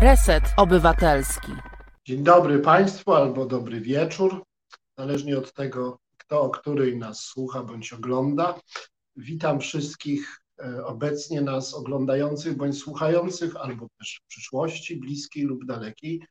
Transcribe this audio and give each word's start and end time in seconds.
Reset 0.00 0.44
Obywatelski. 0.56 1.52
Dzień 2.06 2.22
dobry 2.22 2.58
Państwu 2.58 3.12
albo 3.12 3.46
dobry 3.46 3.80
wieczór, 3.80 4.42
zależnie 4.98 5.38
od 5.38 5.52
tego, 5.52 5.98
kto 6.18 6.42
o 6.42 6.50
której 6.50 6.98
nas 6.98 7.20
słucha 7.20 7.62
bądź 7.62 7.92
ogląda. 7.92 8.60
Witam 9.16 9.60
wszystkich 9.60 10.40
e, 10.58 10.84
obecnie 10.84 11.40
nas 11.40 11.74
oglądających 11.74 12.56
bądź 12.56 12.78
słuchających, 12.78 13.56
albo 13.56 13.86
też 13.98 14.20
w 14.24 14.28
przyszłości, 14.28 14.96
bliskiej 14.96 15.44
lub 15.44 15.64
dalekiej, 15.64 16.22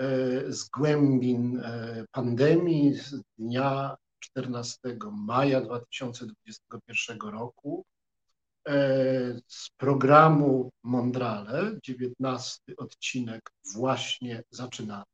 e, 0.00 0.06
z 0.52 0.68
głębin 0.68 1.60
e, 1.64 2.04
pandemii 2.12 2.94
z 2.94 3.22
dnia 3.38 3.96
14 4.20 4.78
maja 5.12 5.60
2021 5.60 7.18
roku 7.20 7.84
z 9.46 9.70
programu 9.76 10.70
Mondrale. 10.82 11.78
19 11.82 12.60
odcinek 12.76 13.50
właśnie 13.74 14.42
zaczynamy. 14.50 15.04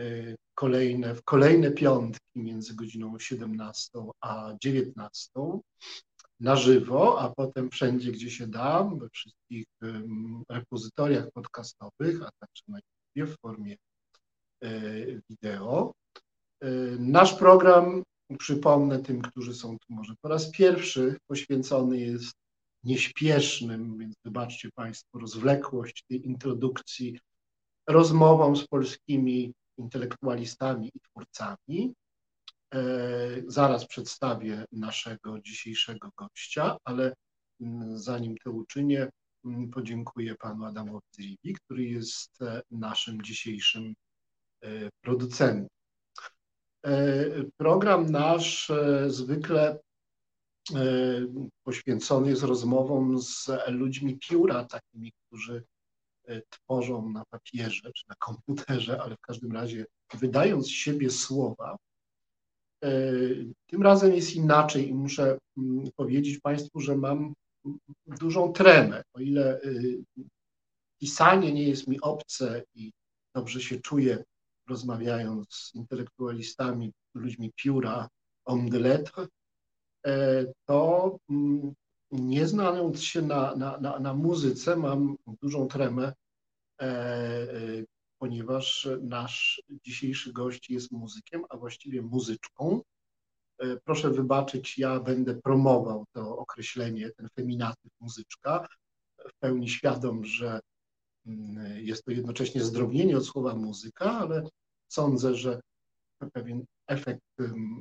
E, 0.00 0.36
kolejne, 0.54 1.14
w 1.14 1.24
kolejne 1.24 1.70
piątki 1.70 2.24
między 2.34 2.74
godziną 2.74 3.18
17 3.18 3.90
a 4.20 4.52
19 4.62 5.30
na 6.40 6.56
żywo, 6.56 7.20
a 7.20 7.34
potem 7.34 7.70
wszędzie, 7.70 8.12
gdzie 8.12 8.30
się 8.30 8.46
da, 8.46 8.84
we 8.84 9.08
wszystkich 9.08 9.66
repozytoriach 10.48 11.30
podcastowych, 11.34 12.22
a 12.22 12.30
także 12.38 12.64
na 12.68 12.78
YouTube 13.14 13.36
w 13.36 13.40
formie 13.40 13.76
e, 14.62 14.70
wideo. 15.28 15.94
Nasz 16.98 17.34
program 17.34 18.02
Przypomnę 18.38 18.98
tym, 18.98 19.22
którzy 19.22 19.54
są 19.54 19.78
tu 19.78 19.94
może 19.94 20.14
po 20.22 20.28
raz 20.28 20.50
pierwszy, 20.50 21.16
poświęcony 21.26 22.00
jest 22.00 22.34
nieśpiesznym, 22.84 23.98
więc 23.98 24.14
wybaczcie 24.24 24.68
Państwo 24.74 25.18
rozwlekłość 25.18 26.04
tej 26.08 26.26
introdukcji, 26.26 27.18
rozmową 27.88 28.56
z 28.56 28.66
polskimi 28.66 29.52
intelektualistami 29.78 30.90
i 30.94 31.00
twórcami. 31.00 31.94
E, 32.74 32.80
zaraz 33.46 33.86
przedstawię 33.86 34.64
naszego 34.72 35.40
dzisiejszego 35.40 36.10
gościa, 36.16 36.76
ale 36.84 37.14
mm, 37.60 37.98
zanim 37.98 38.36
to 38.44 38.50
uczynię, 38.50 39.08
mm, 39.44 39.70
podziękuję 39.70 40.34
panu 40.34 40.64
Adamowi 40.64 41.06
Zriwi, 41.12 41.54
który 41.54 41.84
jest 41.84 42.42
e, 42.42 42.62
naszym 42.70 43.22
dzisiejszym 43.22 43.94
e, 44.62 44.90
producentem. 45.00 45.79
E, 46.84 47.24
program 47.56 48.10
nasz 48.10 48.70
e, 48.70 49.10
zwykle 49.10 49.78
e, 50.74 50.80
poświęcony 51.64 52.30
jest 52.30 52.42
rozmowom 52.42 53.22
z 53.22 53.50
ludźmi 53.68 54.18
pióra, 54.18 54.64
takimi, 54.64 55.12
którzy 55.12 55.64
tworzą 56.50 57.10
na 57.10 57.24
papierze 57.30 57.92
czy 57.92 58.04
na 58.08 58.14
komputerze, 58.18 59.02
ale 59.02 59.16
w 59.16 59.20
każdym 59.20 59.52
razie 59.52 59.86
wydając 60.14 60.66
z 60.66 60.70
siebie 60.70 61.10
słowa. 61.10 61.76
Tym 63.66 63.82
razem 63.82 64.14
jest 64.14 64.36
inaczej 64.36 64.88
i 64.88 64.94
muszę 64.94 65.38
mm, 65.56 65.90
powiedzieć 65.96 66.38
Państwu, 66.38 66.80
że 66.80 66.96
mam 66.96 67.34
dużą 68.06 68.52
tremę. 68.52 69.02
O 69.12 69.20
ile 69.20 69.60
pisanie 71.00 71.52
nie 71.52 71.68
jest 71.68 71.88
mi 71.88 72.00
obce 72.00 72.62
i 72.74 72.92
dobrze 73.34 73.60
się 73.60 73.80
czuję 73.80 74.24
rozmawiając 74.70 75.54
z 75.54 75.74
intelektualistami, 75.74 76.92
ludźmi 77.14 77.52
pióra, 77.56 78.08
homme 78.44 78.70
de 78.70 78.78
lettres, 78.78 79.28
e, 80.06 80.44
to 80.66 81.18
mm, 81.30 81.74
nie 82.10 82.46
znając 82.46 83.02
się 83.02 83.22
na, 83.22 83.56
na, 83.56 83.78
na, 83.78 83.98
na 83.98 84.14
muzyce, 84.14 84.76
mam 84.76 85.16
dużą 85.42 85.68
tremę, 85.68 86.12
e, 86.80 86.84
e, 86.84 87.84
ponieważ 88.18 88.88
nasz 89.02 89.62
dzisiejszy 89.86 90.32
gość 90.32 90.70
jest 90.70 90.92
muzykiem, 90.92 91.44
a 91.48 91.56
właściwie 91.56 92.02
muzyczką. 92.02 92.82
Proszę 93.84 94.10
wybaczyć, 94.10 94.78
ja 94.78 95.00
będę 95.00 95.34
promował 95.34 96.04
to 96.12 96.38
określenie, 96.38 97.10
ten 97.10 97.28
feminatyw 97.34 97.92
muzyczka, 98.00 98.68
w 99.28 99.38
pełni 99.38 99.68
świadom, 99.68 100.24
że 100.24 100.60
mm, 101.26 101.86
jest 101.86 102.04
to 102.04 102.10
jednocześnie 102.10 102.64
zdrobnienie 102.64 103.16
od 103.16 103.26
słowa 103.26 103.54
muzyka, 103.54 104.18
ale 104.18 104.42
sądzę, 104.92 105.34
że 105.34 105.60
pewien 106.32 106.64
efekt 106.86 107.22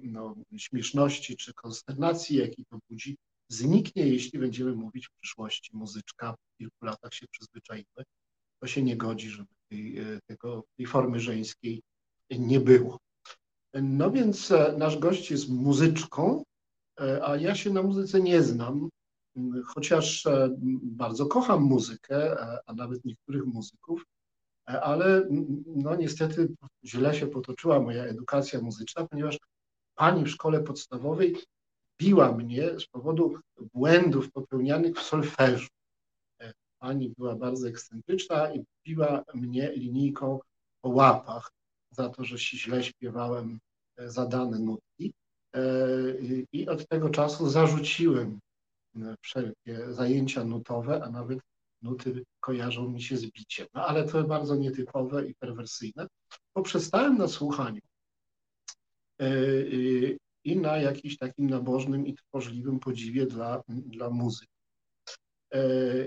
no, 0.04 0.36
śmieszności 0.58 1.38
czy 1.38 1.54
konsternacji, 1.54 2.38
jaki 2.38 2.66
to 2.66 2.80
budzi, 2.90 3.18
zniknie, 3.50 4.08
jeśli 4.08 4.40
będziemy 4.40 4.76
mówić 4.76 5.08
w 5.08 5.20
przyszłości 5.22 5.78
muzyczka, 5.78 6.34
w 6.34 6.58
kilku 6.58 6.86
latach 6.86 7.14
się 7.14 7.26
przyzwyczaimy. 7.28 8.04
To 8.60 8.68
się 8.68 8.84
nie 8.84 8.98
godzi, 8.98 9.30
żeby 9.30 9.50
tej, 9.70 9.98
e, 9.98 10.20
tego, 10.28 10.64
tej 10.78 10.86
formy 10.86 11.20
żeńskiej 11.20 11.82
nie 12.32 12.60
było. 12.60 12.98
No 13.74 14.12
więc 14.12 14.52
e, 14.52 14.76
nasz 14.78 14.98
gość 14.98 15.32
jest 15.32 15.50
muzyczką, 15.50 16.44
e, 17.02 17.26
a 17.26 17.38
ja 17.38 17.56
się 17.56 17.70
na 17.70 17.84
muzyce 17.84 18.22
nie 18.22 18.44
znam, 18.44 18.90
chociaż 19.66 20.28
bardzo 20.82 21.26
kocham 21.26 21.64
muzykę, 21.64 22.38
a 22.66 22.74
nawet 22.74 23.06
niektórych 23.06 23.46
muzyków, 23.46 24.04
ale 24.70 25.28
no 25.66 25.96
niestety 25.96 26.56
źle 26.86 27.16
się 27.16 27.28
potoczyła 27.28 27.80
moja 27.80 28.04
edukacja 28.04 28.62
muzyczna, 28.62 29.08
ponieważ 29.08 29.38
pani 29.96 30.24
w 30.24 30.30
szkole 30.30 30.64
podstawowej 30.64 31.36
biła 32.02 32.32
mnie 32.32 32.80
z 32.80 32.86
powodu 32.86 33.40
błędów 33.74 34.32
popełnianych 34.32 34.96
w 34.96 35.02
solfeżu. 35.02 35.68
E, 36.42 36.54
pani 36.80 37.14
była 37.18 37.36
bardzo 37.36 37.68
ekscentryczna 37.68 38.54
i 38.54 38.64
biła 38.88 39.24
mnie 39.34 39.72
linijką 39.72 40.40
po 40.82 40.90
łapach 40.90 41.52
za 41.92 42.10
to, 42.10 42.24
że 42.24 42.38
źle 42.38 42.84
śpiewałem 42.84 43.60
e, 43.98 44.10
zadane 44.10 44.60
nutki. 44.60 45.14
E, 45.56 45.62
I 46.52 46.70
od 46.70 46.88
tego 46.88 47.10
czasu 47.10 47.50
zarzuciłem 47.50 48.40
wszelkie 49.22 49.94
zajęcia 49.94 50.44
nutowe, 50.44 51.04
a 51.04 51.10
nawet 51.10 51.40
nuty 51.82 52.26
kojarzą 52.40 52.90
mi 52.90 53.02
się 53.02 53.18
z 53.18 53.26
biciem. 53.26 53.68
No 53.74 53.86
ale 53.86 54.08
to 54.08 54.24
bardzo 54.24 54.56
nietypowe 54.56 55.28
i 55.28 55.36
perwersyjne. 55.36 56.08
Poprzestałem 56.54 57.18
na 57.18 57.28
słuchaniu 57.28 57.82
e, 59.22 59.26
e, 59.26 60.18
i 60.44 60.58
na 60.58 60.78
jakimś 60.78 61.18
takim 61.18 61.50
nabożnym 61.50 62.08
i 62.08 62.16
tworzliwym 62.16 62.80
podziwie 62.80 63.26
dla, 63.26 63.64
dla 63.68 64.10
muzyki. 64.10 64.54
E, 65.54 65.60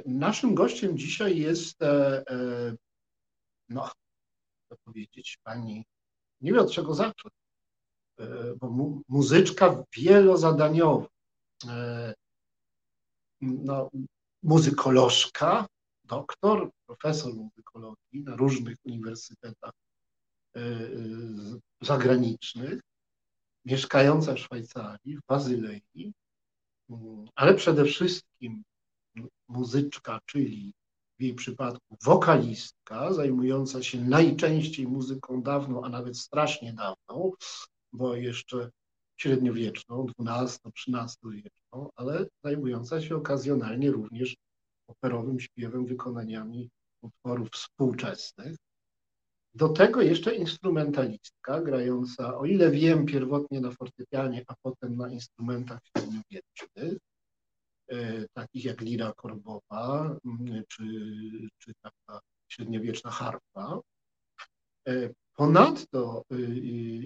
naszym 0.06 0.54
gościem 0.54 0.98
dzisiaj 0.98 1.38
jest, 1.38 1.78
no, 3.68 3.90
co 4.68 4.76
powiedzieć, 4.84 5.38
pani, 5.42 5.84
nie 6.40 6.52
wiem 6.52 6.60
od 6.60 6.72
czego 6.72 6.94
zacząć, 6.94 7.34
bo 8.60 8.70
mu, 8.70 9.02
muzyczka 9.08 9.84
wielozadaniowa. 9.96 11.06
No, 13.40 13.90
muzykolożka, 14.42 15.66
doktor, 16.04 16.70
profesor 16.86 17.34
muzykologii 17.34 18.22
na 18.24 18.36
różnych 18.36 18.76
uniwersytetach 18.84 19.72
e, 20.56 20.60
e, 20.60 20.88
zagranicznych, 21.80 22.80
mieszkająca 23.64 24.34
w 24.34 24.38
Szwajcarii, 24.38 25.16
w 25.16 25.20
Bazylei, 25.28 26.12
mm, 26.90 27.24
ale 27.34 27.54
przede 27.54 27.84
wszystkim 27.84 28.62
muzyczka, 29.48 30.20
czyli 30.26 30.74
w 31.18 31.22
jej 31.22 31.34
przypadku 31.34 31.96
wokalistka, 32.02 33.12
zajmująca 33.12 33.82
się 33.82 34.00
najczęściej 34.00 34.86
muzyką 34.86 35.42
dawną, 35.42 35.84
a 35.84 35.88
nawet 35.88 36.18
strasznie 36.18 36.72
dawną, 36.72 37.32
bo 37.92 38.16
jeszcze 38.16 38.70
średniowieczną, 39.22 40.06
XII-XIII 40.18 41.42
wieczną, 41.42 41.90
ale 41.96 42.26
zajmująca 42.44 43.00
się 43.00 43.16
okazjonalnie 43.16 43.90
również 43.90 44.36
operowym 44.86 45.40
śpiewem, 45.40 45.86
wykonaniami 45.86 46.70
utworów 47.02 47.50
współczesnych. 47.50 48.56
Do 49.54 49.68
tego 49.68 50.02
jeszcze 50.02 50.34
instrumentalistka 50.34 51.60
grająca, 51.60 52.38
o 52.38 52.44
ile 52.44 52.70
wiem, 52.70 53.06
pierwotnie 53.06 53.60
na 53.60 53.70
fortepianie, 53.70 54.44
a 54.46 54.54
potem 54.62 54.96
na 54.96 55.12
instrumentach 55.12 55.80
średniowiecznych, 55.84 56.98
e, 57.90 58.28
takich 58.32 58.64
jak 58.64 58.80
lira 58.80 59.12
korbowa 59.16 60.16
czy, 60.68 60.84
czy 61.58 61.72
taka 61.82 62.20
średniowieczna 62.48 63.10
harfa. 63.10 63.80
Ponadto 65.36 66.24
y, 66.32 66.36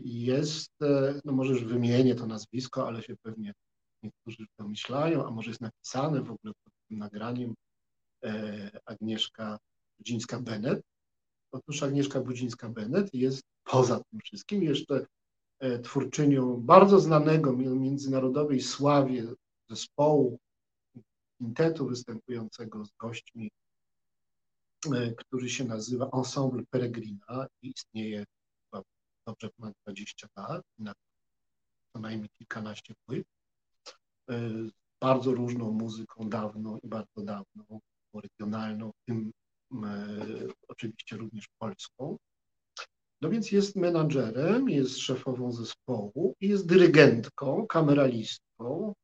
jest, 0.05 0.83
e, 0.83 1.21
no 1.25 1.33
może 1.33 1.53
już 1.53 1.65
wymienię 1.65 2.15
to 2.15 2.27
nazwisko, 2.27 2.89
ale 2.89 3.03
się 3.03 3.17
pewnie 3.17 3.53
niektórzy 4.03 4.47
domyślają, 4.59 5.27
a 5.27 5.31
może 5.31 5.51
jest 5.51 5.61
napisane 5.61 6.21
w 6.21 6.31
ogóle 6.31 6.55
pod 6.65 6.73
tym 6.89 6.99
nagraniem 6.99 7.55
e, 8.25 8.71
Agnieszka 8.85 9.59
Budzińska-Bennett. 9.99 10.81
Otóż 11.53 11.83
Agnieszka 11.83 12.21
Budzińska-Bennett 12.21 13.09
jest 13.13 13.43
poza 13.65 14.01
tym 14.11 14.21
wszystkim 14.25 14.63
jeszcze 14.63 15.07
e, 15.59 15.79
twórczynią 15.79 16.57
bardzo 16.57 17.01
znanego 17.01 17.53
międzynarodowej 17.57 18.61
sławie 18.61 19.25
zespołu, 19.71 20.39
quintetu 21.39 21.87
występującego 21.87 22.85
z 22.85 22.93
gośćmi 23.01 23.51
który 25.17 25.51
się 25.51 25.65
nazywa 25.65 26.11
Ensemble 26.13 26.63
Peregrina 26.71 27.47
i 27.63 27.69
istnieje 27.77 28.25
dobrze 29.27 29.51
ponad 29.57 29.75
20 29.83 30.29
lat, 30.37 30.63
na 30.79 30.95
co 31.93 32.01
najmniej 32.01 32.31
kilkanaście 32.39 32.95
płyt, 33.07 33.27
z 34.29 34.71
bardzo 35.01 35.33
różną 35.33 35.73
muzyką 35.73 36.29
dawną 36.29 36.79
i 36.79 36.89
bardzo 36.89 37.23
dawną, 37.23 37.81
regionalną, 38.15 38.91
w 38.91 39.05
tym 39.07 39.33
oczywiście 40.69 41.17
również 41.17 41.49
polską. 41.59 42.19
No 43.21 43.31
więc 43.31 43.53
jest 43.53 43.77
menadżerem, 43.77 44.69
jest 44.69 44.99
szefową 44.99 45.53
zespołu 45.53 46.35
i 46.41 46.49
jest 46.49 46.67
dyrygentką, 46.67 47.67
kameralistką. 47.67 48.95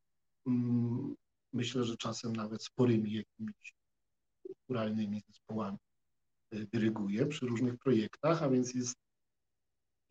Mm, 0.47 1.15
myślę, 1.53 1.85
że 1.85 1.97
czasem 1.97 2.37
nawet 2.37 2.65
sporymi 2.65 3.13
jakimiś 3.13 3.75
kulturalnymi 4.55 5.23
zespołami 5.29 5.79
y, 6.55 6.67
dyryguje 6.73 7.27
przy 7.27 7.47
różnych 7.47 7.79
projektach, 7.79 8.43
a 8.43 8.49
więc 8.49 8.75
jest 8.75 8.97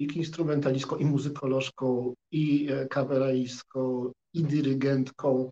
i 0.02 0.18
instrumentalistką, 0.18 0.98
i 0.98 1.06
muzykolożką, 1.06 2.14
i 2.32 2.72
e, 2.72 2.88
kameralistką, 2.88 4.12
i 4.34 4.44
dyrygentką, 4.44 5.50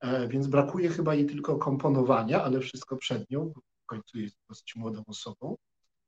e, 0.00 0.28
więc 0.28 0.46
brakuje 0.46 0.88
chyba 0.88 1.14
jej 1.14 1.26
tylko 1.26 1.58
komponowania, 1.58 2.44
ale 2.44 2.60
wszystko 2.60 2.96
przed 2.96 3.30
nią, 3.30 3.52
w 3.82 3.86
końcu 3.86 4.18
jest 4.18 4.36
dosyć 4.48 4.76
młodą 4.76 5.02
osobą. 5.06 5.56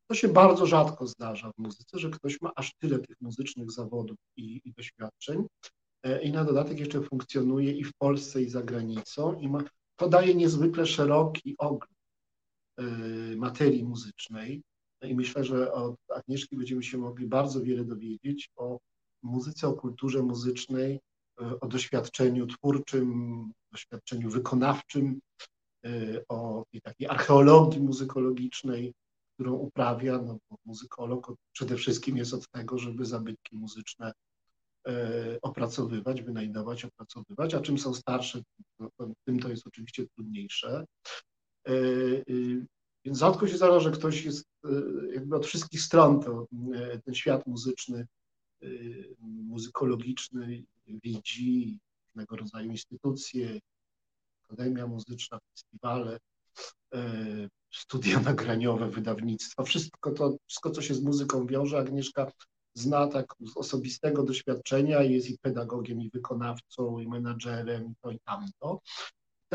To 0.09 0.15
się 0.15 0.29
bardzo 0.29 0.67
rzadko 0.67 1.07
zdarza 1.07 1.51
w 1.53 1.59
muzyce, 1.59 1.99
że 1.99 2.11
ktoś 2.11 2.41
ma 2.41 2.53
aż 2.57 2.75
tyle 2.75 2.99
tych 2.99 3.21
muzycznych 3.21 3.71
zawodów 3.71 4.17
i, 4.37 4.61
i 4.65 4.73
doświadczeń 4.73 5.47
e, 6.03 6.23
i 6.23 6.33
na 6.33 6.45
dodatek 6.45 6.79
jeszcze 6.79 7.03
funkcjonuje 7.03 7.73
i 7.73 7.85
w 7.85 7.95
Polsce, 7.99 8.43
i 8.43 8.49
za 8.49 8.63
granicą 8.63 9.41
i 9.41 9.49
ma, 9.49 9.59
to 9.97 10.09
daje 10.09 10.35
niezwykle 10.35 10.87
szeroki 10.87 11.55
ogląd 11.59 11.93
e, 11.93 11.96
materii 13.37 13.85
muzycznej 13.85 14.63
i 15.03 15.15
myślę, 15.15 15.45
że 15.45 15.73
od 15.73 15.97
Agnieszki 16.15 16.57
będziemy 16.57 16.83
się 16.83 16.99
mogli 16.99 17.27
bardzo 17.27 17.63
wiele 17.63 17.85
dowiedzieć 17.85 18.51
o 18.57 18.79
muzyce, 19.23 19.69
o 19.69 19.73
kulturze 19.73 20.23
muzycznej, 20.23 21.01
e, 21.41 21.61
o 21.61 21.67
doświadczeniu 21.69 22.47
twórczym, 22.47 23.53
doświadczeniu 23.73 24.31
wykonawczym, 24.31 25.21
o 26.29 26.65
tej 26.73 26.81
takiej 26.81 27.09
archeologii 27.09 27.81
muzykologicznej, 27.81 28.95
którą 29.35 29.53
uprawia, 29.53 30.19
no 30.19 30.39
bo 30.51 30.57
muzykolog 30.65 31.35
przede 31.53 31.77
wszystkim 31.77 32.17
jest 32.17 32.35
od 32.35 32.49
tego, 32.51 32.79
żeby 32.79 33.05
zabytki 33.05 33.57
muzyczne 33.57 34.13
opracowywać, 35.43 36.23
wynajdować, 36.23 36.85
opracowywać, 36.85 37.55
a 37.55 37.61
czym 37.61 37.79
są 37.79 37.95
starsze, 37.95 38.43
tym 39.25 39.39
to 39.41 39.49
jest 39.49 39.67
oczywiście 39.67 40.07
trudniejsze. 40.07 40.85
E, 41.67 41.73
y, 41.73 42.67
więc 43.05 43.19
rzadko 43.19 43.49
się 43.49 43.57
zdarza, 43.57 43.81
że 43.81 43.91
ktoś 43.91 44.25
jest 44.25 44.47
e, 44.65 44.69
jakby 45.15 45.37
od 45.37 45.47
wszystkich 45.47 45.81
stron 45.81 46.23
to, 46.23 46.47
ten 47.05 47.15
świat 47.15 47.47
muzyczny, 47.47 48.07
muzykologiczny 49.21 50.65
widzi, 50.87 51.79
różnego 52.07 52.37
rodzaju 52.37 52.71
instytucje, 52.71 53.61
Akademia 54.45 54.87
Muzyczna, 54.87 55.39
festiwale, 55.53 56.19
studia 57.73 58.21
nagraniowe, 58.21 58.91
wydawnictwa, 58.91 59.63
wszystko 59.63 60.11
to, 60.11 60.37
wszystko, 60.47 60.71
co 60.71 60.83
się 60.83 60.95
z 60.95 61.03
muzyką 61.03 61.47
wiąże. 61.47 61.79
Agnieszka 61.79 62.33
zna 62.75 63.07
tak 63.07 63.35
z 63.41 63.57
osobistego 63.57 64.23
doświadczenia, 64.23 65.03
jest 65.03 65.31
i 65.31 65.39
pedagogiem, 65.39 66.01
i 66.01 66.11
wykonawcą, 66.11 66.99
i 66.99 67.09
menadżerem, 67.09 67.91
i 67.91 67.95
to 68.03 68.11
i 68.11 68.19
tamto. 68.21 68.81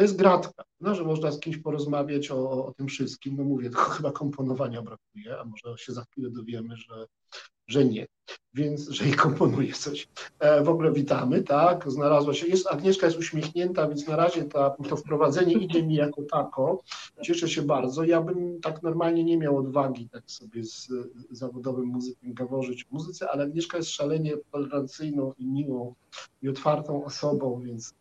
To 0.02 0.06
jest 0.06 0.18
gratka, 0.18 0.64
no, 0.80 0.96
że 0.96 1.04
można 1.04 1.32
z 1.32 1.40
kimś 1.40 1.58
porozmawiać 1.58 2.32
o, 2.32 2.66
o 2.66 2.74
tym 2.74 2.88
wszystkim. 2.88 3.36
No 3.38 3.44
mówię, 3.44 3.70
tylko 3.70 3.84
chyba 3.84 4.12
komponowania 4.12 4.82
brakuje, 4.82 5.40
a 5.40 5.46
może 5.46 5.78
się 5.78 5.94
za 5.94 6.04
chwilę 6.04 6.30
dowiemy, 6.30 6.76
że 6.78 7.08
że 7.68 7.86
nie, 7.86 8.08
więc 8.54 8.90
że 8.90 9.06
jej 9.06 9.14
komponuje 9.14 9.74
coś. 9.74 10.08
E, 10.40 10.64
w 10.64 10.70
ogóle 10.70 10.92
witamy, 10.92 11.44
tak, 11.44 11.92
znalazła 11.92 12.34
się, 12.34 12.48
jest, 12.48 12.68
Agnieszka 12.68 13.06
jest 13.08 13.20
uśmiechnięta, 13.20 13.88
więc 13.88 14.08
na 14.08 14.16
razie 14.16 14.44
ta, 14.44 14.70
to 14.90 14.96
wprowadzenie 14.96 15.54
idzie 15.54 15.84
mi 15.84 15.96
jako 15.96 16.22
tako, 16.32 16.84
cieszę 17.22 17.50
się 17.50 17.62
bardzo. 17.62 18.04
Ja 18.04 18.22
bym 18.22 18.62
tak 18.62 18.84
normalnie 18.84 19.24
nie 19.24 19.38
miał 19.38 19.58
odwagi 19.58 20.10
tak 20.10 20.32
sobie 20.32 20.64
z, 20.64 20.88
z 20.88 21.04
zawodowym 21.32 21.86
muzykiem 21.86 22.34
gaworzyć 22.34 22.86
w 22.86 22.92
muzyce, 22.92 23.30
ale 23.30 23.44
Agnieszka 23.44 23.78
jest 23.78 23.90
szalenie 23.90 24.34
tolerancyjną 24.52 25.34
i 25.38 25.46
miłą 25.46 25.96
i 26.42 26.50
otwartą 26.50 27.06
osobą, 27.06 27.62
więc 27.66 27.94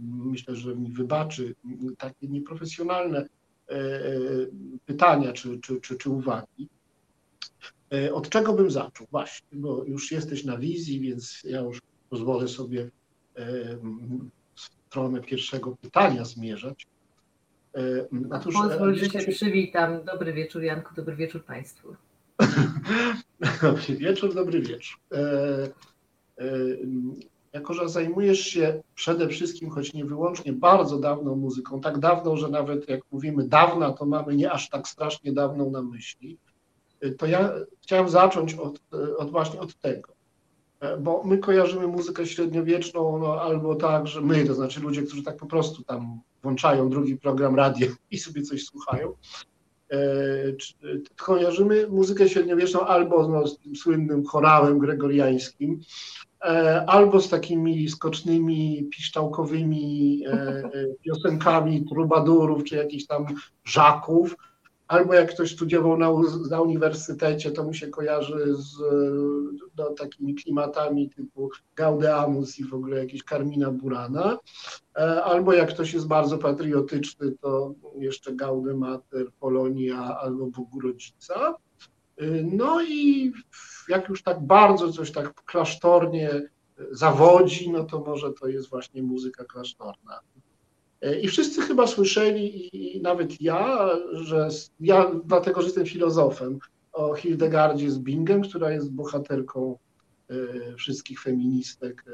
myślę, 0.00 0.56
że 0.56 0.76
mi 0.76 0.92
wybaczy 0.92 1.54
takie 1.98 2.28
nieprofesjonalne 2.28 3.18
e, 3.18 3.74
e 3.74 4.10
pytania 4.86 5.32
czy, 5.32 5.60
czy, 5.60 5.80
czy, 5.80 5.96
czy 5.96 6.10
uwagi. 6.10 6.68
E, 7.92 8.14
od 8.14 8.28
czego 8.28 8.52
bym 8.52 8.70
zaczął? 8.70 9.06
Właśnie, 9.10 9.48
bo 9.52 9.84
już 9.84 10.12
jesteś 10.12 10.44
na 10.44 10.58
wizji, 10.58 11.00
więc 11.00 11.42
ja 11.44 11.60
już 11.60 11.80
pozwolę 12.10 12.48
sobie 12.48 12.90
w 14.54 14.60
stronę 14.60 15.20
pierwszego 15.20 15.76
pytania 15.76 16.24
zmierzać. 16.24 16.86
Otóż, 18.30 18.54
Pozwól, 18.54 18.94
że 18.94 19.10
się 19.10 19.18
przywitam. 19.18 20.04
Dobry 20.04 20.32
wieczór 20.32 20.62
Janku, 20.62 20.94
dobry 20.94 21.16
wieczór 21.16 21.44
Państwu. 21.44 21.96
dobry 23.62 23.96
wieczór, 23.96 24.34
dobry 24.34 24.60
wieczór. 24.60 24.98
Jako, 27.54 27.74
że 27.74 27.88
zajmujesz 27.88 28.40
się 28.40 28.82
przede 28.94 29.28
wszystkim, 29.28 29.70
choć 29.70 29.92
nie 29.92 30.04
wyłącznie, 30.04 30.52
bardzo 30.52 30.98
dawną 30.98 31.36
muzyką, 31.36 31.80
tak 31.80 31.98
dawną, 31.98 32.36
że 32.36 32.48
nawet 32.48 32.88
jak 32.88 33.00
mówimy 33.10 33.48
dawna, 33.48 33.92
to 33.92 34.06
mamy 34.06 34.36
nie 34.36 34.52
aż 34.52 34.70
tak 34.70 34.88
strasznie 34.88 35.32
dawną 35.32 35.70
na 35.70 35.82
myśli, 35.82 36.38
to 37.18 37.26
ja 37.26 37.52
chciałem 37.82 38.08
zacząć 38.08 38.54
od, 38.54 38.80
od 39.18 39.30
właśnie 39.30 39.60
od 39.60 39.74
tego, 39.80 40.12
bo 41.00 41.22
my 41.24 41.38
kojarzymy 41.38 41.86
muzykę 41.86 42.26
średniowieczną 42.26 43.18
no, 43.18 43.40
albo 43.40 43.74
tak, 43.74 44.06
że 44.06 44.20
my, 44.20 44.44
to 44.44 44.54
znaczy 44.54 44.80
ludzie, 44.80 45.02
którzy 45.02 45.22
tak 45.22 45.36
po 45.36 45.46
prostu 45.46 45.82
tam 45.82 46.20
włączają 46.42 46.90
drugi 46.90 47.16
program 47.16 47.54
radio 47.54 47.88
i 48.10 48.18
sobie 48.18 48.42
coś 48.42 48.64
słuchają, 48.64 49.12
e, 49.92 49.98
kojarzymy 51.16 51.86
muzykę 51.86 52.28
średniowieczną 52.28 52.80
albo 52.80 53.28
no, 53.28 53.46
z 53.46 53.58
tym 53.58 53.76
słynnym 53.76 54.24
chorałem 54.24 54.78
gregoriańskim, 54.78 55.80
albo 56.86 57.20
z 57.20 57.28
takimi 57.28 57.88
skocznymi, 57.88 58.88
piszczałkowymi 58.90 60.22
e, 60.26 60.62
piosenkami 61.02 61.84
trubadurów 61.84 62.64
czy 62.64 62.76
jakichś 62.76 63.06
tam 63.06 63.26
żaków, 63.64 64.36
albo 64.88 65.14
jak 65.14 65.30
ktoś 65.30 65.52
studiował 65.52 65.96
na, 65.96 66.10
na 66.50 66.60
uniwersytecie, 66.60 67.50
to 67.50 67.64
mu 67.64 67.74
się 67.74 67.88
kojarzy 67.88 68.54
z 68.56 68.78
no, 69.78 69.90
takimi 69.90 70.34
klimatami 70.34 71.10
typu 71.10 71.50
Gaudeamus 71.76 72.58
i 72.58 72.64
w 72.64 72.74
ogóle 72.74 72.98
jakieś 72.98 73.22
Carmina 73.22 73.70
Burana, 73.70 74.38
e, 74.96 75.24
albo 75.24 75.52
jak 75.52 75.68
ktoś 75.68 75.94
jest 75.94 76.06
bardzo 76.06 76.38
patriotyczny, 76.38 77.32
to 77.40 77.74
jeszcze 77.98 78.32
Gaude 78.32 78.74
Mater, 78.74 79.26
Polonia 79.40 80.18
albo 80.18 80.46
Bogu 80.46 80.80
Rodzica. 80.80 81.54
E, 82.16 82.26
no 82.42 82.82
i 82.82 83.32
jak 83.88 84.08
już 84.08 84.22
tak 84.22 84.46
bardzo 84.46 84.92
coś 84.92 85.12
tak 85.12 85.34
klasztornie 85.44 86.42
zawodzi, 86.90 87.70
no 87.70 87.84
to 87.84 88.00
może 88.00 88.32
to 88.32 88.48
jest 88.48 88.70
właśnie 88.70 89.02
muzyka 89.02 89.44
klasztorna. 89.44 90.20
E, 91.00 91.20
I 91.20 91.28
wszyscy 91.28 91.62
chyba 91.62 91.86
słyszeli, 91.86 92.76
i 92.96 93.02
nawet 93.02 93.40
ja, 93.40 93.90
że 94.12 94.48
ja, 94.80 95.10
dlatego 95.24 95.60
że 95.60 95.66
jestem 95.66 95.86
filozofem, 95.86 96.58
o 96.92 97.14
Hildegardzie 97.14 97.90
z 97.90 97.98
Bingem, 97.98 98.42
która 98.42 98.70
jest 98.70 98.92
bohaterką 98.92 99.78
e, 100.30 100.34
wszystkich 100.76 101.22
feministek 101.22 102.04
e, 102.06 102.10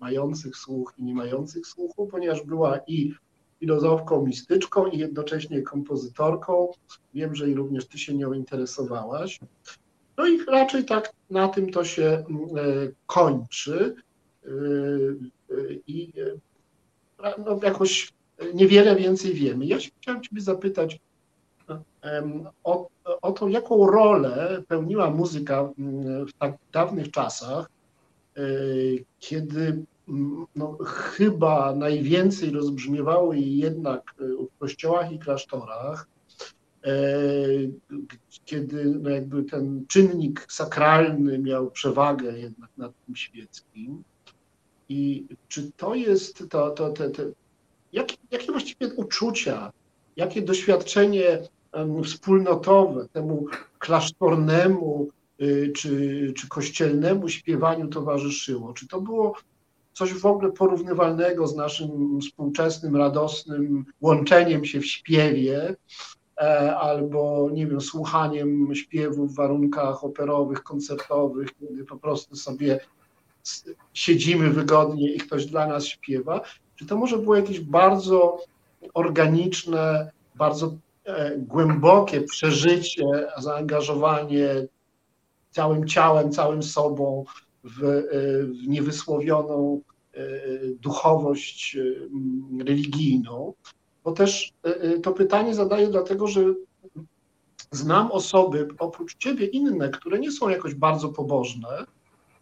mających 0.00 0.56
słuch 0.56 0.92
i 0.98 1.04
nie 1.04 1.14
mających 1.14 1.66
słuchu, 1.66 2.06
ponieważ 2.06 2.42
była 2.42 2.78
i 2.86 3.14
filozofką, 3.60 4.26
mistyczką 4.26 4.86
i 4.86 4.98
jednocześnie 4.98 5.62
kompozytorką. 5.62 6.72
Wiem, 7.14 7.34
że 7.34 7.50
i 7.50 7.54
również 7.54 7.86
ty 7.86 7.98
się 7.98 8.14
nią 8.14 8.32
interesowałaś. 8.32 9.40
No 10.20 10.26
i 10.26 10.44
raczej 10.44 10.84
tak 10.84 11.12
na 11.30 11.48
tym 11.48 11.70
to 11.70 11.84
się 11.84 12.24
kończy. 13.06 13.94
I 15.86 16.12
no, 17.18 17.60
jakoś 17.62 18.12
niewiele 18.54 18.96
więcej 18.96 19.34
wiemy. 19.34 19.66
Ja 19.66 19.80
się 19.80 19.90
chciałem 20.00 20.22
Ciebie 20.22 20.40
zapytać 20.42 21.00
o, 22.64 22.88
o 23.22 23.32
to, 23.32 23.48
jaką 23.48 23.86
rolę 23.86 24.62
pełniła 24.68 25.10
muzyka 25.10 25.68
w 26.28 26.32
tak 26.38 26.54
dawnych 26.72 27.10
czasach, 27.10 27.70
e, 28.36 28.40
kiedy 29.18 29.84
no, 30.56 30.78
chyba 30.86 31.74
najwięcej 31.74 32.50
rozbrzmiewało 32.50 33.32
jej 33.32 33.56
jednak 33.56 34.14
e, 34.20 34.24
w 34.24 34.58
kościołach 34.58 35.12
i 35.12 35.18
klasztorach, 35.18 36.06
e, 36.06 36.19
kiedy 38.44 38.84
no 38.84 39.10
jakby 39.10 39.42
ten 39.42 39.84
czynnik 39.88 40.46
sakralny 40.48 41.38
miał 41.38 41.70
przewagę 41.70 42.38
jednak 42.38 42.70
nad 42.76 42.92
tym 43.06 43.16
świeckim. 43.16 44.02
I 44.88 45.26
czy 45.48 45.70
to 45.76 45.94
jest 45.94 46.44
to, 46.50 46.70
to, 46.70 46.90
te, 46.90 47.10
te, 47.10 47.22
jakie, 47.92 48.16
jakie 48.30 48.52
właściwie 48.52 48.94
uczucia, 48.94 49.72
jakie 50.16 50.42
doświadczenie 50.42 51.38
wspólnotowe, 52.04 53.08
temu 53.12 53.46
klasztornemu 53.78 55.08
y, 55.42 55.72
czy, 55.76 56.32
czy 56.36 56.48
kościelnemu 56.48 57.28
śpiewaniu 57.28 57.88
towarzyszyło? 57.88 58.72
Czy 58.72 58.88
to 58.88 59.00
było 59.00 59.36
coś 59.92 60.14
w 60.14 60.26
ogóle 60.26 60.52
porównywalnego 60.52 61.46
z 61.46 61.56
naszym 61.56 62.20
współczesnym, 62.20 62.96
radosnym 62.96 63.84
łączeniem 64.00 64.64
się 64.64 64.80
w 64.80 64.86
śpiewie, 64.86 65.68
e, 65.68 65.76
albo, 66.80 67.50
nie 67.52 67.66
wiem, 67.66 67.80
słuchaniem 67.80 68.74
śpiewu 68.74 69.26
w 69.26 69.34
warunkach 69.34 70.04
operowych, 70.04 70.62
koncertowych, 70.62 71.48
kiedy 71.60 71.84
po 71.84 71.96
prostu 71.96 72.36
sobie 72.36 72.80
siedzimy 73.92 74.50
wygodnie 74.50 75.12
i 75.12 75.18
ktoś 75.18 75.46
dla 75.46 75.66
nas 75.66 75.84
śpiewa, 75.86 76.40
czy 76.76 76.86
to 76.86 76.96
może 76.96 77.18
było 77.18 77.36
jakieś 77.36 77.60
bardzo 77.60 78.38
organiczne, 78.94 80.10
bardzo 80.34 80.76
e, 81.04 81.38
głębokie 81.38 82.20
przeżycie, 82.20 83.04
zaangażowanie 83.38 84.66
całym 85.50 85.88
ciałem, 85.88 86.32
całym 86.32 86.62
sobą 86.62 87.24
w, 87.64 87.84
e, 87.84 88.02
w 88.44 88.68
niewysłowioną 88.68 89.80
e, 90.14 90.20
duchowość 90.80 91.76
religijną. 92.64 93.52
Bo 94.04 94.12
też 94.12 94.52
to 95.02 95.12
pytanie 95.12 95.54
zadaję 95.54 95.88
dlatego, 95.88 96.26
że 96.26 96.40
znam 97.70 98.12
osoby 98.12 98.68
oprócz 98.78 99.16
ciebie 99.16 99.46
inne, 99.46 99.88
które 99.88 100.18
nie 100.18 100.32
są 100.32 100.48
jakoś 100.48 100.74
bardzo 100.74 101.08
pobożne, 101.08 101.86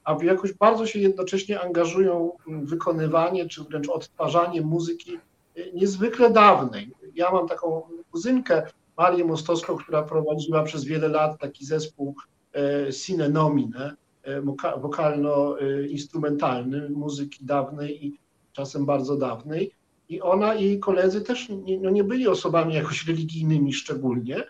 a 0.04 0.16
jakoś 0.22 0.52
bardzo 0.52 0.86
się 0.86 0.98
jednocześnie 0.98 1.60
angażują 1.60 2.32
w 2.46 2.68
wykonywanie 2.68 3.48
czy 3.48 3.64
wręcz 3.64 3.88
odtwarzanie 3.88 4.62
muzyki 4.62 5.18
y, 5.58 5.72
niezwykle 5.74 6.30
dawnej. 6.30 6.92
Ja 7.14 7.30
mam 7.30 7.48
taką 7.48 7.82
kuzynkę, 8.10 8.62
Marię 8.98 9.24
Mostowską, 9.24 9.76
która 9.76 10.02
prowadziła 10.02 10.62
przez 10.62 10.84
wiele 10.84 11.08
lat 11.08 11.40
taki 11.40 11.66
zespół 11.66 12.14
e, 12.54 12.92
Sine 12.92 13.28
Nomine, 13.28 13.96
e, 14.22 14.42
wokalno-instrumentalny 14.80 16.90
muzyki 16.90 17.44
dawnej 17.44 18.06
i 18.06 18.18
czasem 18.52 18.86
bardzo 18.86 19.16
dawnej. 19.16 19.72
I 20.08 20.20
ona 20.20 20.54
i 20.54 20.64
jej 20.64 20.80
koledzy 20.80 21.20
też 21.20 21.48
nie, 21.48 21.80
no 21.80 21.90
nie 21.90 22.04
byli 22.04 22.28
osobami 22.28 22.74
jakoś 22.74 23.06
religijnymi 23.06 23.72
szczególnie, 23.72 24.44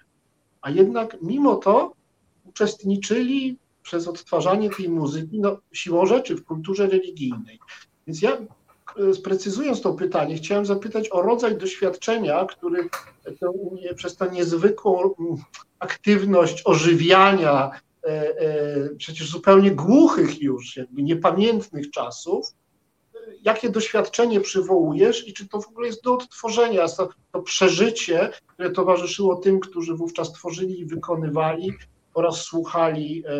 a 0.61 0.71
jednak 0.71 1.17
mimo 1.23 1.57
to 1.57 1.93
uczestniczyli 2.45 3.59
przez 3.83 4.09
odtwarzanie 4.09 4.71
tej 4.71 4.89
muzyki, 4.89 5.41
no, 5.41 5.59
siłą 5.73 6.07
rzeczy 6.07 6.37
w 6.37 6.45
kulturze 6.45 6.87
religijnej. 6.87 7.59
Więc 8.07 8.23
ja 8.23 8.39
e, 8.99 9.15
sprecyzując 9.15 9.81
to 9.81 9.95
pytanie, 9.95 10.37
chciałem 10.37 10.67
zapytać 10.67 11.09
o 11.13 11.23
rodzaj 11.23 11.59
doświadczenia, 11.59 12.45
który 12.45 12.89
to, 13.41 13.53
przez 13.97 14.17
tę 14.17 14.31
niezwykłą 14.33 15.03
mm, 15.03 15.37
aktywność 15.79 16.63
ożywiania 16.65 17.71
e, 18.05 18.09
e, 18.09 18.89
przecież 18.99 19.31
zupełnie 19.31 19.71
głuchych 19.71 20.43
już, 20.43 20.77
jakby 20.77 21.03
niepamiętnych 21.03 21.91
czasów, 21.91 22.55
jakie 23.43 23.71
doświadczenie 23.71 24.41
przywołujesz 24.41 25.29
i 25.29 25.33
czy 25.33 25.49
to 25.49 25.61
w 25.61 25.69
ogóle 25.69 25.87
jest 25.87 26.05
do 26.05 26.15
odtworzenia, 26.15 26.89
to, 26.89 27.09
to 27.33 27.43
przeżycie, 27.43 28.31
które 28.47 28.71
towarzyszyło 28.71 29.37
tym, 29.37 29.61
którzy 29.61 29.95
wówczas 29.95 30.33
tworzyli 30.33 30.81
i 30.81 30.87
wykonywali, 30.87 31.73
oraz 32.19 32.37
słuchali 32.37 33.25
e, 33.27 33.31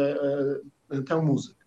e, 0.91 1.03
tę 1.03 1.17
muzykę. 1.17 1.65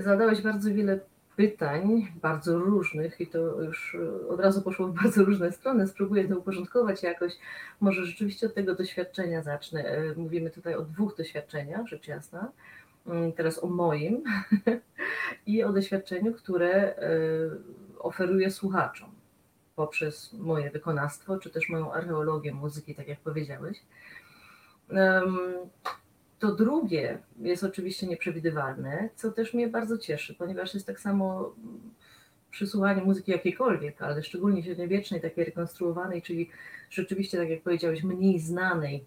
Zadałeś 0.00 0.42
bardzo 0.42 0.74
wiele 0.74 1.00
pytań, 1.36 2.08
bardzo 2.22 2.58
różnych 2.58 3.20
i 3.20 3.26
to 3.26 3.62
już 3.62 3.96
od 4.28 4.40
razu 4.40 4.62
poszło 4.62 4.86
w 4.86 4.94
bardzo 5.02 5.24
różne 5.24 5.52
strony. 5.52 5.86
Spróbuję 5.86 6.28
to 6.28 6.38
uporządkować 6.38 7.02
jakoś. 7.02 7.32
Może 7.80 8.06
rzeczywiście 8.06 8.46
od 8.46 8.54
tego 8.54 8.74
doświadczenia 8.74 9.42
zacznę. 9.42 9.84
E, 9.84 10.14
mówimy 10.16 10.50
tutaj 10.50 10.74
o 10.74 10.82
dwóch 10.82 11.16
doświadczeniach, 11.16 11.86
rzecz 11.86 12.08
jasna. 12.08 12.52
Mm, 13.10 13.32
teraz 13.32 13.64
o 13.64 13.66
moim 13.66 14.22
i 15.46 15.62
o 15.62 15.72
doświadczeniu, 15.72 16.34
które 16.34 16.94
oferuję 17.98 18.50
słuchaczom 18.50 19.10
poprzez 19.76 20.32
moje 20.32 20.70
wykonawstwo, 20.70 21.38
czy 21.38 21.50
też 21.50 21.68
moją 21.68 21.92
archeologię 21.92 22.54
muzyki, 22.54 22.94
tak 22.94 23.08
jak 23.08 23.20
powiedziałeś. 23.20 23.82
To 26.38 26.54
drugie 26.54 27.18
jest 27.38 27.64
oczywiście 27.64 28.06
nieprzewidywalne, 28.06 29.08
co 29.14 29.32
też 29.32 29.54
mnie 29.54 29.68
bardzo 29.68 29.98
cieszy, 29.98 30.34
ponieważ 30.34 30.74
jest 30.74 30.86
tak 30.86 31.00
samo 31.00 31.54
przy 32.50 32.66
słuchaniu 32.66 33.04
muzyki 33.04 33.32
jakiejkolwiek, 33.32 34.02
ale 34.02 34.22
szczególnie 34.22 34.62
średniowiecznej, 34.62 35.20
takiej 35.20 35.44
rekonstruowanej, 35.44 36.22
czyli 36.22 36.50
rzeczywiście, 36.90 37.38
tak 37.38 37.48
jak 37.48 37.62
powiedziałeś, 37.62 38.02
mniej 38.02 38.40
znanej 38.40 39.04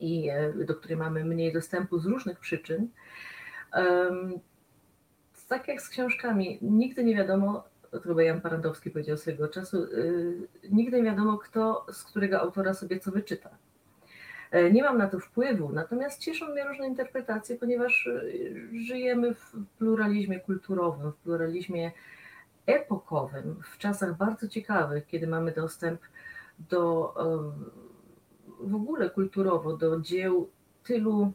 i 0.00 0.28
e, 0.28 0.52
do 0.64 0.74
której 0.74 0.96
mamy 0.96 1.24
mniej 1.24 1.52
dostępu 1.52 1.98
z 1.98 2.06
różnych 2.06 2.38
przyczyn. 2.38 2.88
Tak 5.48 5.68
jak 5.68 5.82
z 5.82 5.88
książkami, 5.88 6.58
nigdy 6.62 7.04
nie 7.04 7.16
wiadomo, 7.16 7.64
to 7.90 8.00
chyba 8.00 8.22
Jan 8.22 8.40
Parandowski 8.40 8.90
powiedział 8.90 9.16
swego 9.16 9.48
czasu, 9.48 9.84
y, 9.84 10.48
nigdy 10.70 10.96
nie 10.96 11.02
wiadomo, 11.02 11.38
kto 11.38 11.86
z 11.92 12.04
którego 12.04 12.40
autora 12.40 12.74
sobie 12.74 13.00
co 13.00 13.10
wyczyta. 13.10 13.50
E, 14.50 14.70
nie 14.70 14.82
mam 14.82 14.98
na 14.98 15.06
to 15.06 15.18
wpływu, 15.18 15.72
natomiast 15.72 16.20
cieszą 16.20 16.46
mnie 16.46 16.64
różne 16.64 16.86
interpretacje, 16.86 17.56
ponieważ 17.56 18.06
e, 18.06 18.22
żyjemy 18.72 19.34
w 19.34 19.52
pluralizmie 19.78 20.40
kulturowym, 20.40 21.12
w 21.12 21.16
pluralizmie 21.16 21.92
epokowym, 22.66 23.56
w 23.72 23.78
czasach 23.78 24.16
bardzo 24.16 24.48
ciekawych, 24.48 25.06
kiedy 25.06 25.26
mamy 25.26 25.52
dostęp 25.52 26.00
do 26.58 27.14
w 28.62 28.74
ogóle 28.74 29.10
kulturowo 29.10 29.76
do 29.76 30.00
dzieł 30.00 30.50
tylu 30.84 31.32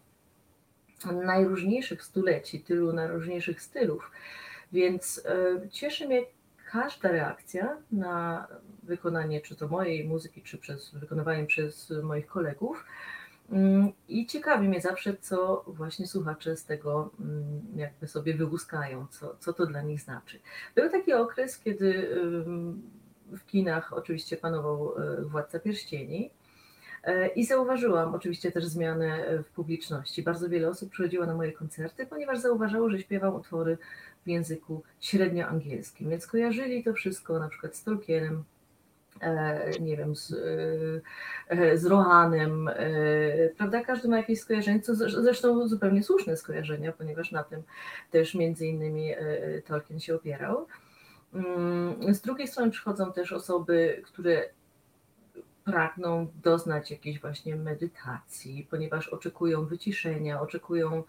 najróżniejszych 1.13 2.03
stuleci, 2.03 2.60
tylu 2.60 2.94
najróżniejszych 2.94 3.62
stylów. 3.62 4.12
Więc 4.72 5.25
e, 5.25 5.70
cieszy 5.70 6.08
mnie 6.08 6.22
każda 6.72 7.12
reakcja 7.12 7.77
na 7.91 8.48
wykonanie 8.84 9.41
czy 9.41 9.55
to 9.55 9.67
mojej 9.67 10.08
muzyki, 10.08 10.41
czy 10.41 10.58
przez 10.58 10.96
wykonywanie 10.96 11.46
przez 11.46 11.94
moich 12.03 12.27
kolegów. 12.27 12.86
Mm, 13.51 13.91
I 14.10 14.27
ciekawi 14.27 14.67
mnie 14.67 14.82
zawsze, 14.82 15.17
co 15.17 15.63
właśnie 15.67 16.08
słuchacze 16.08 16.58
z 16.58 16.65
tego 16.65 17.12
mm, 17.20 17.62
jakby 17.75 18.08
sobie 18.08 18.34
wyłuskają, 18.34 19.08
co, 19.10 19.36
co 19.39 19.53
to 19.53 19.65
dla 19.65 19.82
nich 19.82 20.01
znaczy. 20.01 20.39
Był 20.75 20.89
taki 20.89 21.13
okres, 21.13 21.60
kiedy 21.60 22.10
w 23.27 23.46
kinach 23.46 23.94
oczywiście 23.94 24.38
panował 24.38 24.94
e, 24.98 25.22
Władca 25.22 25.60
Pierścieni 25.60 26.32
i 27.36 27.46
zauważyłam 27.46 28.16
oczywiście 28.16 28.52
też 28.52 28.66
zmianę 28.66 29.26
w 29.44 29.50
publiczności. 29.52 30.24
Bardzo 30.24 30.50
wiele 30.50 30.70
osób 30.70 30.90
przychodziło 30.90 31.26
na 31.26 31.36
moje 31.36 31.52
koncerty, 31.52 32.06
ponieważ 32.06 32.40
zauważało, 32.40 32.90
że 32.90 33.00
śpiewam 33.00 33.36
utwory 33.36 33.78
w 34.26 34.30
języku 34.30 34.84
średnioangielskim, 35.00 36.10
więc 36.10 36.28
kojarzyli 36.28 36.84
to 36.84 36.94
wszystko 36.94 37.40
na 37.40 37.48
przykład 37.48 37.76
z 37.76 37.84
Tolkienem, 37.84 38.44
e, 39.22 39.72
nie 39.80 39.98
wiem, 39.98 40.16
z, 40.16 40.34
e, 41.50 41.78
z 41.78 41.86
Rohanem, 41.86 42.68
e, 42.68 42.76
prawda? 43.58 43.84
Każdy 43.84 44.08
ma 44.08 44.18
jakieś 44.18 44.40
skojarzenie, 44.40 44.80
co 44.80 44.96
zresztą 44.96 45.68
zupełnie 45.68 46.04
słuszne 46.04 46.38
skojarzenia, 46.38 46.92
ponieważ 46.92 47.32
na 47.32 47.44
tym 47.44 47.64
też 48.12 48.36
między 48.36 48.68
innymi 48.68 49.12
Tolkien 49.66 50.00
się 50.00 50.16
opierał. 50.16 50.68
Mm, 51.34 52.14
z 52.14 52.22
drugiej 52.22 52.48
strony 52.48 52.72
przychodzą 52.72 53.14
też 53.14 53.34
osoby, 53.34 54.02
które 54.06 54.50
pragną 55.66 56.28
doznać 56.44 56.92
jakiejś 56.92 57.22
właśnie 57.22 57.56
medytacji, 57.56 58.68
ponieważ 58.70 59.08
oczekują 59.08 59.66
wyciszenia, 59.66 60.42
oczekują 60.42 61.04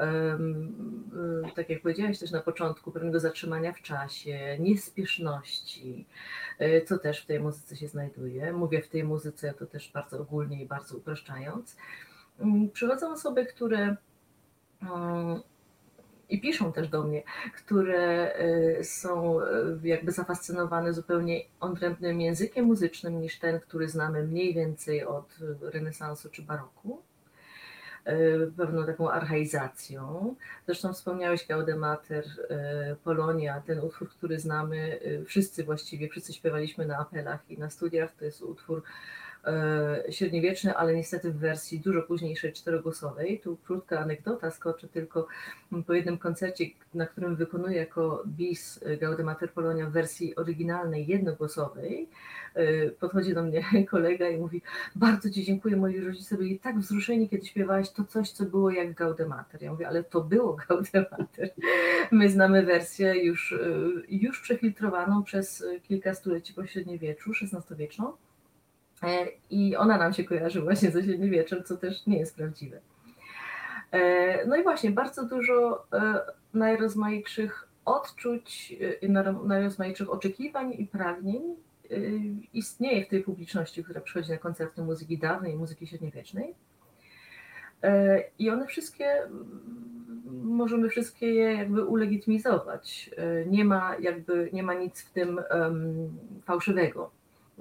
Y, 0.00 1.54
tak 1.54 1.70
jak 1.70 1.82
powiedziałaś 1.82 2.18
też 2.18 2.30
na 2.30 2.40
początku, 2.40 2.92
pewnego 2.92 3.20
zatrzymania 3.20 3.72
w 3.72 3.82
czasie, 3.82 4.56
niespieszności, 4.58 6.06
y, 6.60 6.84
co 6.86 6.98
też 6.98 7.22
w 7.22 7.26
tej 7.26 7.40
muzyce 7.40 7.76
się 7.76 7.88
znajduje. 7.88 8.52
Mówię 8.52 8.82
w 8.82 8.88
tej 8.88 9.04
muzyce 9.04 9.54
to 9.54 9.66
też 9.66 9.92
bardzo 9.92 10.20
ogólnie 10.20 10.62
i 10.62 10.66
bardzo 10.66 10.96
upraszczając. 10.96 11.76
Mm, 12.40 12.70
przychodzą 12.70 13.12
osoby, 13.12 13.46
które 13.46 13.96
mm, 14.82 15.40
i 16.30 16.40
piszą 16.40 16.72
też 16.72 16.88
do 16.88 17.02
mnie, 17.02 17.22
które 17.56 18.32
y, 18.80 18.84
są 18.84 19.40
jakby 19.82 20.12
zafascynowane 20.12 20.92
zupełnie 20.92 21.40
odrębnym 21.60 22.20
językiem 22.20 22.64
muzycznym 22.64 23.20
niż 23.20 23.38
ten, 23.38 23.60
który 23.60 23.88
znamy 23.88 24.22
mniej 24.22 24.54
więcej 24.54 25.04
od 25.04 25.38
renesansu 25.62 26.30
czy 26.30 26.42
baroku. 26.42 27.02
E, 28.04 28.16
pewną 28.56 28.86
taką 28.86 29.10
archaizacją. 29.10 30.34
Zresztą 30.66 30.92
wspomniałeś 30.92 31.46
Gaudemater, 31.46 32.24
Polonia, 33.04 33.62
ten 33.66 33.80
utwór, 33.80 34.08
który 34.08 34.38
znamy, 34.38 35.00
wszyscy 35.26 35.64
właściwie, 35.64 36.08
wszyscy 36.08 36.32
śpiewaliśmy 36.32 36.86
na 36.86 36.98
apelach 36.98 37.50
i 37.50 37.58
na 37.58 37.70
studiach, 37.70 38.12
to 38.18 38.24
jest 38.24 38.42
utwór 38.42 38.82
średniowieczny, 40.10 40.76
ale 40.76 40.94
niestety 40.94 41.32
w 41.32 41.38
wersji 41.38 41.80
dużo 41.80 42.02
późniejszej, 42.02 42.52
czterogłosowej. 42.52 43.40
Tu 43.40 43.56
krótka 43.56 44.00
anegdota, 44.00 44.50
skoczę 44.50 44.88
tylko 44.88 45.26
po 45.86 45.94
jednym 45.94 46.18
koncercie, 46.18 46.64
na 46.94 47.06
którym 47.06 47.36
wykonuję 47.36 47.76
jako 47.76 48.22
bis 48.26 48.80
Gaudemater 49.00 49.52
Polonia 49.52 49.86
w 49.86 49.92
wersji 49.92 50.36
oryginalnej, 50.36 51.06
jednogłosowej. 51.06 52.08
E, 52.54 52.90
podchodzi 52.90 53.34
do 53.34 53.42
mnie 53.42 53.64
kolega 53.90 54.28
i 54.28 54.36
mówi, 54.36 54.62
bardzo 54.96 55.30
Ci 55.30 55.44
dziękuję, 55.44 55.76
moi 55.76 56.00
rodzice 56.00 56.36
byli 56.36 56.58
tak 56.58 56.78
wzruszeni, 56.78 57.28
kiedy 57.28 57.46
śpiewałeś 57.46 57.90
to 57.90 58.04
coś, 58.04 58.30
co 58.30 58.44
było 58.44 58.70
jak 58.70 58.94
Gaudemater. 58.94 59.62
Ja 59.62 59.72
mówię, 59.72 59.88
ale 59.88 60.04
to 60.04 60.20
było 60.20 60.56
Gaudemater. 60.68 61.50
My 62.10 62.28
znamy 62.28 62.62
wersję 62.62 63.24
już, 63.24 63.52
e, 63.52 63.56
już 64.08 64.40
przefiltrowaną 64.40 65.22
przez 65.22 65.64
kilka 65.82 66.14
stuleci 66.14 66.54
po 66.54 66.66
średniowieczu, 66.66 67.30
XVI-wieczną 67.42 68.12
E, 68.12 68.29
I 69.50 69.76
ona 69.76 69.98
nam 69.98 70.12
się 70.12 70.24
kojarzy 70.24 70.60
właśnie 70.60 70.90
ze 70.90 71.02
średniowieczem, 71.02 71.64
co 71.64 71.76
też 71.76 72.06
nie 72.06 72.18
jest 72.18 72.36
prawdziwe. 72.36 72.80
E, 73.92 74.46
no 74.46 74.56
i 74.56 74.62
właśnie, 74.62 74.90
bardzo 74.90 75.24
dużo 75.24 75.86
e, 75.92 76.20
najrozmaitszych 76.54 77.68
odczuć, 77.84 78.76
najrozmaitszych 79.44 80.10
oczekiwań 80.10 80.74
i 80.78 80.86
pragnień 80.86 81.42
istnieje 82.54 83.04
w 83.04 83.08
tej 83.08 83.22
publiczności, 83.22 83.84
która 83.84 84.00
przychodzi 84.00 84.30
na 84.30 84.36
koncerty 84.36 84.82
muzyki 84.82 85.18
dawnej 85.18 85.52
i 85.52 85.56
muzyki 85.56 85.86
średniowiecznej. 85.86 86.54
I 88.38 88.50
one 88.50 88.66
wszystkie, 88.66 89.22
możemy 90.42 90.88
wszystkie 90.88 91.34
je 91.34 91.52
jakby 91.52 91.84
ulegitymizować. 91.84 93.10
Nie 93.46 93.64
ma 93.64 93.96
jakby, 94.00 94.50
nie 94.52 94.62
ma 94.62 94.74
nic 94.74 95.02
w 95.02 95.10
tym 95.12 95.40
fałszywego 96.44 97.10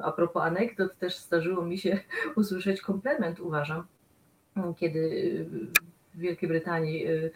a 0.04 0.12
propos 0.12 0.44
anegdot, 0.44 0.98
też 0.98 1.18
zdarzyło 1.18 1.66
mi 1.66 1.78
się 1.78 2.00
usłyszeć 2.36 2.82
komplement, 2.82 3.40
uważam, 3.40 3.84
kiedy 4.78 5.46
w 6.14 6.20
Wielkiej 6.20 6.50
Brytanii 6.50 7.08
y, 7.08 7.32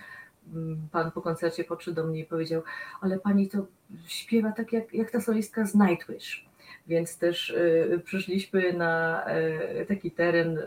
pan 0.91 1.12
po 1.12 1.22
koncercie 1.22 1.63
podszedł 1.63 1.96
do 1.96 2.03
mnie 2.03 2.20
i 2.20 2.25
powiedział, 2.25 2.62
ale 3.01 3.20
pani 3.20 3.50
to 3.50 3.65
śpiewa 4.08 4.51
tak 4.51 4.74
jak, 4.74 4.93
jak 4.93 5.12
ta 5.12 5.22
solistka 5.22 5.65
z 5.65 5.75
Nightwish. 5.75 6.46
Więc 6.88 7.17
też 7.17 7.50
y, 7.50 8.01
przyszliśmy 8.05 8.74
na 8.74 9.25
y, 9.82 9.86
taki 9.86 10.12
teren 10.12 10.60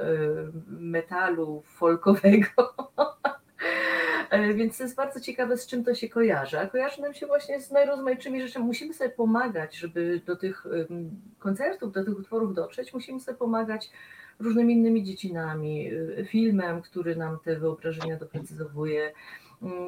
metalu 0.68 1.62
folkowego 1.66 2.74
więc 4.54 4.78
to 4.78 4.82
jest 4.84 4.96
bardzo 4.96 5.20
ciekawe, 5.20 5.56
z 5.56 5.66
czym 5.66 5.84
to 5.84 5.94
się 5.94 6.08
kojarzy. 6.08 6.58
A 6.58 6.66
kojarzy 6.66 7.02
nam 7.02 7.14
się 7.14 7.26
właśnie 7.26 7.60
z 7.60 7.70
najrozmaitszymi 7.70 8.42
rzeczami. 8.42 8.66
Musimy 8.66 8.94
sobie 8.94 9.10
pomagać, 9.10 9.76
żeby 9.76 10.20
do 10.26 10.36
tych 10.36 10.66
koncertów, 11.38 11.92
do 11.92 12.04
tych 12.04 12.18
utworów 12.18 12.54
dotrzeć. 12.54 12.94
Musimy 12.94 13.20
sobie 13.20 13.38
pomagać 13.38 13.90
różnymi 14.38 14.74
innymi 14.74 15.04
dziedzinami, 15.04 15.92
y, 15.92 16.26
filmem, 16.30 16.82
który 16.82 17.16
nam 17.16 17.38
te 17.44 17.58
wyobrażenia 17.58 18.16
doprecyzowuje, 18.16 19.12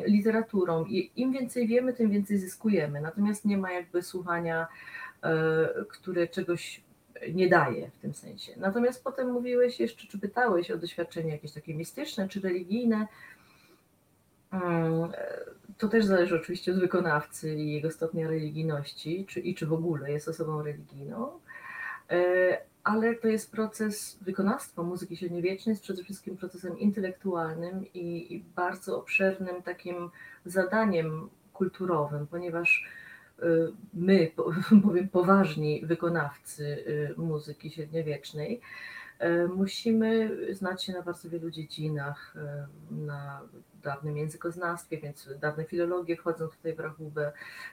literaturą. 0.07 0.85
I 0.85 1.11
im 1.17 1.33
więcej 1.33 1.67
wiemy, 1.67 1.93
tym 1.93 2.11
więcej 2.11 2.39
zyskujemy. 2.39 3.01
Natomiast 3.01 3.45
nie 3.45 3.59
ma 3.59 3.73
jakby 3.73 4.03
słuchania, 4.03 4.67
e, 5.23 5.85
które 5.89 6.29
czegoś 6.29 6.81
nie 7.35 7.49
daje 7.49 7.91
w 7.91 7.99
tym 7.99 8.15
sensie. 8.15 8.53
Natomiast 8.57 9.05
potem 9.05 9.33
mówiłeś 9.33 9.81
jeszcze, 9.81 10.07
czy 10.07 10.19
pytałeś 10.19 10.71
o 10.71 10.79
doświadczenie 10.79 11.33
jakieś 11.33 11.53
takie 11.53 11.75
mistyczne 11.75 12.29
czy 12.29 12.41
religijne. 12.41 13.07
Mm, 14.53 15.13
to 15.79 15.89
też 15.89 16.05
zależy 16.05 16.37
oczywiście 16.37 16.73
od 16.73 16.81
wykonawcy 16.81 17.55
i 17.55 17.73
jego 17.73 17.91
stopnia 17.91 18.29
religijności, 18.29 19.27
czy, 19.29 19.41
i 19.41 19.55
czy 19.55 19.67
w 19.67 19.73
ogóle 19.73 20.13
jest 20.13 20.29
osobą 20.29 20.63
religijną, 20.63 21.41
e, 22.11 22.59
ale 22.85 23.15
to 23.15 23.29
jest 23.29 23.53
proces 23.53 24.19
wykonawstwa 24.21 24.83
muzyki 24.83 25.17
średniowiecznej, 25.17 25.73
jest 25.73 25.83
przede 25.83 26.05
wszystkim 26.05 26.37
procesem 26.37 26.79
intelektualnym 26.79 27.85
i, 27.95 28.35
i 28.35 28.45
bardzo 28.57 28.99
obszernym 28.99 29.63
takim 29.63 30.11
zadaniem 30.45 31.29
kulturowym, 31.53 32.27
ponieważ 32.27 32.89
e, 33.39 33.45
my, 33.95 34.31
powiem 34.85 35.09
poważni 35.09 35.87
wykonawcy 35.87 36.85
e, 37.17 37.21
muzyki 37.21 37.71
średniowiecznej, 37.71 38.61
musimy 39.57 40.31
znać 40.55 40.85
się 40.85 40.93
na 40.93 41.03
bardzo 41.03 41.31
wielu 41.31 41.51
dziedzinach, 41.51 42.35
na 42.91 43.41
dawnym 43.83 44.17
językoznawstwie, 44.17 44.99
więc 45.01 45.29
dawne 45.41 45.65
filologie 45.65 46.17
wchodzą 46.17 46.49
tutaj 46.49 46.75
w 46.75 46.81
rachubę. 46.81 47.33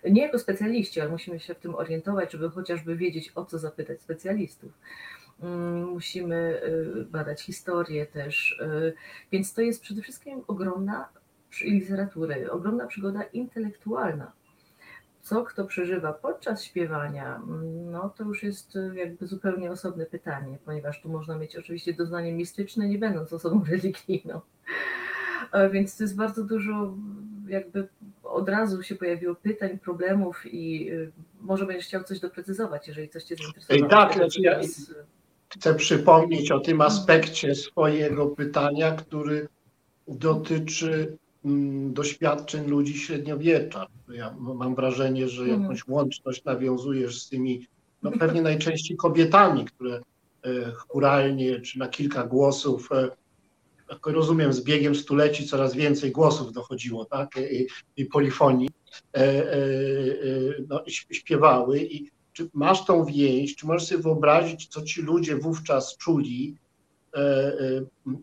Nie 0.10 0.22
jako 0.22 0.40
specjaliści, 0.40 1.02
ale 1.02 1.10
musimy 1.10 1.40
się 1.40 1.56
w 1.56 1.60
tym 1.60 1.76
orientować, 1.76 2.32
żeby 2.32 2.50
chociażby 2.50 2.96
wiedzieć, 2.96 3.32
o 3.36 3.46
co 3.46 3.60
zapytać 3.60 4.02
specjalistów. 4.02 4.72
Mm, 5.42 5.84
musimy 5.84 6.62
y, 6.64 7.06
badać 7.06 7.42
historię 7.42 8.06
też, 8.06 8.62
więc 9.32 9.54
to 9.54 9.62
jest 9.62 9.82
przede 9.82 10.02
wszystkim 10.02 10.42
ogromna 10.48 11.10
literatury, 11.62 12.52
ogromna 12.52 12.88
przygoda 12.88 13.24
intelektualna. 13.24 14.32
Co 15.26 15.44
kto 15.44 15.66
przeżywa 15.66 16.14
podczas 16.14 16.64
śpiewania, 16.64 17.42
no 17.92 18.10
to 18.10 18.24
już 18.24 18.44
jest 18.44 18.76
y, 18.76 18.92
jakby 18.96 19.28
zupełnie 19.28 19.72
osobne 19.72 20.06
pytanie, 20.06 20.58
ponieważ 20.66 21.02
tu 21.02 21.10
można 21.10 21.38
mieć 21.38 21.56
oczywiście 21.56 21.94
doznanie 21.94 22.34
mistyczne, 22.34 22.88
nie 22.88 22.98
będąc 22.98 23.34
osobą 23.34 23.64
religijną. 23.72 24.42
E, 25.52 25.70
więc 25.70 25.98
to 25.98 26.04
jest 26.04 26.16
bardzo 26.16 26.44
dużo, 26.44 26.94
jakby 27.48 27.88
od 28.24 28.50
razu 28.50 28.84
się 28.84 28.96
pojawiło 28.96 29.36
pytań, 29.36 29.80
problemów 29.80 30.46
i 30.46 30.92
y, 30.92 31.12
może 31.42 31.66
będziesz 31.66 31.86
chciał 31.86 32.04
coś 32.04 32.20
doprecyzować, 32.20 32.88
jeżeli 32.88 33.10
coś 33.10 33.24
Cię 33.24 33.36
zainteresowało. 33.36 33.90
Tak, 33.90 34.14
znaczy 34.14 34.42
ja 34.42 34.60
chcę 35.50 35.76
przypomnieć 35.76 36.52
o 36.52 36.60
tym 36.60 36.82
aspekcie 36.82 37.56
swojego 37.56 38.28
pytania, 38.28 38.92
który 38.92 39.48
dotyczy 40.08 41.18
doświadczeń 41.90 42.68
ludzi 42.68 43.00
średniowiecza. 43.00 43.88
Ja 44.10 44.36
mam 44.40 44.76
wrażenie, 44.76 45.28
że 45.28 45.44
mhm. 45.44 45.62
jakąś 45.62 45.88
łączność 45.88 46.44
nawiązujesz 46.44 47.22
z 47.22 47.30
tymi, 47.30 47.68
no 48.04 48.12
pewnie 48.12 48.42
najczęściej 48.42 48.98
kobietami, 48.98 49.66
które 49.66 49.96
e, 49.96 50.02
churalnie 50.72 51.62
czy 51.62 51.80
na 51.80 51.88
kilka 51.88 52.24
głosów 52.24 52.92
e, 52.92 53.10
jak 53.90 54.08
rozumiem, 54.08 54.54
z 54.54 54.64
biegiem 54.64 54.96
stuleci 54.96 55.48
coraz 55.48 55.76
więcej 55.76 56.12
głosów 56.12 56.54
dochodziło, 56.54 57.06
tak, 57.06 57.30
i, 57.52 57.68
i 57.98 58.06
polifonii, 58.06 58.70
e, 59.16 59.44
no, 60.68 60.84
śpiewały 61.12 61.80
i 61.80 62.10
czy 62.34 62.50
masz 62.54 62.86
tą 62.86 63.06
więź, 63.06 63.56
czy 63.56 63.68
możesz 63.68 63.88
sobie 63.88 64.04
wyobrazić, 64.04 64.68
co 64.68 64.82
ci 64.82 65.02
ludzie 65.02 65.36
wówczas 65.36 65.98
czuli 65.98 66.56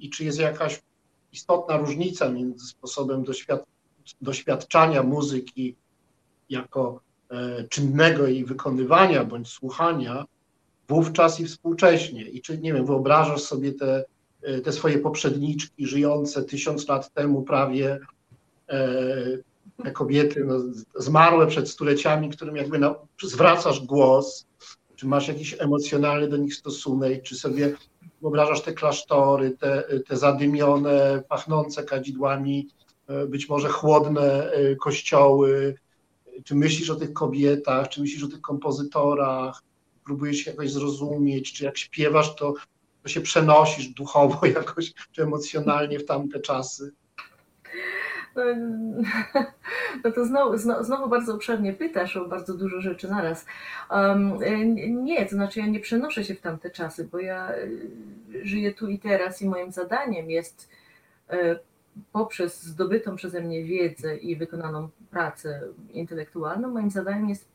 i 0.01 0.11
czy 0.11 0.25
jest 0.25 0.39
jakaś 0.39 0.81
istotna 1.33 1.77
różnica 1.77 2.29
między 2.29 2.67
sposobem 2.67 3.25
doświad 3.25 3.65
doświadczania 4.21 5.03
muzyki 5.03 5.77
jako 6.51 7.01
e, 7.31 7.65
czynnego 7.69 8.27
jej 8.27 8.45
wykonywania 8.45 9.25
bądź 9.25 9.49
słuchania 9.49 10.25
wówczas 10.89 11.41
i 11.41 11.45
współcześnie. 11.45 12.29
I 12.29 12.41
czy, 12.43 12.59
nie 12.59 12.73
wiem, 12.73 12.87
wyobrażasz 12.87 13.43
sobie 13.43 13.73
te 13.73 14.05
E, 14.43 14.61
te 14.61 14.73
swoje 14.73 14.99
poprzedniczki 14.99 15.87
żyjące 15.87 16.45
tysiąc 16.45 16.89
lat 16.89 17.13
temu 17.13 17.43
prawie 17.43 17.99
te 19.85 19.91
kobiety 19.91 20.45
no, 20.45 20.55
zmarłe 20.95 21.47
przed 21.47 21.71
stuleciami, 21.71 22.29
którym 22.29 22.57
jakby 22.57 22.79
na, 22.79 22.95
zwracasz 23.23 23.81
głos, 23.81 24.47
czy 24.97 25.07
masz 25.07 25.29
jakiś 25.29 25.57
emocjonalny 25.59 26.29
do 26.29 26.37
nich 26.37 26.55
stosunek, 26.55 27.23
czy 27.23 27.37
sobie 27.37 27.75
wyobrażasz 28.23 28.63
te 28.63 28.73
klasztory, 28.73 29.51
te, 29.51 29.85
te 30.07 30.17
zadymione, 30.17 31.23
pachnące 31.29 31.85
kadzidłami, 31.85 32.69
e, 33.09 33.27
być 33.27 33.49
może 33.49 33.69
chłodne 33.69 34.51
e, 34.51 34.77
kościoły, 34.77 35.75
czy 36.45 36.55
myślisz 36.55 36.91
o 36.91 36.97
tych 36.97 37.13
kobietach, 37.13 37.89
czy 37.89 38.01
myślisz 38.01 38.25
o 38.25 38.29
tych 38.29 38.41
kompozytorach, 38.41 39.63
próbujesz 40.05 40.37
się 40.37 40.51
jakoś 40.51 40.73
zrozumieć, 40.73 41.53
czy 41.53 41.65
jak 41.65 41.79
śpiewasz, 41.79 42.37
to 42.37 42.55
to 43.03 43.09
się 43.09 43.21
przenosisz 43.21 43.89
duchowo 43.89 44.47
jakoś, 44.59 44.93
czy 45.13 45.23
emocjonalnie 45.23 45.99
w 45.99 46.05
tamte 46.05 46.41
czasy? 46.41 46.93
No, 50.05 50.11
to 50.13 50.25
znowu, 50.25 50.59
znowu 50.85 51.09
bardzo 51.09 51.35
obszernie 51.35 51.73
pytasz 51.73 52.17
o 52.17 52.29
bardzo 52.29 52.55
dużo 52.55 52.81
rzeczy 52.81 53.11
naraz. 53.11 53.47
Nie, 54.89 55.27
to 55.27 55.31
znaczy 55.31 55.61
ja 55.61 55.67
nie 55.67 55.81
przenoszę 55.81 56.25
się 56.25 56.35
w 56.35 56.41
tamte 56.41 56.71
czasy, 56.71 57.09
bo 57.13 57.19
ja 57.19 57.55
y, 57.55 57.91
żyję 58.43 58.75
tu 58.75 58.89
i 58.89 58.99
teraz 58.99 59.43
i 59.43 59.49
moim 59.49 59.73
zadaniem 59.73 60.31
jest 60.31 60.69
y, 61.33 61.59
poprzez 62.13 62.63
zdobytą 62.63 63.17
przeze 63.17 63.41
mnie 63.41 63.65
wiedzę 63.65 64.17
i 64.17 64.37
wykonaną 64.37 64.89
pracę 65.11 65.61
intelektualną, 65.93 66.71
moim 66.71 66.91
zadaniem 66.91 67.29
jest 67.29 67.49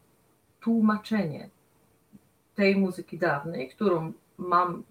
tłumaczenie 0.59 1.49
tej 2.55 2.75
muzyki 2.75 3.17
dawnej, 3.17 3.69
którą 3.69 4.13
mam 4.37 4.83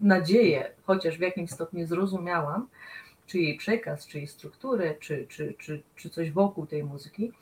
nadzieję, 0.00 0.70
chociaż 0.84 1.18
w 1.18 1.20
jakimś 1.20 1.50
stopniu 1.50 1.86
zrozumiałam, 1.86 2.68
czy 3.30 3.38
jej 3.38 3.56
przekaz, 3.56 4.06
czy 4.06 4.18
jej 4.18 4.26
strukturę, 4.26 4.94
czy, 5.00 5.26
czy, 5.28 5.54
czy, 5.58 5.82
czy 5.96 6.10
coś 6.10 6.30
wokół 6.30 6.66
tej 6.66 6.84
muzyki. 6.84 7.32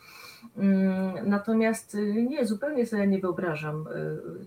Mm, 0.56 1.28
natomiast 1.28 1.96
nie, 2.28 2.46
zupełnie 2.46 2.86
sobie 2.86 3.06
nie 3.06 3.18
wyobrażam 3.18 3.84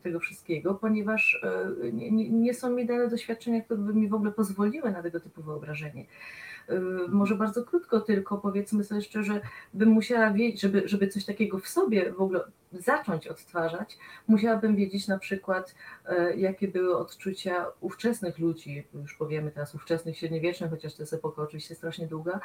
tego 0.04 0.20
wszystkiego, 0.20 0.76
ponieważ 0.76 1.46
nie, 1.94 2.30
nie 2.30 2.54
są 2.54 2.70
mi 2.70 2.86
dane 2.86 3.08
doświadczenia, 3.08 3.62
które 3.62 3.80
by 3.80 3.94
mi 3.94 4.08
w 4.08 4.14
ogóle 4.14 4.32
pozwoliły 4.32 4.92
na 4.92 5.04
tego 5.04 5.20
typu 5.20 5.42
wyobrażenie. 5.42 6.06
Y, 6.69 6.80
może 7.10 7.36
bardzo 7.36 7.63
krótko 7.63 8.02
tylko, 8.02 8.38
powiedzmy 8.38 8.84
sobie 8.84 9.02
szczerze, 9.02 9.41
bym 9.74 9.89
musiała 9.89 10.32
wiedzieć, 10.32 10.62
żeby, 10.62 10.82
żeby 10.86 11.08
coś 11.08 11.26
takiego 11.26 11.60
w 11.60 11.67
sobie 11.67 12.12
w 12.12 12.21
ogóle 12.21 12.41
zacząć 12.71 13.28
odtwarzać, 13.28 13.97
musiałabym 14.28 14.76
wiedzieć 14.76 15.08
na 15.08 15.19
przykład, 15.19 15.76
y, 16.10 16.38
jakie 16.38 16.67
były 16.67 16.97
odczucia 16.97 17.65
ówczesnych 17.82 18.39
ludzi, 18.39 18.88
już 18.93 19.15
powiemy 19.15 19.52
teraz 19.52 19.76
ówczesnych, 19.76 20.17
średniowiecznych, 20.17 20.69
chociaż 20.69 20.93
to 20.93 21.04
jest 21.04 21.13
epoka 21.13 21.41
oczywiście 21.41 21.76
strasznie 21.76 22.08
długa, 22.08 22.39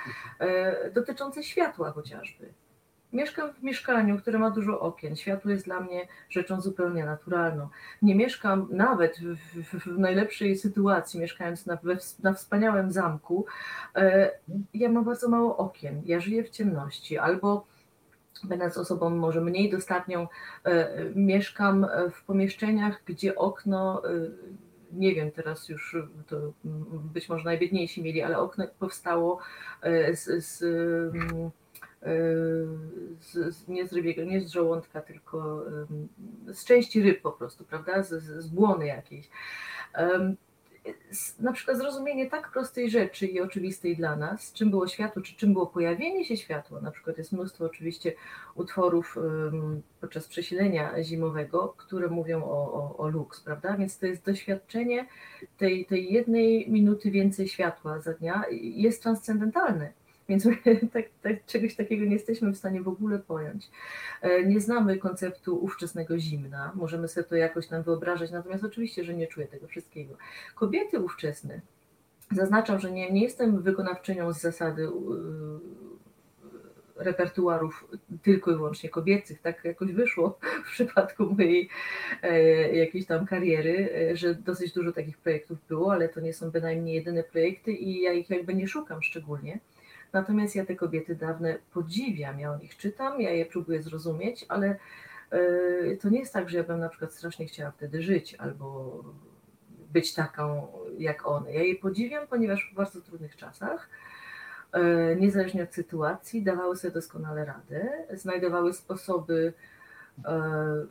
y, 0.87 0.93
dotyczące 0.93 1.43
światła 1.43 1.93
chociażby. 1.93 2.53
Mieszkam 3.13 3.53
w 3.53 3.63
mieszkaniu, 3.63 4.19
które 4.19 4.39
ma 4.39 4.51
dużo 4.51 4.81
okien. 4.81 5.17
Światło 5.17 5.51
jest 5.51 5.65
dla 5.65 5.81
mnie 5.81 6.09
rzeczą 6.31 6.61
zupełnie 6.61 7.05
naturalną. 7.05 7.69
Nie 8.03 8.15
mieszkam 8.15 8.69
nawet 8.71 9.19
w, 9.19 9.63
w, 9.63 9.85
w 9.85 9.99
najlepszej 9.99 10.57
sytuacji, 10.57 11.21
mieszkając 11.21 11.67
na, 11.67 11.79
na 12.23 12.33
wspaniałym 12.33 12.93
zamku. 12.93 13.47
E, 13.95 14.31
ja 14.75 14.89
mam 14.89 15.05
bardzo 15.05 15.29
mało 15.29 15.57
okien. 15.57 16.03
Ja 16.05 16.21
żyję 16.21 16.45
w 16.45 16.51
ciemności 16.51 17.19
albo 17.19 17.67
będąc 18.45 18.79
osobą 18.79 19.11
może 19.11 19.41
mniej 19.41 19.71
dostatnią, 19.71 20.29
e, 20.65 21.05
mieszkam 21.15 21.87
w 22.13 22.25
pomieszczeniach, 22.25 23.03
gdzie 23.05 23.37
okno 23.37 24.03
e, 24.05 24.11
nie 24.93 25.15
wiem, 25.15 25.31
teraz 25.31 25.69
już 25.69 25.97
to 26.27 26.53
być 27.15 27.29
może 27.29 27.45
najbiedniejsi 27.45 28.03
mieli, 28.03 28.23
ale 28.23 28.39
okno 28.39 28.65
powstało 28.79 29.39
z, 30.13 30.45
z 30.45 30.65
z, 33.21 33.69
nie 33.69 33.87
z 33.87 33.93
rybiego, 33.93 34.25
nie 34.25 34.41
z 34.41 34.51
żołądka, 34.51 35.01
tylko 35.01 35.65
z 36.53 36.65
części 36.65 37.03
ryb 37.03 37.23
po 37.23 37.33
prostu, 37.33 37.65
prawda, 37.65 38.03
z, 38.03 38.23
z 38.23 38.49
błony 38.49 38.87
jakiejś. 38.87 39.31
Na 41.41 41.53
przykład 41.53 41.79
zrozumienie 41.79 42.31
tak 42.31 42.53
prostej 42.53 42.91
rzeczy 42.91 43.27
i 43.27 43.41
oczywistej 43.41 43.97
dla 43.97 44.17
nas, 44.17 44.53
czym 44.53 44.71
było 44.71 44.89
światło, 44.89 45.23
czy 45.23 45.37
czym 45.37 45.53
było 45.53 45.67
pojawienie 45.67 46.25
się 46.25 46.37
światła. 46.37 46.81
Na 46.81 46.91
przykład 46.91 47.19
jest 47.19 47.33
mnóstwo 47.33 47.65
oczywiście 47.65 48.13
utworów 48.55 49.19
podczas 50.01 50.29
przesilenia 50.29 51.03
zimowego, 51.03 51.75
które 51.77 52.09
mówią 52.09 52.45
o, 52.45 52.73
o, 52.73 52.97
o 52.97 53.09
lux, 53.09 53.41
prawda? 53.41 53.77
Więc 53.77 53.99
to 53.99 54.07
jest 54.07 54.25
doświadczenie 54.25 55.07
tej, 55.59 55.87
tej 55.87 56.13
jednej 56.13 56.71
minuty 56.71 57.11
więcej 57.11 57.49
światła 57.49 58.01
za 58.01 58.13
dnia 58.13 58.45
jest 58.61 59.03
transcendentalne 59.03 59.93
więc 60.29 60.49
tak, 60.93 61.05
tak, 61.23 61.45
czegoś 61.47 61.75
takiego 61.75 62.05
nie 62.05 62.13
jesteśmy 62.13 62.53
w 62.53 62.57
stanie 62.57 62.83
w 62.83 62.89
ogóle 62.89 63.19
pojąć. 63.19 63.71
E, 64.23 64.45
nie 64.45 64.61
znamy 64.61 64.99
konceptu 64.99 65.65
ówczesnego 65.65 66.19
zimna, 66.19 66.73
możemy 66.75 67.09
sobie 67.09 67.25
to 67.25 67.37
jakoś 67.37 67.67
tam 67.67 67.83
wyobrażać, 67.83 68.31
natomiast 68.31 68.65
oczywiście, 68.65 69.05
że 69.05 69.15
nie 69.15 69.27
czuję 69.27 69.47
tego 69.47 69.69
wszystkiego. 69.69 70.17
Kobiety 70.55 71.01
ówczesne, 71.01 71.61
zaznaczam, 72.33 72.81
że 72.81 72.93
nie, 72.93 73.13
nie 73.13 73.23
jestem 73.23 73.63
wykonawczynią 73.63 74.33
z 74.33 74.41
zasady 74.41 74.83
e, 74.85 74.91
repertuarów 76.97 77.89
tylko 78.23 78.53
i 78.53 78.55
wyłącznie 78.55 78.91
kobiecych. 78.91 79.41
Tak 79.41 79.65
jakoś 79.65 79.93
wyszło 79.93 80.39
w 80.67 80.71
przypadku 80.71 81.35
mojej 81.35 81.69
e, 82.23 82.73
jakiejś 82.77 83.07
tam 83.07 83.27
kariery, 83.27 83.91
że 84.15 84.35
dosyć 84.35 84.73
dużo 84.73 84.93
takich 84.93 85.19
projektów 85.19 85.59
było, 85.69 85.93
ale 85.93 86.09
to 86.09 86.21
nie 86.21 86.33
są 86.33 86.51
bynajmniej 86.51 86.95
jedyne 86.95 87.23
projekty 87.23 87.73
i 87.73 88.03
ja 88.03 88.13
ich 88.13 88.31
jakby 88.31 88.55
nie 88.55 88.69
szukam 88.69 89.03
szczególnie. 89.03 89.61
Natomiast 90.17 90.57
ja 90.57 90.65
te 90.65 90.77
kobiety 90.77 91.15
dawne 91.15 91.59
podziwiam, 91.73 92.41
ja 92.41 92.53
o 92.53 92.59
nich 92.59 92.77
czytam, 92.77 93.21
ja 93.21 93.31
je 93.31 93.47
próbuję 93.47 93.83
zrozumieć, 93.83 94.47
ale 94.49 94.77
e, 95.31 95.97
to 95.97 96.09
nie 96.09 96.19
jest 96.19 96.33
tak, 96.33 96.49
że 96.49 96.59
ja 96.59 96.65
bym 96.65 96.81
na 96.81 96.89
przykład 96.89 97.15
strasznie 97.15 97.47
chciała 97.47 97.71
wtedy 97.71 98.03
żyć 98.03 98.35
albo 98.35 99.01
być 99.93 100.15
taką 100.15 100.69
jak 100.99 101.27
one. 101.27 101.53
Ja 101.53 101.63
je 101.63 101.75
podziwiam, 101.75 102.27
ponieważ 102.27 102.71
w 102.73 102.75
bardzo 102.75 103.01
trudnych 103.01 103.37
czasach, 103.37 103.89
e, 104.73 105.17
niezależnie 105.17 105.63
od 105.63 105.75
sytuacji, 105.75 106.43
dawały 106.43 106.77
sobie 106.77 106.95
doskonale 106.95 107.45
radę, 107.45 107.89
znajdowały 108.15 108.73
sposoby 108.73 109.53
e, 110.25 110.87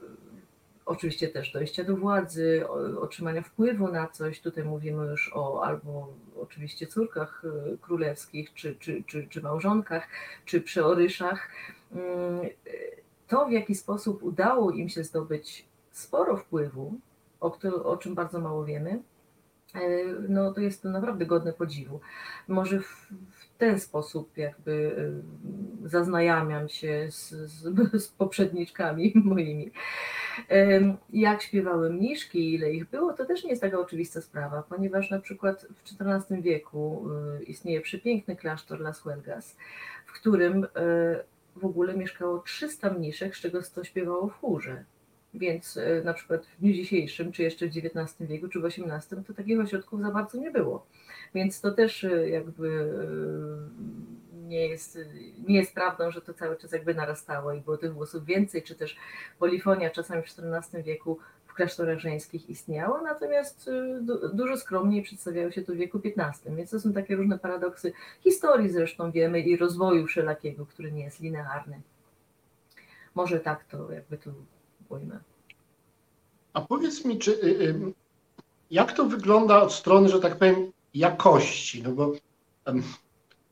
oczywiście 0.85 1.27
też 1.27 1.51
dojścia 1.51 1.83
do 1.83 1.97
władzy, 1.97 2.67
otrzymania 2.99 3.41
wpływu 3.41 3.87
na 3.87 4.07
coś. 4.07 4.41
Tutaj 4.41 4.63
mówimy 4.63 5.05
już 5.05 5.31
o 5.35 5.63
albo 5.65 6.13
oczywiście 6.41 6.87
córkach 6.87 7.45
y, 7.73 7.77
królewskich, 7.77 8.53
czy, 8.53 8.75
czy, 8.75 9.03
czy, 9.07 9.27
czy 9.27 9.41
małżonkach, 9.41 10.07
czy 10.45 10.61
przeoryszach. 10.61 11.49
Mm, 11.91 12.49
to, 13.27 13.45
w 13.45 13.51
jaki 13.51 13.75
sposób 13.75 14.23
udało 14.23 14.71
im 14.71 14.89
się 14.89 15.03
zdobyć 15.03 15.65
sporo 15.91 16.37
wpływu, 16.37 16.93
o, 17.39 17.57
o 17.83 17.97
czym 17.97 18.15
bardzo 18.15 18.39
mało 18.39 18.65
wiemy, 18.65 19.03
e, 19.75 19.79
no 20.29 20.53
to 20.53 20.61
jest 20.61 20.81
to 20.81 20.89
naprawdę 20.89 21.25
godne 21.25 21.53
podziwu. 21.53 21.99
Może 22.47 22.79
w 22.79 23.11
ten 23.57 23.79
sposób 23.79 24.37
jakby 24.37 24.95
zaznajamiam 25.85 26.69
się 26.69 27.07
z, 27.11 27.29
z, 27.29 27.63
z 28.05 28.07
poprzedniczkami 28.07 29.11
moimi. 29.25 29.71
Jak 31.13 31.41
śpiewały 31.41 31.89
mniszki, 31.89 32.53
ile 32.53 32.71
ich 32.71 32.89
było, 32.89 33.13
to 33.13 33.25
też 33.25 33.43
nie 33.43 33.49
jest 33.49 33.61
taka 33.61 33.79
oczywista 33.79 34.21
sprawa, 34.21 34.63
ponieważ 34.69 35.09
na 35.09 35.19
przykład 35.19 35.67
w 35.75 36.01
XIV 36.01 36.41
wieku 36.41 37.07
y, 37.41 37.43
istnieje 37.43 37.81
przepiękny 37.81 38.35
klasztor 38.35 38.79
Las 38.79 38.99
Huelgas, 38.99 39.57
w 40.05 40.13
którym 40.13 40.63
y, 40.63 40.67
w 41.55 41.65
ogóle 41.65 41.97
mieszkało 41.97 42.39
300 42.39 42.89
mniszek, 42.89 43.35
z 43.35 43.41
czego 43.41 43.61
100 43.61 43.83
śpiewało 43.83 44.27
w 44.27 44.33
chórze. 44.33 44.83
Więc 45.35 45.77
y, 45.77 46.01
na 46.05 46.13
przykład 46.13 46.45
w 46.45 46.59
dniu 46.59 46.73
dzisiejszym, 46.73 47.31
czy 47.31 47.43
jeszcze 47.43 47.67
w 47.67 47.69
XIX 47.69 48.29
wieku, 48.29 48.47
czy 48.47 48.59
w 48.59 48.65
XVIII, 48.65 49.23
to 49.27 49.33
takich 49.33 49.59
ośrodków 49.59 50.01
za 50.01 50.11
bardzo 50.11 50.37
nie 50.37 50.51
było. 50.51 50.85
Więc 51.33 51.61
to 51.61 51.71
też 51.71 52.05
jakby 52.25 52.93
nie 54.47 54.67
jest, 54.67 54.99
nie 55.47 55.55
jest 55.55 55.73
prawdą, 55.73 56.11
że 56.11 56.21
to 56.21 56.33
cały 56.33 56.57
czas 56.57 56.71
jakby 56.71 56.95
narastało 56.95 57.53
i 57.53 57.61
było 57.61 57.77
tych 57.77 57.93
głosów 57.93 58.25
więcej, 58.25 58.63
czy 58.63 58.75
też 58.75 58.97
polifonia 59.39 59.89
czasami 59.89 60.21
w 60.21 60.25
XIV 60.25 60.83
wieku 60.83 61.19
w 61.45 61.53
klasztorach 61.53 61.99
żeńskich 61.99 62.49
istniało, 62.49 63.01
natomiast 63.01 63.69
dużo 64.33 64.57
skromniej 64.57 65.03
przedstawiały 65.03 65.51
się 65.51 65.61
to 65.61 65.73
w 65.73 65.75
wieku 65.75 66.01
XV, 66.05 66.55
więc 66.55 66.69
to 66.69 66.79
są 66.79 66.93
takie 66.93 67.15
różne 67.15 67.39
paradoksy 67.39 67.93
historii 68.21 68.69
zresztą 68.69 69.11
wiemy 69.11 69.39
i 69.39 69.57
rozwoju 69.57 70.07
wszelakiego, 70.07 70.65
który 70.65 70.91
nie 70.91 71.03
jest 71.03 71.19
linearny. 71.19 71.81
Może 73.15 73.39
tak 73.39 73.63
to 73.63 73.91
jakby 73.91 74.17
tu 74.17 74.33
ujmę. 74.89 75.19
A 76.53 76.61
powiedz 76.61 77.05
mi, 77.05 77.17
czy, 77.17 77.31
y, 77.31 77.45
y, 77.45 77.93
jak 78.71 78.93
to 78.93 79.05
wygląda 79.05 79.61
od 79.61 79.73
strony, 79.73 80.09
że 80.09 80.19
tak 80.19 80.37
powiem, 80.37 80.71
jakości? 80.93 81.83
No 81.83 81.91
bo 81.91 82.11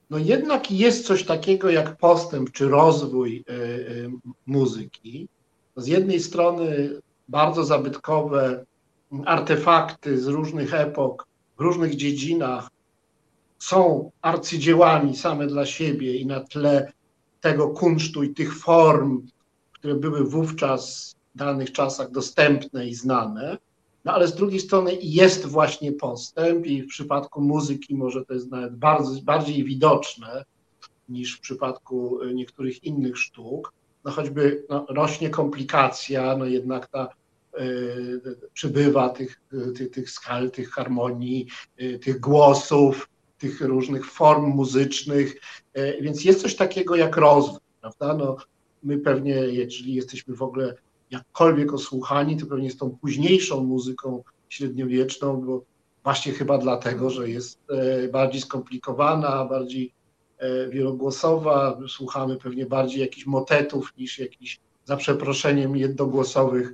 no 0.09 0.17
jednak 0.17 0.71
jest 0.71 1.05
coś 1.05 1.25
takiego 1.25 1.69
jak 1.69 1.97
postęp 1.97 2.51
czy 2.51 2.69
rozwój 2.69 3.43
y, 3.49 4.11
muzyki. 4.45 5.27
Z 5.75 5.87
jednej 5.87 6.19
strony 6.19 6.89
bardzo 7.27 7.63
zabytkowe 7.63 8.65
artefakty 9.25 10.21
z 10.21 10.27
różnych 10.27 10.73
epok, 10.73 11.27
w 11.57 11.61
różnych 11.61 11.95
dziedzinach 11.95 12.69
są 13.59 14.11
arcydziełami 14.21 15.15
same 15.15 15.47
dla 15.47 15.65
siebie 15.65 16.17
i 16.17 16.25
na 16.25 16.39
tle 16.39 16.91
tego 17.41 17.69
kunsztu 17.69 18.23
i 18.23 18.33
tych 18.33 18.57
form, 18.57 19.27
które 19.73 19.95
były 19.95 20.23
wówczas 20.23 21.15
danych 21.35 21.71
czasach 21.71 22.11
dostępne 22.11 22.87
i 22.87 22.95
znane. 22.95 23.57
No 24.05 24.13
ale 24.13 24.27
z 24.27 24.35
drugiej 24.35 24.59
strony 24.59 24.97
jest 25.01 25.45
właśnie 25.45 25.91
postęp 25.91 26.65
i 26.65 26.83
w 26.83 26.87
przypadku 26.87 27.41
muzyki 27.41 27.95
może 27.95 28.25
to 28.25 28.33
jest 28.33 28.51
nawet 28.51 28.75
bardzo, 28.75 29.21
bardziej 29.21 29.63
widoczne 29.63 30.45
niż 31.09 31.37
w 31.37 31.39
przypadku 31.39 32.21
e, 32.21 32.33
niektórych 32.33 32.83
innych 32.83 33.17
sztuk. 33.17 33.73
No 34.05 34.11
choćby 34.11 34.65
no, 34.69 34.85
rośnie 34.89 35.29
komplikacja, 35.29 36.37
no 36.37 36.45
jednak 36.45 36.87
ta 36.87 37.09
y, 37.59 38.49
przybywa 38.53 39.09
tych, 39.09 39.41
tych, 39.75 39.91
tych 39.91 40.09
skal, 40.09 40.51
tych 40.51 40.69
harmonii, 40.69 41.47
y, 41.81 41.99
tych 41.99 42.19
głosów, 42.19 43.09
tych 43.37 43.61
różnych 43.61 44.05
form 44.05 44.45
muzycznych, 44.45 45.35
y, 45.77 45.97
więc 46.01 46.25
jest 46.25 46.41
coś 46.41 46.55
takiego 46.55 46.95
jak 46.95 47.17
rozwój, 47.17 47.59
prawda? 47.81 48.13
No, 48.13 48.37
my 48.83 48.97
pewnie, 48.97 49.33
jeżeli 49.33 49.93
jesteśmy 49.93 50.35
w 50.35 50.41
ogóle 50.41 50.75
jakkolwiek 51.13 51.73
osłuchani, 51.73 52.37
to 52.37 52.45
pewnie 52.45 52.71
z 52.71 52.77
tą 52.77 52.97
późniejszą 53.01 53.63
muzyką 53.63 54.23
średniowieczną, 54.49 55.41
bo 55.41 55.63
właśnie 56.03 56.31
chyba 56.31 56.57
dlatego, 56.57 57.09
że 57.09 57.29
jest 57.29 57.59
e, 57.69 58.07
bardziej 58.07 58.41
skomplikowana, 58.41 59.45
bardziej 59.45 59.93
e, 60.37 60.69
wielogłosowa, 60.69 61.79
słuchamy 61.87 62.37
pewnie 62.37 62.65
bardziej 62.65 63.01
jakichś 63.01 63.25
motetów 63.25 63.93
niż 63.97 64.19
jakichś 64.19 64.59
za 64.85 64.97
przeproszeniem 64.97 65.77
jednogłosowych, 65.77 66.73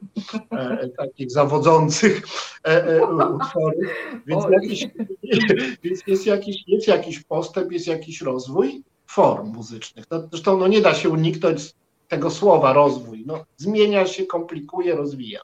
e, 0.52 0.89
takich 0.89 1.32
zawodzących 1.32 2.21
e, 2.65 2.86
e, 2.86 3.06
utworów. 3.06 3.84
Więc, 4.28 4.43
jakiś, 4.52 4.88
więc 5.84 6.08
jest, 6.08 6.25
jakiś, 6.25 6.63
jest 6.67 6.88
jakiś 6.88 7.23
postęp, 7.23 7.71
jest 7.71 7.88
jakiś 7.88 8.21
rozwój 8.21 8.84
form 9.08 9.47
muzycznych. 9.47 10.06
No, 10.12 10.28
zresztą 10.32 10.58
no, 10.58 10.67
nie 10.67 10.82
da 10.82 10.93
się 10.93 11.10
uniknąć 11.10 11.73
tego 12.10 12.30
słowa 12.30 12.74
rozwój. 12.74 13.24
No, 13.26 13.45
zmienia 13.58 14.06
się, 14.06 14.26
komplikuje, 14.26 14.95
rozwija. 14.95 15.41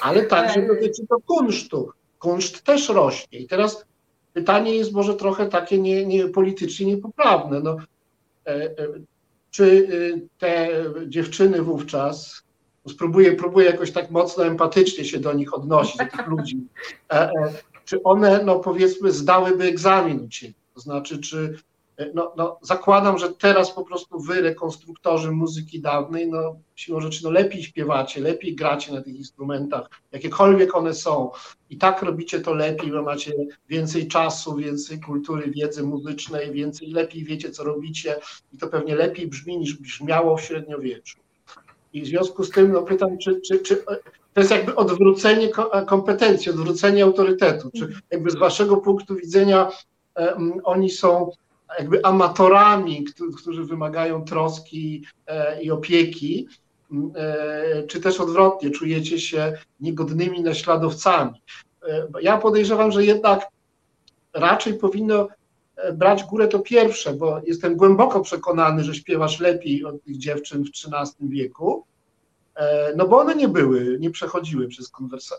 Ale 0.00 0.22
także 0.22 0.66
dotyczy 0.66 1.06
to 1.08 1.16
kunsztu. 1.26 1.90
Kunszt 2.18 2.62
też 2.62 2.88
rośnie. 2.88 3.38
I 3.38 3.46
teraz 3.46 3.84
pytanie 4.32 4.74
jest 4.76 4.92
może 4.92 5.14
trochę 5.14 5.48
takie 5.48 5.78
nie, 5.78 6.06
nie 6.06 6.28
politycznie 6.28 6.86
niepoprawne. 6.86 7.60
No, 7.60 7.76
e, 8.46 8.50
e, 8.54 8.72
czy 9.50 9.64
y, 9.64 10.28
te 10.38 10.68
dziewczyny 11.06 11.62
wówczas, 11.62 12.42
spróbuję, 12.88 13.32
próbuję 13.32 13.66
jakoś 13.66 13.92
tak 13.92 14.10
mocno 14.10 14.46
empatycznie 14.46 15.04
się 15.04 15.18
do 15.18 15.32
nich 15.32 15.54
odnosić, 15.54 15.96
do 15.96 16.16
tych 16.16 16.26
ludzi, 16.26 16.60
e, 17.12 17.30
czy 17.84 18.02
one, 18.02 18.42
no 18.44 18.58
powiedzmy, 18.58 19.12
zdałyby 19.12 19.64
egzamin 19.64 20.24
u 20.24 20.28
Ciebie? 20.28 20.54
To 20.74 20.80
znaczy, 20.80 21.18
czy 21.18 21.58
no, 22.14 22.32
no, 22.36 22.58
zakładam, 22.62 23.18
że 23.18 23.32
teraz 23.32 23.70
po 23.70 23.84
prostu 23.84 24.20
wy, 24.20 24.40
rekonstruktorzy 24.40 25.30
muzyki 25.30 25.80
dawnej, 25.80 26.28
no 26.28 26.56
siłą 26.74 27.00
rzeczy, 27.00 27.24
no 27.24 27.30
lepiej 27.30 27.62
śpiewacie, 27.62 28.20
lepiej 28.20 28.54
gracie 28.54 28.92
na 28.92 29.02
tych 29.02 29.14
instrumentach, 29.14 29.90
jakiekolwiek 30.12 30.76
one 30.76 30.94
są. 30.94 31.30
I 31.70 31.78
tak 31.78 32.02
robicie 32.02 32.40
to 32.40 32.54
lepiej, 32.54 32.90
bo 32.90 33.02
macie 33.02 33.32
więcej 33.68 34.08
czasu, 34.08 34.56
więcej 34.56 35.00
kultury, 35.00 35.50
wiedzy 35.50 35.82
muzycznej, 35.82 36.52
więcej, 36.52 36.88
lepiej 36.88 37.24
wiecie, 37.24 37.50
co 37.50 37.64
robicie 37.64 38.16
i 38.52 38.58
to 38.58 38.68
pewnie 38.68 38.94
lepiej 38.94 39.26
brzmi 39.26 39.58
niż 39.58 39.74
brzmiało 39.74 40.36
w 40.36 40.42
średniowieczu. 40.42 41.18
I 41.92 42.02
w 42.02 42.06
związku 42.06 42.44
z 42.44 42.50
tym 42.50 42.72
no, 42.72 42.82
pytam, 42.82 43.18
czy, 43.18 43.40
czy, 43.40 43.58
czy 43.58 43.84
to 44.32 44.40
jest 44.40 44.50
jakby 44.50 44.74
odwrócenie 44.74 45.48
kompetencji, 45.86 46.50
odwrócenie 46.50 47.04
autorytetu, 47.04 47.70
czy 47.76 47.88
jakby 48.10 48.30
z 48.30 48.34
waszego 48.34 48.76
punktu 48.76 49.16
widzenia 49.16 49.68
oni 50.64 50.90
są 50.90 51.30
jakby 51.78 52.04
amatorami, 52.04 53.04
którzy 53.38 53.64
wymagają 53.64 54.24
troski 54.24 55.04
e, 55.26 55.62
i 55.62 55.70
opieki, 55.70 56.48
e, 57.14 57.86
czy 57.86 58.00
też 58.00 58.20
odwrotnie, 58.20 58.70
czujecie 58.70 59.18
się 59.18 59.52
niegodnymi 59.80 60.42
naśladowcami. 60.42 61.42
E, 61.88 62.06
ja 62.22 62.38
podejrzewam, 62.38 62.92
że 62.92 63.04
jednak 63.04 63.46
raczej 64.34 64.74
powinno 64.74 65.28
brać 65.94 66.24
górę 66.24 66.48
to 66.48 66.58
pierwsze, 66.58 67.12
bo 67.12 67.40
jestem 67.44 67.76
głęboko 67.76 68.20
przekonany, 68.20 68.84
że 68.84 68.94
śpiewasz 68.94 69.40
lepiej 69.40 69.84
od 69.84 70.04
tych 70.04 70.18
dziewczyn 70.18 70.64
w 70.64 70.68
XIII 70.68 71.28
wieku, 71.28 71.84
no 72.96 73.08
bo 73.08 73.18
one 73.18 73.34
nie 73.34 73.48
były, 73.48 73.96
nie 74.00 74.10
przechodziły 74.10 74.68
przez 74.68 74.90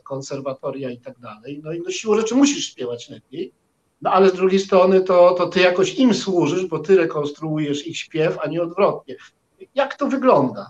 konserwatoria 0.04 0.90
i 0.90 0.98
tak 0.98 1.20
dalej. 1.20 1.62
No 1.64 1.74
i 1.74 1.82
no 1.82 1.92
siłą 1.92 2.16
rzeczy 2.16 2.36
musisz 2.36 2.66
śpiewać 2.66 3.10
lepiej. 3.10 3.54
No 4.04 4.12
ale 4.12 4.30
z 4.30 4.34
drugiej 4.34 4.60
strony 4.60 5.02
to, 5.02 5.34
to 5.34 5.48
ty 5.48 5.60
jakoś 5.60 5.96
im 5.96 6.14
służysz, 6.14 6.66
bo 6.66 6.80
ty 6.80 6.98
rekonstruujesz 6.98 7.88
ich 7.88 7.98
śpiew, 7.98 8.38
a 8.42 8.48
nie 8.48 8.62
odwrotnie. 8.62 9.16
Jak 9.76 9.96
to 9.96 10.08
wygląda? 10.08 10.70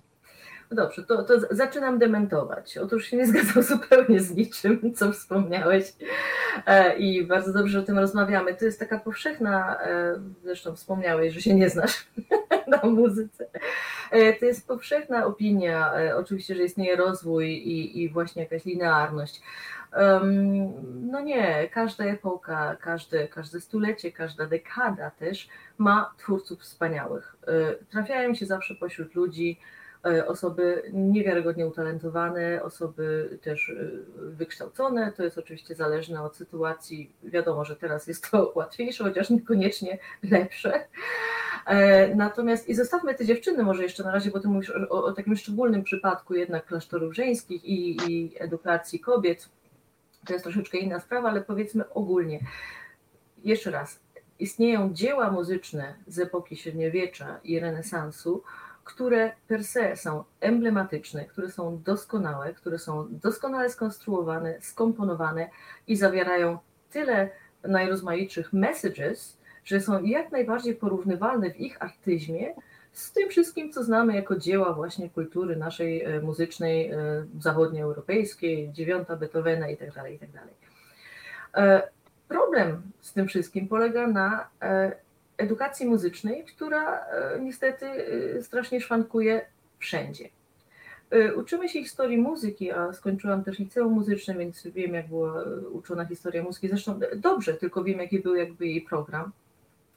Dobrze, 0.73 1.03
to, 1.03 1.23
to 1.23 1.33
zaczynam 1.51 1.99
dementować. 1.99 2.77
Otóż 2.77 3.05
się 3.05 3.17
nie 3.17 3.27
zgadzam 3.31 3.63
zupełnie 3.63 4.19
z 4.19 4.35
niczym, 4.35 4.93
co 4.95 5.11
wspomniałeś 5.11 5.93
e, 6.65 6.97
i 6.97 7.25
bardzo 7.25 7.53
dobrze 7.53 7.79
o 7.79 7.83
tym 7.83 7.99
rozmawiamy. 7.99 8.53
To 8.53 8.65
jest 8.65 8.79
taka 8.79 8.99
powszechna, 8.99 9.81
e, 9.81 10.19
zresztą 10.43 10.75
wspomniałeś, 10.75 11.33
że 11.33 11.41
się 11.41 11.55
nie 11.55 11.69
znasz 11.69 12.07
na 12.67 12.89
muzyce. 12.89 13.45
E, 14.11 14.33
to 14.33 14.45
jest 14.45 14.67
powszechna 14.67 15.25
opinia, 15.25 15.93
oczywiście, 16.17 16.55
że 16.55 16.63
istnieje 16.63 16.95
rozwój 16.95 17.47
i, 17.47 18.03
i 18.03 18.09
właśnie 18.09 18.43
jakaś 18.43 18.65
linearność 18.65 19.41
no 21.01 21.21
nie, 21.21 21.69
każda 21.69 22.05
epoka, 22.05 22.75
każde, 22.81 23.27
każde 23.27 23.61
stulecie, 23.61 24.11
każda 24.11 24.45
dekada 24.45 25.11
też 25.11 25.49
ma 25.77 26.13
twórców 26.17 26.59
wspaniałych. 26.59 27.35
Trafiają 27.91 28.35
się 28.35 28.45
zawsze 28.45 28.75
pośród 28.75 29.15
ludzi 29.15 29.59
osoby 30.27 30.83
niewiarygodnie 30.93 31.67
utalentowane, 31.67 32.63
osoby 32.63 33.37
też 33.41 33.69
e, 33.69 33.89
wykształcone. 34.17 35.11
To 35.11 35.23
jest 35.23 35.37
oczywiście 35.37 35.75
zależne 35.75 36.21
od 36.21 36.35
sytuacji. 36.35 37.15
Wiadomo, 37.23 37.65
że 37.65 37.75
teraz 37.75 38.07
jest 38.07 38.31
to 38.31 38.51
łatwiejsze, 38.55 39.03
chociaż 39.03 39.29
niekoniecznie 39.29 39.97
lepsze. 40.31 40.87
Natomiast 42.15 42.69
i 42.69 42.75
zostawmy 42.75 43.15
te 43.15 43.25
dziewczyny 43.25 43.63
może 43.63 43.83
jeszcze 43.83 44.03
na 44.03 44.11
razie, 44.11 44.31
bo 44.31 44.39
ty 44.39 44.47
mówisz 44.47 44.69
o, 44.89 45.03
o 45.03 45.13
takim 45.13 45.35
szczególnym 45.35 45.83
przypadku 45.83 46.35
jednak 46.35 46.65
klasztorów 46.65 47.15
żeńskich 47.15 47.65
i, 47.65 47.97
i 48.07 48.35
edukacji 48.39 48.99
kobiet 48.99 49.49
to 50.25 50.33
jest 50.33 50.43
troszeczkę 50.43 50.77
inna 50.77 50.99
sprawa, 50.99 51.29
ale 51.29 51.41
powiedzmy 51.41 51.89
ogólnie. 51.89 52.39
Jeszcze 53.43 53.71
raz, 53.71 53.99
istnieją 54.39 54.93
dzieła 54.93 55.31
muzyczne 55.31 55.95
z 56.07 56.19
epoki 56.19 56.55
średniowiecza 56.55 57.39
i 57.43 57.59
renesansu, 57.59 58.43
które 58.83 59.31
per 59.47 59.63
se 59.63 59.95
są 59.95 60.23
emblematyczne, 60.41 61.25
które 61.25 61.51
są 61.51 61.81
doskonałe, 61.83 62.53
które 62.53 62.79
są 62.79 63.07
doskonale 63.09 63.69
skonstruowane, 63.69 64.61
skomponowane 64.61 65.49
i 65.87 65.95
zawierają 65.95 66.57
tyle 66.91 67.29
najrozmaitszych 67.63 68.53
messages, 68.53 69.37
że 69.65 69.81
są 69.81 70.03
jak 70.03 70.31
najbardziej 70.31 70.75
porównywalne 70.75 71.51
w 71.51 71.59
ich 71.59 71.81
artyzmie 71.81 72.53
z 72.93 73.11
tym 73.11 73.29
wszystkim, 73.29 73.71
co 73.71 73.83
znamy 73.83 74.15
jako 74.15 74.35
dzieła 74.35 74.73
właśnie 74.73 75.09
kultury 75.09 75.55
naszej 75.55 76.03
e, 76.03 76.21
muzycznej, 76.21 76.91
e, 76.91 76.97
zachodnioeuropejskiej, 77.39 78.71
dziewiąta 78.71 79.15
Beethovena 79.15 79.69
itd., 79.69 79.91
tak 79.91 80.11
itd. 80.11 80.33
Tak 80.33 81.63
e, 81.63 81.89
problem 82.27 82.81
z 83.01 83.13
tym 83.13 83.27
wszystkim 83.27 83.67
polega 83.67 84.07
na 84.07 84.47
edukacji 85.37 85.85
muzycznej, 85.85 86.45
która 86.45 87.05
niestety 87.41 87.85
strasznie 88.41 88.81
szwankuje 88.81 89.45
wszędzie. 89.79 90.29
Uczymy 91.35 91.69
się 91.69 91.79
historii 91.79 92.17
muzyki, 92.17 92.71
a 92.71 92.93
skończyłam 92.93 93.43
też 93.43 93.59
liceum 93.59 93.93
muzyczne, 93.93 94.35
więc 94.35 94.67
wiem, 94.67 94.93
jak 94.93 95.07
była 95.07 95.43
uczona 95.71 96.05
historia 96.05 96.43
muzyki. 96.43 96.69
Zresztą 96.69 96.99
dobrze, 97.15 97.53
tylko 97.53 97.83
wiem, 97.83 97.99
jaki 97.99 98.19
był 98.19 98.35
jakby 98.35 98.67
jej 98.67 98.81
program. 98.81 99.31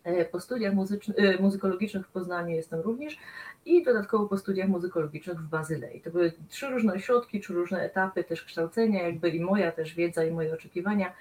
E, 0.06 0.24
po 0.24 0.40
studiach 0.40 0.72
e, 1.16 1.42
muzykologicznych 1.42 2.06
w 2.06 2.10
Poznaniu 2.10 2.56
jestem 2.56 2.80
również 2.80 3.18
i 3.64 3.84
dodatkowo 3.84 4.26
po 4.26 4.38
studiach 4.38 4.68
muzykologicznych 4.68 5.40
w 5.40 5.48
Bazylei. 5.48 6.00
To 6.00 6.10
były 6.10 6.32
trzy 6.48 6.70
różne 6.70 6.92
ośrodki, 6.92 7.40
trzy 7.40 7.54
różne 7.54 7.82
etapy 7.82 8.24
też 8.24 8.44
kształcenia, 8.44 9.02
jakby 9.02 9.30
i 9.30 9.40
moja 9.40 9.72
też 9.72 9.94
wiedza, 9.94 10.24
i 10.24 10.30
moje 10.30 10.54
oczekiwania, 10.54 11.12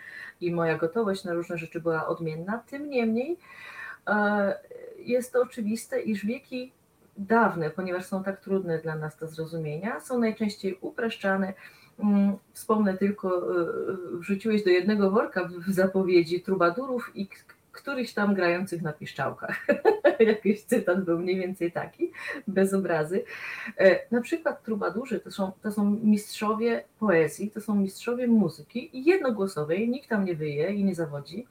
i 0.42 0.52
moja 0.52 0.78
gotowość 0.78 1.24
na 1.24 1.34
różne 1.34 1.58
rzeczy 1.58 1.82
była 1.82 2.08
odmienna. 2.08 2.64
Tym 2.70 2.90
niemniej 2.90 3.32
e, 3.32 3.38
jest 4.98 5.34
to 5.34 5.42
oczywiste, 5.42 6.02
iż 6.02 6.26
wieki 6.26 6.72
dawne, 7.18 7.70
ponieważ 7.70 8.06
są 8.06 8.24
tak 8.24 8.42
trudne 8.42 8.80
dla 8.80 8.96
nas 8.96 9.18
do 9.18 9.28
zrozumienia, 9.28 10.00
są 10.00 10.20
najczęściej 10.20 10.78
upraszczane. 10.82 11.54
Mm, 12.00 12.36
wspomnę 12.54 12.98
tylko, 12.98 13.48
wrzuciłeś 14.20 14.64
do 14.64 14.70
jednego 14.70 15.12
worka 15.12 15.50
w 15.68 15.72
zapowiedzi 15.72 16.42
trubadurów 16.42 17.12
i 17.16 17.28
którychś 17.76 18.14
tam 18.14 18.34
grających 18.34 18.82
na 18.82 18.94
piszczałkach. 18.94 19.68
Jakiś 20.20 20.64
cytat 20.64 21.04
był 21.04 21.20
mniej 21.20 21.36
więcej 21.36 21.72
taki, 21.72 22.12
bez 22.48 22.74
obrazy. 22.74 23.24
E, 23.78 24.00
na 24.12 24.22
przykład 24.22 24.64
trubadurzy 24.64 25.20
to 25.20 25.32
są, 25.32 25.52
to 25.62 25.72
są 25.72 26.00
mistrzowie 26.04 26.84
poezji, 27.00 27.52
to 27.52 27.62
są 27.62 27.76
mistrzowie 27.76 28.28
muzyki 28.28 28.98
i 28.98 29.06
jednogłosowej, 29.06 29.90
nikt 29.90 30.10
tam 30.10 30.26
nie 30.26 30.36
wyje 30.36 30.74
i 30.74 30.84
nie 30.84 30.96
zawodzi. 30.96 31.48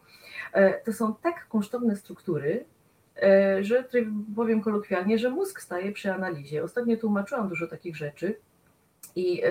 E, 0.54 0.72
to 0.72 0.92
są 0.92 1.14
tak 1.14 1.48
kosztowne 1.48 1.96
struktury, 1.96 2.64
e, 3.22 3.64
że 3.64 3.84
powiem 4.36 4.60
kolokwialnie, 4.60 5.18
że 5.18 5.30
mózg 5.30 5.60
staje 5.60 5.92
przy 5.92 6.12
analizie. 6.12 6.64
Ostatnio 6.64 6.96
tłumaczyłam 6.96 7.48
dużo 7.48 7.66
takich 7.66 7.96
rzeczy. 7.96 8.36
I 9.16 9.42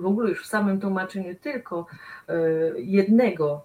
w 0.00 0.06
ogóle 0.06 0.28
już 0.28 0.42
w 0.42 0.46
samym 0.46 0.80
tłumaczeniu 0.80 1.34
tylko 1.34 1.86
jednego 2.76 3.64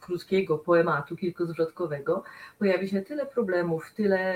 krótkiego 0.00 0.58
poematu 0.58 1.16
kilkuzwrotkowego 1.16 2.22
pojawi 2.58 2.88
się 2.88 3.02
tyle 3.02 3.26
problemów, 3.26 3.92
tyle 3.94 4.34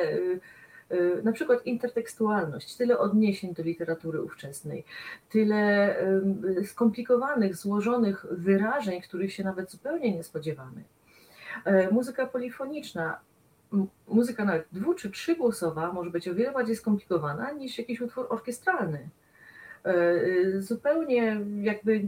na 1.24 1.32
przykład 1.32 1.66
intertekstualność, 1.66 2.76
tyle 2.76 2.98
odniesień 2.98 3.54
do 3.54 3.62
literatury 3.62 4.22
ówczesnej, 4.22 4.84
tyle 5.28 5.96
y, 6.60 6.66
skomplikowanych, 6.66 7.56
złożonych 7.56 8.26
wyrażeń, 8.30 9.00
których 9.00 9.32
się 9.32 9.44
nawet 9.44 9.70
zupełnie 9.70 10.14
nie 10.14 10.24
spodziewamy. 10.24 10.84
E, 11.64 11.90
muzyka 11.90 12.26
polifoniczna, 12.26 13.20
muzyka 14.08 14.44
nawet 14.44 14.66
dwu 14.72 14.94
czy 14.94 15.10
trzygłosowa 15.10 15.92
może 15.92 16.10
być 16.10 16.28
o 16.28 16.34
wiele 16.34 16.52
bardziej 16.52 16.76
skomplikowana 16.76 17.50
niż 17.50 17.78
jakiś 17.78 18.00
utwór 18.00 18.26
orkiestralny. 18.28 19.08
Zupełnie 20.58 21.40
jakby 21.62 22.00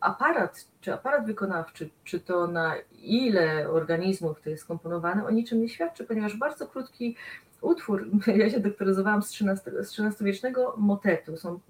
aparat, 0.00 0.66
czy 0.80 0.92
aparat 0.92 1.26
wykonawczy, 1.26 1.90
czy 2.04 2.20
to 2.20 2.46
na 2.46 2.74
ile 3.02 3.68
organizmów 3.68 4.40
to 4.40 4.50
jest 4.50 4.62
skomponowane, 4.62 5.26
o 5.26 5.30
niczym 5.30 5.62
nie 5.62 5.68
świadczy, 5.68 6.04
ponieważ 6.04 6.36
bardzo 6.36 6.66
krótki 6.66 7.16
utwór, 7.60 8.08
ja 8.36 8.50
się 8.50 8.60
doktoryzowałam 8.60 9.22
z 9.22 9.42
XIII-wiecznego 9.64 10.74
motetu, 10.76 11.36
są 11.36 11.60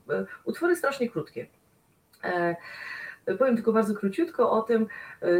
utwory 0.44 0.76
strasznie 0.76 1.10
krótkie. 1.10 1.46
Powiem 3.38 3.56
tylko 3.56 3.72
bardzo 3.72 3.94
króciutko 3.94 4.50
o 4.50 4.62
tym. 4.62 4.86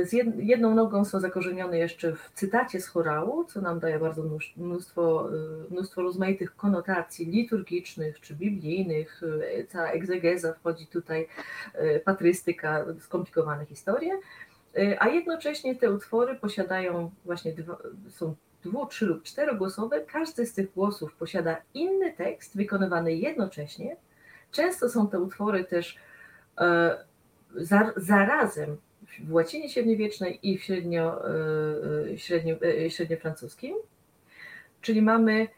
Z 0.03 0.13
jedną 0.37 0.75
nogą 0.75 1.05
są 1.05 1.21
zakorzenione 1.21 1.79
jeszcze 1.79 2.13
w 2.13 2.31
cytacie 2.35 2.81
z 2.81 2.89
chorału, 2.89 3.45
co 3.45 3.61
nam 3.61 3.81
daje 3.81 3.99
bardzo 3.99 4.23
mnóstwo, 4.57 5.29
mnóstwo 5.71 6.03
rozmaitych 6.03 6.57
konotacji 6.57 7.27
liturgicznych 7.27 8.21
czy 8.21 8.35
biblijnych. 8.35 9.23
Cała 9.69 9.89
egzegeza 9.89 10.53
wchodzi 10.53 10.87
tutaj, 10.87 11.29
patrystyka, 12.05 12.85
skomplikowane 13.01 13.67
historie. 13.67 14.19
A 14.99 15.09
jednocześnie 15.09 15.77
te 15.77 15.93
utwory 15.93 16.35
posiadają 16.35 17.11
właśnie, 17.25 17.53
dwa, 17.53 17.79
są 18.11 18.35
dwu, 18.65 18.87
trzy 18.87 19.07
lub 19.07 19.23
czterogłosowe. 19.23 20.01
Każdy 20.01 20.47
z 20.47 20.53
tych 20.55 20.73
głosów 20.73 21.15
posiada 21.15 21.57
inny 21.75 22.13
tekst 22.13 22.57
wykonywany 22.57 23.15
jednocześnie. 23.15 23.97
Często 24.51 24.89
są 24.89 25.09
te 25.09 25.21
utwory 25.21 25.65
też 25.65 25.99
zarazem 27.97 28.77
w 29.25 29.33
łacinie 29.33 29.69
średniowiecznej 29.69 30.39
i 30.43 30.59
w 30.59 30.63
średnio, 30.63 31.29
e, 31.29 32.13
e, 32.13 32.19
średnio, 32.19 32.57
e, 32.63 32.91
średniofrancuskim. 32.91 33.77
Czyli 34.81 35.03
mamy 35.03 35.49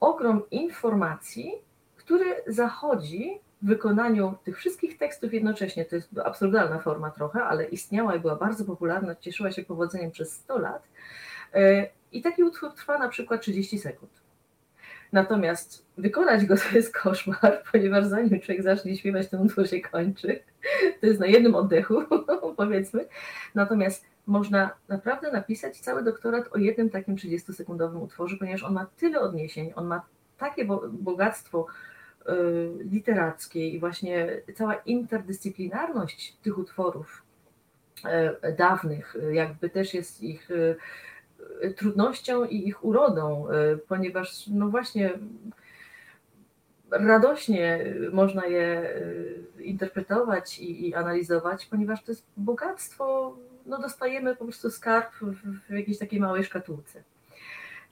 ogrom 0.00 0.42
informacji, 0.50 1.52
który 1.96 2.24
zachodzi 2.46 3.38
w 3.62 3.66
wykonaniu 3.66 4.34
tych 4.44 4.58
wszystkich 4.58 4.98
tekstów 4.98 5.34
jednocześnie. 5.34 5.84
To 5.84 5.96
jest 5.96 6.18
absurdalna 6.24 6.78
forma 6.78 7.10
trochę, 7.10 7.44
ale 7.44 7.64
istniała 7.64 8.16
i 8.16 8.20
była 8.20 8.36
bardzo 8.36 8.64
popularna, 8.64 9.14
cieszyła 9.14 9.52
się 9.52 9.64
powodzeniem 9.64 10.10
przez 10.10 10.32
100 10.32 10.58
lat. 10.58 10.88
I 12.12 12.22
taki 12.22 12.42
utwór 12.44 12.72
trwa 12.72 12.98
na 12.98 13.08
przykład 13.08 13.42
30 13.42 13.78
sekund. 13.78 14.12
Natomiast 15.12 15.86
wykonać 15.98 16.46
go 16.46 16.56
to 16.70 16.76
jest 16.76 16.94
koszmar, 16.94 17.62
ponieważ 17.72 18.06
zanim 18.06 18.40
człowiek 18.40 18.62
zacznie 18.62 18.96
śpiewać, 18.96 19.28
ten 19.28 19.40
utwór 19.40 19.68
się 19.68 19.80
kończy. 19.80 20.40
To 21.00 21.06
jest 21.06 21.20
na 21.20 21.26
jednym 21.26 21.54
oddechu, 21.54 22.02
powiedzmy. 22.56 23.06
Natomiast 23.54 24.04
można 24.26 24.70
naprawdę 24.88 25.32
napisać 25.32 25.80
cały 25.80 26.02
doktorat 26.02 26.48
o 26.52 26.58
jednym 26.58 26.90
takim 26.90 27.16
30-sekundowym 27.16 28.02
utworze, 28.02 28.36
ponieważ 28.36 28.62
on 28.62 28.72
ma 28.74 28.86
tyle 28.96 29.20
odniesień, 29.20 29.72
on 29.76 29.86
ma 29.86 30.02
takie 30.38 30.64
bogactwo 30.92 31.66
y, 32.28 32.32
literackie 32.90 33.68
i 33.68 33.80
właśnie 33.80 34.40
cała 34.54 34.74
interdyscyplinarność 34.74 36.36
tych 36.42 36.58
utworów 36.58 37.22
y, 38.44 38.52
dawnych, 38.52 39.16
jakby 39.32 39.70
też 39.70 39.94
jest 39.94 40.22
ich 40.22 40.50
y, 40.50 40.76
trudnością 41.76 42.44
i 42.44 42.68
ich 42.68 42.84
urodą, 42.84 43.46
ponieważ 43.88 44.46
no 44.46 44.68
właśnie 44.68 45.10
radośnie 47.00 47.94
można 48.12 48.46
je 48.46 48.94
e, 49.58 49.62
interpretować 49.62 50.58
i, 50.58 50.88
i 50.88 50.94
analizować, 50.94 51.66
ponieważ 51.66 52.02
to 52.04 52.12
jest 52.12 52.24
bogactwo, 52.36 53.36
no 53.66 53.82
dostajemy 53.82 54.36
po 54.36 54.44
prostu 54.44 54.70
skarb 54.70 55.12
w, 55.20 55.70
w 55.70 55.70
jakiejś 55.70 55.98
takiej 55.98 56.20
małej 56.20 56.44
szkatułce. 56.44 57.02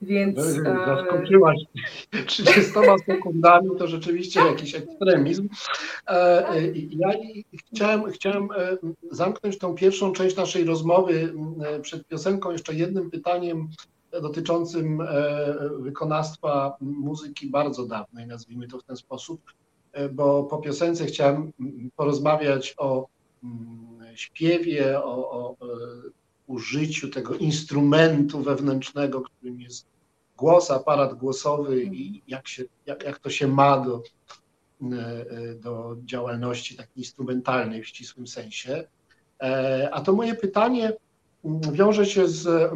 Więc. 0.03 0.37
No, 0.65 0.97
zaskoczyłaś 0.97 1.59
30 2.27 2.71
sekundami, 3.07 3.71
to 3.79 3.87
rzeczywiście 3.87 4.41
jakiś 4.41 4.75
ekstremizm. 4.75 5.49
Ja 6.91 7.09
chciałem, 7.73 8.13
chciałem 8.13 8.49
zamknąć 9.11 9.59
tą 9.59 9.75
pierwszą 9.75 10.13
część 10.13 10.37
naszej 10.37 10.65
rozmowy 10.65 11.35
przed 11.83 12.07
piosenką 12.07 12.51
jeszcze 12.51 12.75
jednym 12.75 13.11
pytaniem 13.11 13.69
dotyczącym 14.13 15.03
wykonawstwa 15.79 16.77
muzyki 16.81 17.51
bardzo 17.51 17.87
dawnej, 17.87 18.27
nazwijmy 18.27 18.69
to 18.69 18.79
w 18.79 18.85
ten 18.85 18.97
sposób, 18.97 19.41
bo 20.13 20.45
po 20.45 20.59
piosence 20.59 21.07
chciałem 21.07 21.53
porozmawiać 21.97 22.75
o 22.79 23.07
śpiewie, 24.15 25.05
o, 25.05 25.31
o 25.31 25.57
użyciu 26.47 27.09
tego 27.09 27.35
instrumentu 27.35 28.43
wewnętrznego, 28.43 29.21
którym 29.21 29.61
jest 29.61 29.87
głos, 30.37 30.71
aparat 30.71 31.15
głosowy 31.15 31.83
i 31.83 32.23
jak, 32.29 32.49
się, 32.49 32.65
jak, 32.87 33.03
jak 33.03 33.19
to 33.19 33.31
się 33.31 33.49
ma 33.49 33.81
do, 33.81 34.03
e, 34.83 35.55
do 35.55 35.97
działalności 36.05 36.77
takiej 36.77 36.99
instrumentalnej 36.99 37.83
w 37.83 37.89
ścisłym 37.89 38.27
sensie. 38.27 38.85
E, 39.43 39.89
a 39.93 40.01
to 40.01 40.13
moje 40.13 40.35
pytanie 40.35 40.93
wiąże 41.73 42.07
się 42.07 42.29
z 42.29 42.73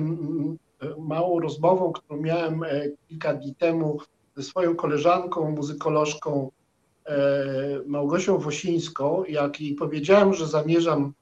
małą 0.99 1.41
rozmową, 1.41 1.93
którą 1.93 2.21
miałem 2.21 2.62
e, 2.62 2.83
kilka 3.09 3.35
dni 3.35 3.55
temu 3.55 3.99
ze 4.37 4.43
swoją 4.43 4.77
koleżanką, 4.77 5.51
muzykolożką 5.51 6.51
Małgosią 7.87 8.39
Wosińską, 8.39 9.25
jak 9.25 9.61
jej 9.61 9.75
powiedziałem, 9.75 10.35
że 10.35 10.47
zamierzam, 10.47 11.12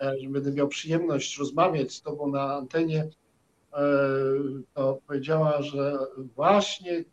że 0.00 0.28
będę 0.28 0.52
miał 0.52 0.68
przyjemność 0.68 1.38
rozmawiać 1.38 1.92
z 1.92 2.02
Tobą 2.02 2.28
na 2.28 2.54
antenie, 2.54 3.08
to 4.74 4.98
powiedziała, 5.06 5.62
że 5.62 5.98
właśnie 6.36 7.04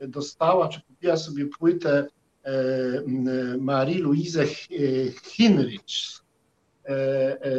dostała, 0.00 0.68
czy 0.68 0.80
kupiła 0.82 1.16
sobie 1.16 1.46
płytę 1.46 2.06
e, 2.42 3.02
Marii 3.58 3.98
Louise 3.98 4.46
Hinrich 5.24 6.22
e, 6.84 6.90
e, 6.90 7.50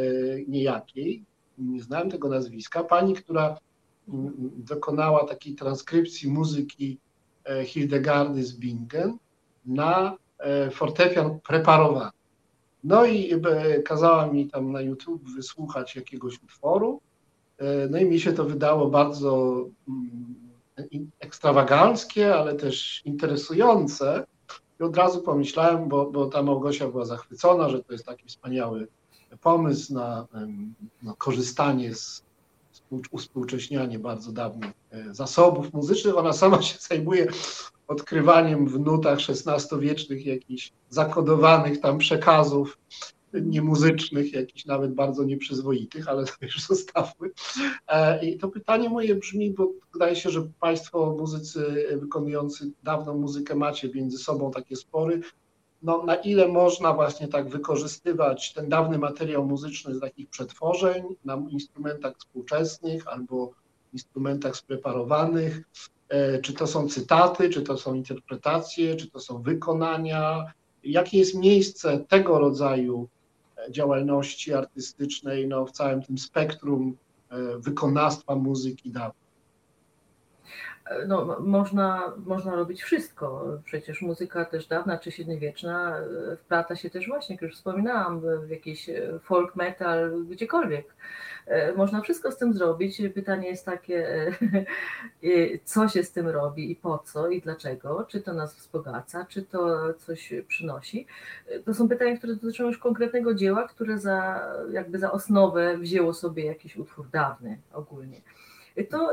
niejakiej, 0.47 1.23
nie 1.57 1.83
znałem 1.83 2.09
tego 2.09 2.29
nazwiska, 2.29 2.83
pani, 2.83 3.13
która 3.13 3.57
dokonała 4.57 5.27
takiej 5.27 5.55
transkrypcji 5.55 6.31
muzyki 6.31 6.99
Hildegardy 7.65 8.43
z 8.43 8.53
Bingen 8.53 9.17
na 9.65 10.17
fortepian 10.71 11.39
preparowany. 11.39 12.11
No 12.83 13.05
i 13.05 13.41
kazała 13.85 14.27
mi 14.27 14.47
tam 14.47 14.71
na 14.71 14.81
YouTube 14.81 15.29
wysłuchać 15.29 15.95
jakiegoś 15.95 16.43
utworu 16.43 17.01
E, 17.57 17.87
no 17.89 17.97
i 17.97 18.05
mi 18.05 18.19
się 18.19 18.33
to 18.33 18.43
wydało 18.43 18.87
bardzo 18.87 19.55
mm, 19.87 21.11
ekstrawaganckie, 21.19 22.35
ale 22.35 22.55
też 22.55 23.01
interesujące. 23.05 24.25
I 24.79 24.83
od 24.83 24.97
razu 24.97 25.21
pomyślałem, 25.21 25.89
bo, 25.89 26.11
bo 26.11 26.25
ta 26.25 26.43
Małgosia 26.43 26.87
była 26.87 27.05
zachwycona, 27.05 27.69
że 27.69 27.83
to 27.83 27.93
jest 27.93 28.05
taki 28.05 28.25
wspaniały 28.27 28.87
pomysł 29.41 29.93
na, 29.93 30.27
korzystanie 31.17 31.95
z, 31.95 32.23
z 32.71 32.81
uspółcześnianie 33.11 33.99
bardzo 33.99 34.31
dawnych 34.31 34.71
e, 34.91 35.13
zasobów 35.13 35.73
muzycznych. 35.73 36.17
Ona 36.17 36.33
sama 36.33 36.61
się 36.61 36.77
zajmuje 36.79 37.27
odkrywaniem 37.87 38.67
w 38.67 38.79
nutach 38.79 39.19
XVI-wiecznych 39.29 40.25
jakichś 40.25 40.71
zakodowanych 40.89 41.81
tam 41.81 41.97
przekazów 41.97 42.77
niemuzycznych, 43.33 44.33
jakichś 44.33 44.65
nawet 44.65 44.93
bardzo 44.93 45.23
nieprzyzwoitych, 45.23 46.07
ale 46.07 46.25
to 46.25 46.33
już 46.41 46.61
zostawmy. 46.67 47.29
E, 47.87 48.25
I 48.25 48.37
to 48.37 48.47
pytanie 48.47 48.89
moje 48.89 49.15
brzmi, 49.15 49.51
bo 49.51 49.71
wydaje 49.93 50.15
się, 50.15 50.29
że 50.29 50.47
Państwo 50.59 51.15
muzycy 51.19 51.87
wykonujący 52.01 52.71
dawną 52.83 53.17
muzykę 53.17 53.55
macie 53.55 53.89
między 53.89 54.17
sobą 54.17 54.51
takie 54.51 54.75
spory, 54.75 55.21
no, 55.81 56.03
na 56.03 56.15
ile 56.15 56.47
można 56.47 56.93
właśnie 56.93 57.27
tak 57.27 57.49
wykorzystywać 57.49 58.53
ten 58.53 58.69
dawny 58.69 58.97
materiał 58.97 59.45
muzyczny 59.45 59.95
z 59.95 59.99
takich 59.99 60.29
przetworzeń 60.29 61.03
na 61.25 61.43
instrumentach 61.49 62.17
współczesnych 62.17 63.07
albo 63.07 63.51
instrumentach 63.93 64.55
spreparowanych, 64.55 65.61
e, 66.09 66.39
czy 66.39 66.53
to 66.53 66.67
są 66.67 66.89
cytaty, 66.89 67.49
czy 67.49 67.61
to 67.61 67.77
są 67.77 67.93
interpretacje, 67.93 68.95
czy 68.95 69.11
to 69.11 69.19
są 69.19 69.41
wykonania, 69.41 70.53
jakie 70.83 71.17
jest 71.17 71.35
miejsce 71.35 71.99
tego 71.99 72.39
rodzaju 72.39 73.07
działalności 73.69 74.53
artystycznej 74.53 75.47
no, 75.47 75.65
w 75.65 75.71
całym 75.71 76.03
tym 76.03 76.17
spektrum 76.17 76.97
e, 77.29 77.57
wykonawstwa 77.57 78.35
muzyki 78.35 78.91
dawnej. 78.91 79.26
No, 81.07 81.37
można, 81.39 82.13
można 82.25 82.55
robić 82.55 82.83
wszystko. 82.83 83.45
Przecież 83.65 84.01
muzyka 84.01 84.45
też 84.45 84.67
dawna 84.67 84.97
czy 84.97 85.11
średniowieczna 85.11 85.97
e, 85.97 86.35
wplata 86.37 86.75
się 86.75 86.89
też 86.89 87.07
właśnie, 87.07 87.35
jak 87.35 87.41
już 87.41 87.55
wspominałam, 87.55 88.21
w 88.45 88.49
jakiś 88.49 88.89
e, 88.89 89.19
folk 89.23 89.55
metal, 89.55 90.25
gdziekolwiek. 90.29 90.95
E, 91.45 91.73
można 91.73 92.01
wszystko 92.01 92.31
z 92.31 92.37
tym 92.37 92.53
zrobić. 92.53 93.01
Pytanie 93.15 93.49
jest 93.49 93.65
takie, 93.65 94.31
co 95.65 95.87
się 95.87 96.03
z 96.03 96.11
tym 96.11 96.27
robi 96.27 96.71
i 96.71 96.75
po 96.75 96.97
co 96.97 97.29
i 97.29 97.41
dlaczego, 97.41 98.05
czy 98.09 98.21
to 98.21 98.33
nas 98.33 98.55
wzbogaca, 98.55 99.25
czy 99.25 99.41
to 99.41 99.93
coś 99.93 100.33
przynosi. 100.47 101.07
To 101.65 101.73
są 101.73 101.89
pytania, 101.89 102.17
które 102.17 102.35
dotyczą 102.35 102.63
już 102.67 102.77
konkretnego 102.77 103.33
dzieła, 103.33 103.67
które 103.67 103.99
za, 103.99 104.47
jakby 104.71 104.99
za 104.99 105.11
osnowę 105.11 105.77
wzięło 105.77 106.13
sobie 106.13 106.45
jakiś 106.45 106.77
utwór 106.77 107.09
dawny 107.09 107.57
ogólnie. 107.73 108.21
To 108.83 109.11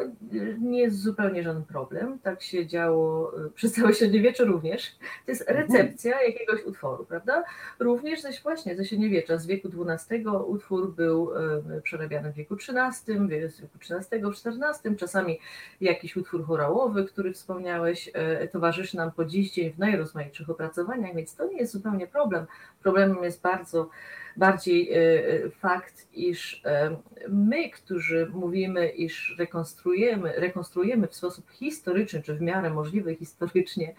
nie 0.60 0.80
jest 0.80 0.98
zupełnie 0.98 1.42
żaden 1.42 1.64
problem. 1.64 2.18
Tak 2.18 2.42
się 2.42 2.66
działo 2.66 3.32
przez 3.54 3.72
całe 3.72 3.94
średniowiecze 3.94 4.44
również. 4.44 4.96
To 5.26 5.32
jest 5.32 5.48
mhm. 5.48 5.66
recepcja 5.66 6.22
jakiegoś 6.22 6.64
utworu, 6.64 7.04
prawda? 7.04 7.44
Również 7.78 8.22
ze, 8.22 8.30
właśnie 8.42 8.76
ze 8.76 8.84
średniowiecza, 8.84 9.38
z 9.38 9.46
wieku 9.46 9.68
XII 9.88 10.26
utwór 10.46 10.94
był 10.94 11.30
przerabiany 11.82 12.32
w 12.32 12.34
wieku 12.34 12.54
XIII, 12.54 13.18
w 13.18 13.28
wieku 13.28 13.78
XIII, 13.80 14.22
XIV, 14.24 14.96
czasami 14.96 15.38
jakiś 15.80 16.16
utwór 16.16 16.44
chorałowy, 16.46 17.04
który 17.04 17.32
wspomniałeś, 17.32 18.10
towarzyszy 18.52 18.96
nam 18.96 19.12
po 19.12 19.24
dziś 19.24 19.52
dzień 19.52 19.72
w 19.72 19.78
najrozmaitszych 19.78 20.50
opracowaniach, 20.50 21.14
więc 21.14 21.34
to 21.34 21.48
nie 21.48 21.58
jest 21.58 21.72
zupełnie 21.72 22.06
problem. 22.06 22.46
Problemem 22.82 23.24
jest 23.24 23.42
bardzo 23.42 23.90
bardziej 24.36 24.92
e, 24.92 24.96
e, 24.96 25.50
fakt, 25.50 26.08
iż 26.12 26.62
e, 26.64 26.96
my, 27.28 27.70
którzy 27.70 28.26
mówimy, 28.32 28.88
iż 28.88 29.36
rekonstruujemy, 29.38 30.32
rekonstruujemy 30.36 31.08
w 31.08 31.14
sposób 31.14 31.50
historyczny, 31.50 32.22
czy 32.22 32.34
w 32.34 32.40
miarę 32.40 32.70
możliwy 32.70 33.14
historycznie 33.14 33.94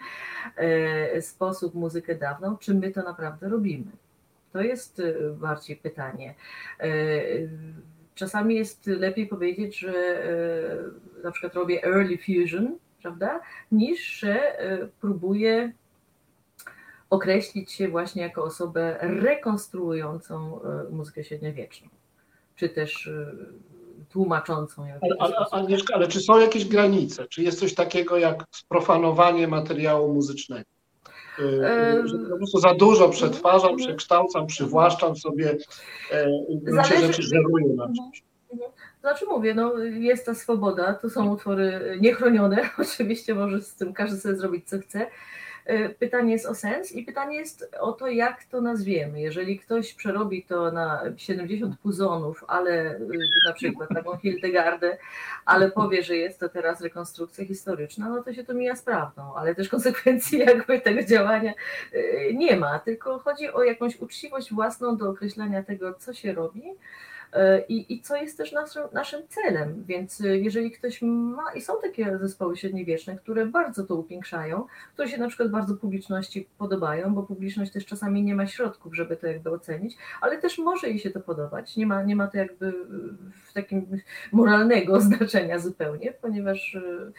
sposób 1.20 1.74
muzykę 1.74 2.14
dawną, 2.14 2.56
czy 2.56 2.74
my 2.74 2.90
to 2.90 3.02
naprawdę 3.02 3.48
robimy? 3.48 3.84
To 4.52 4.60
jest 4.60 5.02
bardziej 5.32 5.76
pytanie. 5.76 6.34
Czasami 8.14 8.54
jest 8.54 8.86
lepiej 8.86 9.26
powiedzieć, 9.26 9.78
że 9.78 10.22
na 11.24 11.30
przykład 11.30 11.54
robię 11.54 11.84
early 11.84 12.18
fusion, 12.18 12.78
prawda, 13.02 13.40
niż 13.72 14.20
że 14.20 14.40
próbuję 15.00 15.72
określić 17.10 17.72
się 17.72 17.88
właśnie 17.88 18.22
jako 18.22 18.44
osobę 18.44 18.98
rekonstruującą 19.00 20.60
e, 20.62 20.90
muzykę 20.90 21.24
średniowieczną, 21.24 21.88
czy 22.56 22.68
też 22.68 23.06
e, 23.06 23.32
tłumaczącą. 24.08 24.82
Ale, 24.82 25.14
ale, 25.18 25.36
Agnieszka, 25.50 25.94
ale 25.94 26.08
czy 26.08 26.20
są 26.20 26.40
jakieś 26.40 26.64
granice? 26.64 27.26
Czy 27.28 27.42
jest 27.42 27.60
coś 27.60 27.74
takiego 27.74 28.18
jak 28.18 28.44
sprofanowanie 28.50 29.48
materiału 29.48 30.14
muzycznego? 30.14 30.70
E, 31.38 32.02
że 32.04 32.18
po 32.18 32.36
prostu 32.36 32.58
za 32.58 32.74
dużo 32.74 33.08
przetwarzam, 33.08 33.70
mhm. 33.70 33.76
przekształcam, 33.76 34.46
przywłaszczam 34.46 35.16
sobie 35.16 35.56
i 36.48 36.60
rzeczy 37.00 37.22
żeruję 37.22 37.74
na 37.74 37.86
czymś. 37.86 38.22
Znaczy 39.00 39.26
mówię, 39.26 39.54
no 39.54 39.78
jest 39.78 40.26
ta 40.26 40.34
swoboda, 40.34 40.94
to 40.94 41.10
są 41.10 41.32
utwory 41.32 41.98
niechronione, 42.00 42.70
oczywiście 42.78 43.34
może 43.34 43.62
z 43.62 43.74
tym 43.74 43.92
każdy 43.92 44.20
sobie 44.20 44.36
zrobić 44.36 44.68
co 44.68 44.78
chce, 44.78 45.06
pytanie 45.98 46.32
jest 46.32 46.46
o 46.46 46.54
sens 46.54 46.92
i 46.92 47.02
pytanie 47.02 47.36
jest 47.36 47.74
o 47.80 47.92
to, 47.92 48.08
jak 48.08 48.44
to 48.44 48.60
nazwiemy. 48.60 49.20
Jeżeli 49.20 49.58
ktoś 49.58 49.94
przerobi 49.94 50.44
to 50.44 50.70
na 50.70 51.02
70 51.16 51.78
puzonów, 51.78 52.44
ale 52.48 52.72
e, 52.72 52.98
na 53.46 53.52
przykład 53.52 53.88
taką 53.88 54.16
Hildegardę, 54.16 54.98
ale 55.44 55.70
powie, 55.70 56.02
że 56.02 56.16
jest 56.16 56.40
to 56.40 56.48
teraz 56.48 56.80
rekonstrukcja 56.80 57.46
historyczna, 57.46 58.08
no 58.08 58.22
to 58.22 58.32
się 58.32 58.44
to 58.44 58.54
mija 58.54 58.76
z 58.76 58.82
prawdą, 58.82 59.34
ale 59.34 59.54
też 59.54 59.68
konsekwencji 59.68 60.38
jakby 60.46 60.80
tego 60.80 61.02
działania 61.02 61.52
e, 61.92 62.32
nie 62.34 62.56
ma, 62.56 62.78
tylko 62.78 63.18
chodzi 63.18 63.50
o 63.52 63.62
jakąś 63.62 64.00
uczciwość 64.00 64.52
własną 64.52 64.96
do 64.96 65.10
określenia 65.10 65.62
tego, 65.62 65.94
co 65.94 66.14
się 66.14 66.32
robi 66.32 66.62
E, 66.62 66.74
i, 67.68 67.94
i 67.94 68.00
co 68.00 68.16
jest 68.16 68.38
też 68.38 68.52
naszym, 68.52 68.82
naszym 68.92 69.28
celem. 69.28 69.84
Więc 69.84 70.20
e, 70.20 70.38
jeżeli 70.38 70.70
ktoś 70.70 71.02
ma, 71.02 71.52
i 71.54 71.60
są 71.60 71.72
takie 71.82 72.18
zespoły 72.18 72.56
średniowieczne, 72.56 73.16
które 73.16 73.46
bardzo 73.46 73.84
to 73.84 73.94
upiększają, 73.94 74.66
które 74.92 75.08
się 75.08 75.18
na 75.18 75.28
przykład 75.28 75.50
bardzo 75.50 75.74
publiczności 75.74 76.48
podobają, 76.58 77.14
bo 77.14 77.22
publiczność 77.22 77.72
też 77.72 77.86
czasami 77.86 78.22
nie 78.22 78.34
ma 78.34 78.46
środków, 78.46 78.96
żeby 78.96 79.16
to 79.16 79.26
jakby 79.26 79.50
ocenić, 79.50 79.96
ale 80.20 80.38
też 80.38 80.58
może 80.58 80.88
jej 80.88 80.98
się 80.98 81.10
to 81.10 81.20
podobać. 81.20 81.76
Nie 81.76 81.86
ma, 81.86 82.02
nie 82.02 82.16
ma 82.16 82.26
to 82.26 82.38
jakby 82.38 82.72
w 83.46 83.52
takim 83.52 83.86
moralnego 84.32 85.00
znaczenia 85.10 85.58
zupełnie, 85.58 86.12
ponieważ 86.12 86.74
e, 86.74 87.12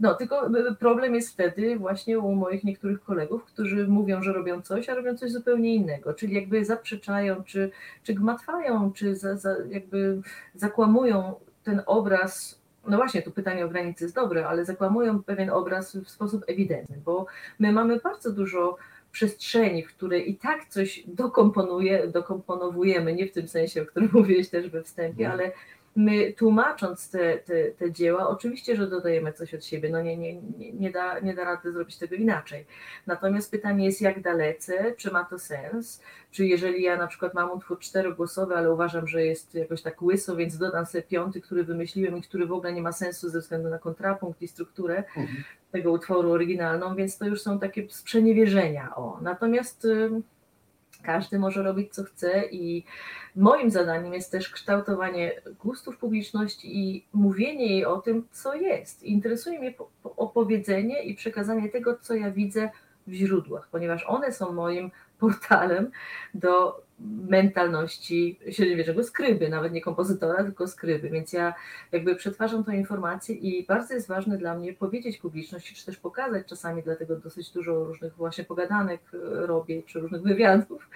no, 0.00 0.14
tylko 0.14 0.50
problem 0.78 1.14
jest 1.14 1.30
wtedy 1.32 1.76
właśnie 1.76 2.18
u 2.18 2.34
moich 2.34 2.64
niektórych 2.64 3.02
kolegów, 3.02 3.44
którzy 3.44 3.88
mówią, 3.88 4.22
że 4.22 4.32
robią 4.32 4.62
coś, 4.62 4.88
a 4.88 4.94
robią 4.94 5.16
coś 5.16 5.30
zupełnie 5.30 5.74
innego, 5.74 6.14
czyli 6.14 6.34
jakby 6.34 6.64
zaprzeczają, 6.64 7.44
czy, 7.44 7.70
czy 8.02 8.14
gmatwają, 8.14 8.92
czy 8.92 9.16
za, 9.16 9.36
za, 9.36 9.56
jakby 9.70 10.20
zakłamują 10.54 11.34
ten 11.64 11.82
obraz 11.86 12.60
no 12.88 12.96
właśnie, 12.96 13.22
tu 13.22 13.30
pytanie 13.30 13.64
o 13.64 13.68
granicy 13.68 14.04
jest 14.04 14.14
dobre, 14.14 14.48
ale 14.48 14.64
zakłamują 14.64 15.22
pewien 15.22 15.50
obraz 15.50 15.96
w 15.96 16.10
sposób 16.10 16.44
ewidentny, 16.46 16.96
bo 17.04 17.26
my 17.58 17.72
mamy 17.72 18.00
bardzo 18.00 18.32
dużo 18.32 18.76
przestrzeni, 19.12 19.82
w 19.82 19.94
której 19.94 20.30
i 20.30 20.36
tak 20.36 20.68
coś 20.68 21.04
dokomponuje, 21.06 22.08
dokomponowujemy, 22.08 23.14
nie 23.14 23.26
w 23.26 23.32
tym 23.32 23.48
sensie, 23.48 23.82
o 23.82 23.86
którym 23.86 24.10
mówiłeś 24.20 24.48
też 24.48 24.70
we 24.70 24.82
wstępie, 24.82 25.24
no. 25.24 25.32
ale 25.32 25.52
my 25.96 26.32
tłumacząc 26.32 27.10
te, 27.10 27.38
te, 27.38 27.70
te 27.70 27.92
dzieła, 27.92 28.28
oczywiście, 28.28 28.76
że 28.76 28.86
dodajemy 28.86 29.32
coś 29.32 29.54
od 29.54 29.64
siebie, 29.64 29.90
no 29.90 30.02
nie, 30.02 30.16
nie, 30.16 30.42
nie, 30.72 30.90
da, 30.90 31.20
nie 31.20 31.34
da 31.34 31.44
rady 31.44 31.72
zrobić 31.72 31.96
tego 31.98 32.14
inaczej. 32.14 32.66
Natomiast 33.06 33.50
pytanie 33.50 33.84
jest, 33.84 34.00
jak 34.00 34.22
dalece, 34.22 34.94
czy 34.96 35.10
ma 35.10 35.24
to 35.24 35.38
sens, 35.38 36.02
czy 36.30 36.46
jeżeli 36.46 36.82
ja 36.82 36.96
na 36.96 37.06
przykład 37.06 37.34
mam 37.34 37.50
utwór 37.50 37.78
czterogłosowy, 37.78 38.56
ale 38.56 38.72
uważam, 38.72 39.06
że 39.06 39.24
jest 39.24 39.54
jakoś 39.54 39.82
tak 39.82 40.02
łyso, 40.02 40.36
więc 40.36 40.58
dodam 40.58 40.86
sobie 40.86 41.02
piąty, 41.02 41.40
który 41.40 41.64
wymyśliłem 41.64 42.16
i 42.16 42.22
który 42.22 42.46
w 42.46 42.52
ogóle 42.52 42.72
nie 42.72 42.82
ma 42.82 42.92
sensu 42.92 43.28
ze 43.28 43.40
względu 43.40 43.68
na 43.68 43.78
kontrapunkt 43.78 44.42
i 44.42 44.48
strukturę 44.48 44.96
mhm. 44.96 45.44
tego 45.72 45.92
utworu 45.92 46.30
oryginalną, 46.30 46.94
więc 46.94 47.18
to 47.18 47.26
już 47.26 47.42
są 47.42 47.58
takie 47.58 47.90
sprzeniewierzenia. 47.90 48.96
O. 48.96 49.18
Natomiast 49.22 49.86
każdy 51.06 51.38
może 51.38 51.62
robić 51.62 51.94
co 51.94 52.04
chce 52.04 52.46
i 52.50 52.84
moim 53.36 53.70
zadaniem 53.70 54.14
jest 54.14 54.32
też 54.32 54.50
kształtowanie 54.50 55.32
gustów 55.64 55.98
publiczności 55.98 56.78
i 56.78 57.06
mówienie 57.12 57.66
jej 57.66 57.84
o 57.84 57.96
tym, 57.96 58.28
co 58.32 58.54
jest. 58.54 59.02
Interesuje 59.02 59.58
mnie 59.58 59.74
opowiedzenie 60.02 61.02
i 61.02 61.14
przekazanie 61.14 61.68
tego, 61.68 61.98
co 62.00 62.14
ja 62.14 62.30
widzę 62.30 62.70
w 63.06 63.12
źródłach, 63.12 63.68
ponieważ 63.70 64.04
one 64.06 64.32
są 64.32 64.52
moim 64.52 64.90
portalem 65.18 65.90
do 66.34 66.85
mentalności 67.28 68.38
średniowiecznego 68.50 69.04
skryby, 69.04 69.48
nawet 69.48 69.72
nie 69.72 69.80
kompozytora, 69.80 70.44
tylko 70.44 70.68
skryby, 70.68 71.10
więc 71.10 71.32
ja 71.32 71.54
jakby 71.92 72.16
przetwarzam 72.16 72.64
tą 72.64 72.72
informację 72.72 73.34
i 73.34 73.66
bardzo 73.66 73.94
jest 73.94 74.08
ważne 74.08 74.38
dla 74.38 74.54
mnie 74.54 74.72
powiedzieć 74.72 75.18
publiczności, 75.18 75.74
czy 75.74 75.86
też 75.86 75.96
pokazać 75.96 76.46
czasami, 76.46 76.82
dlatego 76.82 77.16
dosyć 77.16 77.50
dużo 77.50 77.84
różnych 77.84 78.14
właśnie 78.14 78.44
pogadanek 78.44 79.00
robię, 79.32 79.82
czy 79.82 80.00
różnych 80.00 80.22
wywiadów, 80.22 80.90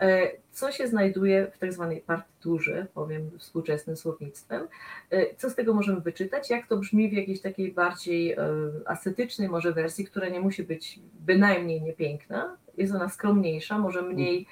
e, 0.00 0.30
co 0.52 0.72
się 0.72 0.88
znajduje 0.88 1.50
w 1.54 1.58
tak 1.58 1.72
zwanej 1.72 2.00
partyturze, 2.00 2.86
powiem 2.94 3.30
współczesnym 3.38 3.96
słownictwem, 3.96 4.68
e, 5.10 5.34
co 5.34 5.50
z 5.50 5.54
tego 5.54 5.74
możemy 5.74 6.00
wyczytać, 6.00 6.50
jak 6.50 6.66
to 6.66 6.76
brzmi 6.76 7.08
w 7.08 7.12
jakiejś 7.12 7.40
takiej 7.40 7.72
bardziej 7.72 8.32
e, 8.32 8.38
ascetycznej 8.86 9.48
może 9.48 9.72
wersji, 9.72 10.04
która 10.04 10.28
nie 10.28 10.40
musi 10.40 10.62
być 10.62 11.00
bynajmniej 11.20 11.82
niepiękna, 11.82 12.56
jest 12.76 12.94
ona 12.94 13.08
skromniejsza, 13.08 13.78
może 13.78 14.02
mniej 14.02 14.46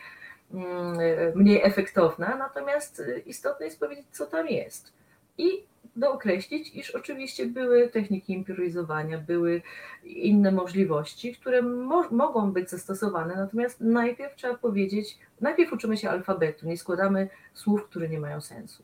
mniej 1.35 1.61
efektowna, 1.63 2.37
natomiast 2.37 3.03
istotne 3.27 3.67
jest 3.67 3.81
powiedzieć, 3.81 4.07
co 4.13 4.27
tam 4.27 4.49
jest. 4.49 4.93
I 5.39 5.63
dookreślić, 5.97 6.75
iż 6.75 6.91
oczywiście 6.91 7.47
były 7.47 7.89
techniki 7.89 8.33
improwizowania, 8.33 9.19
były 9.19 9.63
inne 10.05 10.53
możliwości, 10.53 11.35
które 11.35 11.63
mo 11.63 12.05
mogą 12.11 12.53
być 12.53 12.71
zastosowane, 12.71 13.37
natomiast 13.37 13.81
najpierw 13.81 14.37
trzeba 14.37 14.55
powiedzieć, 14.55 15.19
najpierw 15.41 15.73
uczymy 15.73 15.97
się 15.97 16.11
alfabetu, 16.11 16.67
nie 16.67 16.77
składamy 16.77 17.29
słów, 17.55 17.85
które 17.85 18.09
nie 18.09 18.21
mają 18.21 18.41
sensu. 18.41 18.83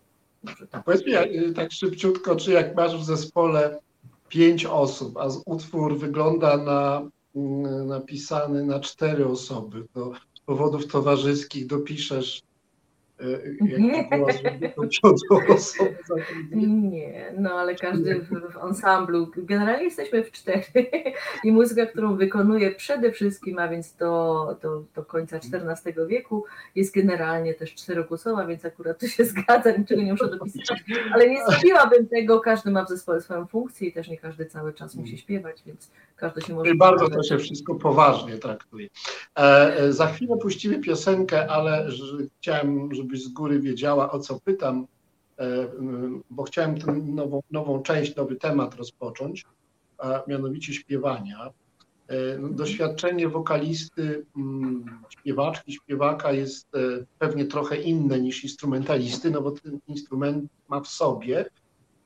tak. 0.70 0.84
Powiedz 0.84 1.06
mi 1.06 1.54
tak 1.54 1.72
szybciutko, 1.72 2.36
czy 2.36 2.52
jak 2.52 2.76
masz 2.76 2.96
w 2.96 3.04
zespole 3.04 3.78
pięć 4.28 4.66
osób, 4.66 5.16
a 5.16 5.28
utwór 5.46 5.98
wygląda 5.98 6.56
na 6.56 7.08
mm, 7.36 7.86
napisany 7.86 8.64
na 8.64 8.80
cztery 8.80 9.26
osoby, 9.26 9.84
to 9.94 10.12
powodów 10.46 10.86
towarzyskich 10.86 11.66
dopiszesz 11.66 12.42
nie. 13.60 14.08
Nie, 16.52 17.32
no 17.38 17.50
ale 17.50 17.74
każdy 17.74 18.20
w, 18.20 18.28
w 18.28 18.64
ensemblu, 18.68 19.30
generalnie 19.36 19.84
jesteśmy 19.84 20.24
w 20.24 20.32
cztery 20.32 20.64
i 21.44 21.52
muzyka, 21.52 21.86
którą 21.86 22.16
wykonuje 22.16 22.70
przede 22.70 23.12
wszystkim, 23.12 23.58
a 23.58 23.68
więc 23.68 23.96
do, 23.96 24.56
do, 24.62 24.84
do 24.94 25.04
końca 25.04 25.36
XIV 25.36 26.06
wieku, 26.08 26.44
jest 26.74 26.94
generalnie 26.94 27.54
też 27.54 27.74
czterogłosowa, 27.74 28.46
więc 28.46 28.64
akurat 28.64 28.98
to 28.98 29.06
się 29.08 29.24
zgadza, 29.32 29.70
niczego 29.70 30.02
nie 30.02 30.12
muszę 30.12 30.28
dopisać, 30.28 30.84
ale 31.12 31.30
nie 31.30 31.44
zrobiłabym 31.46 32.08
tego, 32.08 32.40
każdy 32.40 32.70
ma 32.70 32.84
w 32.84 32.88
zespole 32.88 33.20
swoją 33.20 33.46
funkcję 33.46 33.88
i 33.88 33.92
też 33.92 34.08
nie 34.08 34.18
każdy 34.18 34.46
cały 34.46 34.72
czas 34.72 34.94
musi 34.94 35.18
śpiewać, 35.18 35.62
więc 35.66 35.90
każdy 36.16 36.40
się 36.42 36.54
może... 36.54 36.74
Bardzo 36.74 37.08
to 37.08 37.22
się 37.22 37.38
wszystko 37.38 37.74
poważnie 37.74 38.38
traktuje. 38.38 38.88
E, 39.38 39.76
e, 39.76 39.92
za 39.92 40.06
chwilę 40.06 40.36
puścimy 40.36 40.78
piosenkę, 40.78 41.50
ale 41.50 41.88
chciałem, 42.40 42.94
żeby 42.94 43.01
żebyś 43.02 43.24
z 43.24 43.28
góry 43.28 43.60
wiedziała, 43.60 44.12
o 44.12 44.18
co 44.18 44.40
pytam, 44.40 44.86
e, 45.38 45.68
bo 46.30 46.42
chciałem 46.42 46.78
tę 46.78 46.92
nową, 46.92 47.40
nową 47.50 47.82
część, 47.82 48.16
nowy 48.16 48.36
temat 48.36 48.74
rozpocząć, 48.74 49.44
a 49.98 50.22
mianowicie 50.28 50.74
śpiewania. 50.74 51.50
E, 52.08 52.38
no, 52.38 52.48
doświadczenie 52.48 53.28
wokalisty, 53.28 54.26
śpiewaczki, 55.08 55.72
śpiewaka 55.72 56.32
jest 56.32 56.74
e, 56.74 56.78
pewnie 57.18 57.44
trochę 57.44 57.76
inne 57.76 58.20
niż 58.20 58.44
instrumentalisty, 58.44 59.30
no 59.30 59.42
bo 59.42 59.50
ten 59.50 59.78
instrument 59.88 60.50
ma 60.68 60.80
w 60.80 60.88
sobie 60.88 61.44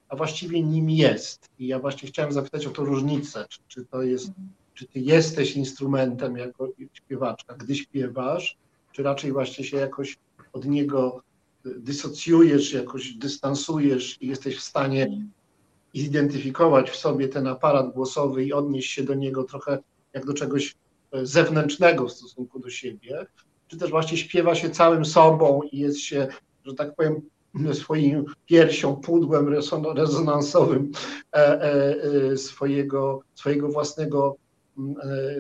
a 0.09 0.17
właściwie 0.17 0.63
nim 0.63 0.91
jest. 0.91 1.51
I 1.59 1.67
ja 1.67 1.79
właśnie 1.79 2.09
chciałem 2.09 2.33
zapytać 2.33 2.67
o 2.67 2.71
tą 2.71 2.85
różnicę, 2.85 3.47
czy, 3.49 3.61
czy 3.69 3.85
to 3.85 4.03
jest, 4.03 4.31
czy 4.75 4.87
ty 4.87 5.01
jesteś 5.01 5.57
instrumentem 5.57 6.37
jako 6.37 6.69
śpiewaczka, 6.93 7.55
gdy 7.55 7.75
śpiewasz, 7.75 8.57
czy 8.93 9.03
raczej 9.03 9.33
właśnie 9.33 9.65
się 9.65 9.77
jakoś 9.77 10.19
od 10.57 10.65
niego 10.65 11.23
dysocjujesz, 11.65 12.73
jakoś 12.73 13.13
dystansujesz 13.13 14.23
i 14.23 14.27
jesteś 14.27 14.57
w 14.59 14.63
stanie 14.63 15.23
zidentyfikować 15.95 16.91
w 16.91 16.97
sobie 16.97 17.29
ten 17.29 17.47
aparat 17.47 17.95
głosowy 17.95 18.45
i 18.45 18.53
odnieść 18.53 18.93
się 18.93 19.03
do 19.03 19.15
niego 19.15 19.45
trochę 19.45 19.79
jak 20.13 20.27
do 20.27 20.35
czegoś 20.35 20.75
e, 21.13 21.27
zewnętrznego 21.27 22.07
w 22.07 22.13
stosunku 22.13 22.59
do 22.59 22.71
siebie, 22.71 23.27
czy 23.69 23.77
też 23.77 23.91
właśnie 23.91 24.17
śpiewa 24.17 24.55
się 24.55 24.71
całym 24.71 25.05
sobą 25.05 25.61
i 25.73 25.79
jest 25.79 25.99
się, 25.99 26.29
że 26.65 26.75
tak 26.75 26.95
powiem, 26.95 27.21
swoim 27.73 28.25
piersią, 28.47 28.97
pudłem 28.97 29.55
rezonansowym 29.97 30.93
e, 31.33 31.63
e, 31.63 32.37
swojego, 32.37 33.21
swojego 33.35 33.69
własnego, 33.69 34.37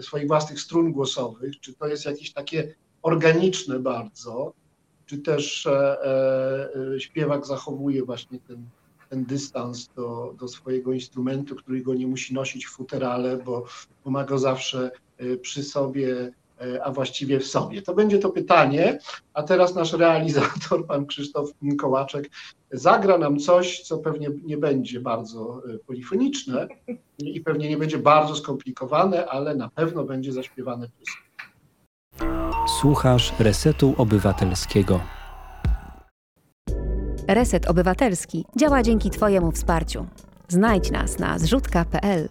swoich 0.00 0.26
własnych 0.26 0.60
strun 0.60 0.92
głosowych, 0.92 1.60
czy 1.60 1.74
to 1.74 1.86
jest 1.86 2.04
jakieś 2.04 2.32
takie 2.32 2.74
organiczne 3.02 3.78
bardzo, 3.78 4.52
czy 5.06 5.18
też 5.18 5.68
śpiewak 6.98 7.46
zachowuje 7.46 8.04
właśnie 8.04 8.38
ten 8.40 8.66
ten 9.08 9.24
dystans 9.24 9.88
do, 9.96 10.34
do 10.40 10.48
swojego 10.48 10.92
instrumentu, 10.92 11.56
który 11.56 11.80
go 11.82 11.94
nie 11.94 12.06
musi 12.06 12.34
nosić 12.34 12.66
w 12.66 12.70
futerale, 12.70 13.36
bo, 13.36 13.64
bo 14.04 14.10
ma 14.10 14.24
go 14.24 14.38
zawsze 14.38 14.90
e, 15.18 15.36
przy 15.36 15.62
sobie, 15.62 16.32
e, 16.60 16.84
a 16.84 16.92
właściwie 16.92 17.40
w 17.40 17.46
sobie. 17.46 17.82
To 17.82 17.94
będzie 17.94 18.18
to 18.18 18.30
pytanie, 18.30 18.98
a 19.34 19.42
teraz 19.42 19.74
nasz 19.74 19.92
realizator, 19.92 20.86
pan 20.86 21.06
Krzysztof 21.06 21.50
Kołaczek, 21.78 22.30
zagra 22.72 23.18
nam 23.18 23.38
coś, 23.38 23.80
co 23.80 23.98
pewnie 23.98 24.30
nie 24.44 24.56
będzie 24.56 25.00
bardzo 25.00 25.62
e, 25.74 25.78
polifoniczne 25.78 26.68
i 27.18 27.40
pewnie 27.40 27.68
nie 27.68 27.76
będzie 27.76 27.98
bardzo 27.98 28.36
skomplikowane, 28.36 29.26
ale 29.26 29.54
na 29.54 29.68
pewno 29.68 30.04
będzie 30.04 30.32
zaśpiewane 30.32 30.88
przez. 30.88 31.25
Słuchasz 32.80 33.32
Resetu 33.38 33.94
Obywatelskiego. 33.98 35.00
Reset 37.28 37.66
Obywatelski 37.66 38.44
działa 38.56 38.82
dzięki 38.82 39.10
Twojemu 39.10 39.52
wsparciu. 39.52 40.06
Znajdź 40.48 40.90
nas 40.90 41.18
na 41.18 41.38
zrzutka.pl. 41.38 42.28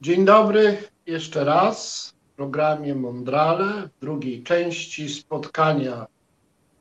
Dzień 0.00 0.24
dobry 0.24 0.76
jeszcze 1.06 1.44
raz 1.44 2.08
w 2.32 2.36
programie 2.36 2.94
Mondrale, 2.94 3.88
w 3.96 4.00
drugiej 4.00 4.42
części 4.42 5.08
spotkania 5.08 6.06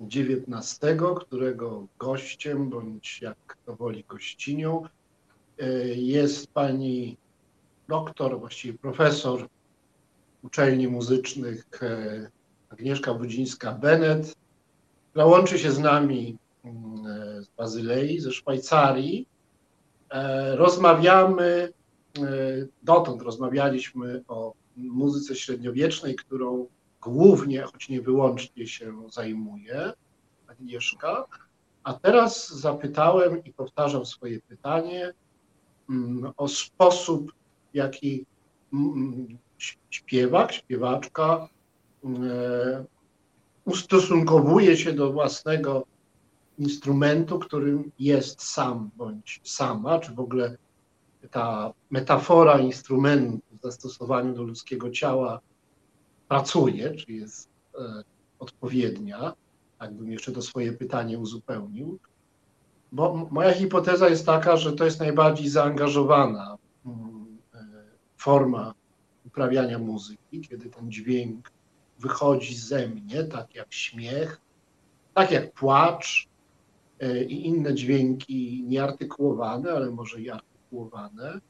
19, 0.01 0.97
którego 1.15 1.87
gościem, 1.99 2.69
bądź 2.69 3.21
jak 3.21 3.57
to 3.65 3.75
woli 3.75 4.03
gościnią, 4.07 4.83
e, 5.59 5.65
jest 5.87 6.53
pani 6.53 7.17
doktor, 7.87 8.39
właściwie 8.39 8.77
profesor 8.77 9.47
uczelni 10.43 10.87
muzycznych 10.87 11.83
e, 11.83 12.29
Agnieszka 12.69 13.13
Budzińska-Bennett, 13.13 14.35
która 15.09 15.25
łączy 15.25 15.59
się 15.59 15.71
z 15.71 15.79
nami 15.79 16.37
mm, 16.63 17.43
z 17.43 17.47
Bazylei, 17.57 18.19
ze 18.19 18.31
Szwajcarii. 18.31 19.27
E, 20.09 20.55
rozmawiamy, 20.55 21.73
e, 22.17 22.21
dotąd 22.83 23.21
rozmawialiśmy 23.21 24.23
o 24.27 24.53
muzyce 24.77 25.35
średniowiecznej, 25.35 26.15
którą 26.15 26.67
głównie, 27.01 27.61
choć 27.61 27.89
nie 27.89 28.01
wyłącznie 28.01 28.67
się 28.67 29.09
zajmuje 29.09 29.93
Agnieszka. 30.47 31.25
A 31.83 31.93
teraz 31.93 32.49
zapytałem 32.49 33.43
i 33.43 33.53
powtarzam 33.53 34.05
swoje 34.05 34.39
pytanie 34.39 35.13
mm, 35.89 36.31
o 36.37 36.47
sposób, 36.47 37.31
w 37.71 37.75
jaki 37.75 38.25
mm, 38.73 39.37
śpiewak, 39.89 40.51
śpiewaczka 40.51 41.47
e, 42.03 42.85
ustosunkowuje 43.65 44.77
się 44.77 44.93
do 44.93 45.11
własnego 45.11 45.85
instrumentu, 46.57 47.39
którym 47.39 47.91
jest 47.99 48.43
sam 48.43 48.89
bądź 48.97 49.41
sama, 49.43 49.99
czy 49.99 50.13
w 50.13 50.19
ogóle 50.19 50.57
ta 51.31 51.73
metafora 51.89 52.59
instrumentu 52.59 53.41
w 53.59 53.63
zastosowaniu 53.63 54.33
do 54.33 54.43
ludzkiego 54.43 54.89
ciała 54.89 55.39
pracuje, 56.27 56.95
czy 56.95 57.11
jest 57.11 57.49
e, 57.75 58.03
odpowiednia, 58.39 59.33
tak 59.79 59.93
bym 59.93 60.11
jeszcze 60.11 60.31
to 60.31 60.41
swoje 60.41 60.73
pytanie 60.73 61.19
uzupełnił. 61.19 61.99
Bo 62.91 63.27
moja 63.31 63.53
hipoteza 63.53 64.09
jest 64.09 64.25
taka, 64.25 64.57
że 64.57 64.73
to 64.73 64.85
jest 64.85 64.99
najbardziej 64.99 65.49
zaangażowana 65.49 66.57
mm, 66.85 67.37
e, 67.53 67.59
forma 68.17 68.73
uprawiania 69.31 69.79
muzyki, 69.79 70.41
kiedy 70.41 70.69
ten 70.69 70.91
dźwięk 70.91 71.51
wychodzi 71.99 72.55
ze 72.55 72.87
mnie, 72.87 73.23
tak 73.23 73.55
jak 73.55 73.73
śmiech, 73.73 74.41
tak 75.13 75.31
jak 75.31 75.53
płacz 75.53 76.27
e, 76.99 77.23
i 77.23 77.47
inne 77.47 77.73
dźwięki 77.73 78.63
nieartykułowane, 78.67 79.71
ale 79.71 79.91
może 79.91 80.21
i 80.21 80.29
artykułowane. 80.29 81.41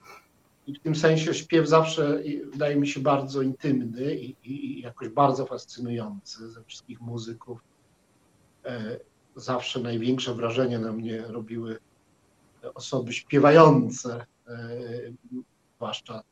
I 0.67 0.75
w 0.75 0.79
tym 0.79 0.95
sensie 0.95 1.33
śpiew 1.33 1.67
zawsze 1.67 2.21
wydaje 2.51 2.75
mi 2.75 2.87
się 2.87 2.99
bardzo 2.99 3.41
intymny 3.41 4.15
i, 4.15 4.35
i, 4.43 4.79
i 4.79 4.81
jakoś 4.81 5.09
bardzo 5.09 5.45
fascynujący 5.45 6.49
ze 6.49 6.63
wszystkich 6.63 7.01
muzyków. 7.01 7.59
E, 8.65 8.99
zawsze 9.35 9.79
największe 9.79 10.35
wrażenie 10.35 10.79
na 10.79 10.91
mnie 10.91 11.21
robiły 11.21 11.79
osoby 12.73 13.13
śpiewające, 13.13 14.25
e, 14.47 14.57
zwłaszcza 15.75 16.23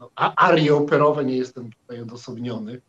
no, 0.00 0.10
arie 0.16 0.74
operowe, 0.74 1.24
nie 1.24 1.36
jestem 1.36 1.70
tutaj 1.72 2.00
odosobniony. 2.00 2.80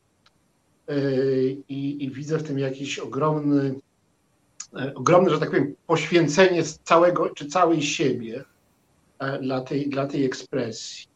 Yy, 0.87 1.57
I, 1.69 2.03
I, 2.03 2.11
widzę 2.11 2.37
w 2.37 2.43
tym 2.43 2.59
jakiś 2.59 2.99
ogromny, 2.99 3.75
e, 4.73 4.93
ogromne, 4.95 5.29
że 5.29 5.39
tak 5.39 5.49
powiem, 5.49 5.75
poświęcenie 5.87 6.63
całego 6.63 7.29
czy 7.29 7.47
całej 7.47 7.81
siebie 7.81 8.43
e, 9.19 9.39
dla 9.39 9.61
tej, 9.61 9.89
dla 9.89 10.07
tej 10.07 10.25
ekspresji. 10.25 11.07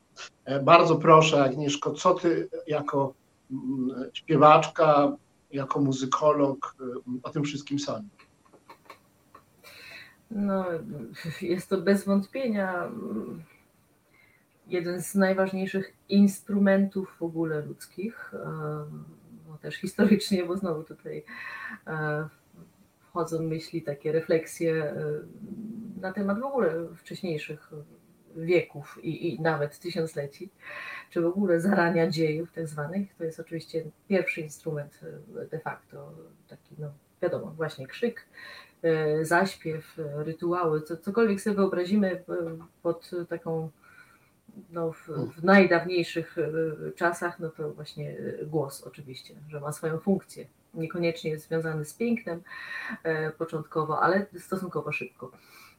E, 0.46 0.60
bardzo 0.60 0.96
proszę, 0.96 1.44
Agnieszko, 1.44 1.92
co 1.92 2.14
ty 2.14 2.50
jako 2.68 3.14
mm, 3.52 4.10
śpiewaczka, 4.14 5.16
jako 5.52 5.80
muzykolog 5.80 6.76
o 7.24 7.30
tym 7.30 7.44
wszystkim 7.44 7.80
sądzisz? 7.80 8.30
No, 10.32 10.66
jest 11.42 11.70
to 11.70 11.78
bez 11.78 12.06
wątpienia 12.06 12.92
jeden 14.70 15.02
z 15.02 15.16
najważniejszych 15.16 15.94
instrumentów 16.10 17.16
w 17.20 17.24
ogóle 17.24 17.62
ludzkich, 17.62 18.34
e, 18.34 18.38
no 19.48 19.58
też 19.62 19.76
historycznie, 19.76 20.46
bo 20.46 20.58
znowu 20.58 20.84
tutaj 20.84 21.24
e, 21.88 22.28
wchodzą 23.00 23.44
myśli, 23.44 23.82
takie 23.82 24.12
refleksje 24.12 24.84
e, 24.84 24.96
na 26.02 26.14
temat 26.14 26.40
w 26.40 26.44
ogóle 26.44 26.88
wcześniejszych 26.96 27.72
wieków 28.36 29.00
i, 29.04 29.34
i 29.34 29.42
nawet 29.42 29.80
tysiącleci, 29.80 30.50
czy 31.10 31.22
w 31.22 31.26
ogóle 31.26 31.60
zarania 31.60 32.10
dziejów 32.10 32.52
tak 32.52 32.68
zwanych. 32.68 33.16
To 33.16 33.24
jest 33.24 33.40
oczywiście 33.40 33.84
pierwszy 34.08 34.42
instrument 34.42 35.00
de 35.52 35.60
facto, 35.60 36.14
taki 36.48 36.76
no 36.80 36.92
wiadomo, 37.22 37.52
właśnie 37.52 37.88
krzyk, 37.88 38.26
zaśpiew, 39.22 39.98
rytuały, 40.16 40.82
co, 40.82 40.98
cokolwiek 40.98 41.42
sobie 41.42 41.56
wyobrazimy 41.56 42.24
pod 42.82 43.12
taką 43.30 43.70
no, 44.72 44.92
w, 44.92 45.08
w, 45.08 45.44
najdawniejszych 45.44 46.38
e, 46.38 46.92
czasach, 46.92 47.40
no 47.40 47.50
to 47.50 47.74
właśnie 47.74 48.18
e, 48.42 48.46
głos 48.46 48.84
oczywiście, 48.84 49.36
że 49.50 49.60
ma 49.60 49.72
swoją 49.72 50.00
funkcję. 50.00 50.46
Niekoniecznie 50.74 51.32
jest 51.32 51.48
związany 51.48 51.86
z 51.86 51.94
pięknem 51.94 52.42
e, 53.04 53.32
początkowo, 53.32 54.02
ale 54.02 54.26
stosunkowo 54.38 54.92
szybko. 54.92 55.32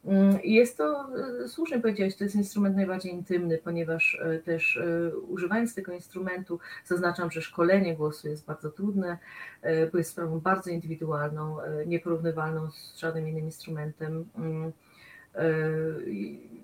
Mm, 0.05 0.39
jest 0.45 0.77
to, 0.79 1.09
słusznie 1.47 1.81
powiedziałeś, 1.81 2.17
to 2.17 2.25
jest 2.25 2.37
instrument 2.37 2.77
najbardziej 2.77 3.13
intymny, 3.13 3.59
ponieważ 3.59 4.21
też 4.45 4.81
używając 5.29 5.75
tego 5.75 5.93
instrumentu, 5.93 6.59
zaznaczam, 6.85 7.31
że 7.31 7.43
szkolenie 7.43 7.97
głosu 7.97 8.29
jest 8.29 8.47
bardzo 8.47 8.71
trudne, 8.71 9.19
bo 9.93 9.99
jest 9.99 10.11
sprawą 10.11 10.41
bardzo 10.41 10.71
indywidualną, 10.71 11.57
nieporównywalną 11.87 12.71
z 12.71 12.99
żadnym 12.99 13.29
innym 13.29 13.45
instrumentem 13.45 14.25
mm, 14.37 14.73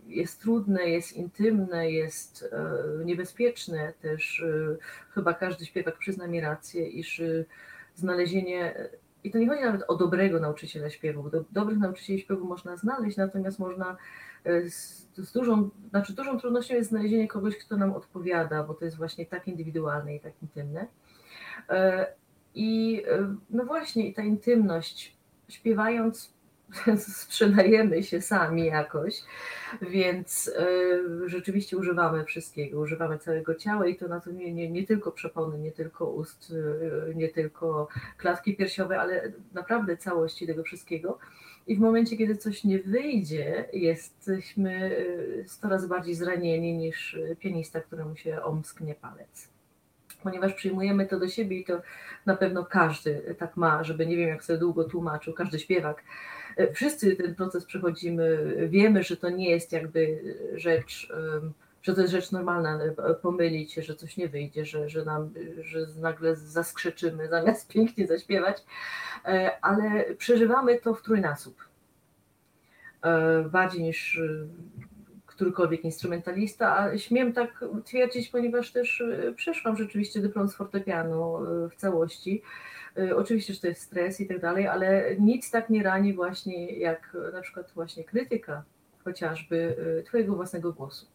jest 0.09 0.41
trudne, 0.41 0.89
jest 0.89 1.13
intymne, 1.13 1.91
jest 1.91 2.49
e, 2.53 3.05
niebezpieczne 3.05 3.93
też. 4.03 4.41
E, 4.41 4.77
chyba 5.11 5.35
każdy 5.35 5.67
śpiewak 5.67 5.99
przyzna 5.99 6.27
mi 6.27 6.41
rację, 6.41 6.89
iż 6.89 7.23
znalezienie, 7.95 8.89
i 9.25 9.31
to 9.31 9.39
nie 9.39 9.49
chodzi 9.49 9.63
nawet 9.63 9.83
o 9.89 9.97
dobrego 9.97 10.41
nauczyciela 10.41 10.91
śpiewu, 10.91 11.31
do, 11.31 11.45
dobrych 11.53 11.79
nauczycieli 11.79 12.21
śpiewu 12.21 12.47
można 12.47 12.77
znaleźć, 12.77 13.17
natomiast 13.17 13.59
można 13.59 13.97
z, 14.69 15.07
z 15.17 15.33
dużą, 15.33 15.71
znaczy 15.91 16.13
dużą 16.13 16.41
trudnością 16.41 16.75
jest 16.75 16.91
znalezienie 16.91 17.29
kogoś, 17.29 17.57
kto 17.57 17.77
nam 17.77 17.93
odpowiada, 17.93 18.63
bo 18.63 18.75
to 18.75 18.85
jest 18.85 18.97
właśnie 18.97 19.27
tak 19.27 19.49
indywidualne 19.49 20.17
i 20.17 20.21
tak 20.21 20.33
intymne. 20.43 20.87
I 22.55 23.03
no 23.51 23.65
właśnie, 23.65 24.15
ta 24.15 24.23
intymność, 24.23 25.17
śpiewając 25.49 26.36
sprzedajemy 27.23 28.03
się 28.03 28.21
sami 28.21 28.67
jakoś, 28.67 29.23
więc 29.83 30.49
y, 30.49 31.29
rzeczywiście 31.29 31.77
używamy 31.77 32.25
wszystkiego, 32.25 32.81
używamy 32.81 33.19
całego 33.19 33.55
ciała 33.55 33.87
i 33.87 33.97
to 33.97 34.09
na 34.09 34.21
to 34.21 34.31
nie, 34.31 34.55
nie, 34.55 34.71
nie 34.71 34.87
tylko 34.87 35.13
przepony, 35.13 35.59
nie 35.59 35.73
tylko 35.73 36.07
ust, 36.11 36.51
y, 36.51 37.15
nie 37.15 37.29
tylko 37.29 37.89
klatki 38.17 38.57
piersiowe, 38.57 39.01
ale 39.01 39.33
naprawdę 39.55 39.97
całości 39.97 40.47
tego 40.47 40.63
wszystkiego. 40.63 41.19
I 41.67 41.77
w 41.77 41.81
momencie, 41.81 42.17
kiedy 42.17 42.37
coś 42.37 42.65
nie 42.65 42.79
wyjdzie, 42.79 43.69
jesteśmy 43.73 44.97
100 45.47 45.69
razy 45.69 45.89
bardziej 45.89 46.15
zranieni 46.15 46.75
niż 46.75 47.19
pianista, 47.39 47.81
któremu 47.81 48.17
się 48.17 48.43
omsknie 48.43 48.95
palec 48.95 49.57
ponieważ 50.23 50.55
przyjmujemy 50.55 51.07
to 51.07 51.19
do 51.19 51.29
siebie 51.29 51.59
i 51.59 51.65
to 51.65 51.81
na 52.27 52.37
pewno 52.37 52.65
każdy 52.65 53.37
tak 53.39 53.57
ma, 53.57 53.85
żeby 53.85 54.07
nie 54.07 54.17
wiem, 54.17 54.29
jak 54.29 54.45
sobie 54.45 54.59
długo 54.59 54.85
tłumaczył, 54.85 55.35
każdy 55.35 55.59
śpiewak. 55.59 56.03
Wszyscy 56.75 57.17
ten 57.17 57.35
proces 57.35 57.65
przechodzimy, 57.65 58.55
wiemy, 58.69 59.03
że 59.03 59.17
to 59.17 59.31
nie 59.31 59.51
jest 59.51 59.73
jakby 59.73 60.21
rzecz, 60.55 61.13
że 61.83 61.95
to 61.95 62.01
jest 62.01 62.13
rzecz 62.13 62.33
normalna, 62.33 62.81
pomylić 63.23 63.73
się, 63.73 63.83
że 63.83 63.95
coś 63.95 64.17
nie 64.17 64.29
wyjdzie, 64.29 64.65
że, 64.65 64.89
że, 64.89 65.05
nam, 65.05 65.31
że 65.61 65.87
nagle 66.01 66.37
zaskrzeczymy 66.37 67.29
zamiast 67.37 67.69
pięknie 67.69 68.07
zaśpiewać, 68.07 68.65
ale 69.63 70.05
przeżywamy 70.15 70.81
to 70.81 70.95
w 70.95 71.03
trójnasób. 71.03 71.69
Bardziej 73.51 73.83
niż 73.83 74.21
którykolwiek 75.27 75.85
instrumentalista, 75.85 76.79
a 76.79 76.99
śmiem 76.99 77.33
tak 77.33 77.65
twierdzić, 77.85 78.29
ponieważ 78.29 78.73
też 78.73 79.03
przeszłam 79.37 79.77
rzeczywiście 79.77 80.21
dyplom 80.21 80.49
z 80.49 80.55
fortepianu 80.55 81.39
w 81.71 81.77
całości. 81.77 82.43
Y, 82.99 83.17
oczywiście, 83.17 83.55
że 83.55 83.61
to 83.61 83.67
jest 83.67 83.83
stres 83.83 84.21
i 84.21 84.27
tak 84.27 84.41
dalej, 84.41 84.67
ale 84.67 85.17
nic 85.19 85.51
tak 85.51 85.71
nie 85.71 85.83
rani 85.83 86.15
właśnie 86.15 86.79
jak 86.79 87.17
na 87.33 87.41
przykład 87.41 87.73
właśnie 87.75 88.05
krytyka 88.05 88.63
chociażby 89.05 89.77
twojego 90.07 90.35
własnego 90.37 90.73
głosu. 90.73 91.07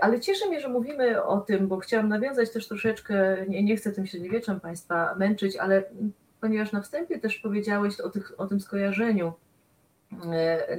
Ale 0.00 0.20
cieszy 0.20 0.48
mnie, 0.48 0.60
że 0.60 0.68
mówimy 0.68 1.22
o 1.22 1.40
tym, 1.40 1.68
bo 1.68 1.78
chciałam 1.78 2.08
nawiązać 2.08 2.52
też 2.52 2.68
troszeczkę, 2.68 3.36
nie, 3.48 3.62
nie 3.62 3.76
chcę 3.76 3.92
tym 3.92 4.06
średniowieczem 4.06 4.60
Państwa 4.60 5.14
męczyć, 5.14 5.56
ale 5.56 5.84
ponieważ 6.40 6.72
na 6.72 6.80
wstępie 6.80 7.18
też 7.18 7.38
powiedziałeś 7.38 8.00
o, 8.00 8.10
tych, 8.10 8.40
o 8.40 8.46
tym 8.46 8.60
skojarzeniu 8.60 9.32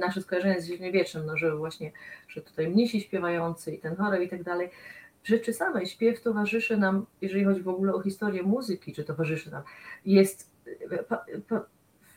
nasze 0.00 0.22
skojarzenie 0.22 0.60
z 0.60 0.66
średniowiecznym, 0.66 1.26
no, 1.26 1.36
że 1.36 1.56
właśnie, 1.56 1.92
że 2.28 2.40
tutaj 2.40 2.68
mnisi 2.68 3.00
śpiewający 3.00 3.74
i 3.74 3.78
ten 3.78 3.96
chorał 3.96 4.20
i 4.20 4.28
tak 4.28 4.42
dalej. 4.42 4.70
W 5.22 5.28
rzeczy 5.28 5.52
samej 5.52 5.86
śpiew 5.86 6.20
towarzyszy 6.20 6.76
nam, 6.76 7.06
jeżeli 7.20 7.44
chodzi 7.44 7.62
w 7.62 7.68
ogóle 7.68 7.94
o 7.94 8.02
historię 8.02 8.42
muzyki, 8.42 8.92
czy 8.92 9.04
towarzyszy 9.04 9.50
nam, 9.50 9.62
jest 10.04 10.50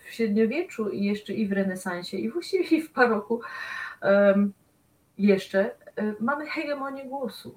w 0.04 0.14
średniowieczu 0.14 0.90
i 0.90 1.04
jeszcze 1.06 1.34
i 1.34 1.48
w 1.48 1.52
renesansie 1.52 2.18
i 2.18 2.30
właściwie 2.30 2.78
i 2.78 2.82
w 2.82 2.94
baroku 2.94 3.42
um, 4.02 4.54
jeszcze 5.18 5.76
um, 5.98 6.16
mamy 6.20 6.46
hegemonię 6.46 7.06
głosu. 7.06 7.56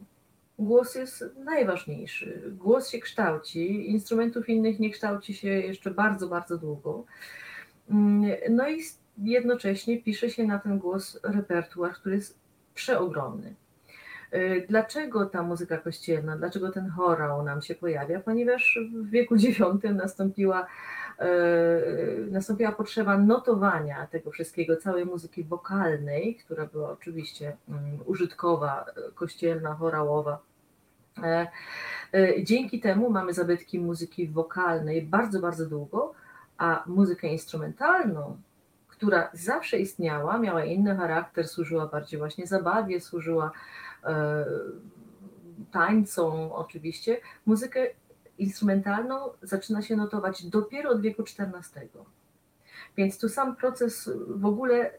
Głos 0.58 0.94
jest 0.94 1.24
najważniejszy. 1.44 2.42
Głos 2.50 2.88
się 2.88 2.98
kształci, 2.98 3.90
instrumentów 3.90 4.48
innych 4.48 4.78
nie 4.78 4.90
kształci 4.90 5.34
się 5.34 5.48
jeszcze 5.48 5.90
bardzo, 5.90 6.28
bardzo 6.28 6.58
długo. 6.58 7.04
Mm, 7.90 8.30
no 8.50 8.68
i 8.68 8.82
jednocześnie 9.18 10.02
pisze 10.02 10.30
się 10.30 10.44
na 10.44 10.58
ten 10.58 10.78
głos 10.78 11.20
repertuar, 11.22 11.92
który 11.92 12.14
jest 12.14 12.38
przeogromny. 12.74 13.54
Y, 14.34 14.66
dlaczego 14.68 15.26
ta 15.26 15.42
muzyka 15.42 15.78
kościelna, 15.78 16.36
dlaczego 16.36 16.70
ten 16.72 16.88
chorał 16.88 17.42
nam 17.42 17.62
się 17.62 17.74
pojawia? 17.74 18.20
Ponieważ 18.20 18.78
w 18.94 19.10
wieku 19.10 19.34
IX 19.44 19.84
nastąpiła, 19.94 20.66
y, 21.20 22.30
nastąpiła 22.30 22.72
potrzeba 22.72 23.18
notowania 23.18 24.06
tego 24.06 24.30
wszystkiego, 24.30 24.76
całej 24.76 25.04
muzyki 25.04 25.44
wokalnej, 25.44 26.34
która 26.34 26.66
była 26.66 26.90
oczywiście 26.90 27.56
mm, 27.68 27.98
użytkowa, 28.06 28.84
kościelna, 29.14 29.74
chorałowa. 29.74 30.38
E, 31.22 31.46
e, 32.14 32.44
dzięki 32.44 32.80
temu 32.80 33.10
mamy 33.10 33.32
zabytki 33.32 33.78
muzyki 33.78 34.28
wokalnej 34.28 35.02
bardzo, 35.02 35.40
bardzo 35.40 35.66
długo, 35.66 36.14
a 36.58 36.82
muzykę 36.86 37.28
instrumentalną 37.28 38.36
która 38.96 39.30
zawsze 39.32 39.78
istniała, 39.78 40.38
miała 40.38 40.64
inny 40.64 40.96
charakter, 40.96 41.48
służyła 41.48 41.86
bardziej 41.86 42.18
właśnie 42.18 42.46
zabawie, 42.46 43.00
służyła 43.00 43.50
e, 44.06 44.44
tańcom 45.72 46.52
oczywiście. 46.52 47.20
Muzykę 47.46 47.86
instrumentalną 48.38 49.16
zaczyna 49.42 49.82
się 49.82 49.96
notować 49.96 50.46
dopiero 50.46 50.90
od 50.90 51.00
wieku 51.00 51.22
XIV. 51.22 51.88
Więc 52.96 53.18
tu 53.18 53.28
sam 53.28 53.56
proces 53.56 54.10
w 54.28 54.46
ogóle 54.46 54.74
e, 54.84 54.90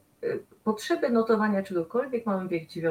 potrzeby 0.64 1.10
notowania 1.10 1.64
czegokolwiek, 1.64 2.26
mamy 2.26 2.50
wiek 2.50 2.76
IX 2.76 2.86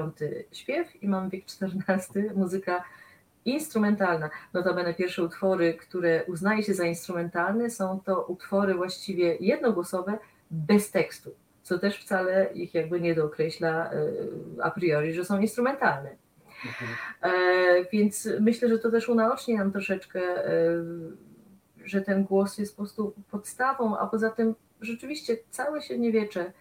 śpiew 0.52 1.02
i 1.02 1.08
mamy 1.08 1.30
wiek 1.30 1.44
XIV 1.44 2.34
muzyka 2.34 2.84
instrumentalna. 3.44 4.30
Notabene 4.52 4.94
pierwsze 4.94 5.24
utwory, 5.24 5.74
które 5.74 6.24
uznaje 6.24 6.62
się 6.62 6.74
za 6.74 6.84
instrumentalne, 6.84 7.70
są 7.70 8.00
to 8.00 8.22
utwory 8.22 8.74
właściwie 8.74 9.36
jednogłosowe, 9.36 10.18
bez 10.50 10.90
tekstu, 10.90 11.30
co 11.66 11.78
też 11.78 11.98
wcale 11.98 12.52
ich 12.54 12.74
jakby 12.74 13.00
nie 13.00 13.14
dookreśla 13.14 13.90
e, 13.90 14.00
a 14.62 14.70
priori, 14.70 15.14
że 15.14 15.24
są 15.24 15.40
instrumentalne. 15.40 16.16
Mhm. 16.66 16.90
E, 17.22 17.84
więc 17.92 18.28
myślę, 18.40 18.68
że 18.68 18.78
to 18.78 18.90
też 18.90 19.08
unaoczni 19.08 19.54
nam 19.54 19.72
troszeczkę, 19.72 20.20
e, 20.20 20.50
że 21.84 22.00
ten 22.00 22.24
głos 22.24 22.58
jest 22.58 22.76
po 22.76 22.82
prostu 22.82 23.14
podstawą, 23.30 23.98
a 23.98 24.06
poza 24.06 24.30
tym 24.30 24.54
rzeczywiście 24.80 25.36
całe 25.50 25.82
średniowiecze, 25.82 26.52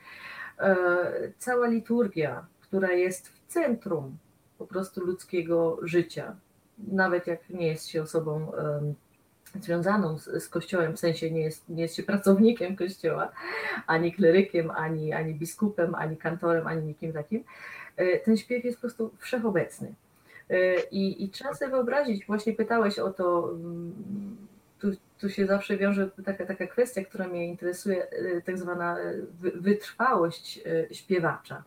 cała 1.38 1.68
liturgia, 1.68 2.45
która 2.62 2.91
jest 2.91 3.30
w 3.30 3.47
centrum 3.47 4.18
po 4.58 4.68
prostu 4.68 5.06
ludzkiego 5.06 5.80
życia, 5.82 6.36
nawet 6.78 7.28
jak 7.28 7.49
nie 7.49 7.68
jest 7.68 7.88
się 7.88 8.01
osobą 8.01 8.51
związaną 9.62 10.18
z, 10.18 10.43
z, 10.43 10.49
Kościołem, 10.49 10.95
w 10.95 10.99
sensie 10.99 11.32
nie 11.32 11.41
jest, 11.41 11.70
nie 11.70 11.84
jest 11.84 11.95
się 11.95 12.03
pracownikiem 12.03 12.76
Kościoła, 12.76 13.32
ani 13.88 14.14
klerykiem, 14.14 14.72
ani, 14.72 15.14
ani 15.14 15.34
biskupem, 15.34 15.95
ani 15.95 16.18
kantorem, 16.18 16.68
ani 16.68 16.86
nikim 16.86 17.14
takim, 17.14 17.43
e, 17.95 18.20
ten 18.20 18.38
śpiew 18.38 18.66
jest 18.66 18.78
po 18.78 18.82
prostu 18.82 19.12
wszechobecny. 19.18 19.93
E, 20.49 20.80
I, 20.80 21.24
i 21.24 21.30
trzeba 21.30 21.53
sobie 21.53 21.72
wyobrazić, 21.72 22.26
właśnie 22.26 22.53
pytałeś 22.53 22.99
o 22.99 23.12
to, 23.12 23.49
mm, 23.53 24.38
tu, 24.80 24.91
tu 25.20 25.30
się 25.30 25.45
zawsze 25.45 25.78
wiąże 25.78 26.10
taka, 26.26 26.45
taka 26.45 26.68
kwestia, 26.68 27.03
która 27.03 27.28
mnie 27.28 27.47
interesuje, 27.47 28.10
e, 28.10 28.41
tak 28.41 28.58
zwana 28.58 28.97
wytrwałość 29.39 30.62
śpiewacza 30.91 31.64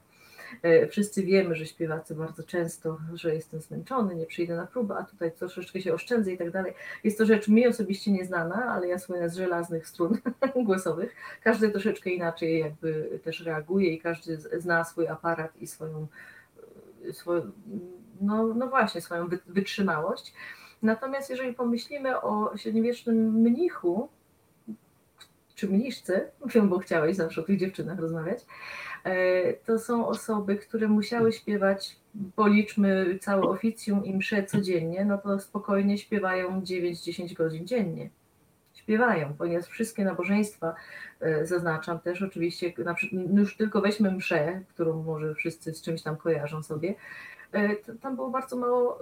wszyscy 0.90 1.22
wiemy, 1.22 1.54
że 1.54 1.66
śpiewacy 1.66 2.14
bardzo 2.14 2.42
często, 2.42 2.98
że 3.14 3.34
jestem 3.34 3.60
zmęczony, 3.60 4.14
nie 4.14 4.26
przyjdę 4.26 4.56
na 4.56 4.66
próbę, 4.66 4.94
a 4.98 5.02
tutaj 5.02 5.32
troszeczkę 5.32 5.80
się 5.80 5.94
oszczędzę 5.94 6.32
i 6.32 6.38
tak 6.38 6.50
dalej. 6.50 6.74
Jest 7.04 7.18
to 7.18 7.26
rzecz 7.26 7.48
mi 7.48 7.66
osobiście 7.66 8.12
nieznana, 8.12 8.64
ale 8.64 8.88
ja 8.88 8.98
słynę 8.98 9.28
z 9.28 9.36
żelaznych 9.36 9.88
strun 9.88 10.18
głosowych. 10.66 11.14
Każdy 11.42 11.70
troszeczkę 11.70 12.10
inaczej 12.10 12.58
jakby 12.58 13.20
też 13.24 13.40
reaguje 13.40 13.92
i 13.92 14.00
każdy 14.00 14.36
zna 14.36 14.84
swój 14.84 15.08
aparat 15.08 15.56
i 15.56 15.66
swoją, 15.66 16.06
e, 17.08 17.12
swoją 17.12 17.50
no, 18.20 18.54
no 18.54 18.68
właśnie, 18.68 19.00
swoją 19.00 19.28
wytrzymałość. 19.46 20.34
Natomiast 20.82 21.30
jeżeli 21.30 21.54
pomyślimy 21.54 22.20
o 22.20 22.56
średniowiecznym 22.56 23.32
mnichu, 23.32 24.08
czy 25.54 25.68
mniszce, 25.68 26.30
bo 26.68 26.78
chciałeś 26.78 27.16
zawsze 27.16 27.40
o 27.40 27.44
tych 27.44 27.58
dziewczynach 27.58 27.98
rozmawiać, 27.98 28.44
E, 28.44 28.87
to 29.64 29.78
są 29.78 30.08
osoby, 30.08 30.56
które 30.56 30.88
musiały 30.88 31.32
śpiewać, 31.32 31.96
policzmy 32.36 33.18
całe 33.20 33.42
oficjum 33.42 34.04
i 34.04 34.14
msze 34.14 34.44
codziennie, 34.44 35.04
no 35.04 35.18
to 35.18 35.40
spokojnie 35.40 35.98
śpiewają 35.98 36.60
9-10 36.60 37.34
godzin 37.34 37.66
dziennie. 37.66 38.10
Śpiewają, 38.74 39.34
ponieważ 39.38 39.66
wszystkie 39.66 40.04
nabożeństwa, 40.04 40.74
e, 41.20 41.46
zaznaczam 41.46 41.98
też 41.98 42.22
oczywiście, 42.22 42.72
no 43.12 43.40
już 43.40 43.56
tylko 43.56 43.80
weźmy 43.80 44.10
mszę, 44.10 44.60
którą 44.68 45.02
może 45.02 45.34
wszyscy 45.34 45.74
z 45.74 45.82
czymś 45.82 46.02
tam 46.02 46.16
kojarzą 46.16 46.62
sobie, 46.62 46.94
e, 47.52 47.76
tam 47.76 48.16
było 48.16 48.30
bardzo 48.30 48.56
mało 48.56 48.98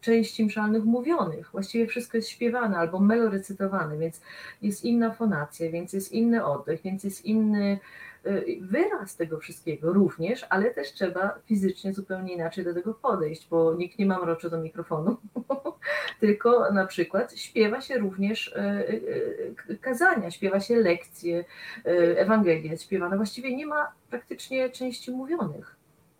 części 0.00 0.44
mszalnych 0.44 0.84
mówionych. 0.84 1.50
Właściwie 1.52 1.86
wszystko 1.86 2.16
jest 2.16 2.28
śpiewane 2.28 2.76
albo 2.76 3.00
melorecytowane, 3.00 3.98
więc 3.98 4.20
jest 4.62 4.84
inna 4.84 5.10
fonacja, 5.10 5.70
więc 5.70 5.92
jest 5.92 6.12
inny 6.12 6.44
oddech, 6.44 6.82
więc 6.82 7.04
jest 7.04 7.24
inny 7.24 7.78
wyraz 8.60 9.16
tego 9.16 9.38
wszystkiego 9.38 9.92
również, 9.92 10.46
ale 10.50 10.70
też 10.70 10.92
trzeba 10.92 11.38
fizycznie 11.46 11.92
zupełnie 11.92 12.34
inaczej 12.34 12.64
do 12.64 12.74
tego 12.74 12.94
podejść, 12.94 13.48
bo 13.50 13.74
nikt 13.74 13.98
nie 13.98 14.06
ma 14.06 14.18
mroczy 14.18 14.50
do 14.50 14.60
mikrofonu, 14.60 15.16
tylko 16.20 16.72
na 16.72 16.86
przykład 16.86 17.38
śpiewa 17.38 17.80
się 17.80 17.98
również 17.98 18.48
y, 18.48 18.60
y, 19.70 19.78
kazania, 19.80 20.30
śpiewa 20.30 20.60
się 20.60 20.76
lekcje, 20.76 21.44
Ewangelia 22.16 22.70
jest 22.70 22.82
śpiewana. 22.82 23.16
Właściwie 23.16 23.56
nie 23.56 23.66
ma 23.66 23.92
praktycznie 24.10 24.70
części 24.70 25.10
mówionych. 25.10 25.76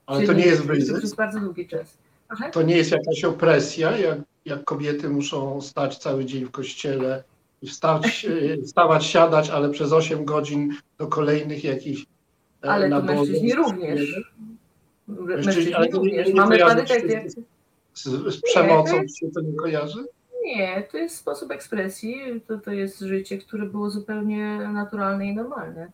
Ale 0.07 0.26
to 0.26 0.32
nie 0.32 0.46
jest 0.46 0.66
wyzysk? 0.66 0.98
Przez 0.98 1.14
bardzo 1.14 1.40
długi 1.40 1.68
czas. 1.68 1.98
Aha. 2.28 2.50
To 2.50 2.62
nie 2.62 2.76
jest 2.76 2.90
jakaś 2.90 3.24
opresja, 3.24 3.98
jak, 3.98 4.18
jak 4.44 4.64
kobiety 4.64 5.09
muszą 5.09 5.61
stać 5.61 5.98
cały 5.98 6.24
dzień 6.24 6.44
w 6.44 6.50
kościele 6.50 7.24
wstać, 7.66 8.26
e, 8.61 8.62
wstawać, 8.62 9.07
siadać, 9.07 9.50
ale 9.50 9.70
przez 9.70 9.92
8 9.92 10.24
godzin 10.24 10.74
do 10.98 11.07
kolejnych 11.07 11.64
jakichś 11.64 12.07
e, 12.64 12.70
Ale 12.70 12.90
to 12.90 13.02
mężczyźni 13.02 13.55
również. 13.55 14.22
Mężczyźni 15.09 15.74
ale 15.74 15.86
również. 15.86 16.28
nie 16.28 16.34
Mamy 16.34 16.59
parytet. 16.59 17.34
z, 17.94 18.05
z, 18.05 18.40
przemocą 18.42 19.02
Nie, 19.02 19.09
się 19.09 19.30
to 19.34 19.40
nie 19.40 19.52
kojarzy? 19.52 20.05
Nie, 20.44 20.82
to 20.90 20.96
jest 20.98 21.16
sposób 21.16 21.50
ekspresji, 21.50 22.16
to, 22.46 22.59
to 22.59 22.70
jest 22.72 23.00
życie, 23.00 23.38
które 23.38 23.66
było 23.66 23.90
zupełnie 23.90 24.59
naturalne 24.72 25.26
i 25.26 25.34
normalne. 25.34 25.90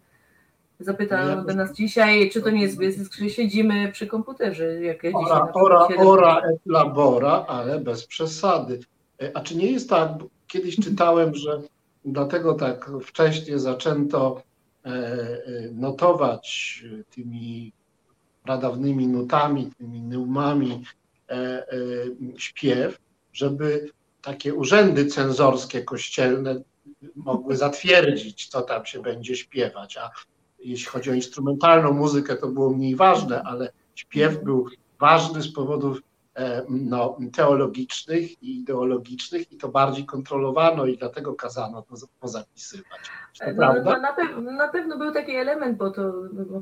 Zapytano 0.81 1.43
by 1.45 1.55
nas 1.55 1.73
dzisiaj, 1.73 2.31
czy 2.31 2.43
to 2.43 2.51
nie 2.51 2.63
jest 2.63 2.75
zbyt, 2.75 2.97
że 3.19 3.31
siedzimy 3.31 3.93
przy 3.93 4.07
komputerze, 4.07 4.65
jak 4.83 5.05
ja 5.05 5.11
dzisiaj. 5.11 5.25
Ora, 5.25 5.53
ora, 5.55 5.89
ora 5.99 6.41
et 6.41 6.61
labora, 6.67 7.45
ale 7.49 7.81
bez 7.81 8.07
przesady. 8.07 8.81
E, 9.23 9.31
A 9.35 9.41
czy 9.41 9.57
nie 9.57 9.73
jest 9.73 9.91
tak, 9.91 10.11
kiedyś 10.51 10.77
czytałem, 10.77 11.35
że 11.35 11.63
dlatego 12.05 12.55
tak 12.55 12.91
wcześnie 13.05 13.59
zaczęto 13.59 14.43
e, 14.85 14.89
e, 14.89 15.43
notować 15.73 16.85
tymi 17.11 17.73
pradawnymi 18.45 19.09
nutami, 19.09 19.71
tymi 19.79 20.03
neumami 20.03 20.85
e, 21.29 21.67
śpiew, 22.37 22.99
żeby 23.33 23.91
takie 24.23 24.55
urzędy 24.55 25.07
cenzorskie 25.07 25.85
kościelne 25.85 26.63
mogły 27.17 27.57
zatwierdzić, 27.57 28.49
co 28.49 28.63
tam 28.63 28.87
się 28.87 29.03
będzie 29.03 29.37
śpiewać. 29.37 29.97
A 29.97 30.11
jeśli 30.59 30.87
chodzi 30.87 31.11
o 31.11 31.15
instrumentalną 31.15 31.93
muzykę, 31.93 32.37
to 32.37 32.49
było 32.49 32.71
mniej 32.71 32.97
ważne, 32.97 33.43
ale 33.43 33.73
śpiew 33.95 34.45
był 34.45 34.67
ważny 34.99 35.43
z 35.43 35.53
powodów 35.53 36.01
no, 36.69 37.19
teologicznych 37.33 38.43
i 38.43 38.59
ideologicznych 38.61 39.53
i 39.53 39.57
to 39.57 39.69
bardziej 39.69 40.07
kontrolowano 40.07 40.87
i 40.87 40.97
dlatego 40.97 41.35
kazano 41.35 41.83
to 41.83 41.95
pozapisywać. 42.21 43.01
To 43.41 43.53
No, 43.53 43.75
no, 43.85 43.99
na, 43.99 44.13
pewno, 44.13 44.53
na 44.53 44.69
pewno 44.69 44.99
był 44.99 45.13
taki 45.13 45.37
element, 45.37 45.77
bo 45.77 45.91
to 45.91 46.13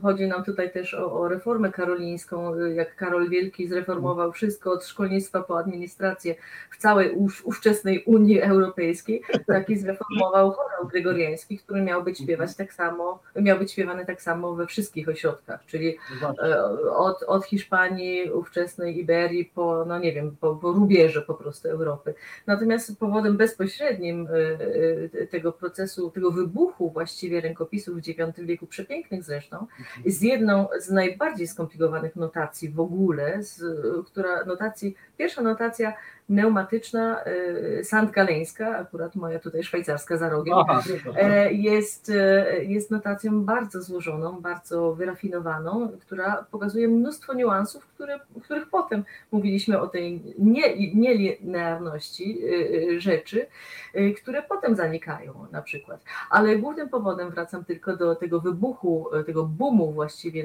chodzi 0.03 0.26
nam 0.26 0.45
tutaj 0.45 0.72
też 0.72 0.95
o, 0.95 1.12
o 1.12 1.29
reformę 1.29 1.72
karolińską, 1.72 2.59
jak 2.59 2.97
Karol 2.97 3.29
Wielki 3.29 3.68
zreformował 3.68 4.33
wszystko 4.33 4.72
od 4.72 4.85
szkolnictwa 4.85 5.43
po 5.43 5.59
administrację 5.59 6.35
w 6.70 6.76
całej 6.76 7.11
ów, 7.11 7.47
ówczesnej 7.47 8.05
Unii 8.05 8.41
Europejskiej, 8.41 9.22
taki 9.47 9.76
zreformował 9.76 10.51
chorał 10.51 10.87
gregoriański, 10.89 11.59
który 11.59 11.83
miał 11.83 12.03
być 12.03 12.18
śpiewać 12.18 12.57
tak 12.57 12.72
samo, 12.72 13.22
miał 13.37 13.59
być 13.59 13.72
śpiewany 13.72 14.07
tak 14.07 14.22
samo 14.22 14.55
we 14.55 14.66
wszystkich 14.66 15.09
ośrodkach, 15.09 15.64
czyli 15.66 15.97
e, 16.43 16.62
od, 16.91 17.22
od 17.22 17.45
Hiszpanii, 17.45 18.31
ówczesnej 18.31 18.99
Iberii 18.99 19.45
po, 19.45 19.85
no 19.89 19.99
nie 19.99 20.12
wiem, 20.12 20.37
po, 20.41 20.57
po 20.57 20.72
rubieże 20.72 21.22
po 21.22 21.35
prostu 21.35 21.68
Europy. 21.68 22.14
Natomiast 22.47 22.99
powodem 22.99 23.37
bezpośrednim 23.37 24.26
e, 24.26 25.20
e, 25.22 25.26
tego 25.26 25.53
procesu, 25.53 26.11
tego 26.11 26.31
wybuchu 26.31 26.68
właściwie 26.91 27.41
rękopisów 27.41 27.95
w 27.97 28.09
IX 28.09 28.39
wieku, 28.39 28.66
przepięknych 28.66 29.25
zresztą, 29.25 29.66
z 30.07 30.23
jedną 30.23 30.69
z 30.79 30.91
najbardziej 30.91 31.49
skomplikowanych 31.49 32.16
notacji 32.16 32.69
w 32.69 32.81
ogóle, 32.81 33.43
z, 33.43 33.62
która 34.07 34.45
notacji, 34.45 34.95
pierwsza 35.19 35.43
notacja 35.43 35.95
pneumatyczna, 36.29 37.20
e, 37.24 37.85
sandgaleńska, 37.85 38.76
akurat 38.79 39.14
moja 39.14 39.39
tutaj 39.39 39.62
szwajcarska 39.62 40.16
za 40.16 40.29
rogiem, 40.29 40.55
Aha, 40.59 40.83
dobra. 41.05 41.22
E, 41.22 41.53
jest, 41.53 42.11
e, 42.11 42.64
jest 42.64 42.91
notacją 42.91 43.45
bardzo 43.45 43.83
złożoną, 43.83 44.41
bardzo 44.41 44.95
wyrafinowaną, 44.95 45.89
która 46.01 46.47
pokazuje 46.51 46.89
mnóstwo 46.89 47.35
niuansów, 47.35 47.87
które, 47.87 48.20
których 48.43 48.68
potem 48.70 49.05
mówiliśmy 49.33 49.81
o 49.81 49.87
tej 49.89 50.22
nie- 50.39 50.95
nielinearności 50.95 52.39
e, 52.45 52.95
e, 52.97 53.01
rzeczy, 53.01 53.47
e, 53.95 54.11
które 54.11 54.43
potem 54.43 54.76
zanikają 54.76 55.47
na 55.53 55.62
przykład. 55.62 56.01
Ale 56.31 56.57
głównym 56.57 56.89
powodem, 56.89 57.31
wracam 57.31 57.64
tylko 57.64 57.97
do 57.97 58.14
tego 58.14 58.41
wybuchu, 58.41 59.14
e, 59.14 59.24
tego 59.24 59.45
boomu 59.45 59.93
właściwie 59.93 60.45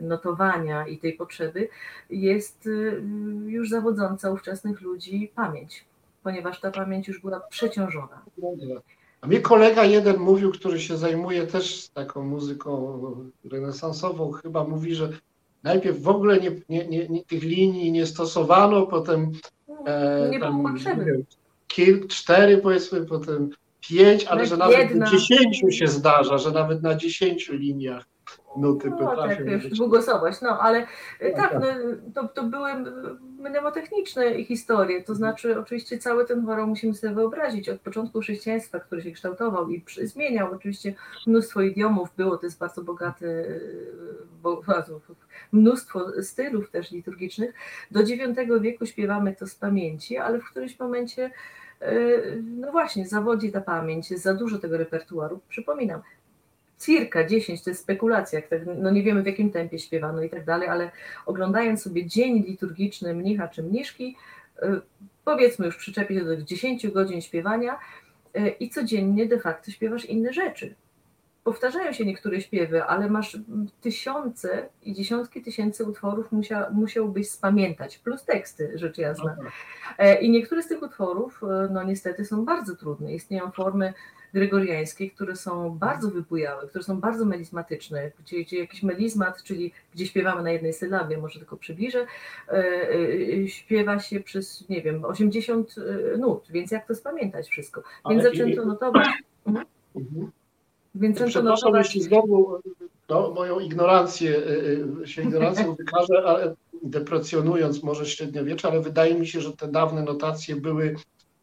notowania 0.00 0.86
i 0.86 0.98
tej 0.98 1.12
potrzeby, 1.12 1.68
jest 2.10 2.68
już 3.46 3.70
zawodząca 3.70 4.30
ówczesnych 4.30 4.80
ludzi 4.80 5.01
pamięć, 5.34 5.84
ponieważ 6.22 6.60
ta 6.60 6.70
pamięć 6.70 7.08
już 7.08 7.20
była 7.20 7.40
przeciążona. 7.40 8.22
A 9.20 9.26
mnie 9.26 9.40
kolega 9.40 9.84
jeden 9.84 10.18
mówił, 10.18 10.52
który 10.52 10.80
się 10.80 10.96
zajmuje 10.96 11.46
też 11.46 11.88
taką 11.88 12.24
muzyką 12.24 13.00
renesansową, 13.44 14.32
chyba 14.32 14.64
mówi, 14.64 14.94
że 14.94 15.08
najpierw 15.62 16.02
w 16.02 16.08
ogóle 16.08 16.40
nie, 16.40 16.50
nie, 16.68 16.88
nie, 16.88 17.08
nie, 17.08 17.24
tych 17.24 17.42
linii 17.42 17.92
nie 17.92 18.06
stosowano, 18.06 18.86
potem 18.86 19.32
e, 19.86 20.28
Nie 20.30 20.38
było 20.38 20.50
tam, 20.50 20.72
potrzeby. 20.72 21.24
cztery 22.08 22.58
powiedzmy, 22.58 23.06
potem 23.06 23.50
pięć, 23.80 24.24
ale 24.24 24.46
że 24.46 24.56
nawet 24.56 24.94
na 24.94 25.10
dziesięciu 25.10 25.70
się 25.70 25.86
zdarza, 25.86 26.38
że 26.38 26.50
nawet 26.50 26.82
na 26.82 26.94
dziesięciu 26.94 27.54
liniach 27.54 28.04
No 28.56 28.74
tak, 28.74 29.16
potrafią 29.16 29.44
wiesz, 29.44 29.64
być. 29.64 29.74
dwugłosowość, 29.74 30.40
no 30.40 30.58
ale 30.60 30.80
No 30.80 31.36
tak, 31.36 31.52
tak. 31.52 31.60
no, 31.62 31.66
to, 32.14 32.28
to 32.28 32.42
były 32.42 32.70
mnemotechniczne 33.38 34.44
historie, 34.44 35.02
to 35.02 35.14
znaczy 35.14 35.58
oczywiście 35.60 35.98
cały 35.98 36.24
ten 36.26 36.46
chorał 36.46 36.66
musimy 36.66 36.94
sobie 36.94 37.14
wyobrazić 37.14 37.68
od 37.68 37.80
początku 37.80 38.20
chrześcijaństwa, 38.20 38.80
który 38.80 39.02
się 39.02 39.12
kształtował 39.12 39.68
i 39.68 39.80
przy- 39.80 40.06
zmieniał 40.06 40.52
oczywiście 40.52 40.94
mnóstwo 41.26 41.62
idiomów, 41.62 42.08
było 42.16 42.36
to 42.36 42.46
jest 42.46 42.58
bardzo 42.58 42.82
bogaty, 42.82 43.24
yy, 43.26 44.26
bo, 44.42 44.62
mnóstwo 45.52 46.22
stylów 46.22 46.70
też 46.70 46.90
liturgicznych. 46.90 47.54
Do 47.90 48.00
IX 48.00 48.38
wieku 48.60 48.86
śpiewamy 48.86 49.36
to 49.36 49.46
z 49.46 49.54
pamięci, 49.54 50.16
ale 50.18 50.38
w 50.38 50.44
którymś 50.50 50.78
momencie 50.78 51.30
yy, 51.80 52.42
no 52.56 52.72
właśnie, 52.72 53.08
zawodzi 53.08 53.52
ta 53.52 53.60
pamięć, 53.60 54.10
jest 54.10 54.22
za 54.24 54.34
dużo 54.34 54.58
tego 54.58 54.76
repertuaru. 54.76 55.40
Przypominam, 55.48 56.00
cirka 56.82 57.24
10, 57.24 57.64
to 57.64 57.70
jest 57.70 57.82
spekulacja, 57.82 58.42
tak, 58.42 58.60
no 58.76 58.90
nie 58.90 59.02
wiemy 59.02 59.22
w 59.22 59.26
jakim 59.26 59.50
tempie 59.50 59.78
śpiewano 59.78 60.22
i 60.22 60.30
tak 60.30 60.44
dalej, 60.44 60.68
ale 60.68 60.90
oglądając 61.26 61.82
sobie 61.82 62.06
dzień 62.06 62.44
liturgiczny 62.46 63.14
mnicha 63.14 63.48
czy 63.48 63.62
mniszki, 63.62 64.16
y, 64.62 64.80
powiedzmy 65.24 65.66
już 65.66 65.76
przyczepię 65.76 66.14
się 66.14 66.24
do 66.24 66.36
10 66.36 66.88
godzin 66.88 67.20
śpiewania 67.20 67.78
y, 68.36 68.48
i 68.48 68.70
codziennie 68.70 69.26
de 69.26 69.40
facto 69.40 69.70
śpiewasz 69.70 70.04
inne 70.04 70.32
rzeczy. 70.32 70.74
Powtarzają 71.44 71.92
się 71.92 72.06
niektóre 72.06 72.40
śpiewy, 72.40 72.84
ale 72.84 73.10
masz 73.10 73.38
tysiące 73.80 74.68
i 74.82 74.92
dziesiątki 74.92 75.42
tysięcy 75.42 75.84
utworów 75.84 76.32
musia, 76.32 76.70
musiałbyś 76.70 77.30
spamiętać, 77.30 77.98
plus 77.98 78.24
teksty, 78.24 78.72
rzecz 78.74 78.98
jasna. 78.98 79.36
E, 79.98 80.20
I 80.20 80.30
niektóre 80.30 80.62
z 80.62 80.68
tych 80.68 80.82
utworów, 80.82 81.40
e, 81.42 81.68
no 81.72 81.82
niestety, 81.82 82.24
są 82.24 82.44
bardzo 82.44 82.76
trudne. 82.76 83.14
Istnieją 83.14 83.50
formy 83.50 83.94
gregoriańskie, 84.34 85.10
które 85.10 85.36
są 85.36 85.78
bardzo 85.78 86.10
wybujałe, 86.10 86.66
które 86.68 86.84
są 86.84 87.00
bardzo 87.00 87.24
melizmatyczne, 87.24 88.10
gdzie, 88.24 88.44
gdzie 88.44 88.58
jakiś 88.58 88.82
melizmat, 88.82 89.42
czyli 89.42 89.72
gdzie 89.94 90.06
śpiewamy 90.06 90.42
na 90.42 90.50
jednej 90.50 90.72
sylabie, 90.72 91.18
może 91.18 91.38
tylko 91.38 91.56
przybliżę, 91.56 92.06
e, 92.48 92.52
e, 93.42 93.48
śpiewa 93.48 93.98
się 93.98 94.20
przez, 94.20 94.68
nie 94.68 94.82
wiem, 94.82 95.04
80 95.04 95.74
e, 96.14 96.18
nut, 96.18 96.44
więc 96.50 96.70
jak 96.70 96.86
to 96.86 96.94
spamiętać 96.94 97.48
wszystko? 97.48 97.82
Więc 98.10 98.24
Ale 98.24 98.34
i- 98.34 98.38
zaczęto 98.38 98.64
notować, 98.66 99.06
Mhm. 99.46 100.30
więc 100.94 101.18
zaczęto 101.18 101.42
notować 101.50 101.86
jeśli 101.86 102.02
znowu 102.02 102.58
no, 103.08 103.30
moją 103.30 103.60
ignorancję, 103.60 104.42
się 105.04 105.22
ignorancją 105.22 105.74
wykażę, 105.78 106.22
ale 106.26 106.54
deprecjonując 106.82 107.82
może 107.82 108.06
średniowiecze, 108.06 108.68
ale 108.68 108.80
wydaje 108.80 109.14
mi 109.14 109.26
się, 109.26 109.40
że 109.40 109.52
te 109.52 109.68
dawne 109.68 110.02
notacje 110.02 110.56
były 110.56 110.94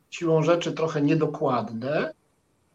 siłą 0.10 0.44
rzeczy 0.44 0.72
trochę 0.72 1.02
niedokładne, 1.02 2.14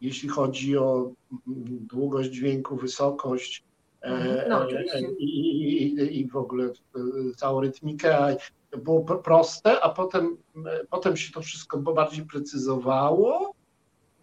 jeśli 0.01 0.29
chodzi 0.29 0.77
o 0.77 1.11
mm, 1.47 1.87
długość 1.91 2.29
dźwięku, 2.29 2.75
wysokość 2.75 3.63
e, 4.01 4.45
No, 4.49 4.61
e, 4.61 4.65
oczywiście. 4.65 4.99
i, 5.19 5.23
i, 5.23 6.19
i, 6.19 6.27
w 6.27 6.37
ogóle 6.37 6.65
e, 6.65 6.71
całą 7.35 7.61
rytmikę. 7.61 8.37
Było 8.77 9.01
pro- 9.03 9.19
proste, 9.19 9.81
a 9.81 9.89
potem, 9.89 10.37
potem 10.89 11.17
się 11.17 11.33
to 11.33 11.41
wszystko 11.41 11.77
bardziej 11.77 12.25
precyzowało 12.25 13.55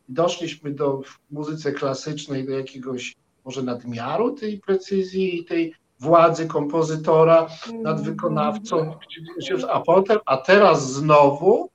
doszliśmy 0.08 0.70
do 0.70 1.02
w 1.02 1.18
muzyce 1.30 1.72
klasycznej 1.72 2.46
do 2.46 2.52
jakiegoś 2.52 3.14
może 3.44 3.62
nadmiaru 3.62 4.30
tej 4.32 4.58
precyzji 4.58 5.40
i 5.40 5.44
tej 5.44 5.74
władzy 6.00 6.46
kompozytora 6.46 7.48
nad 7.82 8.02
wykonawcą, 8.02 8.94
a 9.70 9.80
potem, 9.80 10.18
a 10.26 10.36
teraz 10.36 10.92
znowu 10.92 11.70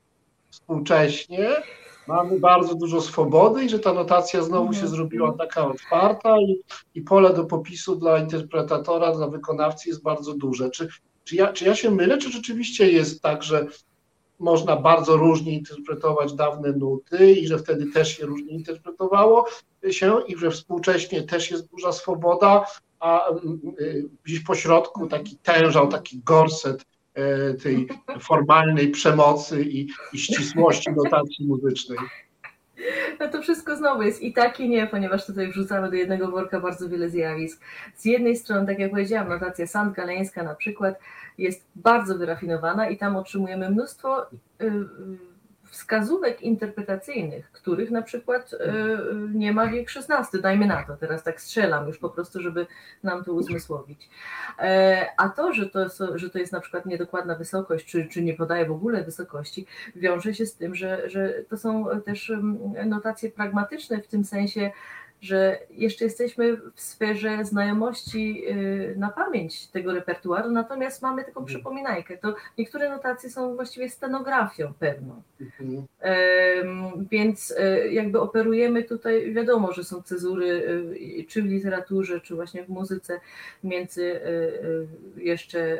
współcześnie 0.51 1.49
mamy 2.07 2.39
bardzo 2.39 2.75
dużo 2.75 3.01
swobody 3.01 3.65
i 3.65 3.69
że 3.69 3.79
ta 3.79 3.93
notacja 3.93 4.41
znowu 4.41 4.73
się 4.73 4.79
Mhm. 4.79 4.95
zrobiła 4.95 5.33
taka 5.33 5.67
otwarta 5.67 6.41
i, 6.41 6.61
i 6.95 7.01
pole 7.01 7.33
do 7.33 7.43
popisu 7.43 7.95
dla 7.95 8.19
interpretatora, 8.19 9.11
dla 9.11 9.27
wykonawcy 9.27 9.89
jest 9.89 10.03
bardzo 10.03 10.33
duże. 10.33 10.69
Czy, 10.69 10.87
czy, 11.23 11.35
ja, 11.35 11.53
czy 11.53 11.65
ja 11.65 11.75
się 11.75 11.91
mylę, 11.91 12.17
czy 12.17 12.31
rzeczywiście 12.31 12.91
jest 12.91 13.21
tak, 13.21 13.43
że 13.43 13.67
można 14.39 14.75
bardzo 14.75 15.17
różnie 15.17 15.53
interpretować 15.53 16.33
dawne 16.33 16.71
nuty 16.71 17.31
i 17.31 17.47
że 17.47 17.57
wtedy 17.57 17.91
też 17.91 18.17
się 18.17 18.25
różnie 18.25 18.51
interpretowało 18.53 19.47
się 19.91 20.17
i 20.27 20.37
że 20.37 20.51
współcześnie 20.51 21.23
też 21.23 21.51
jest 21.51 21.67
duża 21.67 21.91
swoboda, 21.91 22.65
a 22.99 23.27
mm, 23.29 23.59
y, 23.79 24.09
gdzieś 24.23 24.39
po 24.39 24.55
środku 24.55 25.07
taki 25.07 25.37
tężał, 25.37 25.87
taki 25.87 26.19
gorset 26.19 26.85
tej 27.63 27.87
formalnej 28.19 28.91
przemocy 28.91 29.63
i, 29.63 29.87
i 30.13 30.17
ścisłości 30.17 30.91
notacji 30.91 31.47
muzycznej. 31.47 31.97
No 33.19 33.27
to 33.27 33.41
wszystko 33.41 33.75
znowu 33.75 34.01
jest 34.01 34.21
i 34.21 34.33
tak 34.33 34.59
i 34.59 34.69
nie, 34.69 34.87
ponieważ 34.87 35.25
tutaj 35.25 35.47
wrzucamy 35.47 35.89
do 35.89 35.95
jednego 35.95 36.31
worka 36.31 36.59
bardzo 36.59 36.89
wiele 36.89 37.09
zjawisk. 37.09 37.61
Z 37.95 38.05
jednej 38.05 38.35
strony, 38.35 38.67
tak 38.67 38.79
jak 38.79 38.91
powiedziałam, 38.91 39.29
notacja 39.29 39.67
sandgaleńska 39.67 40.43
na 40.43 40.55
przykład 40.55 40.99
jest 41.37 41.65
bardzo 41.75 42.17
wyrafinowana 42.17 42.89
i 42.89 42.97
tam 42.97 43.15
otrzymujemy 43.15 43.69
mnóstwo 43.69 44.25
y, 44.61 44.71
wskazówek 45.69 46.41
interpretacyjnych, 46.41 47.51
których 47.51 47.91
na 47.91 48.01
przykład 48.01 48.53
y, 48.53 48.57
nie 49.33 49.53
ma 49.53 49.67
wiek 49.67 49.89
XVI, 49.95 50.41
dajmy 50.41 50.67
na 50.67 50.83
to, 50.83 50.97
teraz 50.97 51.23
tak 51.23 51.41
strzelam 51.41 51.87
już 51.87 51.97
po 51.97 52.09
prostu, 52.09 52.41
żeby 52.41 52.67
nam 53.03 53.23
to 53.23 53.33
uzmysłowić. 53.33 54.09
E, 54.59 55.05
a 55.17 55.29
to, 55.29 55.53
że 55.53 55.69
to, 55.69 55.87
że 56.15 56.29
to 56.29 56.39
jest 56.39 56.51
na 56.51 56.59
przykład 56.59 56.85
niedokładna 56.85 57.35
wysokość, 57.35 57.85
czy, 57.85 58.05
czy 58.05 58.23
nie 58.23 58.33
podaje 58.33 58.65
w 58.65 58.71
ogóle 58.71 59.03
wysokości, 59.03 59.65
wiąże 59.95 60.33
się 60.33 60.45
z 60.45 60.55
tym, 60.55 60.75
że, 60.75 61.09
że 61.09 61.33
to 61.49 61.57
są 61.57 61.85
też 62.05 62.31
notacje 62.85 63.31
pragmatyczne 63.31 64.01
w 64.01 64.07
tym 64.07 64.25
sensie, 64.25 64.71
że 65.21 65.59
jeszcze 65.69 66.05
jesteśmy 66.05 66.57
w 66.75 66.81
sferze 66.81 67.45
znajomości 67.45 68.43
y, 68.49 68.95
na 68.97 69.09
pamięć 69.09 69.67
tego 69.67 69.93
repertuaru, 69.93 70.51
natomiast 70.51 71.01
mamy 71.01 71.23
taką 71.23 71.39
mhm. 71.39 71.45
przypominajkę. 71.45 72.17
To 72.17 72.35
niektóre 72.57 72.89
notacje 72.89 73.29
są 73.29 73.55
właściwie 73.55 73.89
scenografią 73.89 74.73
pewną. 74.79 75.21
Mhm. 75.41 75.87
Więc 77.11 77.51
y, 77.51 77.89
jakby 77.91 78.19
operujemy 78.19 78.83
tutaj, 78.83 79.33
wiadomo, 79.33 79.73
że 79.73 79.83
są 79.83 80.01
cezury 80.01 80.47
y, 80.47 81.25
czy 81.27 81.41
w 81.41 81.45
literaturze, 81.45 82.21
czy 82.21 82.35
właśnie 82.35 82.63
w 82.63 82.69
muzyce 82.69 83.19
między 83.63 84.21
jeszcze 85.17 85.79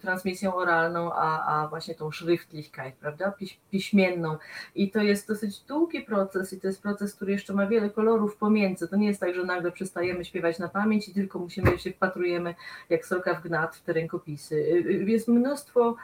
transmisją 0.00 0.54
oralną, 0.54 1.12
a, 1.12 1.62
a 1.62 1.68
właśnie 1.68 1.94
tą 1.94 2.12
Schriftlichkeit, 2.12 2.94
prawda, 2.94 3.32
piśmienną. 3.70 4.36
I 4.74 4.90
to 4.90 5.02
jest 5.02 5.28
dosyć 5.28 5.60
długi 5.60 6.00
proces 6.00 6.52
i 6.52 6.60
to 6.60 6.66
jest 6.66 6.82
proces, 6.82 7.14
który 7.14 7.32
jeszcze 7.32 7.54
ma 7.54 7.66
wiele 7.66 7.90
kolorów 7.90 8.36
pomiędzy 8.36 8.59
pomiędzy. 8.60 8.88
To 8.88 8.96
nie 8.96 9.06
jest 9.06 9.20
tak, 9.20 9.34
że 9.34 9.44
nagle 9.44 9.72
przestajemy 9.72 10.24
śpiewać 10.24 10.58
na 10.58 10.68
pamięć 10.68 11.08
i 11.08 11.14
tylko 11.14 11.38
musimy 11.38 11.78
się 11.78 11.92
wpatrujemy 11.92 12.54
jak 12.90 13.06
sroka 13.06 13.34
w 13.34 13.42
gnat 13.42 13.76
w 13.76 13.82
te 13.82 13.92
rękopisy. 13.92 14.82
Jest 15.06 15.28
mnóstwo 15.28 15.96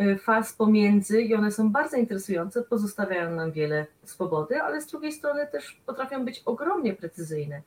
y, 0.00 0.18
faz 0.18 0.52
pomiędzy 0.52 1.22
i 1.22 1.34
one 1.34 1.50
są 1.50 1.72
bardzo 1.72 1.96
interesujące, 1.96 2.62
pozostawiają 2.62 3.30
nam 3.30 3.52
wiele 3.52 3.86
swobody, 4.04 4.62
ale 4.62 4.80
z 4.80 4.86
drugiej 4.86 5.12
strony 5.12 5.46
też 5.46 5.80
potrafią 5.86 6.24
być 6.24 6.42
ogromnie 6.44 6.94
precyzyjne. 6.94 7.62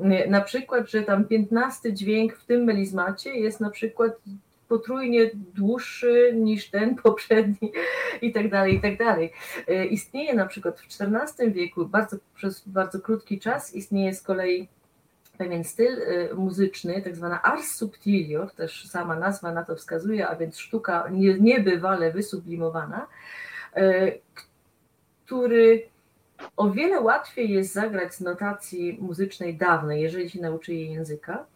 Y, 0.00 0.30
na 0.30 0.40
przykład, 0.40 0.90
że 0.90 1.02
tam 1.02 1.24
piętnasty 1.24 1.92
dźwięk 1.92 2.36
w 2.36 2.46
tym 2.46 2.64
melizmacie 2.64 3.30
jest 3.30 3.60
na 3.60 3.70
przykład 3.70 4.12
potrójnie 4.70 5.30
dłuższy 5.34 6.32
niż 6.34 6.70
ten 6.70 6.94
poprzedni 7.04 7.72
i 8.22 8.32
tak 8.32 8.50
dalej, 8.50 8.74
i 8.74 8.80
tak 8.80 8.98
dalej. 8.98 9.32
E, 9.68 9.86
istnieje 9.86 10.34
na 10.34 10.46
przykład 10.46 10.80
w 10.80 10.86
XIV 10.86 11.52
wieku, 11.52 11.86
bardzo, 11.86 12.16
przez 12.34 12.68
bardzo 12.68 13.00
krótki 13.00 13.40
czas, 13.40 13.74
istnieje 13.74 14.14
z 14.14 14.22
kolei 14.22 14.68
pewien 15.38 15.64
styl 15.64 16.02
e, 16.02 16.34
muzyczny, 16.34 17.02
tak 17.02 17.16
zwana 17.16 17.42
ars 17.42 17.70
subtilior, 17.74 18.50
też 18.50 18.88
sama 18.88 19.16
nazwa 19.16 19.52
na 19.52 19.64
to 19.64 19.76
wskazuje, 19.76 20.28
a 20.28 20.36
więc 20.36 20.58
sztuka 20.58 21.08
niebywale 21.40 22.12
wysublimowana, 22.12 23.06
e, 23.76 24.12
który 25.26 25.82
o 26.56 26.70
wiele 26.70 27.00
łatwiej 27.00 27.50
jest 27.50 27.72
zagrać 27.72 28.14
z 28.14 28.20
notacji 28.20 28.98
muzycznej 29.00 29.56
dawnej, 29.56 30.02
jeżeli 30.02 30.30
się 30.30 30.40
nauczy 30.40 30.74
jej 30.74 30.92
języka, 30.92 31.46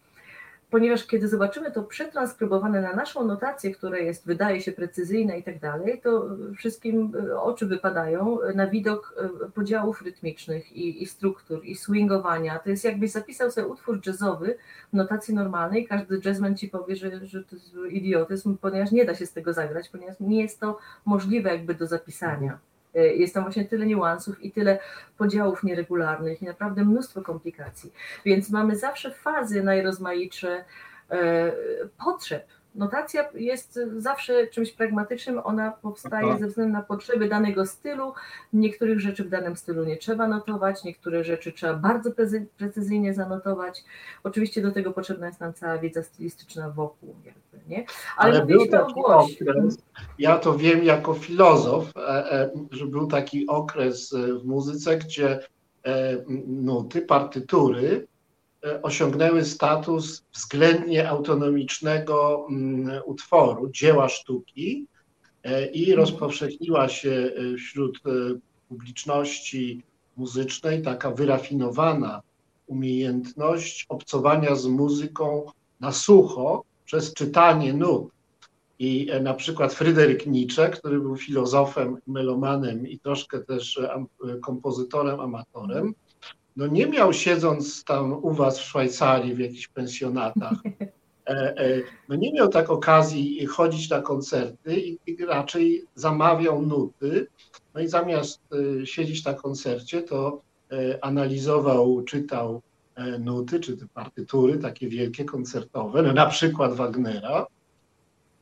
ponieważ 0.69 1.07
kiedy 1.07 1.27
zobaczymy 1.27 1.71
to 1.71 1.83
przetranskrybowane 1.83 2.81
na 2.81 2.93
naszą 2.93 3.25
notację, 3.25 3.71
która 3.71 3.97
jest, 3.97 4.25
wydaje 4.25 4.61
się 4.61 4.71
precyzyjna 4.71 5.35
i 5.35 5.43
tak 5.43 5.59
dalej, 5.59 6.01
to 6.03 6.29
wszystkim 6.57 7.13
e, 7.29 7.39
oczy 7.39 7.65
wypadają 7.65 8.37
na 8.55 8.67
widok 8.67 9.15
e, 9.17 9.49
podziałów 9.49 10.01
rytmicznych 10.01 10.71
i, 10.71 11.03
i 11.03 11.05
struktur, 11.05 11.65
i 11.65 11.75
swingowania. 11.75 12.59
To 12.59 12.69
jest 12.69 12.83
jakbyś 12.83 13.11
zapisał 13.11 13.51
sobie 13.51 13.67
utwór 13.67 13.99
jazzowy 14.07 14.57
w 14.93 14.95
notacji 14.95 15.33
normalnej, 15.33 15.87
każdy 15.87 16.21
jazzman 16.25 16.57
ci 16.57 16.67
powie, 16.67 16.95
że, 16.95 17.25
że 17.25 17.43
to 17.43 17.55
jest 17.55 17.75
idiotyzm, 17.89 18.57
ponieważ 18.57 18.91
nie 18.91 19.05
da 19.05 19.15
się 19.15 19.25
z 19.25 19.33
tego 19.33 19.53
zagrać, 19.53 19.89
ponieważ 19.89 20.15
nie 20.19 20.41
jest 20.41 20.59
to 20.59 20.77
możliwe 21.05 21.49
jakby 21.49 21.75
do 21.75 21.87
zapisania. 21.87 22.59
E, 22.95 23.07
jest 23.07 23.33
tam 23.33 23.43
właśnie 23.43 23.65
tyle 23.65 23.85
niuansów 23.85 24.43
i 24.43 24.51
tyle 24.51 24.79
podziałów 25.17 25.63
nieregularnych 25.63 26.41
i 26.41 26.45
naprawdę 26.45 26.85
mnóstwo 26.85 27.21
komplikacji. 27.21 27.93
Więc 28.25 28.49
mamy 28.49 28.75
zawsze 28.75 29.11
fazy 29.11 29.63
najrozmaitsze 29.63 30.65
e, 31.11 31.51
potrzeb 32.05 32.54
Notacja 32.75 33.29
jest 33.33 33.79
zawsze 33.97 34.47
czymś 34.47 34.71
pragmatycznym, 34.71 35.41
ona 35.43 35.71
powstaje 35.71 36.27
Aha. 36.29 36.37
ze 36.39 36.47
względu 36.47 36.73
na 36.73 36.81
potrzeby 36.81 37.29
danego 37.29 37.65
stylu. 37.65 38.13
Niektórych 38.53 38.99
rzeczy 38.99 39.23
w 39.23 39.29
danym 39.29 39.55
stylu 39.55 39.83
nie 39.83 39.97
trzeba 39.97 40.27
notować, 40.27 40.83
niektóre 40.83 41.23
rzeczy 41.23 41.51
trzeba 41.51 41.73
bardzo 41.73 42.11
precyzyjnie 42.57 43.13
zanotować. 43.13 43.83
Oczywiście 44.23 44.61
do 44.61 44.71
tego 44.71 44.91
potrzebna 44.91 45.27
jest 45.27 45.39
nam 45.39 45.53
cała 45.53 45.77
wiedza 45.77 46.03
stylistyczna 46.03 46.69
wokół. 46.69 47.15
Jakby, 47.25 47.69
nie? 47.69 47.85
Ale, 48.17 48.33
Ale 48.33 48.45
był 48.45 48.67
taki 48.67 48.99
okres, 49.05 49.77
ja 50.19 50.37
to 50.37 50.57
wiem 50.57 50.83
jako 50.83 51.13
filozof, 51.13 51.91
e, 51.97 52.31
e, 52.31 52.49
że 52.71 52.85
był 52.85 53.07
taki 53.07 53.47
okres 53.47 54.13
w 54.41 54.45
muzyce, 54.45 54.97
gdzie 54.97 55.39
e, 55.85 56.17
nuty, 56.47 57.01
partytury 57.01 58.07
E, 58.07 58.14
osiągnęły 58.81 59.45
status 59.45 60.23
względnie 60.33 61.09
autonomicznego 61.09 62.47
mm, 62.49 63.01
utworu, 63.05 63.69
dzieła 63.69 64.09
sztuki 64.09 64.87
e, 65.43 65.65
i 65.65 65.79
mhm. 65.79 65.99
rozpowszechniła 65.99 66.89
się 66.89 67.09
e, 67.09 67.57
wśród 67.57 67.99
publiczności 68.69 69.83
muzycznej 70.17 70.81
taka 70.81 71.11
wyrafinowana 71.11 72.21
umiejętność 72.67 73.85
obcowania 73.89 74.55
z 74.55 74.65
muzyką 74.65 75.45
na 75.79 75.91
sucho 75.91 76.63
przez 76.85 77.13
czytanie 77.13 77.73
nut. 77.73 78.15
I 78.79 79.07
na 79.21 79.33
przykład 79.33 79.73
Fryderyk 79.73 80.27
Nietzsche, 80.27 80.69
który 80.69 80.99
był 80.99 81.17
filozofem, 81.17 81.97
melomanem 82.07 82.87
i 82.87 82.99
troszkę 82.99 83.39
też 83.39 83.79
kompozytorem, 84.41 85.19
amatorem, 85.19 85.93
no 86.55 86.67
nie 86.67 86.87
miał 86.87 87.13
siedząc 87.13 87.83
tam 87.83 88.13
u 88.13 88.31
was 88.31 88.59
w 88.59 88.63
Szwajcarii 88.63 89.35
w 89.35 89.39
jakichś 89.39 89.67
pensjonatach, 89.67 90.53
e, 91.27 91.57
e, 91.57 91.81
no 92.09 92.15
nie 92.15 92.33
miał 92.33 92.49
tak 92.49 92.69
okazji 92.69 93.45
chodzić 93.45 93.89
na 93.89 94.01
koncerty 94.01 94.75
i, 95.07 95.25
raczej 95.25 95.83
zamawiał 95.95 96.61
nuty, 96.61 97.27
no 97.73 97.81
i 97.81 97.87
zamiast 97.87 98.41
e, 98.81 98.85
siedzieć 98.85 99.25
na 99.25 99.33
koncercie, 99.33 100.01
to 100.01 100.41
analizował, 101.01 102.03
czytał 102.03 102.61
nuty, 103.19 103.59
czy 103.59 103.77
te 103.77 103.85
partytury 103.93 104.57
takie 104.57 104.87
wielkie, 104.87 105.25
koncertowe, 105.25 106.01
no 106.01 106.13
na 106.13 106.25
przykład 106.25 106.73
Wagnera, 106.73 107.47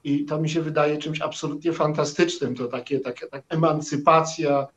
i 0.03 0.25
to 0.25 0.41
mi 0.41 0.49
się 0.49 0.61
wydaje 0.61 0.97
czymś 0.97 1.21
absolutnie 1.21 1.73
fantastycznym. 1.73 2.55
To 2.55 2.67
takie, 2.67 2.99
takie 2.99 3.27
tak 3.27 3.43
emancypacja 3.49 4.67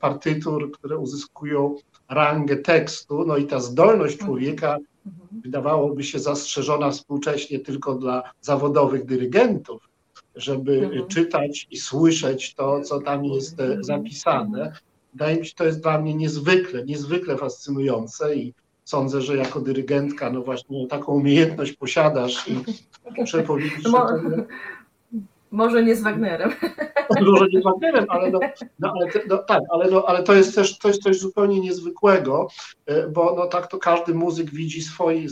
partytur, 0.00 0.72
które 0.72 0.98
uzyskują 0.98 1.76
rangę 2.08 2.56
tekstu, 2.56 3.24
no 3.26 3.36
i 3.36 3.46
ta 3.46 3.60
zdolność 3.60 4.14
mhm. 4.14 4.28
człowieka 4.28 4.78
mhm. 5.06 5.40
wydawałoby 5.42 6.04
się 6.04 6.18
zastrzeżona 6.18 6.90
współcześnie 6.90 7.58
tylko 7.58 7.94
dla 7.94 8.22
zawodowych 8.40 9.04
dyrygentów, 9.04 9.88
żeby 10.36 10.84
mhm. 10.84 11.08
czytać 11.08 11.66
i 11.70 11.76
słyszeć 11.76 12.54
to, 12.54 12.80
co 12.80 13.00
tam 13.00 13.24
jest 13.24 13.60
e, 13.60 13.76
zapisane. 13.80 14.72
Wydaje 15.12 15.36
mi 15.36 15.46
się, 15.46 15.54
to 15.54 15.64
jest 15.64 15.80
dla 15.80 16.00
mnie 16.00 16.14
niezwykle, 16.14 16.84
niezwykle 16.84 17.36
fascynujące 17.36 18.36
i 18.36 18.54
sądzę, 18.84 19.20
że 19.20 19.36
jako 19.36 19.60
dyrygentka, 19.60 20.30
no 20.30 20.42
właśnie 20.42 20.86
taką 20.86 21.12
umiejętność 21.12 21.72
posiadasz 21.72 22.48
i 22.48 22.56
że 23.30 23.42
to, 23.42 23.56
może 25.52 25.84
nie 25.84 25.96
z 25.96 26.02
Wagnerem. 26.02 26.50
Może 27.20 27.46
nie 27.48 27.60
z 27.60 27.64
Wagnerem, 27.64 28.06
ale, 28.08 28.30
no, 28.30 28.40
no, 28.78 28.92
ale, 28.96 29.10
no, 29.28 29.38
tak, 29.38 29.62
ale, 29.70 29.90
no, 29.90 30.04
ale 30.06 30.22
to 30.22 30.34
jest 30.34 30.54
też 30.54 30.78
coś 30.78 31.18
zupełnie 31.18 31.60
niezwykłego, 31.60 32.48
e, 32.86 33.08
bo 33.08 33.34
no, 33.36 33.46
tak 33.46 33.66
to 33.66 33.78
każdy 33.78 34.14
muzyk 34.14 34.50
widzi 34.50 34.82
swój, 34.82 35.28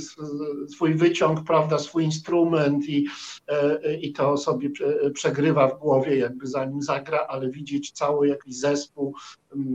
swój 0.69 0.95
wyciąg, 0.95 1.45
prawda, 1.45 1.79
swój 1.79 2.05
instrument 2.05 2.89
i, 2.89 3.07
e, 3.49 3.95
i 3.95 4.13
to 4.13 4.37
sobie 4.37 4.71
przegrywa 5.15 5.69
w 5.69 5.79
głowie, 5.79 6.17
jakby 6.17 6.47
zanim 6.47 6.83
zagra, 6.83 7.27
ale 7.29 7.51
widzieć 7.51 7.93
cały 7.93 8.29
jakiś 8.29 8.57
zespół, 8.57 9.15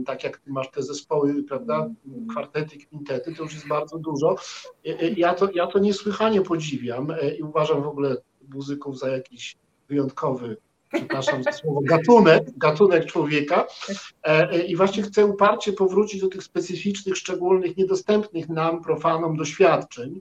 tak 0.06 0.24
jak 0.24 0.38
ty 0.38 0.50
masz 0.50 0.70
te 0.70 0.82
zespoły, 0.82 1.42
prawda, 1.42 1.88
kwartety, 2.30 2.78
kwintety, 2.78 3.34
to 3.34 3.42
już 3.42 3.54
jest 3.54 3.68
bardzo 3.68 3.98
dużo. 3.98 4.36
E, 4.86 5.10
ja 5.10 5.34
to, 5.34 5.48
ja 5.54 5.66
to 5.66 5.78
niesłychanie 5.78 6.40
podziwiam 6.40 7.08
i 7.38 7.42
uważam 7.42 7.82
w 7.82 7.88
ogóle 7.88 8.16
muzyków 8.48 8.98
za 8.98 9.08
jakiś 9.08 9.56
wyjątkowy, 9.88 10.56
przepraszam 10.92 11.42
za 11.42 11.52
słowo, 11.52 11.80
gatunek, 11.84 12.44
gatunek 12.56 13.06
człowieka. 13.06 13.66
E, 14.24 14.50
e, 14.50 14.62
I 14.62 14.76
właśnie 14.76 15.02
chcę 15.02 15.26
uparcie 15.26 15.72
powrócić 15.72 16.20
do 16.20 16.28
tych 16.28 16.42
specyficznych, 16.42 17.16
szczególnych, 17.16 17.76
niedostępnych 17.76 18.48
nam, 18.48 18.82
profanom, 18.82 19.36
doświadczeń. 19.36 20.20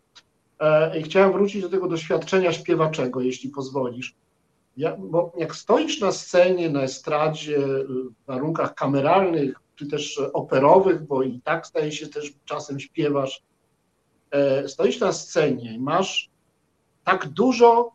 E, 0.59 0.99
I 0.99 1.03
chciałem 1.03 1.32
wrócić 1.32 1.61
do 1.61 1.70
tego 1.70 1.88
doświadczenia 1.88 2.53
śpiewaczego, 2.53 3.22
jeśli 3.22 3.49
pozwolisz. 3.49 4.16
Ja, 4.78 4.97
bo 4.99 5.32
jak 5.38 5.55
stoisz 5.55 6.01
na 6.01 6.11
scenie, 6.11 6.70
na 6.70 6.82
estradzie, 6.82 7.59
w 7.88 8.26
warunkach 8.28 8.76
kameralnych, 8.76 9.59
czy 9.76 9.88
też 9.88 10.22
operowych, 10.34 11.03
bo 11.03 11.24
i 11.24 11.41
tak 11.43 11.68
staje 11.68 11.91
się 11.91 12.07
też 12.07 12.34
czasem 12.45 12.80
śpiewasz, 12.80 13.43
stoisz 14.68 14.99
na 14.99 15.13
scenie 15.13 15.74
i 15.74 15.80
masz 15.80 16.30
tak 17.03 17.28
dużo 17.28 17.91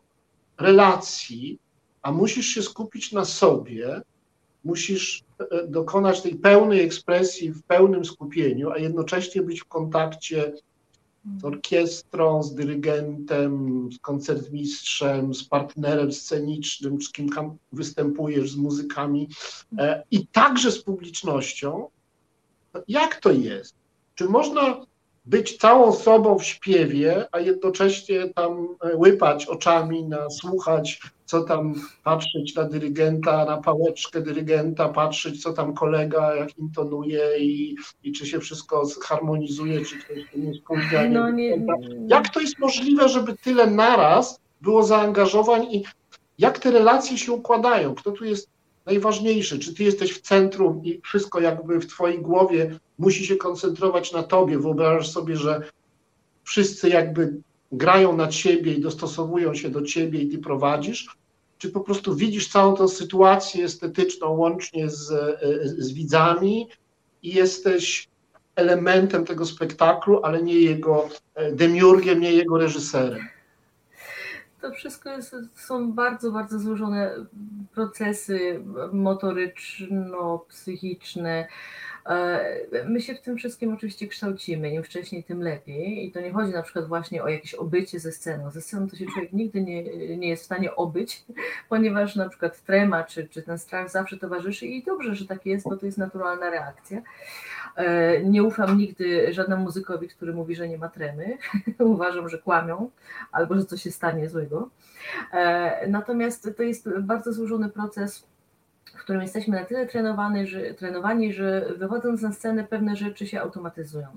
relacji, 0.61 1.59
a 2.01 2.11
musisz 2.11 2.45
się 2.45 2.63
skupić 2.63 3.11
na 3.11 3.25
sobie, 3.25 4.01
musisz 4.63 5.23
e, 5.39 5.67
dokonać 5.67 6.21
tej 6.21 6.35
pełnej 6.35 6.81
ekspresji 6.81 7.51
w 7.51 7.63
pełnym 7.63 8.05
skupieniu, 8.05 8.71
a 8.71 8.77
jednocześnie 8.77 9.41
być 9.41 9.61
w 9.61 9.65
kontakcie 9.65 10.53
z 11.41 11.45
orkiestrą, 11.45 12.43
z 12.43 12.55
dyrygentem, 12.55 13.89
z 13.91 13.99
koncertmistrzem, 13.99 15.33
z 15.33 15.43
partnerem 15.43 16.11
scenicznym, 16.11 17.01
z 17.01 17.11
kim 17.11 17.29
występujesz, 17.71 18.51
z 18.51 18.55
muzykami 18.55 19.29
e, 19.77 20.03
i 20.11 20.27
także 20.27 20.71
z 20.71 20.83
publicznością. 20.83 21.89
Jak 22.87 23.15
to 23.15 23.31
jest? 23.31 23.75
Czy 24.15 24.25
można 24.25 24.85
być 25.25 25.57
całą 25.57 25.93
sobą 25.93 26.39
w 26.39 26.43
śpiewie, 26.43 27.25
a 27.31 27.39
jednocześnie 27.39 28.29
tam 28.35 28.67
e, 28.83 28.95
łypać 28.95 29.45
oczami, 29.45 30.03
na, 30.03 30.29
słuchać, 30.29 31.01
co 31.25 31.43
tam, 31.43 31.73
patrzeć 32.03 32.55
na 32.55 32.63
dyrygenta, 32.63 33.45
na 33.45 33.57
pałeczkę 33.57 34.21
dyrygenta, 34.21 34.89
patrzeć, 34.89 35.43
co 35.43 35.53
tam 35.53 35.73
kolega, 35.73 36.35
jak 36.35 36.57
intonuje 36.57 37.39
i, 37.39 37.75
i 38.03 38.11
czy 38.11 38.25
się 38.25 38.39
wszystko 38.39 38.83
harmonizuje, 39.01 39.85
czy 39.85 39.97
ktoś 39.99 40.17
nie 40.35 40.53
spóźnia. 40.53 41.09
No, 41.09 41.31
nie, 41.31 41.57
nie, 41.57 41.75
Jak 42.07 42.29
to 42.29 42.39
jest 42.39 42.59
możliwe, 42.59 43.09
żeby 43.09 43.37
tyle 43.37 43.67
naraz 43.67 44.39
było 44.61 44.83
zaangażowań 44.83 45.63
i 45.71 45.83
jak 46.37 46.59
te 46.59 46.71
relacje 46.71 47.17
się 47.17 47.31
układają? 47.31 47.95
Kto 47.95 48.11
tu 48.11 48.25
jest 48.25 48.49
najważniejszy? 48.85 49.59
Czy 49.59 49.73
ty 49.73 49.83
jesteś 49.83 50.13
w 50.13 50.21
centrum 50.21 50.85
i 50.85 51.01
wszystko 51.01 51.39
jakby 51.39 51.79
w 51.79 51.87
twojej 51.87 52.19
głowie 52.19 52.79
musi 52.97 53.25
się 53.25 53.35
koncentrować 53.35 54.13
na 54.13 54.23
tobie? 54.23 54.59
Wyobrażasz 54.59 55.11
sobie, 55.11 55.35
że 55.35 55.61
wszyscy 56.43 56.89
jakby 56.89 57.33
grają 57.71 58.15
na 58.15 58.27
ciebie 58.27 58.73
i 58.73 58.81
dostosowują 58.81 59.55
się 59.55 59.69
do 59.69 59.81
ciebie 59.81 60.21
i 60.21 60.29
ty 60.29 60.37
prowadzisz? 60.37 61.07
Czy 61.57 61.69
po 61.69 61.81
prostu 61.81 62.15
widzisz 62.15 62.47
całą 62.47 62.75
tę 62.75 62.87
sytuację 62.87 63.65
estetyczną 63.65 64.29
łącznie 64.29 64.89
z, 64.89 65.07
z 65.77 65.93
widzami 65.93 66.67
i 67.23 67.33
jesteś 67.33 68.07
elementem 68.55 69.25
tego 69.25 69.45
spektaklu, 69.45 70.19
ale 70.23 70.43
nie 70.43 70.59
jego 70.59 71.09
demiurgiem, 71.51 72.19
nie 72.19 72.31
jego 72.31 72.57
reżyserem? 72.57 73.21
To 74.61 74.71
wszystko 74.71 75.09
jest, 75.09 75.35
są 75.55 75.93
bardzo, 75.93 76.31
bardzo 76.31 76.59
złożone 76.59 77.15
procesy 77.73 78.63
motoryczno-psychiczne. 78.93 81.47
E, 82.05 82.85
my 82.85 83.01
się 83.01 83.15
w 83.15 83.21
tym 83.21 83.37
wszystkim 83.37 83.73
oczywiście 83.73 84.07
kształcimy, 84.07 84.73
im 84.73 84.83
wcześniej, 84.83 85.23
tym 85.23 85.41
lepiej. 85.41 86.05
I 86.05 86.11
to 86.11 86.21
nie 86.21 86.31
chodzi 86.31 86.53
na 86.53 86.61
przykład 86.61 86.87
właśnie 86.87 87.23
o 87.23 87.27
jakieś 87.27 87.53
obycie 87.53 87.99
ze 87.99 88.11
sceną. 88.11 88.51
Ze 88.51 88.61
sceną 88.61 88.89
to 88.89 88.95
się 88.95 89.05
człowiek 89.05 89.33
nigdy 89.33 89.61
nie, 89.61 89.83
nie 90.17 90.29
jest 90.29 90.43
w 90.43 90.45
stanie 90.45 90.75
obyć, 90.75 91.25
ponieważ 91.69 92.15
na 92.15 92.29
przykład 92.29 92.61
trema 92.61 93.03
czy, 93.03 93.27
czy 93.27 93.41
ten 93.41 93.57
strach 93.57 93.89
zawsze 93.89 94.17
towarzyszy 94.17 94.65
i 94.65 94.83
dobrze, 94.83 95.15
że 95.15 95.25
tak 95.25 95.45
jest, 95.45 95.69
bo 95.69 95.77
to 95.77 95.85
jest 95.85 95.97
naturalna 95.97 96.49
reakcja. 96.49 97.01
E, 97.75 98.23
nie 98.23 98.43
ufam 98.43 98.77
nigdy 98.77 99.33
żadnemu 99.33 99.63
muzykowi, 99.63 100.07
który 100.07 100.33
mówi, 100.33 100.55
że 100.55 100.69
nie 100.69 100.77
ma 100.77 100.89
tremy. 100.89 101.37
Uważam, 101.79 102.29
że 102.29 102.37
kłamią 102.37 102.89
albo 103.31 103.55
że 103.55 103.65
coś 103.65 103.81
się 103.81 103.91
stanie 103.91 104.29
złego. 104.29 104.69
E, 105.33 105.87
natomiast 105.87 106.49
to 106.57 106.63
jest 106.63 106.89
bardzo 106.99 107.33
złożony 107.33 107.69
proces 107.69 108.30
w 109.01 109.03
którym 109.03 109.21
jesteśmy 109.21 109.57
na 109.57 109.65
tyle 109.65 109.85
trenowani, 109.85 110.47
że, 110.47 110.73
trenowani, 110.73 111.33
że 111.33 111.73
wychodząc 111.77 112.21
na 112.21 112.31
scenę 112.31 112.63
pewne 112.63 112.95
rzeczy 112.95 113.27
się 113.27 113.41
automatyzują. 113.41 114.07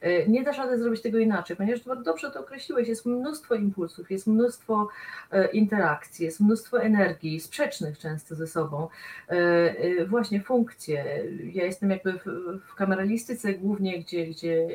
E, 0.00 0.28
nie 0.28 0.42
dasz 0.42 0.58
rady 0.58 0.78
zrobić 0.78 1.02
tego 1.02 1.18
inaczej, 1.18 1.56
ponieważ 1.56 1.80
dobrze 2.04 2.30
to 2.30 2.40
określiłeś, 2.40 2.88
jest 2.88 3.06
mnóstwo 3.06 3.54
impulsów, 3.54 4.10
jest 4.10 4.26
mnóstwo 4.26 4.88
e, 5.30 5.50
interakcji, 5.50 6.24
jest 6.24 6.40
mnóstwo 6.40 6.82
energii, 6.82 7.40
sprzecznych 7.40 7.98
często 7.98 8.34
ze 8.34 8.46
sobą, 8.46 8.88
e, 9.28 10.04
właśnie 10.04 10.40
funkcje. 10.40 11.04
Ja 11.52 11.64
jestem 11.64 11.90
jakby 11.90 12.12
w, 12.12 12.24
w 12.66 12.74
kameralistyce 12.74 13.54
głównie, 13.54 13.98
gdzie, 13.98 14.26
gdzie 14.26 14.68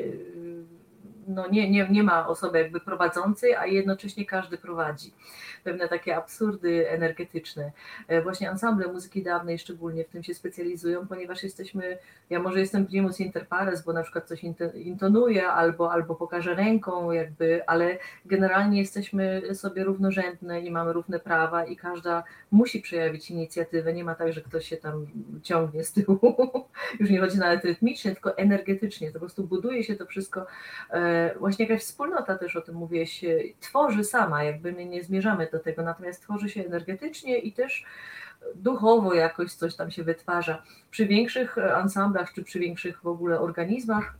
no 1.27 1.47
nie, 1.47 1.71
nie, 1.71 1.87
nie 1.89 2.03
ma 2.03 2.27
osoby 2.27 2.57
jakby 2.57 2.79
prowadzącej, 2.79 3.55
a 3.55 3.65
jednocześnie 3.65 4.25
każdy 4.25 4.57
prowadzi 4.57 5.13
pewne 5.63 5.87
takie 5.87 6.15
absurdy 6.15 6.89
energetyczne. 6.89 7.71
E, 8.07 8.21
właśnie 8.21 8.51
ensemble 8.51 8.87
muzyki 8.87 9.23
dawnej 9.23 9.59
szczególnie 9.59 10.03
w 10.03 10.09
tym 10.09 10.23
się 10.23 10.33
specjalizują, 10.33 11.07
ponieważ 11.07 11.43
jesteśmy, 11.43 11.97
ja 12.29 12.39
może 12.39 12.59
jestem 12.59 12.85
primus 12.85 13.19
inter 13.19 13.47
pares, 13.47 13.83
bo 13.83 13.93
na 13.93 14.03
przykład 14.03 14.27
coś 14.27 14.43
intonuję 14.75 15.47
albo, 15.47 15.91
albo 15.91 16.15
pokażę 16.15 16.55
ręką 16.55 17.11
jakby, 17.11 17.61
ale 17.67 17.97
generalnie 18.25 18.79
jesteśmy 18.79 19.41
sobie 19.55 19.83
równorzędne 19.83 20.61
i 20.61 20.71
mamy 20.71 20.93
równe 20.93 21.19
prawa 21.19 21.65
i 21.65 21.75
każda 21.75 22.23
musi 22.51 22.81
przejawić 22.81 23.31
inicjatywę. 23.31 23.93
Nie 23.93 24.03
ma 24.03 24.15
tak, 24.15 24.33
że 24.33 24.41
ktoś 24.41 24.67
się 24.67 24.77
tam 24.77 25.07
ciągnie 25.43 25.83
z 25.83 25.93
tyłu. 25.93 26.19
Już 26.99 27.09
nie 27.09 27.19
chodzi 27.19 27.37
nawet 27.37 27.65
rytmicznie, 27.65 28.11
tylko 28.11 28.37
energetycznie. 28.37 29.07
To 29.07 29.13
po 29.13 29.19
prostu 29.19 29.43
buduje 29.43 29.83
się 29.83 29.95
to 29.95 30.05
wszystko. 30.05 30.45
E, 31.13 31.35
właśnie 31.39 31.65
jakaś 31.65 31.83
wspólnota 31.83 32.37
też 32.37 32.55
o 32.55 32.61
tym 32.61 32.75
mówiłeś, 32.75 33.25
tworzy 33.59 34.03
sama, 34.03 34.43
jakby 34.43 34.71
my 34.71 34.85
nie 34.85 35.03
zmierzamy 35.03 35.47
do 35.51 35.59
tego, 35.59 35.83
natomiast 35.83 36.21
tworzy 36.21 36.49
się 36.49 36.65
energetycznie 36.65 37.37
i 37.37 37.53
też 37.53 37.85
duchowo 38.55 39.13
jakoś 39.13 39.53
coś 39.53 39.75
tam 39.75 39.91
się 39.91 40.03
wytwarza. 40.03 40.63
Przy 40.91 41.05
większych 41.05 41.57
ansamblach 41.57 42.33
czy 42.33 42.43
przy 42.43 42.59
większych 42.59 43.01
w 43.01 43.07
ogóle 43.07 43.39
organizmach 43.39 44.13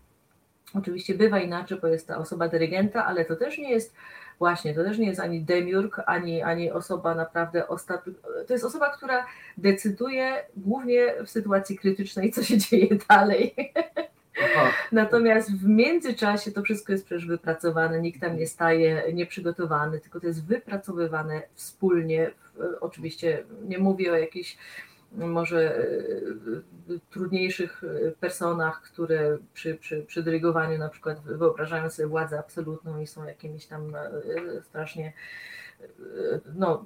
oczywiście 0.73 1.15
bywa 1.15 1.39
inaczej, 1.39 1.77
bo 1.81 1.87
jest 1.87 2.07
ta 2.07 2.17
osoba 2.17 2.47
dyrygenta, 2.47 3.05
ale 3.05 3.25
to 3.25 3.35
też 3.35 3.57
nie 3.57 3.71
jest 3.71 3.93
właśnie, 4.39 4.73
to 4.73 4.83
też 4.83 4.97
nie 4.97 5.07
jest 5.07 5.19
ani 5.19 5.41
demiurg, 5.41 6.01
ani, 6.05 6.41
ani 6.41 6.71
osoba 6.71 7.15
naprawdę 7.15 7.67
ostatnia. 7.67 8.13
To 8.47 8.53
jest 8.53 8.65
osoba, 8.65 8.89
która 8.89 9.25
decyduje 9.57 10.45
głównie 10.57 11.13
w 11.25 11.29
sytuacji 11.29 11.77
krytycznej, 11.77 12.31
co 12.31 12.43
się 12.43 12.57
dzieje 12.57 12.87
dalej. 13.09 13.55
Natomiast 14.91 15.57
w 15.57 15.67
międzyczasie 15.67 16.51
to 16.51 16.61
wszystko 16.61 16.91
jest 16.91 17.05
przecież 17.05 17.25
wypracowane, 17.25 18.01
nikt 18.01 18.21
tam 18.21 18.38
nie 18.38 18.47
staje 18.47 19.13
nieprzygotowany, 19.13 19.99
tylko 19.99 20.19
to 20.19 20.27
jest 20.27 20.45
wypracowywane 20.45 21.41
wspólnie. 21.53 22.31
Oczywiście 22.81 23.43
nie 23.63 23.77
mówię 23.77 24.11
o 24.11 24.17
jakichś 24.17 24.57
może 25.11 25.77
e, 25.77 25.84
trudniejszych 27.09 27.81
personach, 28.19 28.81
które 28.81 29.38
przy, 29.53 29.75
przy, 29.75 30.03
przy 30.03 30.23
dyrygowaniu 30.23 30.77
na 30.77 30.89
przykład 30.89 31.19
wyobrażają 31.23 31.89
sobie 31.89 32.07
władzę 32.07 32.39
absolutną 32.39 33.01
i 33.01 33.07
są 33.07 33.25
jakimiś 33.25 33.65
tam 33.65 33.93
strasznie 34.63 35.13
no, 36.55 36.86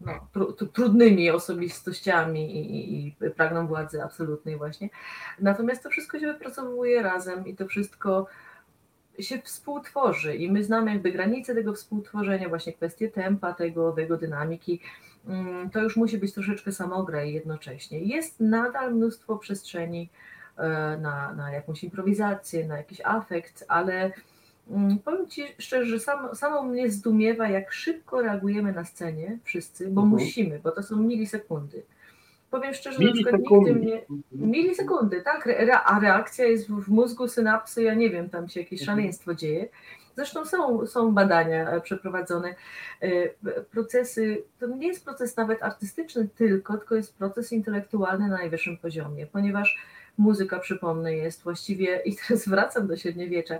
no, 0.00 0.26
tru, 0.32 0.52
trudnymi 0.52 1.30
osobistościami 1.30 2.56
i, 2.56 2.76
i, 2.76 3.06
i, 3.06 3.30
pragną 3.30 3.66
władzy 3.66 4.02
absolutnej 4.02 4.56
właśnie. 4.56 4.88
Natomiast 5.40 5.82
to 5.82 5.90
wszystko 5.90 6.20
się 6.20 6.26
wypracowuje 6.26 7.02
razem 7.02 7.46
i 7.46 7.56
to 7.56 7.66
wszystko 7.66 8.26
się 9.18 9.38
współtworzy 9.38 10.36
i 10.36 10.50
my 10.50 10.64
znamy 10.64 10.92
jakby 10.92 11.12
granice 11.12 11.54
tego 11.54 11.74
współtworzenia, 11.74 12.48
właśnie 12.48 12.72
kwestie 12.72 13.08
tempa 13.08 13.52
tego, 13.52 13.94
jego 13.98 14.16
dynamiki. 14.16 14.80
Mm, 15.26 15.70
to 15.70 15.80
już 15.80 15.96
musi 15.96 16.18
być 16.18 16.34
troszeczkę 16.34 16.72
samograj 16.72 17.32
jednocześnie. 17.32 17.98
Jest 17.98 18.40
nadal 18.40 18.94
mnóstwo 18.94 19.36
przestrzeni 19.36 20.10
e, 20.56 20.98
na, 21.00 21.34
na 21.34 21.52
jakąś 21.52 21.84
improwizację, 21.84 22.66
na 22.66 22.76
jakiś 22.76 23.00
afekt, 23.04 23.64
ale 23.68 24.12
powiem 25.04 25.28
Ci 25.28 25.42
szczerze, 25.58 25.84
że 25.90 26.00
sam, 26.00 26.34
samo 26.34 26.62
mnie 26.62 26.90
zdumiewa, 26.90 27.48
jak 27.48 27.72
szybko 27.72 28.22
reagujemy 28.22 28.72
na 28.72 28.84
scenie 28.84 29.38
wszyscy, 29.44 29.88
bo 29.88 30.02
mhm. 30.02 30.08
musimy, 30.08 30.58
bo 30.58 30.70
to 30.70 30.82
są 30.82 30.96
milisekundy. 30.96 31.82
Powiem 32.50 32.74
szczerze, 32.74 32.98
że 32.98 33.04
na 33.04 33.12
przykład 33.12 33.42
nigdy 33.50 33.74
mnie... 33.74 34.02
Milisekundy, 34.32 35.22
tak, 35.22 35.48
a 35.84 36.00
reakcja 36.00 36.44
jest 36.44 36.68
w 36.68 36.88
mózgu, 36.88 37.28
synapsy, 37.28 37.82
ja 37.82 37.94
nie 37.94 38.10
wiem, 38.10 38.30
tam 38.30 38.48
się 38.48 38.60
jakieś 38.60 38.80
mhm. 38.80 38.98
szaleństwo 38.98 39.34
dzieje. 39.34 39.68
Zresztą 40.16 40.44
są, 40.44 40.86
są 40.86 41.14
badania 41.14 41.70
e, 41.70 41.80
przeprowadzone. 41.80 42.54
E, 43.02 43.08
procesy, 43.70 44.42
to 44.58 44.66
nie 44.66 44.88
jest 44.88 45.04
proces 45.04 45.36
nawet 45.36 45.62
artystyczny 45.62 46.28
tylko, 46.36 46.78
tylko 46.78 46.94
jest 46.94 47.18
proces 47.18 47.52
intelektualny 47.52 48.28
na 48.28 48.36
najwyższym 48.36 48.78
poziomie, 48.78 49.26
ponieważ 49.26 49.78
muzyka, 50.20 50.58
przypomnę, 50.58 51.14
jest 51.14 51.42
właściwie, 51.42 52.02
i 52.04 52.16
teraz 52.16 52.48
wracam 52.48 52.86
do 52.86 52.96
średniowiecza, 52.96 53.58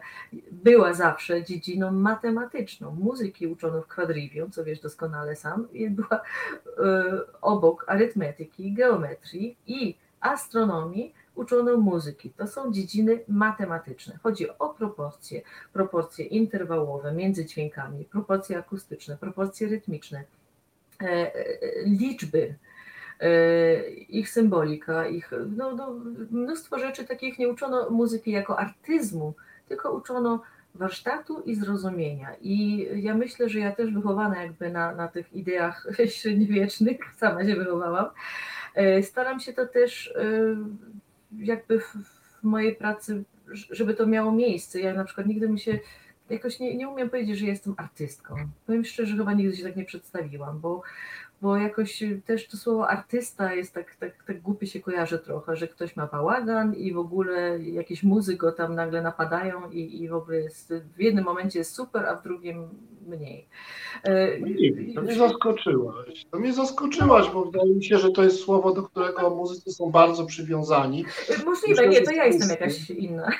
była 0.52 0.94
zawsze 0.94 1.44
dziedziną 1.44 1.92
matematyczną. 1.92 2.94
Muzyki 2.94 3.46
uczono 3.46 3.82
w 3.82 3.94
quadrivium, 3.94 4.50
co 4.50 4.64
wiesz 4.64 4.80
doskonale 4.80 5.36
sam, 5.36 5.72
i 5.72 5.90
była 5.90 6.20
y, 6.66 6.70
obok 7.40 7.84
arytmetyki, 7.88 8.72
geometrii 8.72 9.56
i 9.66 9.96
astronomii 10.20 11.14
uczono 11.34 11.76
muzyki. 11.76 12.30
To 12.30 12.46
są 12.46 12.72
dziedziny 12.72 13.20
matematyczne. 13.28 14.18
Chodzi 14.22 14.58
o 14.58 14.68
proporcje, 14.68 15.42
proporcje 15.72 16.24
interwałowe 16.24 17.12
między 17.12 17.44
dźwiękami, 17.44 18.04
proporcje 18.04 18.58
akustyczne, 18.58 19.16
proporcje 19.16 19.68
rytmiczne, 19.68 20.24
e, 21.02 21.06
e, 21.06 21.34
liczby, 21.84 22.54
ich 24.08 24.30
symbolika, 24.30 25.06
ich 25.06 25.30
no, 25.56 25.74
no, 25.74 25.94
mnóstwo 26.30 26.78
rzeczy 26.78 27.04
takich 27.04 27.38
nie 27.38 27.48
uczono 27.48 27.90
muzyki 27.90 28.30
jako 28.30 28.58
artyzmu, 28.58 29.34
tylko 29.68 29.92
uczono 29.92 30.42
warsztatu 30.74 31.40
i 31.40 31.54
zrozumienia. 31.54 32.28
I 32.40 32.86
ja 32.94 33.14
myślę, 33.14 33.48
że 33.48 33.58
ja 33.58 33.72
też 33.72 33.90
wychowana 33.92 34.42
jakby 34.42 34.70
na, 34.70 34.94
na 34.94 35.08
tych 35.08 35.32
ideach 35.32 35.86
średniowiecznych, 36.16 36.98
sama 37.16 37.44
się 37.44 37.56
wychowałam, 37.56 38.06
staram 39.02 39.40
się 39.40 39.52
to 39.52 39.66
też 39.66 40.14
jakby 41.38 41.80
w, 41.80 41.96
w 42.40 42.42
mojej 42.42 42.76
pracy, 42.76 43.24
żeby 43.70 43.94
to 43.94 44.06
miało 44.06 44.32
miejsce. 44.32 44.80
Ja 44.80 44.94
na 44.94 45.04
przykład 45.04 45.26
nigdy 45.26 45.48
mi 45.48 45.60
się 45.60 45.78
jakoś 46.30 46.60
nie, 46.60 46.76
nie 46.76 46.88
umiem 46.88 47.10
powiedzieć, 47.10 47.38
że 47.38 47.46
jestem 47.46 47.74
artystką. 47.76 48.34
Powiem 48.66 48.84
szczerze, 48.84 49.16
chyba 49.16 49.32
nigdy 49.32 49.56
się 49.56 49.64
tak 49.64 49.76
nie 49.76 49.84
przedstawiłam, 49.84 50.60
bo 50.60 50.82
bo 51.40 51.56
jakoś 51.56 52.02
też 52.24 52.48
to 52.48 52.56
słowo 52.56 52.88
artysta 52.88 53.54
jest 53.54 53.74
tak, 53.74 53.94
tak, 53.94 54.24
tak 54.26 54.40
głupie 54.40 54.66
się 54.66 54.80
kojarzy 54.80 55.18
trochę, 55.18 55.56
że 55.56 55.68
ktoś 55.68 55.96
ma 55.96 56.06
bałagan 56.06 56.74
i 56.74 56.92
w 56.92 56.98
ogóle 56.98 57.58
jakieś 57.58 58.02
muzy 58.02 58.36
go 58.36 58.52
tam 58.52 58.74
nagle 58.74 59.02
napadają 59.02 59.70
i, 59.70 60.02
i 60.02 60.08
w 60.08 60.14
ogóle 60.14 60.36
jest, 60.36 60.74
w 60.96 61.00
jednym 61.00 61.24
momencie 61.24 61.58
jest 61.58 61.74
super, 61.74 62.06
a 62.06 62.16
w 62.16 62.22
drugim 62.22 62.68
mniej. 63.06 63.46
E, 64.02 64.40
nie, 64.40 64.94
to 64.94 65.02
mnie 65.02 65.14
zaskoczyłaś. 65.14 66.26
To 66.30 66.38
mnie 66.38 66.52
zaskoczyłaś, 66.52 67.30
bo 67.30 67.44
wydaje 67.44 67.74
mi 67.74 67.84
się, 67.84 67.98
że 67.98 68.10
to 68.10 68.22
jest 68.22 68.40
słowo, 68.40 68.74
do 68.74 68.82
którego 68.82 69.30
muzycy 69.30 69.72
są 69.72 69.90
bardzo 69.90 70.26
przywiązani. 70.26 71.04
Możliwe, 71.44 71.88
nie, 71.88 72.02
to 72.02 72.10
ja 72.10 72.24
jestem 72.24 72.50
jakaś 72.50 72.90
inna. 72.90 73.30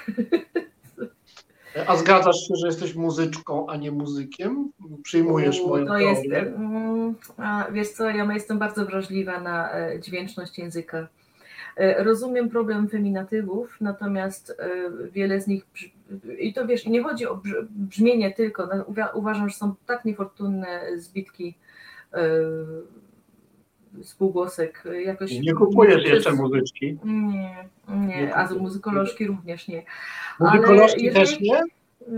A 1.87 1.97
zgadzasz 1.97 2.49
się, 2.49 2.55
że 2.57 2.67
jesteś 2.67 2.95
muzyczką, 2.95 3.67
a 3.67 3.77
nie 3.77 3.93
muzykiem? 3.93 4.73
Przyjmujesz 5.03 5.63
moją 5.67 5.87
to 5.87 5.99
jest, 5.99 6.25
mm, 6.25 6.90
Wiesz 7.73 7.89
co, 7.89 8.11
ja 8.11 8.33
jestem 8.33 8.59
bardzo 8.59 8.87
wrażliwa 8.87 9.41
na 9.41 9.73
e, 9.73 10.01
dźwięczność 10.01 10.59
języka. 10.59 11.09
E, 11.77 12.05
rozumiem 12.05 12.49
problem 12.49 12.89
feminatywów, 12.89 13.77
natomiast 13.81 14.51
e, 14.51 14.71
wiele 15.13 15.41
z 15.41 15.47
nich, 15.47 15.67
i 16.39 16.53
to 16.53 16.67
wiesz, 16.67 16.87
nie 16.87 17.03
chodzi 17.03 17.27
o 17.27 17.43
brzmienie 17.71 18.33
tylko, 18.33 18.67
no, 18.67 18.85
uważam, 19.15 19.49
że 19.49 19.57
są 19.57 19.75
tak 19.87 20.05
niefortunne 20.05 20.81
zbitki 20.97 21.55
spółgłosek. 24.03 24.85
Jakoś 25.05 25.41
nie 25.41 25.55
kupujesz 25.55 26.05
jeszcze 26.05 26.33
muzyczki? 26.33 26.99
Nie, 27.05 27.69
nie, 27.89 28.35
a 28.35 28.55
muzykolożki 28.55 29.27
również 29.27 29.69
nie. 29.69 29.83
Muzykolożki 30.41 31.05
jeżeli... 31.05 31.27
też 31.27 31.41
nie? 31.41 31.61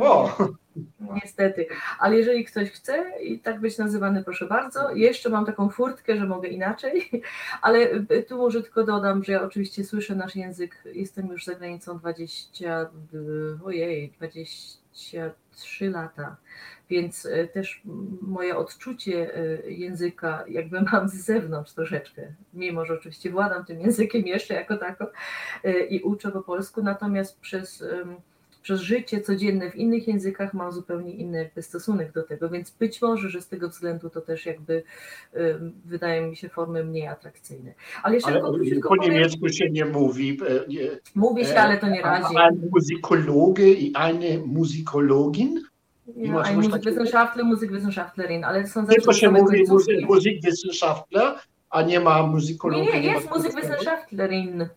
O! 0.01 0.36
Niestety, 1.00 1.66
ale 1.98 2.16
jeżeli 2.16 2.44
ktoś 2.44 2.70
chce 2.70 3.04
i 3.22 3.38
tak 3.38 3.60
być 3.60 3.78
nazywany, 3.78 4.24
proszę 4.24 4.46
bardzo. 4.46 4.90
Jeszcze 4.90 5.28
mam 5.28 5.46
taką 5.46 5.68
furtkę, 5.68 6.16
że 6.16 6.26
mogę 6.26 6.48
inaczej, 6.48 7.10
ale 7.62 7.88
tu 8.28 8.36
może 8.36 8.62
tylko 8.62 8.84
dodam, 8.84 9.24
że 9.24 9.32
ja 9.32 9.42
oczywiście 9.42 9.84
słyszę 9.84 10.14
nasz 10.14 10.36
język, 10.36 10.84
jestem 10.84 11.26
już 11.26 11.44
za 11.44 11.54
granicą 11.54 11.98
20, 11.98 12.90
ojej, 13.64 14.10
23 14.10 15.90
lata. 15.90 16.36
Więc 16.90 17.26
e, 17.26 17.48
też 17.48 17.82
moje 18.22 18.56
odczucie 18.56 19.36
e, 19.36 19.70
języka 19.70 20.44
jakby 20.48 20.82
mam 20.92 21.08
z 21.08 21.14
zewnątrz 21.14 21.72
troszeczkę, 21.72 22.32
mimo 22.54 22.86
że 22.86 22.94
oczywiście 22.94 23.30
władam 23.30 23.64
tym 23.64 23.80
językiem 23.80 24.26
jeszcze 24.26 24.54
jako 24.54 24.76
tako 24.76 25.06
e, 25.64 25.80
i 25.80 26.02
uczę 26.02 26.30
po 26.30 26.42
polsku, 26.42 26.82
natomiast 26.82 27.40
przez 27.40 27.84
przez 28.62 28.80
życie 28.80 29.20
codzienne 29.20 29.70
w 29.70 29.76
innych 29.76 30.08
językach 30.08 30.54
mam 30.54 30.72
zupełnie 30.72 31.12
inny 31.12 31.38
jakby 31.38 31.62
stosunek 31.62 32.12
do 32.12 32.22
tego, 32.22 32.48
więc 32.48 32.70
być 32.70 33.02
może, 33.02 33.28
że 33.28 33.40
z 33.40 33.48
tego 33.48 33.68
względu 33.68 34.10
to 34.10 34.20
też 34.20 34.46
jakby 34.46 34.82
wydaje 35.84 36.26
mi 36.26 36.36
się 36.36 36.48
formy 36.48 36.84
mniej 36.84 37.06
atrakcyjne. 37.06 37.74
Ale, 38.02 38.14
jeszcze 38.14 38.30
ale 38.30 38.40
po 38.40 38.48
powiem, 38.88 39.12
niemiecku 39.12 39.48
się 39.48 39.70
nie 39.70 39.84
mówi. 39.84 40.40
Nie, 40.68 40.80
mówi 41.14 41.44
się, 41.44 41.54
ale 41.54 41.78
to 41.78 41.88
nie 41.88 42.02
razi. 42.02 42.36
Ein 42.36 42.68
Muzykologe 42.70 43.68
i 43.68 43.92
eine 43.94 44.38
Muzykologin 44.46 45.60
ja, 46.16 46.40
ein 46.40 46.56
Musikwissenschaftler, 46.56 47.44
Musikwissenschaftlerin, 47.44 48.44
ale 48.44 48.66
są 48.66 48.80
zawsze 48.80 48.94
Tylko 48.94 49.12
się 49.12 49.30
mówi 49.30 49.64
Musikwissenschaftler, 50.08 51.34
a 51.70 51.82
nie 51.82 52.00
ma 52.00 52.26
muzykologa. 52.26 52.84
Nie, 52.84 53.00
nie, 53.00 53.12
jest 53.12 53.30
Musikwissenschaftlerin. 53.30 54.68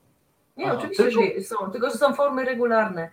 Nie, 0.58 0.66
Aha, 0.66 0.76
oczywiście, 0.78 1.04
tylko? 1.04 1.22
że 1.22 1.44
są, 1.44 1.72
tylko 1.72 1.90
że 1.90 1.98
są 1.98 2.14
formy 2.14 2.46
regularne. 2.46 3.10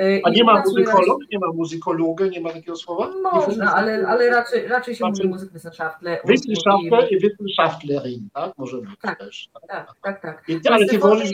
Y, 0.00 0.20
A 0.24 0.30
nie 0.30 0.44
ma 0.44 0.62
muzykolog, 0.62 1.20
nie 1.32 1.38
ma 1.38 1.52
muzykologa, 1.52 2.26
nie 2.26 2.40
ma 2.40 2.50
takiego 2.50 2.76
słowa? 2.76 3.10
Można, 3.22 3.74
ale, 3.74 4.06
ale 4.08 4.30
raczej, 4.30 4.66
raczej 4.68 4.94
się 4.94 4.98
znaczy, 4.98 5.22
mówi 5.22 5.28
Musikwissenschaftler. 5.28 6.20
Wissenschaftler 6.24 7.12
i 7.12 7.20
Wissenschaftlerin, 7.20 8.28
tak? 8.34 8.52
Może 8.58 8.78
być 8.78 8.90
tak, 9.02 9.18
też. 9.18 9.48
Tak, 9.52 9.86
tak, 9.86 9.96
tak. 10.02 10.22
tak. 10.22 10.48
I, 10.48 10.68
ale 10.68 10.86
ty 10.86 10.98
wolisz 10.98 11.30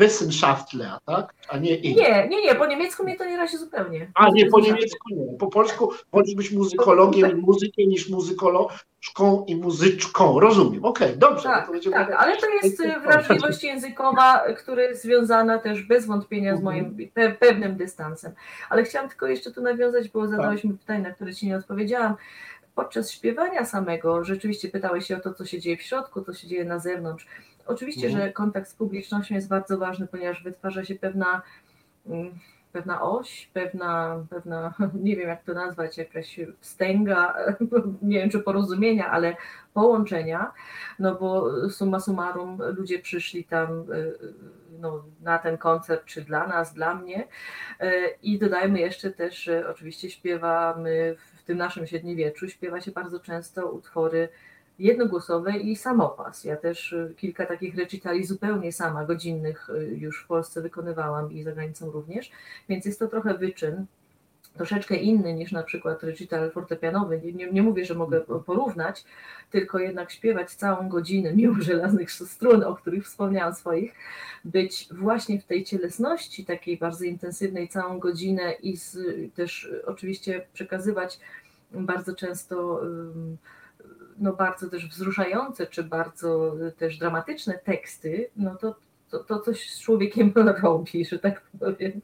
Wissenschaftler, 0.00 0.98
tak? 1.06 1.34
A 1.48 1.58
nie 1.58 1.76
ich. 1.76 1.96
Nie, 1.96 2.28
nie, 2.28 2.42
nie, 2.42 2.54
po 2.54 2.66
niemiecku 2.66 3.04
mnie 3.04 3.16
to 3.16 3.24
nie 3.24 3.36
razi 3.36 3.56
zupełnie. 3.56 4.10
A 4.14 4.28
nie, 4.28 4.46
po 4.46 4.60
niemiecku 4.60 5.14
nie. 5.14 5.38
Po 5.38 5.46
polsku 5.46 5.92
wolisz 6.12 6.34
być 6.34 6.50
muzykologiem 6.52 7.30
i 7.30 7.34
muzykiem 7.34 7.88
niż 7.88 8.08
muzykolożką 8.08 9.44
i 9.46 9.56
muzyczką. 9.56 10.40
Rozumiem, 10.40 10.84
okej, 10.84 11.08
okay, 11.08 11.18
dobrze. 11.18 11.42
Tak, 11.42 11.70
no 11.84 11.90
tak, 11.90 12.10
ale 12.18 12.36
to 12.36 12.46
jest 12.62 12.82
wrażliwość 13.04 13.64
językowa, 13.64 14.40
która 14.58 14.82
jest 14.82 15.02
związana 15.02 15.58
też 15.58 15.82
bez 15.82 16.06
wątpienia 16.06 16.56
z 16.56 16.60
mhm. 16.60 16.64
moim 16.64 17.08
pe 17.08 17.30
pewnym 17.30 17.76
dystansem. 17.76 18.32
Ale 18.70 18.82
chciałam 18.82 19.08
tylko 19.08 19.26
jeszcze 19.26 19.50
tu 19.50 19.62
nawiązać, 19.62 20.08
bo 20.08 20.26
zadałeś 20.26 20.64
mi 20.64 20.74
pytanie, 20.74 21.02
na 21.02 21.10
które 21.10 21.34
Ci 21.34 21.46
nie 21.46 21.56
odpowiedziałam 21.56 22.16
podczas 22.74 23.10
śpiewania 23.10 23.64
samego 23.64 24.24
rzeczywiście 24.24 24.68
pytałeś 24.68 25.06
się 25.06 25.16
o 25.16 25.20
to, 25.20 25.34
co 25.34 25.46
się 25.46 25.60
dzieje 25.60 25.76
w 25.76 25.82
środku, 25.82 26.22
co 26.22 26.34
się 26.34 26.48
dzieje 26.48 26.64
na 26.64 26.78
zewnątrz. 26.78 27.26
Oczywiście, 27.70 28.06
mhm. 28.06 28.24
że 28.24 28.32
kontakt 28.32 28.68
z 28.68 28.74
publicznością 28.74 29.34
jest 29.34 29.48
bardzo 29.48 29.78
ważny, 29.78 30.06
ponieważ 30.06 30.42
wytwarza 30.42 30.84
się 30.84 30.94
pewna, 30.94 31.42
mm, 32.06 32.38
pewna 32.72 33.02
oś, 33.02 33.50
pewna, 33.52 34.24
pewna, 34.30 34.74
nie 35.04 35.16
wiem 35.16 35.28
jak 35.28 35.44
to 35.44 35.54
nazwać, 35.54 35.98
jakaś 35.98 36.40
wstęga, 36.60 37.34
nie 38.02 38.18
wiem 38.18 38.30
czy 38.30 38.40
porozumienia, 38.40 39.10
ale 39.10 39.36
połączenia, 39.74 40.52
no 40.98 41.14
bo 41.14 41.50
summa 41.70 42.00
summarum 42.00 42.58
ludzie 42.76 42.98
przyszli 42.98 43.44
tam 43.44 43.92
y, 43.92 44.18
no, 44.80 45.04
na 45.20 45.38
ten 45.38 45.58
koncert, 45.58 46.04
czy 46.04 46.20
dla 46.20 46.46
nas, 46.46 46.74
dla 46.74 46.94
mnie 46.94 47.28
y, 47.82 47.86
i 48.22 48.38
dodajmy 48.38 48.80
jeszcze 48.80 49.10
też, 49.10 49.42
że 49.42 49.68
oczywiście 49.68 50.10
śpiewamy 50.10 51.16
w 51.36 51.42
tym 51.44 51.58
naszym 51.58 51.86
średniowieczu, 51.86 52.48
śpiewa 52.48 52.80
się 52.80 52.90
bardzo 52.90 53.20
często 53.20 53.70
utwory 53.72 54.28
jednogłosowe 54.80 55.58
i 55.58 55.76
samopas. 55.76 56.44
Ja 56.44 56.56
też 56.56 56.92
y, 56.92 57.14
kilka 57.16 57.46
takich 57.46 57.76
recitali 57.76 58.24
zupełnie 58.24 58.72
sama, 58.72 59.04
godzinnych 59.04 59.70
y, 59.70 59.96
już 59.96 60.24
w 60.24 60.26
Polsce 60.26 60.62
wykonywałam 60.62 61.32
i 61.32 61.42
za 61.42 61.52
granicą 61.52 61.90
również, 61.90 62.30
więc 62.68 62.84
jest 62.84 62.98
to 62.98 63.08
trochę 63.08 63.34
wyczyn, 63.34 63.86
troszeczkę 64.54 64.96
inny 64.96 65.34
niż 65.34 65.52
na 65.52 65.62
przykład 65.62 66.02
recital 66.02 66.50
fortepianowy. 66.50 67.20
Nie, 67.34 67.52
nie, 67.52 67.62
mówię, 67.62 67.84
że 67.84 67.94
mogę 67.94 68.20
porównać, 68.20 69.04
tylko 69.50 69.78
jednak 69.78 70.10
śpiewać 70.10 70.54
całą 70.54 70.88
godzinę, 70.88 71.32
mimo 71.32 71.62
żelaznych 71.70 72.12
strun, 72.12 72.64
o 72.64 72.74
których 72.74 73.04
wspomniałam 73.04 73.54
swoich, 73.54 73.94
być 74.44 74.88
właśnie 74.90 75.40
w 75.40 75.44
tej 75.44 75.64
cielesności 75.64 76.44
takiej 76.44 76.78
bardzo 76.78 77.04
intensywnej 77.04 77.68
całą 77.68 77.98
godzinę 77.98 78.52
i 78.52 78.76
z, 78.76 78.98
też 79.34 79.70
oczywiście 79.86 80.46
przekazywać 80.52 81.20
bardzo 81.72 82.14
często 82.14 82.80
no 84.20 84.32
bardzo 84.32 84.70
też 84.70 84.88
wzruszające, 84.88 85.66
czy 85.66 85.84
bardzo 85.84 86.56
też 86.78 86.98
dramatyczne 86.98 87.58
teksty, 87.64 88.30
no 88.36 88.54
to, 88.54 88.74
to, 89.10 89.18
to 89.24 89.40
coś 89.40 89.70
z 89.70 89.80
człowiekiem 89.80 90.32
robi, 90.62 91.04
że 91.04 91.18
tak 91.18 91.42
powiem. 91.60 92.00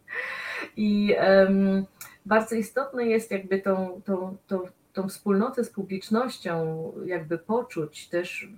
I 0.77 1.15
um, 1.21 1.87
bardzo 2.27 2.55
istotne 2.55 3.07
jest 3.07 3.31
jakby 3.31 3.61
tą, 3.61 4.01
tą, 4.05 4.37
tą, 4.47 4.61
tą 4.93 5.09
wspólnotę 5.09 5.65
z 5.65 5.71
publicznością 5.71 6.93
jakby 7.07 7.39
poczuć, 7.39 8.09
też, 8.09 8.49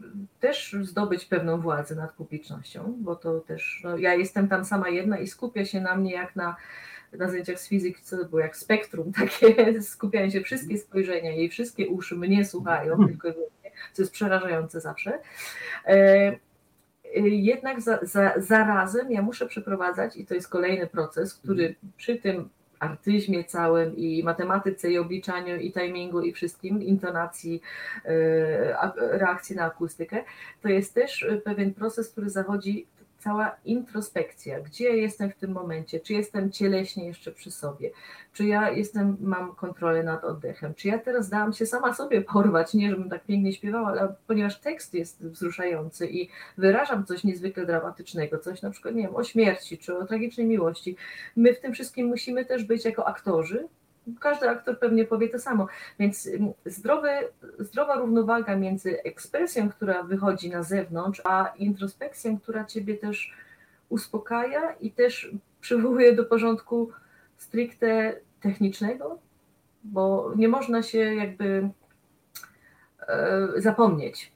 też 0.41 0.77
zdobyć 0.83 1.25
pewną 1.25 1.61
władzę 1.61 1.95
nad 1.95 2.13
publicznością, 2.13 2.95
bo 2.99 3.17
to 3.17 3.41
też, 3.41 3.81
no, 3.85 3.97
ja 3.97 4.15
jestem 4.15 4.49
tam 4.49 4.65
sama 4.65 4.89
jedna 4.89 5.19
i 5.19 5.27
skupia 5.27 5.65
się 5.65 5.81
na 5.81 5.97
mnie 5.97 6.13
jak 6.13 6.37
na 6.37 6.57
na 7.13 7.29
zajęciach 7.29 7.61
z 7.61 7.69
fizyki, 7.69 8.03
co 8.03 8.17
to 8.17 8.25
było 8.25 8.41
jak 8.41 8.57
spektrum, 8.57 9.13
takie 9.13 9.73
skupiają 9.83 10.31
się 10.31 10.41
wszystkie 10.41 10.79
spojrzenia, 10.79 11.31
jej 11.31 11.49
wszystkie 11.49 11.89
uszy 11.89 12.17
mnie 12.17 12.45
słuchają, 12.45 12.97
hmm. 12.97 13.09
tylko 13.09 13.29
co 13.93 14.03
jest 14.03 14.13
przerażające 14.13 14.81
zawsze. 14.81 15.19
E, 15.87 15.95
e, 17.17 17.29
jednak 17.29 17.81
za, 17.81 17.99
za, 18.03 18.35
zarazem 18.37 19.13
ja 19.13 19.23
muszę 19.23 19.47
przeprowadzać, 19.47 20.17
i 20.17 20.27
to 20.27 20.35
jest 20.35 20.49
kolejny 20.49 20.87
proces, 20.87 21.35
który 21.35 21.63
hmm. 21.63 21.93
przy 21.97 22.17
tym 22.17 22.49
artyzmie 22.79 23.45
całym 23.45 23.97
i 23.97 24.23
matematyce 24.25 24.91
i 24.91 24.99
obliczaniu 24.99 25.57
i 25.57 25.73
timingu 25.73 26.21
i 26.21 26.33
wszystkim, 26.33 26.83
intonacji, 26.83 27.61
e, 28.05 28.89
reakcji 28.97 29.57
na 29.57 29.65
akustykę, 29.65 30.25
to 30.63 30.69
jest 30.69 30.95
też 30.95 31.27
pewien 31.45 31.75
proces, 31.75 32.11
który 32.11 32.31
zachodzi 32.31 32.87
cała 33.19 33.57
introspekcja, 33.65 34.61
gdzie 34.61 34.97
jestem 34.97 35.31
w 35.31 35.37
tym 35.37 35.53
momencie, 35.53 36.01
czy 36.01 36.13
jestem 36.13 36.53
cieleśnie 36.53 37.07
jeszcze 37.07 37.33
przy 37.33 37.51
sobie, 37.51 37.91
czy 38.33 38.47
ja 38.47 38.71
jestem, 38.71 39.17
mam 39.21 39.55
kontrolę 39.55 40.03
nad 40.03 40.25
oddechem, 40.25 40.75
czy 40.75 40.89
ja 40.89 40.99
teraz 40.99 41.29
dałam 41.29 41.53
się 41.53 41.67
sama 41.67 41.95
sobie 41.95 42.21
porwać, 42.21 42.75
nie 42.75 42.91
żebym 42.91 43.11
tak 43.11 43.25
pięknie 43.25 43.53
śpiewała, 43.53 43.89
ale 43.89 44.15
ponieważ 44.27 44.61
tekst 44.61 44.95
jest 44.95 45.27
wzruszający 45.27 46.07
i 46.07 46.29
wyrażam 46.59 47.05
coś 47.05 47.25
niezwykle 47.25 47.67
dramatycznego, 47.67 48.39
coś 48.39 48.63
na 48.63 48.71
przykład, 48.71 48.95
nie 48.95 49.03
wiem, 49.03 49.17
o 49.17 49.25
śmierci, 49.25 49.79
czy 49.79 49.97
o 49.97 50.07
tragicznej 50.07 50.47
miłości, 50.47 50.97
my 51.37 51.55
w 51.55 51.61
tym 51.61 51.73
wszystkim 51.73 52.07
musimy 52.07 52.45
też 52.45 52.65
być 52.65 52.85
jako 52.85 53.09
aktorzy, 53.09 53.69
każdy 54.21 54.49
aktor 54.51 54.79
pewnie 54.79 55.05
powie 55.05 55.29
to 55.29 55.39
samo. 55.39 55.67
Więc 55.99 56.27
mm, 56.27 56.53
zdrowy, 56.67 57.09
zdrowa 57.59 57.97
równowaga 57.97 58.57
między 58.57 59.03
ekspresją, 59.03 59.71
która 59.71 60.03
wychodzi 60.03 60.51
na 60.51 60.63
zewnątrz, 60.63 61.23
a 61.25 61.53
introspekcją, 61.57 62.41
która 62.41 62.65
ciebie 62.65 62.95
też 62.95 63.35
uspokaja 63.89 64.73
i 64.81 64.91
też 64.91 65.31
przywołuje 65.61 66.13
do 66.13 66.25
porządku 66.25 66.91
stricte 67.37 68.17
technicznego, 68.41 69.19
bo 69.85 70.33
nie 70.37 70.49
można 70.49 70.83
się 70.83 70.99
jakby 70.99 71.71
e, 73.09 73.49
zapomnieć. 73.57 74.33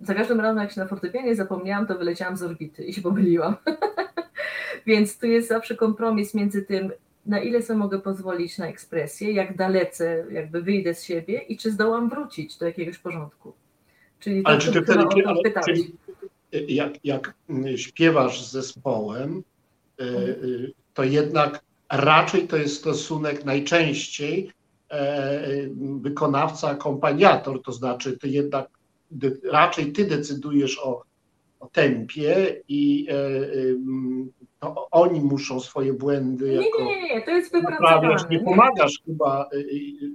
Za 0.00 0.14
każdym 0.14 0.40
razem, 0.40 0.62
jak 0.62 0.72
się 0.72 0.80
na 0.80 0.86
fortepianie 0.86 1.36
zapomniałam, 1.36 1.86
to 1.86 1.98
wyleciałam 1.98 2.36
z 2.36 2.42
orbity 2.42 2.84
i 2.84 2.92
się 2.92 3.02
pomyliłam. 3.02 3.56
Więc 4.86 5.18
tu 5.18 5.26
jest 5.26 5.48
zawsze 5.48 5.76
kompromis 5.76 6.34
między 6.34 6.62
tym, 6.62 6.92
na 7.26 7.40
ile 7.40 7.62
sobie 7.62 7.78
mogę 7.78 7.98
pozwolić 7.98 8.58
na 8.58 8.68
ekspresję, 8.68 9.32
jak 9.32 9.56
dalece 9.56 10.24
jakby 10.30 10.62
wyjdę 10.62 10.94
z 10.94 11.04
siebie 11.04 11.38
i 11.38 11.56
czy 11.56 11.70
zdołam 11.70 12.08
wrócić 12.08 12.58
do 12.58 12.66
jakiegoś 12.66 12.98
porządku. 12.98 13.52
Czyli 14.20 14.42
ale 14.44 14.58
czy 14.58 14.72
ty 14.72 14.82
wtedy, 14.82 15.04
czyli 15.64 15.92
jak, 16.68 17.04
jak 17.04 17.34
śpiewasz 17.76 18.46
z 18.46 18.52
zespołem, 18.52 19.42
y, 20.00 20.04
mhm. 20.04 20.28
y, 20.28 20.72
to 20.94 21.04
jednak 21.04 21.60
raczej 21.92 22.48
to 22.48 22.56
jest 22.56 22.76
stosunek 22.76 23.44
najczęściej 23.44 24.52
e, 24.90 25.68
wykonawca, 26.00 26.68
akompaniator, 26.68 27.62
to 27.62 27.72
znaczy 27.72 28.18
ty 28.18 28.28
jednak 28.28 28.68
raczej 29.52 29.92
ty 29.92 30.04
decydujesz 30.04 30.78
o, 30.78 31.04
o 31.60 31.66
tempie 31.66 32.62
i 32.68 33.08
to 34.60 34.88
oni 34.90 35.20
muszą 35.20 35.60
swoje 35.60 35.92
błędy 35.92 36.48
nie, 36.48 36.66
jako 36.66 36.84
nie, 36.84 37.02
nie, 37.02 37.14
nie, 37.14 37.22
to 37.22 37.30
jest 37.30 37.52
wypracowane. 37.52 38.16
Nie 38.30 38.40
pomagasz 38.40 39.00
nie. 39.06 39.12
chyba 39.12 39.48
y, 39.52 39.56
y, 39.56 40.10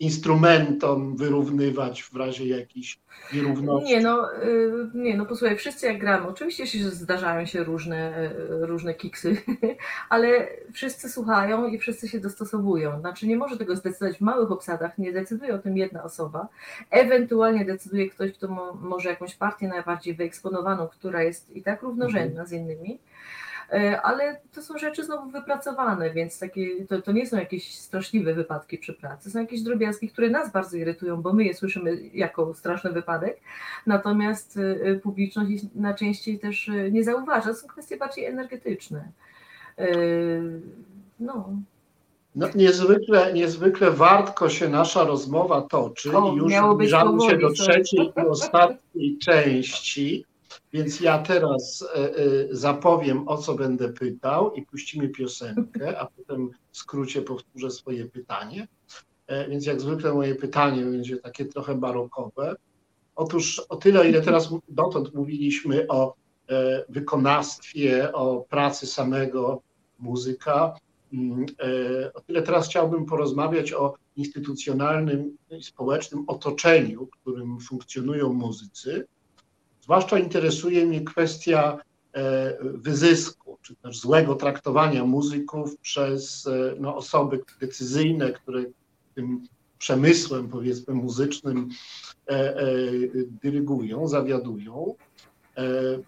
instrumentom 0.00 1.16
wyrównywać 1.16 2.02
w 2.02 2.16
razie 2.16 2.46
jakichś 2.46 2.98
nierówności. 3.34 3.88
Nie 3.88 4.00
no, 4.00 4.32
y, 4.42 4.90
nie 4.94 5.16
no, 5.16 5.26
posłuchaj, 5.26 5.56
wszyscy 5.56 5.86
jak 5.86 5.98
gramy, 5.98 6.28
oczywiście 6.28 6.66
się 6.66 6.90
zdarzają 6.90 7.46
się 7.46 7.64
różne, 7.64 8.30
różne 8.48 8.94
kiksy, 8.94 9.36
ale 10.10 10.48
wszyscy 10.72 11.08
słuchają 11.08 11.66
i 11.66 11.78
wszyscy 11.78 12.08
się 12.08 12.20
dostosowują. 12.20 13.00
Znaczy 13.00 13.26
nie 13.26 13.36
może 13.36 13.56
tego 13.56 13.76
zdecydować 13.76 14.18
w 14.18 14.20
małych 14.20 14.52
obsadach, 14.52 14.98
nie 14.98 15.12
decyduje 15.12 15.54
o 15.54 15.58
tym 15.58 15.76
jedna 15.76 16.02
osoba, 16.02 16.48
ewentualnie 16.90 17.64
decyduje 17.64 18.10
ktoś, 18.10 18.32
kto 18.32 18.74
może 18.82 19.08
jakąś 19.08 19.34
partię 19.34 19.68
najbardziej 19.68 20.14
wyeksponowaną, 20.14 20.88
która 20.88 21.22
jest 21.22 21.56
i 21.56 21.62
tak 21.62 21.82
równorzędna 21.82 22.42
mhm. 22.42 22.48
z 22.48 22.52
innymi, 22.52 22.98
ale 24.02 24.40
to 24.52 24.62
są 24.62 24.78
rzeczy 24.78 25.04
znowu 25.04 25.30
wypracowane, 25.30 26.10
więc 26.10 26.38
takie, 26.38 26.86
to, 26.86 27.02
to 27.02 27.12
nie 27.12 27.26
są 27.26 27.36
jakieś 27.36 27.78
straszliwe 27.78 28.34
wypadki 28.34 28.78
przy 28.78 28.94
pracy, 28.94 29.30
są 29.30 29.40
jakieś 29.40 29.62
drobiazgi, 29.62 30.08
które 30.08 30.30
nas 30.30 30.52
bardzo 30.52 30.76
irytują, 30.76 31.22
bo 31.22 31.32
my 31.32 31.44
je 31.44 31.54
słyszymy 31.54 31.96
jako 32.14 32.54
straszny 32.54 32.92
wypadek, 32.92 33.40
natomiast 33.86 34.58
e, 34.82 34.94
publiczność 34.94 35.64
najczęściej 35.74 36.38
też 36.38 36.68
e, 36.68 36.90
nie 36.90 37.04
zauważa, 37.04 37.48
to 37.48 37.54
są 37.54 37.68
kwestie 37.68 37.96
bardziej 37.96 38.24
energetyczne. 38.24 39.08
No. 41.20 41.48
No, 42.34 42.48
niezwykle, 42.54 43.32
niezwykle 43.32 43.90
wartko 43.90 44.48
się 44.48 44.68
nasza 44.68 45.04
rozmowa 45.04 45.62
toczy 45.62 46.16
o, 46.16 46.32
i 46.32 46.36
już 46.36 46.52
zbliżamy 46.74 47.30
się 47.30 47.38
do 47.38 47.52
trzeciej 47.52 48.12
i 48.16 48.26
ostatniej 48.28 49.18
części. 49.18 50.24
Więc 50.72 51.00
ja 51.00 51.18
teraz 51.18 51.84
e, 51.94 51.96
e, 51.96 52.14
zapowiem, 52.50 53.28
o 53.28 53.38
co 53.38 53.54
będę 53.54 53.92
pytał 53.92 54.54
i 54.54 54.62
puścimy 54.62 55.08
piosenkę, 55.08 56.00
a 56.00 56.06
potem 56.06 56.50
w 56.70 56.78
skrócie 56.78 57.22
powtórzę 57.22 57.70
swoje 57.70 58.06
pytanie. 58.06 58.68
E, 59.26 59.48
więc 59.48 59.66
jak 59.66 59.80
zwykle 59.80 60.14
moje 60.14 60.34
pytanie 60.34 60.82
będzie 60.82 61.16
takie 61.16 61.44
trochę 61.44 61.74
barokowe. 61.74 62.56
Otóż 63.16 63.60
o 63.68 63.76
tyle, 63.76 64.08
ile 64.08 64.22
teraz 64.22 64.48
dotąd 64.68 65.14
mówiliśmy 65.14 65.86
o 65.88 66.14
wykonawstwie, 66.88 68.12
o 68.12 68.46
pracy 68.48 68.86
samego 68.86 69.62
muzyka, 69.98 70.74
mm, 71.12 71.46
o 72.14 72.20
tyle 72.20 72.42
teraz 72.42 72.68
chciałbym 72.68 73.06
porozmawiać 73.06 73.72
o 73.72 73.94
instytucjonalnym 74.16 75.36
i 75.50 75.62
społecznym 75.62 76.24
otoczeniu, 76.26 77.06
w 77.06 77.20
którym 77.20 77.60
funkcjonują 77.60 78.32
muzycy 78.32 79.06
Zwłaszcza 79.86 80.18
interesuje 80.18 80.86
mnie 80.86 81.00
kwestia 81.00 81.78
e, 82.12 82.56
wyzysku, 82.62 83.58
czy 83.62 83.74
też 83.74 83.98
złego 83.98 84.34
traktowania 84.34 85.04
muzyków 85.04 85.78
przez 85.78 86.46
e, 86.46 86.74
no, 86.80 86.96
osoby 86.96 87.40
decyzyjne, 87.60 88.32
które 88.32 88.64
tym 89.14 89.42
przemysłem, 89.78 90.48
powiedzmy, 90.48 90.94
muzycznym 90.94 91.68
e, 92.28 92.54
dyrygują, 93.42 94.08
zawiadują. 94.08 94.94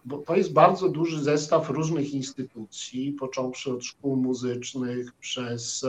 Bo 0.05 0.19
to 0.19 0.37
jest 0.37 0.53
bardzo 0.53 0.89
duży 0.89 1.23
zestaw 1.23 1.71
różnych 1.71 2.15
instytucji, 2.15 3.13
począwszy 3.13 3.73
od 3.73 3.85
szkół 3.85 4.17
muzycznych, 4.17 5.13
przez 5.21 5.87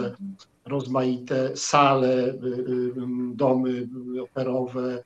rozmaite 0.66 1.58
sale, 1.58 2.34
domy 3.34 3.88
operowe, 4.24 5.04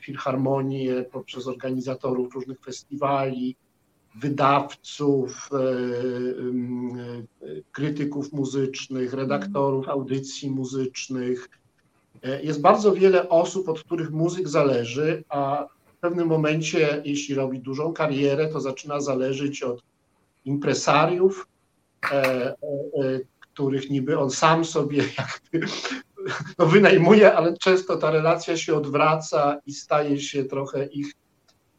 filharmonie, 0.00 1.02
poprzez 1.02 1.46
organizatorów 1.46 2.34
różnych 2.34 2.60
festiwali, 2.60 3.56
wydawców, 4.14 5.50
e, 5.52 5.58
e, 5.58 7.62
krytyków 7.72 8.32
muzycznych, 8.32 9.12
redaktorów 9.12 9.88
audycji 9.88 10.50
muzycznych. 10.50 11.48
Jest 12.42 12.60
bardzo 12.60 12.92
wiele 12.92 13.28
osób, 13.28 13.68
od 13.68 13.80
których 13.80 14.10
muzyk 14.10 14.48
zależy, 14.48 15.24
a 15.28 15.66
w 15.86 15.96
pewnym 16.00 16.28
momencie, 16.28 17.02
jeśli 17.04 17.34
robi 17.34 17.60
dużą 17.60 17.92
karierę, 17.92 18.48
to 18.48 18.60
zaczyna 18.60 19.00
zależeć 19.00 19.62
od 19.62 19.82
impresariów, 20.44 21.48
których 23.40 23.90
niby 23.90 24.18
on 24.18 24.30
sam 24.30 24.64
sobie 24.64 24.98
jakby 25.18 25.66
no, 26.58 26.66
wynajmuje, 26.66 27.34
ale 27.34 27.56
często 27.56 27.96
ta 27.96 28.10
relacja 28.10 28.56
się 28.56 28.74
odwraca 28.74 29.60
i 29.66 29.72
staje 29.72 30.20
się 30.20 30.44
trochę 30.44 30.86
ich 30.86 31.12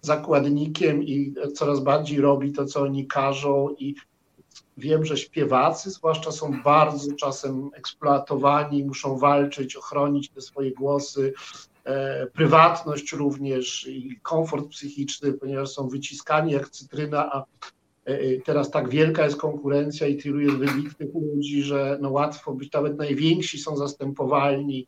zakładnikiem 0.02 1.03
i 1.03 1.34
coraz 1.56 1.80
bardziej 1.80 2.22
robi 2.22 2.52
to, 2.52 2.65
co 2.65 2.82
oni 2.82 3.07
każą. 3.07 3.76
I 3.80 3.95
wiem, 4.78 5.06
że 5.06 5.18
śpiewacy 5.18 5.90
zwłaszcza 5.90 6.32
są 6.32 6.61
bardzo 6.64 7.15
czasem 7.15 7.70
eksploatowani, 7.74 8.86
muszą 8.86 9.18
walczyć, 9.18 9.76
ochronić 9.76 10.30
te 10.30 10.41
swoje 10.41 10.72
głosy, 10.72 11.34
e, 11.84 12.28
prywatność 12.28 13.11
również 13.11 13.88
i 13.88 14.20
komfort 14.22 14.68
psychiczny, 14.68 15.34
ponieważ 15.34 15.70
są 15.70 15.88
wyciskani 15.88 16.52
jak 16.52 16.70
cytryna, 16.70 17.32
a 17.32 17.44
teraz 18.45 18.71
tak 18.71 18.89
wielka 18.89 19.23
jest 19.25 19.38
konkurencja 19.38 20.07
i 20.07 20.17
tylu 20.17 20.39
jest 20.39 20.55
wybitnych 20.55 21.09
ludzi, 21.13 21.63
że 21.63 21.97
no 22.01 22.09
łatwo 22.09 22.53
być, 22.53 22.71
nawet 22.71 22.97
najwięksi 22.97 23.57
są 23.57 23.77
zastępowalni 23.77 24.88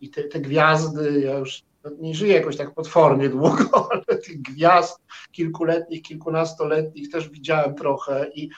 i 0.00 0.10
te, 0.10 0.24
te 0.24 0.40
gwiazdy, 0.40 1.20
ja 1.20 1.38
już 1.38 1.62
no 1.84 1.90
nie 2.00 2.14
żyję 2.14 2.34
jakoś 2.34 2.56
tak 2.56 2.74
potwornie 2.74 3.28
długo, 3.28 3.88
ale 3.90 4.18
tych 4.18 4.42
gwiazd 4.42 5.00
kilkuletnich, 5.32 6.02
kilkunastoletnich 6.02 7.10
też 7.10 7.28
widziałem 7.28 7.74
trochę 7.74 8.30
i 8.34 8.50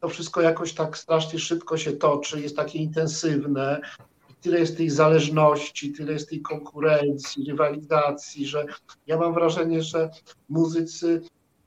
to 0.00 0.08
wszystko 0.08 0.40
jakoś 0.40 0.74
tak 0.74 0.98
strasznie 0.98 1.38
szybko 1.38 1.76
się 1.76 1.92
toczy, 1.92 2.40
jest 2.40 2.56
takie 2.56 2.78
intensywne, 2.78 3.80
tyle 4.40 4.60
jest 4.60 4.76
tej 4.76 4.90
zależności, 4.90 5.92
tyle 5.92 6.12
jest 6.12 6.28
tej 6.28 6.40
konkurencji, 6.40 7.44
rywalizacji, 7.48 8.46
że 8.46 8.66
ja 9.06 9.18
mam 9.18 9.34
wrażenie, 9.34 9.82
że 9.82 10.10
muzycy 10.48 11.22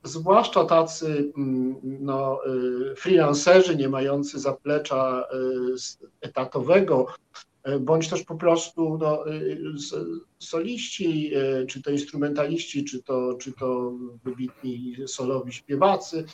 zwłaszcza 0.06 0.64
tacy 0.64 1.32
mm, 1.36 1.76
no, 1.82 2.40
y, 2.92 2.94
freelancerzy 2.96 3.76
nie 3.76 3.88
mający 3.88 4.38
zaplecza 4.38 5.24
y, 5.32 6.06
etatowego, 6.20 7.06
y, 7.68 7.80
bądź 7.80 8.08
też 8.08 8.22
po 8.22 8.34
prostu 8.34 8.98
no, 8.98 9.24
soliści, 10.38 11.32
czy 11.68 11.82
to 11.82 11.90
instrumentaliści, 11.90 12.84
czy 12.84 13.02
to, 13.02 13.34
czy 13.34 13.52
to 13.52 13.92
wybitni 14.24 14.96
solowi 15.06 15.52
śpiewacy, 15.52 16.24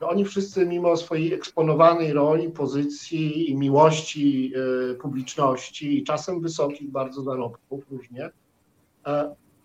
oni 0.00 0.24
wszyscy 0.24 0.66
mimo 0.66 0.96
swojej 0.96 1.34
eksponowanej 1.34 2.12
roli, 2.12 2.50
pozycji 2.50 3.50
i 3.50 3.56
miłości 3.56 4.52
publiczności 5.00 5.98
i 5.98 6.04
czasem 6.04 6.40
wysokich 6.40 6.90
bardzo 6.90 7.22
zarobków 7.22 7.84
różnie, 7.90 8.30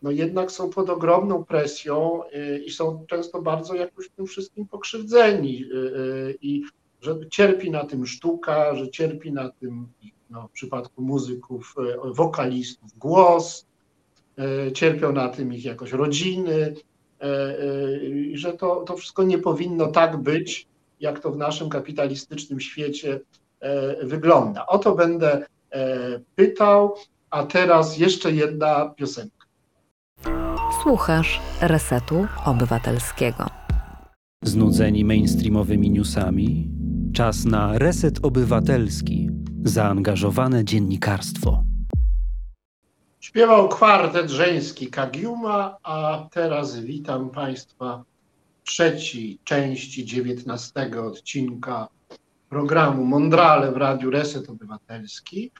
no 0.05 0.11
jednak 0.11 0.51
są 0.51 0.69
pod 0.69 0.89
ogromną 0.89 1.45
presją 1.45 2.21
i 2.65 2.71
są 2.71 3.05
często 3.07 3.41
bardzo 3.41 3.75
jakoś 3.75 4.09
tym 4.09 4.25
wszystkim 4.25 4.67
pokrzywdzeni 4.67 5.65
i 6.41 6.63
że 7.01 7.15
cierpi 7.29 7.71
na 7.71 7.85
tym 7.85 8.05
sztuka, 8.05 8.75
że 8.75 8.89
cierpi 8.89 9.31
na 9.31 9.49
tym 9.49 9.87
no, 10.29 10.47
w 10.47 10.51
przypadku 10.51 11.01
muzyków, 11.01 11.75
wokalistów 12.03 12.97
głos, 12.97 13.65
cierpią 14.73 15.11
na 15.11 15.29
tym 15.29 15.53
ich 15.53 15.65
jakoś 15.65 15.91
rodziny, 15.91 16.75
i 18.03 18.37
że 18.37 18.53
to, 18.53 18.75
to 18.75 18.97
wszystko 18.97 19.23
nie 19.23 19.37
powinno 19.37 19.87
tak 19.87 20.17
być, 20.17 20.67
jak 20.99 21.19
to 21.19 21.31
w 21.31 21.37
naszym 21.37 21.69
kapitalistycznym 21.69 22.59
świecie 22.59 23.19
wygląda. 24.03 24.67
O 24.67 24.79
to 24.79 24.95
będę 24.95 25.45
pytał, 26.35 26.95
a 27.29 27.43
teraz 27.43 27.97
jeszcze 27.97 28.31
jedna 28.31 28.93
piosenka. 28.97 29.34
Słuchasz 30.85 31.41
Resetu 31.61 32.27
Obywatelskiego. 32.45 33.45
Znudzeni 34.43 35.05
mainstreamowymi 35.05 35.89
newsami? 35.89 36.69
Czas 37.13 37.45
na 37.45 37.77
Reset 37.77 38.25
Obywatelski. 38.25 39.29
Zaangażowane 39.63 40.65
dziennikarstwo. 40.65 41.63
Śpiewał 43.19 43.69
kwartet 43.69 44.29
żeński 44.29 44.87
Kagiuma, 44.87 45.77
a 45.83 46.27
teraz 46.31 46.79
witam 46.79 47.29
Państwa 47.29 48.03
w 48.63 48.67
trzeciej 48.67 49.39
części 49.43 50.05
dziewiętnastego 50.05 51.07
odcinka 51.07 51.87
programu 52.49 53.05
Mondrale 53.05 53.71
w 53.71 53.77
Radiu 53.77 54.09
Reset 54.09 54.49
Obywatelski. 54.49 55.51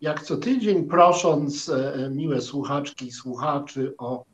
Jak 0.00 0.22
co 0.22 0.36
tydzień 0.36 0.84
prosząc 0.84 1.68
e, 1.68 2.10
miłe 2.10 2.40
słuchaczki 2.40 3.06
i 3.06 3.12
słuchaczy 3.12 3.94
o 3.98 4.27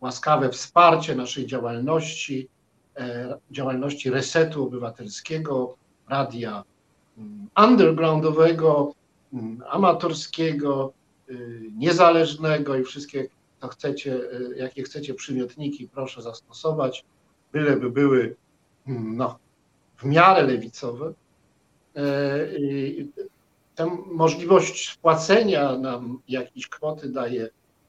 łaskawe 0.00 0.48
wsparcie 0.48 1.14
naszej 1.14 1.46
działalności, 1.46 2.48
e, 2.96 3.38
działalności 3.50 4.10
Resetu 4.10 4.64
Obywatelskiego, 4.64 5.76
radia 6.08 6.64
mm, 7.18 7.48
undergroundowego, 7.56 8.94
mm, 9.32 9.62
amatorskiego, 9.68 10.92
y, 11.30 11.60
niezależnego 11.76 12.76
i 12.76 12.84
wszystkie, 12.84 13.28
co 13.60 13.68
chcecie, 13.68 14.14
y, 14.14 14.54
jakie 14.56 14.82
chcecie 14.82 15.14
przymiotniki, 15.14 15.88
proszę 15.88 16.22
zastosować, 16.22 17.04
byleby 17.52 17.90
były 17.90 18.36
mm, 18.86 19.16
no, 19.16 19.38
w 19.96 20.04
miarę 20.04 20.42
lewicowe. 20.42 21.12
E, 21.96 22.02
tę 23.74 23.98
możliwość 24.06 24.86
wpłacenia 24.86 25.76
nam 25.76 26.20
jakiejś 26.28 26.68
kwoty 26.68 27.08
daje 27.08 27.48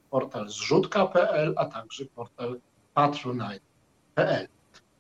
portal 0.10 0.50
zrzutka.pl, 0.50 1.54
a 1.58 1.66
także 1.66 2.06
portal 2.06 2.60
patronite.pl. 2.94 4.48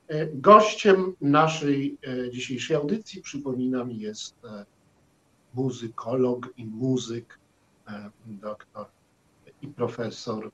E, 0.09 0.27
gościem 0.27 1.15
naszej 1.21 1.97
e, 2.07 2.31
dzisiejszej 2.31 2.77
audycji, 2.77 3.21
przypominam, 3.21 3.91
jest 3.91 4.45
e, 4.45 4.65
muzykolog 5.53 6.49
i 6.57 6.65
muzyk, 6.65 7.39
doktor 8.25 8.85
i 9.61 9.67
profesor 9.67 10.51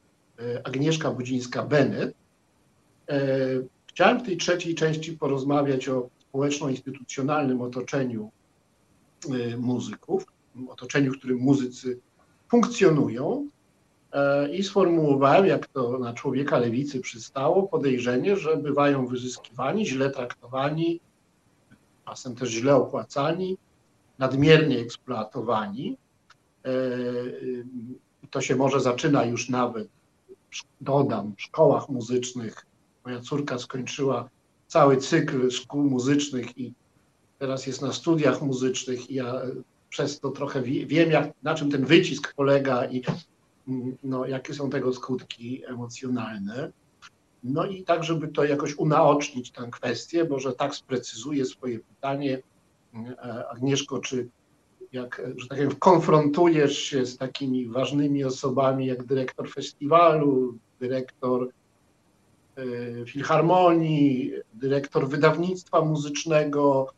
Agnieszka 0.64 1.12
Budzińska-Bennett. 1.12 2.14
Chciałem 3.88 4.20
w 4.20 4.24
tej 4.24 4.38
trzeciej 4.38 4.76
części 4.76 5.14
porozmawiać 5.14 5.90
o 5.90 6.10
społeczno-instytucjonalnym 6.20 7.62
otoczeniu 7.62 8.32
muzyków, 9.58 10.26
otoczeniu, 10.68 11.14
w 11.14 11.18
którym 11.18 11.38
muzycy 11.38 12.00
funkcjonują. 12.50 13.50
E, 14.16 14.50
i 14.50 14.64
sformułowałem, 14.64 15.46
jak 15.46 15.68
to 15.68 16.00
na 16.00 16.14
człowieka 16.14 16.58
lewicy 16.58 17.00
przystało, 17.00 17.64
podejrzenie, 17.64 18.38
że 18.38 18.58
bywają 18.58 19.08
wyzyskiwani, 19.08 19.86
źle 19.86 20.10
traktowani, 20.10 21.00
czasem 22.06 22.36
też 22.36 22.50
źle 22.50 22.76
opłacani, 22.76 23.58
nadmiernie 24.20 24.80
eksploatowani. 24.80 25.98
E, 26.66 26.72
to 28.30 28.42
się 28.42 28.56
może 28.56 28.80
zaczyna 28.80 29.26
już 29.26 29.50
nawet, 29.50 29.88
dodam, 30.82 31.34
w 31.38 31.42
szkołach 31.42 31.90
muzycznych. 31.90 32.66
Moja 33.06 33.20
córka 33.20 33.60
skończyła 33.60 34.30
cały 34.68 34.98
cykl 34.98 35.50
szkół 35.50 35.84
muzycznych 35.84 36.58
i 36.58 36.74
teraz 37.40 37.68
jest 37.68 37.82
na 37.82 37.94
studiach 37.94 38.42
muzycznych 38.42 39.10
i 39.10 39.16
ja 39.16 39.42
przez 39.90 40.20
to 40.20 40.30
trochę 40.30 40.62
wiem, 40.62 41.12
jak, 41.12 41.32
na 41.44 41.56
czym 41.56 41.72
ten 41.72 41.86
wycisk 41.86 42.34
polega 42.34 42.86
i 42.86 43.04
no, 44.04 44.26
jakie 44.26 44.54
są 44.54 44.70
tego 44.70 44.94
skutki 44.94 45.66
emocjonalne. 45.66 46.72
No 47.44 47.66
i 47.66 47.84
tak, 47.84 48.04
żeby 48.04 48.28
to 48.28 48.44
jakoś 48.44 48.76
unaocznić 48.76 49.52
tę 49.52 49.68
kwestię, 49.72 50.28
może 50.30 50.54
tak 50.54 50.76
sprecyzuję 50.76 51.46
swoje 51.46 51.80
pytanie, 51.80 52.42
e, 52.96 53.48
Agnieszko, 53.50 54.00
czy 54.00 54.28
jak, 54.92 55.22
że 55.38 55.48
tak 55.48 55.58
powiem, 55.58 55.76
konfrontujesz 55.76 56.78
się 56.78 57.06
z 57.06 57.18
takimi 57.18 57.68
ważnymi 57.68 58.24
osobami 58.24 58.86
jak 58.86 59.04
dyrektor 59.04 59.50
festiwalu, 59.50 60.58
dyrektor 60.80 61.50
e, 62.58 63.06
filharmonii, 63.06 64.34
dyrektor 64.54 65.10
wydawnictwa 65.10 65.82
muzycznego, 65.82 66.94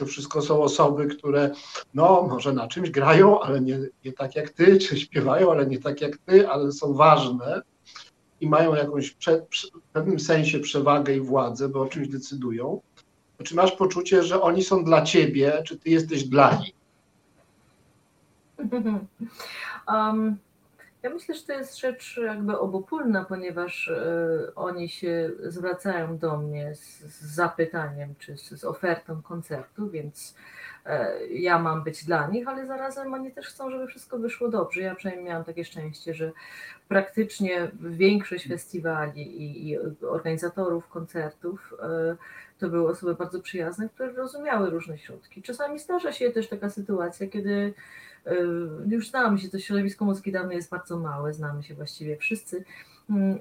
to 0.00 0.06
wszystko 0.06 0.42
są 0.42 0.62
osoby, 0.62 1.06
które 1.06 1.50
no 1.94 2.22
może 2.22 2.52
na 2.52 2.68
czymś 2.68 2.90
grają, 2.90 3.40
ale 3.40 3.60
nie, 3.60 3.78
nie 4.04 4.12
tak 4.12 4.36
jak 4.36 4.50
ty, 4.50 4.78
czy 4.82 5.00
śpiewają, 5.00 5.50
ale 5.52 5.66
nie 5.66 5.78
tak 5.78 6.00
jak 6.00 6.18
ty, 6.18 6.48
ale 6.48 6.72
są 6.72 6.94
ważne 6.94 7.62
i 8.40 8.48
mają 8.48 8.74
jakąś 8.74 9.10
prze, 9.10 9.38
w 9.74 9.92
pewnym 9.92 10.20
sensie 10.20 10.60
przewagę 10.60 11.16
i 11.16 11.20
władzę, 11.20 11.68
bo 11.68 11.80
o 11.80 11.86
czymś 11.86 12.08
decydują. 12.08 12.80
Czy 13.44 13.54
masz 13.54 13.72
poczucie, 13.72 14.22
że 14.22 14.42
oni 14.42 14.64
są 14.64 14.84
dla 14.84 15.02
ciebie, 15.02 15.62
czy 15.66 15.78
ty 15.78 15.90
jesteś 15.90 16.24
dla 16.24 16.54
nich? 16.54 16.74
Um, 19.88 20.36
ja 21.02 21.10
myślę, 21.10 21.34
że 21.34 21.42
to 21.42 21.52
jest 21.52 21.78
rzecz 21.78 22.20
jakby 22.26 22.58
obopólna, 22.58 23.24
ponieważ 23.24 23.88
y, 23.88 24.54
oni 24.54 24.88
się 24.88 25.30
zwracają 25.42 26.18
do 26.18 26.36
mnie 26.36 26.74
z, 26.74 27.00
zapytaniem 27.34 28.14
czy 28.18 28.36
z, 28.36 28.64
ofertą 28.64 29.22
koncertu, 29.22 29.90
więc 29.90 30.34
y, 30.86 31.28
ja 31.28 31.58
mam 31.58 31.84
być 31.84 32.04
dla 32.04 32.26
nich, 32.26 32.48
ale 32.48 32.66
zarazem 32.66 33.14
oni 33.14 33.32
też 33.32 33.46
chcą, 33.46 33.70
żeby 33.70 33.86
wszystko 33.86 34.18
wyszło 34.18 34.48
dobrze. 34.48 34.80
Ja 34.80 34.94
przynajmniej 34.94 35.28
miałam 35.28 35.44
takie 35.44 35.64
szczęście, 35.64 36.14
że 36.14 36.32
praktycznie 36.88 37.70
większość 37.80 38.48
festiwali 38.48 39.42
i, 39.42 39.70
i 39.70 39.78
organizatorów 40.06 40.88
koncertów 40.88 41.74
y, 42.12 42.16
to 42.58 42.68
były 42.68 42.90
osoby 42.90 43.14
bardzo 43.14 43.40
przyjazne, 43.40 43.88
które 43.88 44.12
rozumiały 44.12 44.70
różne 44.70 44.98
środki. 44.98 45.42
Czasami 45.42 45.78
zdarza 45.78 46.12
się 46.12 46.30
też 46.30 46.48
taka 46.48 46.70
sytuacja, 46.70 47.26
kiedy 47.26 47.74
już 48.86 49.10
znamy 49.10 49.38
się, 49.38 49.48
to 49.48 49.58
środowisko 49.58 50.04
muzyki 50.04 50.32
dawno 50.32 50.52
jest 50.52 50.70
bardzo 50.70 50.98
małe, 50.98 51.32
znamy 51.32 51.62
się 51.62 51.74
właściwie 51.74 52.16
wszyscy. 52.16 52.64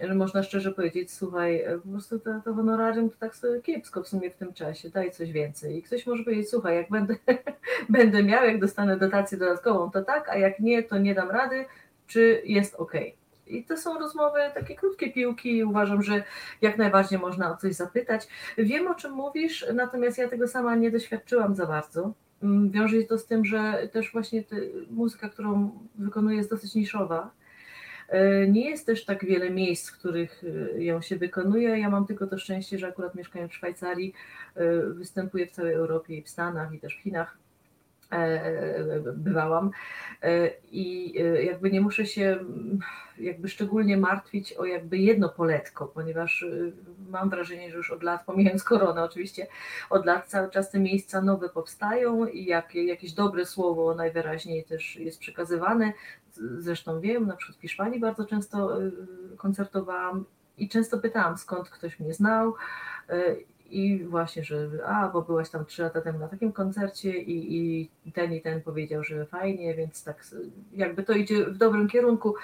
Yy, 0.01 0.15
można 0.15 0.43
szczerze 0.43 0.71
powiedzieć, 0.71 1.11
słuchaj, 1.11 1.63
po 1.83 1.89
prostu 1.89 2.19
to, 2.19 2.41
to 2.45 2.53
honorarium 2.53 3.09
to 3.09 3.15
tak 3.19 3.35
sobie 3.35 3.61
kiepsko 3.61 4.03
w 4.03 4.07
sumie 4.07 4.31
w 4.31 4.35
tym 4.35 4.53
czasie, 4.53 4.89
daj 4.89 5.11
coś 5.11 5.31
więcej. 5.31 5.77
I 5.77 5.83
ktoś 5.83 6.07
może 6.07 6.23
powiedzieć, 6.23 6.49
słuchaj, 6.49 6.75
jak 6.75 6.89
będę, 6.89 7.15
będę 7.89 8.23
miał, 8.23 8.45
jak 8.45 8.59
dostanę 8.59 8.97
dotację 8.97 9.37
dodatkową, 9.37 9.91
to 9.91 10.03
tak, 10.03 10.29
a 10.29 10.37
jak 10.37 10.59
nie, 10.59 10.83
to 10.83 10.97
nie 10.97 11.15
dam 11.15 11.31
rady, 11.31 11.65
czy 12.07 12.41
jest 12.45 12.75
ok. 12.75 12.93
I 13.47 13.63
to 13.63 13.77
są 13.77 13.99
rozmowy, 13.99 14.39
takie 14.53 14.75
krótkie 14.75 15.11
piłki 15.11 15.63
uważam, 15.63 16.03
że 16.03 16.23
jak 16.61 16.77
najbardziej 16.77 17.19
można 17.19 17.51
o 17.51 17.57
coś 17.57 17.73
zapytać. 17.73 18.27
Wiem, 18.57 18.87
o 18.87 18.95
czym 18.95 19.11
mówisz, 19.11 19.65
natomiast 19.73 20.17
ja 20.17 20.29
tego 20.29 20.47
sama 20.47 20.75
nie 20.75 20.91
doświadczyłam 20.91 21.55
za 21.55 21.65
bardzo. 21.65 22.13
Mm, 22.43 22.71
wiąże 22.71 23.01
się 23.01 23.07
to 23.07 23.17
z 23.17 23.25
tym, 23.25 23.45
że 23.45 23.89
też 23.91 24.11
właśnie 24.11 24.43
muzyka, 24.89 25.29
którą 25.29 25.71
wykonuję 25.95 26.37
jest 26.37 26.49
dosyć 26.49 26.75
niszowa. 26.75 27.31
E, 28.09 28.47
nie 28.47 28.69
jest 28.69 28.85
też 28.85 29.05
tak 29.05 29.25
wiele 29.25 29.49
miejsc, 29.49 29.89
w 29.89 29.97
których 29.99 30.43
e, 30.75 30.83
ją 30.83 31.01
się 31.01 31.17
wykonuje. 31.17 31.79
Ja 31.79 31.89
mam 31.89 32.05
tylko 32.05 32.27
to 32.27 32.37
szczęście, 32.37 32.79
że 32.79 32.87
akurat 32.87 33.15
mieszkając 33.15 33.51
w 33.51 33.55
Szwajcarii, 33.55 34.13
e, 34.55 34.81
występuję 34.81 35.47
w 35.47 35.51
całej 35.51 35.73
Europie 35.73 36.17
i 36.17 36.23
w 36.23 36.29
Stanach 36.29 36.73
i 36.73 36.79
też 36.79 36.95
w 36.95 37.01
Chinach 37.01 37.37
bywałam 39.15 39.71
i 40.71 41.13
jakby 41.43 41.71
nie 41.71 41.81
muszę 41.81 42.05
się 42.05 42.39
jakby 43.17 43.47
szczególnie 43.47 43.97
martwić 43.97 44.53
o 44.53 44.65
jakby 44.65 44.97
jedno 44.97 45.29
poletko, 45.29 45.87
ponieważ 45.87 46.45
mam 47.09 47.29
wrażenie, 47.29 47.71
że 47.71 47.77
już 47.77 47.91
od 47.91 48.03
lat, 48.03 48.25
pomijając 48.25 48.63
koronę 48.63 49.03
oczywiście, 49.03 49.47
od 49.89 50.05
lat 50.05 50.27
cały 50.27 50.49
czas 50.49 50.71
te 50.71 50.79
miejsca 50.79 51.21
nowe 51.21 51.49
powstają 51.49 52.25
i 52.25 52.45
jak, 52.45 52.75
jakieś 52.75 53.13
dobre 53.13 53.45
słowo 53.45 53.95
najwyraźniej 53.95 54.63
też 54.63 54.95
jest 54.95 55.19
przekazywane. 55.19 55.93
Zresztą 56.57 56.99
wiem, 56.99 57.27
na 57.27 57.35
przykład 57.35 57.57
w 57.57 57.61
Hiszpanii 57.61 57.99
bardzo 57.99 58.25
często 58.25 58.77
koncertowałam 59.37 60.25
i 60.57 60.69
często 60.69 60.97
pytałam, 60.97 61.37
skąd 61.37 61.69
ktoś 61.69 61.99
mnie 61.99 62.13
znał 62.13 62.53
i 63.71 64.03
właśnie, 64.03 64.43
że 64.43 64.69
a, 64.85 65.09
bo 65.09 65.21
byłaś 65.21 65.49
tam 65.49 65.65
trzy 65.65 65.81
lata 65.81 66.01
temu 66.01 66.19
na 66.19 66.27
takim 66.27 66.51
koncercie 66.51 67.17
i, 67.17 67.89
i 68.05 68.11
ten 68.11 68.33
i 68.33 68.41
ten 68.41 68.61
powiedział, 68.61 69.03
że 69.03 69.25
fajnie, 69.25 69.75
więc 69.75 70.03
tak 70.03 70.23
jakby 70.73 71.03
to 71.03 71.13
idzie 71.13 71.45
w 71.45 71.57
dobrym 71.57 71.87
kierunku. 71.87 72.35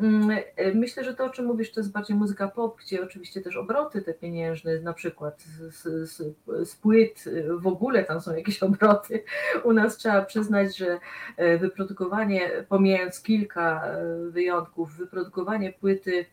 Mm, 0.00 0.38
myślę, 0.74 1.04
że 1.04 1.14
to, 1.14 1.24
o 1.24 1.30
czym 1.30 1.46
mówisz, 1.46 1.72
to 1.72 1.80
jest 1.80 1.92
bardziej 1.92 2.16
muzyka 2.16 2.48
pop, 2.48 2.78
gdzie 2.80 3.04
oczywiście 3.04 3.40
też 3.40 3.56
obroty 3.56 4.02
te 4.02 4.14
pieniężne, 4.14 4.80
na 4.80 4.92
przykład 4.92 5.42
z, 5.42 6.10
z, 6.10 6.36
z, 6.68 6.76
płyt, 6.76 7.24
w 7.58 7.66
ogóle 7.66 8.04
tam 8.04 8.20
są 8.20 8.36
jakieś 8.36 8.62
obroty. 8.68 9.24
U 9.64 9.72
nas 9.72 9.96
trzeba 9.96 10.22
przyznać, 10.22 10.76
że 10.76 10.98
e, 11.36 11.58
wyprodukowanie, 11.58 12.50
pomijając 12.68 13.22
kilka 13.22 13.84
e, 13.86 14.04
wyjątków, 14.30 14.96
wyprodukowanie 14.96 15.72
płyty 15.72 16.26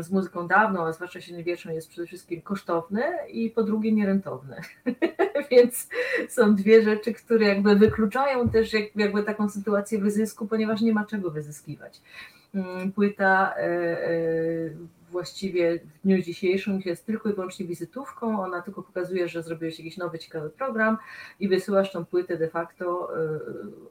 z 0.00 0.10
muzyką 0.10 0.48
dawną, 0.48 0.86
a 0.86 0.92
zwłaszcza 0.92 1.20
średniowieczną, 1.20 1.72
jest 1.72 1.88
przede 1.88 2.06
wszystkim 2.06 2.42
kosztowne 2.42 3.18
i 3.30 3.50
po 3.50 3.62
drugie 3.62 3.92
nierentowne. 3.92 4.60
Więc 5.50 5.88
są 6.28 6.54
dwie 6.54 6.82
rzeczy, 6.82 7.12
które 7.12 7.46
jakby 7.46 7.76
wykluczają 7.76 8.48
też 8.48 8.72
jakby 8.96 9.22
taką 9.22 9.48
sytuację 9.48 9.98
wyzysku, 9.98 10.46
ponieważ 10.46 10.80
nie 10.80 10.92
ma 10.92 11.04
czego 11.04 11.30
wyzyskiwać. 11.30 12.00
Mm, 12.54 12.92
płyta 12.92 13.54
e, 13.56 13.60
e, 13.60 14.70
właściwie 15.10 15.78
w 15.78 16.02
dniu 16.04 16.22
dzisiejszym 16.22 16.80
jest 16.84 17.06
tylko 17.06 17.30
i 17.30 17.32
wyłącznie 17.32 17.66
wizytówką, 17.66 18.42
ona 18.42 18.62
tylko 18.62 18.82
pokazuje, 18.82 19.28
że 19.28 19.42
zrobiłeś 19.42 19.78
jakiś 19.78 19.96
nowy, 19.96 20.18
ciekawy 20.18 20.50
program 20.50 20.98
i 21.40 21.48
wysyłasz 21.48 21.92
tą 21.92 22.04
płytę 22.04 22.36
de 22.36 22.48
facto 22.48 23.08
e, 23.16 23.38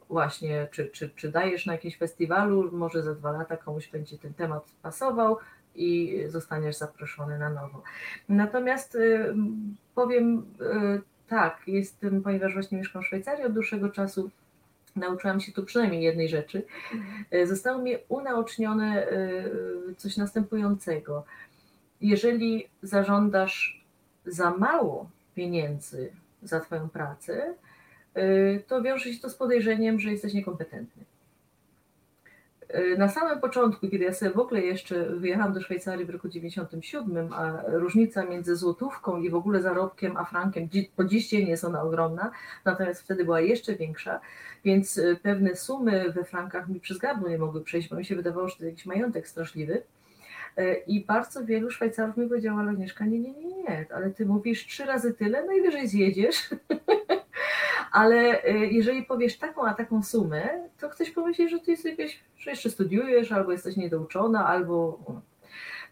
właśnie, 0.10 0.68
czy, 0.72 0.90
czy, 0.90 1.10
czy 1.16 1.32
dajesz 1.32 1.66
na 1.66 1.74
jakimś 1.74 1.98
festiwalu, 1.98 2.70
może 2.72 3.04
za 3.04 3.16
dwa 3.16 3.32
lata 3.32 3.58
komuś 3.58 3.88
będzie 3.88 4.18
ten 4.18 4.34
temat 4.34 4.64
pasował, 4.82 5.38
i 5.78 6.24
zostaniesz 6.28 6.78
zaproszony 6.78 7.40
na 7.40 7.50
nowo. 7.50 7.84
Natomiast 8.30 8.96
y, 8.96 9.34
powiem 9.96 10.46
y, 10.62 11.02
tak, 11.28 11.62
jestem, 11.68 12.24
ponieważ 12.24 12.54
właśnie 12.54 12.78
mieszkam 12.78 13.02
w 13.02 13.06
Szwajcarii 13.06 13.46
od 13.46 13.54
dłuższego 13.54 13.90
czasu, 13.90 14.30
nauczyłam 14.96 15.40
się 15.40 15.52
tu 15.52 15.64
przynajmniej 15.64 16.04
jednej 16.04 16.30
rzeczy. 16.30 16.64
Y, 17.34 17.48
zostało 17.48 17.82
mi 17.82 17.96
unaocznione 18.10 19.08
coś 19.98 20.18
następującego. 20.18 21.24
Jeżeli 22.02 22.68
zażądasz 22.82 23.86
za 24.26 24.52
mało 24.52 25.10
pieniędzy 25.36 26.12
za 26.44 26.60
Twoją 26.60 26.90
pracę, 26.90 27.54
to 28.68 28.82
wiąże 28.82 29.14
się 29.14 29.20
to 29.22 29.30
z 29.30 29.36
podejrzeniem, 29.36 30.00
że 30.00 30.12
jesteś 30.12 30.34
niekompetentny. 30.34 31.04
Na 32.98 33.10
samym 33.10 33.40
początku, 33.40 33.88
kiedy 33.90 34.04
ja 34.04 34.14
sobie 34.14 34.32
w 34.32 34.40
ogóle 34.40 34.62
jeszcze 34.62 35.06
wyjechałam 35.06 35.54
do 35.54 35.62
Szwajcarii 35.62 36.06
w 36.06 36.10
roku 36.10 36.30
97, 36.30 37.34
a 37.34 37.62
różnica 37.68 38.26
między 38.26 38.56
złotówką 38.56 39.18
i 39.22 39.30
w 39.30 39.36
ogóle 39.36 39.62
zarobkiem 39.62 40.18
a 40.18 40.26
frankiem 40.26 40.70
po 40.96 41.04
dziś 41.04 41.30
dzień 41.30 41.48
jest 41.48 41.64
ona 41.64 41.82
ogromna, 41.82 42.32
natomiast 42.66 43.02
wtedy 43.02 43.26
była 43.26 43.42
jeszcze 43.42 43.76
większa, 43.76 44.20
więc 44.66 44.98
e, 44.98 45.16
pewne 45.16 45.56
sumy 45.56 46.12
we 46.12 46.24
frankach 46.24 46.70
mi 46.70 46.80
przez 46.80 46.98
gardło 46.98 47.30
nie 47.30 47.38
mogły 47.38 47.64
przejść, 47.64 47.90
bo 47.90 47.96
mi 47.96 48.06
się 48.06 48.16
wydawało, 48.16 48.50
że 48.50 48.58
to 48.58 48.66
jakiś 48.66 48.86
majątek 48.86 49.28
straszliwy. 49.28 49.84
E, 50.58 50.74
I 50.74 51.06
bardzo 51.06 51.46
wielu 51.46 51.72
Szwajcarów 51.72 52.18
mi 52.18 52.28
powiedziało, 52.28 52.60
Agnieszka, 52.60 53.06
nie, 53.06 53.20
nie, 53.20 53.34
nie, 53.34 53.56
nie, 53.56 53.86
ale 53.96 54.10
ty 54.10 54.26
mówisz 54.26 54.66
trzy 54.66 54.86
razy 54.86 55.14
tyle, 55.14 55.46
najwyżej 55.46 55.88
zjedziesz. 55.88 56.38
ale 57.98 58.44
e, 58.44 58.58
jeżeli 58.58 59.04
powiesz 59.04 59.38
taką 59.38 59.66
a 59.66 59.74
taką 59.74 60.04
sumę, 60.04 60.50
to 60.80 60.90
ktoś 60.90 61.12
pomyśli, 61.12 61.50
że 61.50 61.60
ty 61.60 61.72
jesteś, 61.72 62.24
że 62.38 62.50
jeszcze 62.50 62.70
studiujesz, 62.70 63.32
albo 63.32 63.52
jesteś 63.52 63.78
niedouczona, 63.78 64.48
albo. 64.48 65.00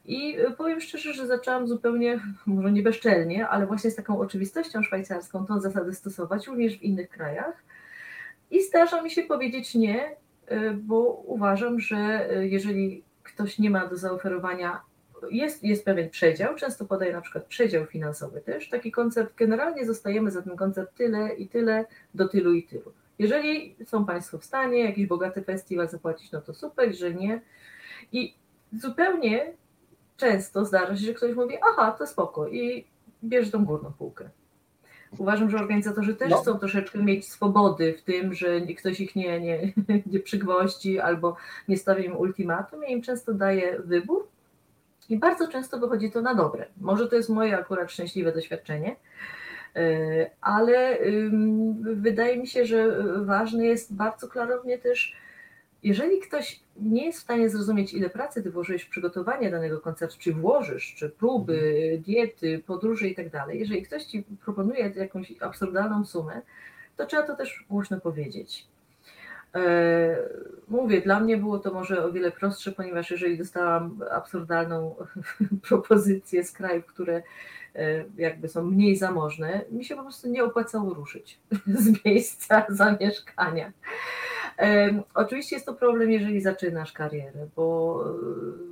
I 0.06 0.38
e, 0.38 0.52
powiem 0.52 0.82
szczerze, 0.82 1.14
że 1.14 1.28
zaczęłam 1.28 1.68
zupełnie, 1.68 2.20
może 2.46 2.72
nie 2.72 2.82
bezczelnie, 2.82 3.48
ale 3.48 3.66
właśnie 3.66 3.92
z 3.92 3.96
taką 3.96 4.20
oczywistością 4.20 4.84
szwajcarską 4.84 5.46
tą 5.46 5.60
zasadę 5.60 5.94
stosować 5.94 6.48
również 6.48 6.78
w 6.78 6.82
innych 6.82 7.10
krajach. 7.10 7.64
I 8.52 8.64
zdarza 8.64 9.02
mi 9.02 9.12
się 9.12 9.24
powiedzieć 9.24 9.76
nie, 9.76 10.16
bo 10.76 11.24
uważam, 11.26 11.80
że 11.80 12.30
jeżeli 12.42 13.04
ktoś 13.24 13.60
nie 13.60 13.70
ma 13.70 13.88
do 13.88 13.98
zaoferowania, 13.98 14.82
jest, 15.32 15.64
jest 15.64 15.86
pewien 15.86 16.10
przedział, 16.10 16.56
często 16.56 16.86
podaję 16.86 17.14
na 17.14 17.22
przykład 17.22 17.46
przedział 17.46 17.86
finansowy 17.86 18.42
też, 18.42 18.70
taki 18.70 18.92
koncept, 18.92 19.36
generalnie 19.36 19.86
zostajemy 19.86 20.32
za 20.32 20.42
ten 20.42 20.56
koncept 20.56 20.98
tyle 20.98 21.34
i 21.34 21.48
tyle, 21.48 21.86
do 22.14 22.28
tylu 22.28 22.54
i 22.54 22.64
tylu. 22.64 22.92
Jeżeli 23.20 23.76
są 23.86 24.06
Państwo 24.06 24.38
w 24.38 24.46
stanie 24.46 24.80
jakiś 24.86 25.08
bogaty 25.08 25.42
festiwal 25.44 25.90
zapłacić, 25.90 26.32
no 26.32 26.42
to 26.42 26.54
super, 26.54 26.96
że 26.96 27.14
nie. 27.14 27.42
I 28.12 28.36
zupełnie 28.74 29.54
często 30.18 30.66
zdarza 30.66 30.98
się, 30.98 31.06
że 31.06 31.14
ktoś 31.14 31.36
mówi, 31.36 31.56
aha, 31.72 31.96
to 31.98 32.08
spoko 32.08 32.48
i 32.48 32.86
bierze 33.24 33.52
tą 33.52 33.66
górną 33.66 33.94
półkę. 33.94 34.30
Uważam, 35.18 35.50
że 35.50 35.58
organizatorzy 35.58 36.16
też 36.16 36.32
no. 36.32 36.38
chcą 36.38 36.60
troszeczkę 36.60 37.04
mieć 37.04 37.30
swobody 37.30 37.94
w 37.98 38.02
tym, 38.02 38.34
że 38.34 38.62
ktoś 38.62 39.00
ich 39.00 39.16
nie, 39.16 39.42
nie, 39.42 39.74
nie 40.12 40.20
przygwoździ 40.20 41.00
albo 41.00 41.36
nie 41.68 41.78
stawia 41.78 42.04
im 42.04 42.18
ultimatum. 42.18 42.84
Ja 42.84 42.88
im 42.90 43.02
często 43.02 43.34
daje 43.34 43.80
wybór 43.80 44.28
i 45.10 45.18
bardzo 45.18 45.48
często 45.48 45.80
wychodzi 45.80 46.12
to 46.12 46.22
na 46.22 46.36
dobre. 46.36 46.66
Może 46.82 47.08
to 47.08 47.16
jest 47.16 47.30
moje 47.30 47.58
akurat 47.58 47.92
szczęśliwe 47.92 48.32
doświadczenie, 48.32 48.96
y, 49.78 50.30
ale 50.42 50.98
wydaje 51.82 52.38
mi 52.38 52.48
się, 52.48 52.66
że 52.66 53.04
ważne 53.26 53.66
jest 53.66 53.96
bardzo 53.96 54.28
klarownie 54.28 54.78
też 54.78 55.16
jeżeli 55.86 56.20
ktoś 56.20 56.60
nie 56.82 57.06
jest 57.06 57.20
w 57.20 57.24
stanie 57.24 57.50
zrozumieć, 57.50 57.94
ile 57.94 58.10
pracy 58.10 58.44
ty 58.44 58.52
włożyłeś 58.52 58.84
w 58.84 58.90
przygotowanie 58.90 59.52
danego 59.52 59.82
koncertu, 59.82 60.16
czy 60.20 60.34
włożysz, 60.34 60.96
czy 60.98 61.10
próby, 61.10 61.54
mhm. 61.54 62.02
diety, 62.02 62.64
podróże 62.68 63.08
i 63.08 63.16
tak 63.16 63.30
dalej, 63.30 63.60
jeżeli 63.60 63.82
ktoś 63.82 64.04
ci 64.04 64.24
proponuje 64.46 64.94
jakąś 64.96 65.34
absurdalną 65.42 66.06
sumę, 66.06 66.42
to 66.98 67.06
trzeba 67.06 67.24
to 67.24 67.36
też 67.36 67.66
głośno 67.70 68.02
powiedzieć. 68.02 68.68
E, 69.56 70.16
mówię, 70.68 71.02
dla 71.02 71.20
mnie 71.20 71.38
było 71.38 71.60
to 71.60 71.74
może 71.74 72.06
o 72.06 72.12
wiele 72.12 72.32
prostsze, 72.32 72.72
ponieważ 72.72 73.12
jeżeli 73.12 73.38
dostałam 73.38 74.00
absurdalną 74.12 74.96
propozycję 75.70 76.44
z 76.44 76.52
krajów, 76.52 76.86
które 76.86 77.24
e, 77.76 78.06
jakby 78.18 78.48
są 78.48 78.64
mniej 78.64 78.96
zamożne, 78.96 79.62
mi 79.72 79.86
się 79.86 79.96
po 79.96 80.02
prostu 80.02 80.30
nie 80.30 80.44
opłacało 80.44 80.94
ruszyć 80.94 81.40
z 81.68 82.06
miejsca 82.06 82.66
zamieszkania. 82.70 83.72
Oczywiście 85.14 85.56
jest 85.56 85.66
to 85.66 85.74
problem, 85.74 86.12
jeżeli 86.12 86.42
zaczynasz 86.42 86.92
karierę, 86.92 87.48
bo 87.56 88.00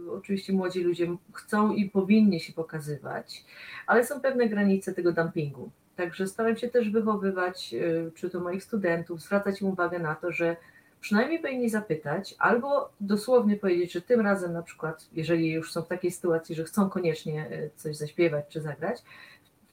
e, 0.08 0.12
oczywiście 0.12 0.54
młodzi 0.54 0.84
ludzie 0.84 1.08
chcą 1.34 1.74
i 1.74 1.90
powinni 1.90 2.40
się 2.40 2.54
pokazywać, 2.54 3.46
ale 3.88 4.06
są 4.06 4.22
pewne 4.22 4.50
granice 4.50 4.94
tego 4.94 5.12
dumpingu. 5.12 5.72
Także 5.96 6.28
staram 6.28 6.58
się 6.58 6.68
też 6.68 6.90
wychowywać, 6.90 7.74
e, 7.74 8.12
czy 8.12 8.30
to 8.30 8.40
moich 8.40 8.64
studentów, 8.64 9.22
zwracać 9.22 9.62
im 9.62 9.68
uwagę 9.68 10.00
na 10.00 10.16
to, 10.16 10.32
że 10.32 10.56
przynajmniej 11.04 11.40
powinni 11.40 11.70
zapytać, 11.70 12.36
albo 12.40 12.90
dosłownie 13.00 13.58
powiedzieć, 13.58 13.92
że 13.92 14.02
tym 14.02 14.22
razem 14.22 14.54
na 14.54 14.62
przykład, 14.62 15.08
jeżeli 15.14 15.52
już 15.52 15.72
są 15.72 15.82
w 15.82 15.88
takiej 15.88 16.12
sytuacji, 16.12 16.56
że 16.56 16.64
chcą 16.64 16.90
koniecznie 16.90 17.48
e, 17.50 17.70
coś 17.76 17.98
zaśpiewać 17.98 18.46
czy 18.50 18.62
zagrać, 18.62 19.00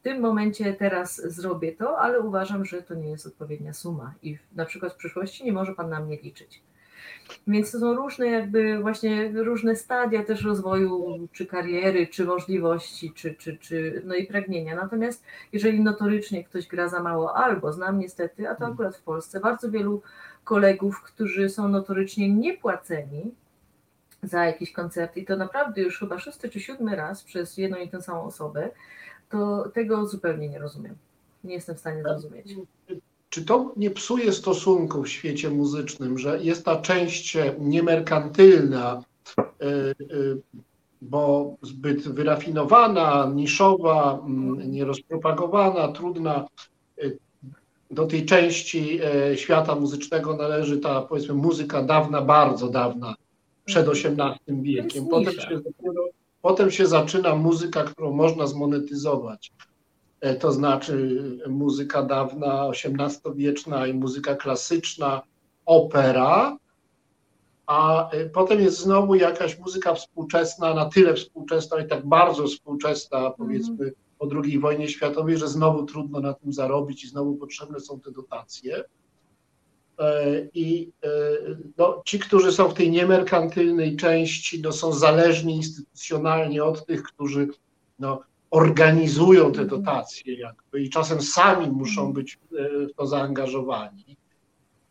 w 0.01 0.03
tym 0.03 0.21
momencie 0.21 0.75
teraz 0.75 1.17
zrobię 1.17 1.73
to, 1.73 1.99
ale 1.99 2.21
uważam, 2.21 2.65
że 2.65 2.83
to 2.83 2.95
nie 2.95 3.11
jest 3.11 3.27
odpowiednia 3.27 3.73
suma 3.73 4.15
i 4.23 4.39
na 4.55 4.65
przykład 4.65 4.93
w 4.93 4.97
przyszłości 4.97 5.45
nie 5.45 5.53
może 5.53 5.75
Pan 5.75 5.91
na 5.91 6.01
mnie 6.01 6.17
liczyć. 6.17 6.63
Więc 7.47 7.73
to 7.73 7.79
są 7.79 7.95
różne 7.95 8.27
jakby 8.27 8.79
właśnie 8.79 9.33
różne 9.35 9.77
stadia 9.77 10.25
też 10.25 10.45
rozwoju, 10.45 11.19
czy 11.33 11.47
kariery, 11.47 12.07
czy 12.07 12.25
możliwości, 12.25 13.13
czy, 13.13 13.35
czy, 13.35 13.57
czy 13.57 14.03
no 14.05 14.15
i 14.15 14.27
pragnienia. 14.27 14.77
Natomiast 14.77 15.25
jeżeli 15.53 15.81
notorycznie 15.81 16.45
ktoś 16.45 16.67
gra 16.67 16.89
za 16.89 17.03
mało, 17.03 17.37
albo 17.37 17.73
znam 17.73 17.99
niestety, 17.99 18.49
a 18.49 18.55
to 18.55 18.59
mhm. 18.59 18.73
akurat 18.73 18.97
w 18.97 19.03
Polsce, 19.03 19.41
bardzo 19.41 19.71
wielu 19.71 20.03
kolegów, 20.45 21.03
którzy 21.03 21.49
są 21.49 21.69
notorycznie 21.69 22.35
niepłaceni 22.35 23.35
za 24.23 24.47
jakiś 24.47 24.73
koncert 24.73 25.17
i 25.17 25.25
to 25.25 25.37
naprawdę 25.37 25.83
już 25.83 25.99
chyba 25.99 26.19
szósty 26.19 26.49
czy 26.49 26.61
siódmy 26.61 26.97
raz 26.97 27.25
przez 27.25 27.57
jedną 27.57 27.79
i 27.79 27.89
tę 27.89 28.03
samą 28.03 28.23
osobę, 28.23 28.71
to 29.29 29.69
tego 29.75 30.07
zupełnie 30.07 30.49
nie 30.49 30.59
rozumiem. 30.59 30.95
Nie 31.45 31.55
jestem 31.55 31.77
w 31.77 31.81
stanie 31.81 32.03
zrozumieć. 32.03 32.57
Czy 33.31 33.45
to 33.45 33.73
nie 33.77 33.91
psuje 33.91 34.33
stosunków 34.33 35.07
w 35.07 35.09
świecie 35.09 35.51
muzycznym, 35.51 36.19
że 36.19 36.43
jest 36.43 36.65
ta 36.65 36.81
część 36.81 37.37
niemerkantylna, 37.59 39.03
e, 39.39 39.43
e, 39.43 39.95
bo 41.03 41.55
zbyt 41.63 42.09
wyrafinowana, 42.09 43.33
niszowa, 43.35 44.23
nierozpropagowana, 44.67 45.89
trudna. 45.89 46.47
E, 46.99 47.11
do 47.91 48.07
tej 48.07 48.27
części 48.27 49.01
świata 49.37 49.75
muzycznego 49.75 50.37
należy 50.37 50.79
ta, 50.79 51.03
powiedzmy, 51.03 51.35
muzyka 51.35 51.83
dawna, 51.83 52.23
bardzo 52.23 52.69
dawna, 52.69 53.15
przed 53.65 53.89
XVIII 53.89 54.21
mhm. 54.21 54.63
wiekiem. 54.63 55.07
Potem 55.07 55.35
się 55.35 55.61
Potem 56.43 56.71
się 56.71 56.87
zaczyna 56.87 57.37
muzyka, 57.37 57.85
którą 57.85 58.13
można 58.13 58.47
zmonetyzować. 58.47 59.53
E, 60.21 60.35
to 60.35 60.53
znaczy 60.53 61.21
muzyka 61.49 62.03
dawna, 62.03 62.69
XVIII-wieczna 62.69 63.87
i 63.87 63.95
muzyka 63.95 64.35
klasyczna, 64.35 65.23
opera, 65.67 66.59
a 67.67 68.11
e, 68.11 68.29
potem 68.29 68.61
jest 68.61 68.79
znowu 68.79 69.15
jakaś 69.15 69.59
muzyka 69.59 69.95
współczesna, 69.95 70.75
na 70.75 70.85
tyle 70.85 71.15
współczesna 71.15 71.81
i 71.81 71.89
tak 71.89 72.07
bardzo 72.07 72.47
współczesna, 72.47 73.31
powiedzmy, 73.31 73.93
po 74.19 74.29
II 74.45 74.59
wojnie 74.59 74.89
światowej, 74.89 75.39
że 75.39 75.49
znowu 75.49 75.85
trudno 75.85 76.21
na 76.21 76.35
tym 76.35 76.53
zarobić 76.53 77.05
i 77.05 77.09
znowu 77.09 77.37
potrzebne 77.37 77.81
są 77.81 78.01
te 78.01 78.11
dotacje. 78.11 78.85
E, 79.99 80.41
I 80.55 80.93
e, 81.05 81.09
no, 81.79 82.03
ci, 82.07 82.19
którzy 82.19 82.53
są 82.53 82.69
w 82.69 82.75
tej 82.75 82.91
niemerkantylnej 82.91 83.97
części, 83.97 84.63
no, 84.63 84.73
są 84.73 84.93
zależni 84.93 85.57
instytucjonalnie 85.57 86.65
od 86.65 86.87
tych, 86.87 87.03
którzy 87.03 87.49
no, 87.99 88.21
organizują 88.51 89.53
te 89.53 89.63
mhm. 89.63 89.69
dotacje 89.69 90.35
jakby 90.35 90.83
i 90.83 90.91
czasem 90.91 91.23
sami 91.23 91.71
muszą 91.71 92.01
mhm. 92.01 92.13
być 92.13 92.39
e, 92.59 92.87
w 92.87 92.95
to 92.95 93.07
zaangażowani. 93.07 94.17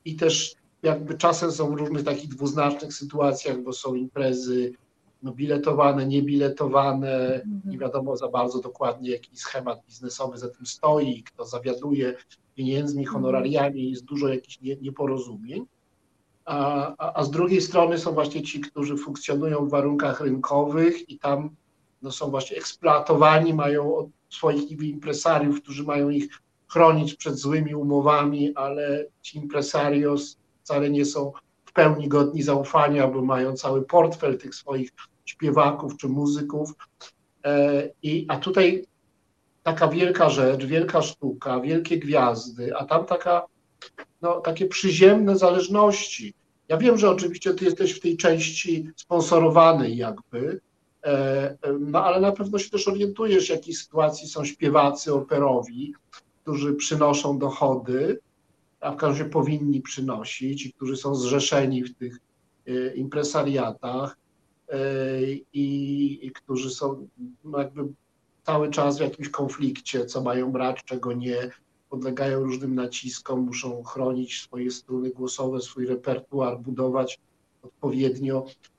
I 0.06 0.15
też 0.15 0.56
jakby 0.84 1.18
czasem 1.18 1.52
są 1.52 1.72
w 1.76 1.80
różnych 1.80 2.03
takich 2.03 2.30
dwuznacznych 2.30 2.94
sytuacjach, 2.94 3.61
bo 3.61 3.73
są 3.73 3.95
imprezy 3.95 4.73
no, 5.23 5.31
biletowane, 5.31 6.07
niebiletowane, 6.07 7.34
mhm. 7.34 7.61
nie 7.65 7.77
wiadomo 7.77 8.18
za 8.18 8.27
bardzo 8.27 8.61
dokładnie, 8.61 9.11
jaki 9.11 9.38
schemat 9.38 9.86
biznesowy 9.86 10.38
za 10.38 10.49
tym 10.49 10.65
stoi, 10.65 11.23
kto 11.23 11.45
zawiaduje 11.45 12.15
pieniędzmi, 12.56 13.06
honorariami, 13.06 13.91
jest 13.91 14.06
dużo 14.06 14.27
jakichś 14.27 14.60
nieporozumień. 14.61 15.65
A, 16.45 16.88
a, 16.98 17.14
a, 17.19 17.23
z 17.23 17.31
drugiej 17.31 17.61
strony 17.61 17.98
są 17.98 18.11
właśnie 18.11 18.41
ci, 18.41 18.60
którzy 18.60 18.98
funkcjonują 18.98 19.65
w 19.65 19.69
warunkach 19.69 20.22
rynkowych 20.22 21.10
i 21.10 21.19
tam 21.19 21.49
no, 22.02 22.12
są 22.12 22.30
właśnie 22.30 22.58
eksploatowani, 22.58 23.54
mają 23.54 23.96
od 23.96 24.08
swoich 24.30 24.72
impresariów, 24.72 25.62
którzy 25.62 25.84
mają 25.84 26.10
ich 26.10 26.30
chronić 26.68 27.14
przed 27.14 27.36
złymi 27.36 27.76
umowami, 27.76 28.56
ale 28.56 29.06
ci 29.22 29.38
impresarios 29.38 30.38
wcale 30.64 30.90
nie 30.90 31.06
są 31.06 31.32
w 31.66 31.74
pełni 31.74 32.08
godni 32.08 32.44
zaufania, 32.44 33.08
bo 33.08 33.22
mają 33.22 33.54
cały 33.54 33.86
portfel 33.86 34.38
tych 34.38 34.56
swoich 34.56 34.92
śpiewaków 35.26 35.98
czy 35.98 36.10
muzyków. 36.10 36.74
E, 37.46 37.90
I, 38.04 38.26
a 38.30 38.38
tutaj 38.38 38.86
taka 39.64 39.88
wielka 39.88 40.30
rzecz, 40.30 40.66
wielka 40.66 41.02
sztuka, 41.02 41.60
wielkie 41.60 42.00
gwiazdy, 42.00 42.76
a 42.76 42.86
tam 42.86 43.06
taka, 43.06 43.46
no, 44.22 44.42
takie 44.42 44.68
przyziemne 44.68 45.38
zależności. 45.38 46.34
Ja 46.68 46.78
wiem, 46.78 46.98
że 46.98 47.10
oczywiście 47.10 47.54
ty 47.54 47.66
jesteś 47.66 47.92
w 47.92 48.00
tej 48.00 48.18
części 48.18 48.90
sponsorowany 48.96 49.90
jakby, 49.90 50.62
no 51.80 52.04
ale 52.04 52.22
na 52.22 52.32
pewno 52.32 52.60
się 52.60 52.70
też 52.70 52.88
orientujesz, 52.88 53.48
w 53.48 53.50
jakiej 53.50 53.74
sytuacji 53.74 54.28
są 54.28 54.46
śpiewacy 54.46 55.14
operowi, 55.14 55.94
którzy 56.44 56.74
przynoszą 56.74 57.40
dochody, 57.40 58.20
a 58.80 58.92
w 58.92 58.96
każdym 58.96 59.18
razie 59.18 59.32
powinni 59.32 59.82
przynosić 59.82 60.66
i 60.66 60.74
którzy 60.74 60.98
są 60.98 61.16
zrzeszeni 61.16 61.84
w 61.84 61.96
tych 61.96 62.20
e, 62.68 62.94
impresariatach 62.96 64.18
i, 65.54 66.20
i 66.22 66.32
którzy 66.32 66.70
są 66.70 67.08
no, 67.44 67.60
jakby 67.60 67.82
cały 68.44 68.70
czas 68.70 68.98
w 68.98 69.02
jakimś 69.02 69.30
konflikcie, 69.30 70.06
co 70.06 70.22
mają 70.22 70.52
brać, 70.52 70.84
czego 70.84 71.14
nie, 71.14 71.52
podlegają 71.90 72.44
różnym 72.44 72.76
naciskom, 72.76 73.40
muszą 73.40 73.84
chronić 73.84 74.42
swoje 74.42 74.72
struny 74.72 75.10
głosowe, 75.10 75.62
swój 75.62 75.86
repertuar, 75.86 76.60
budować 76.60 77.20
odpowiednio. 77.62 78.46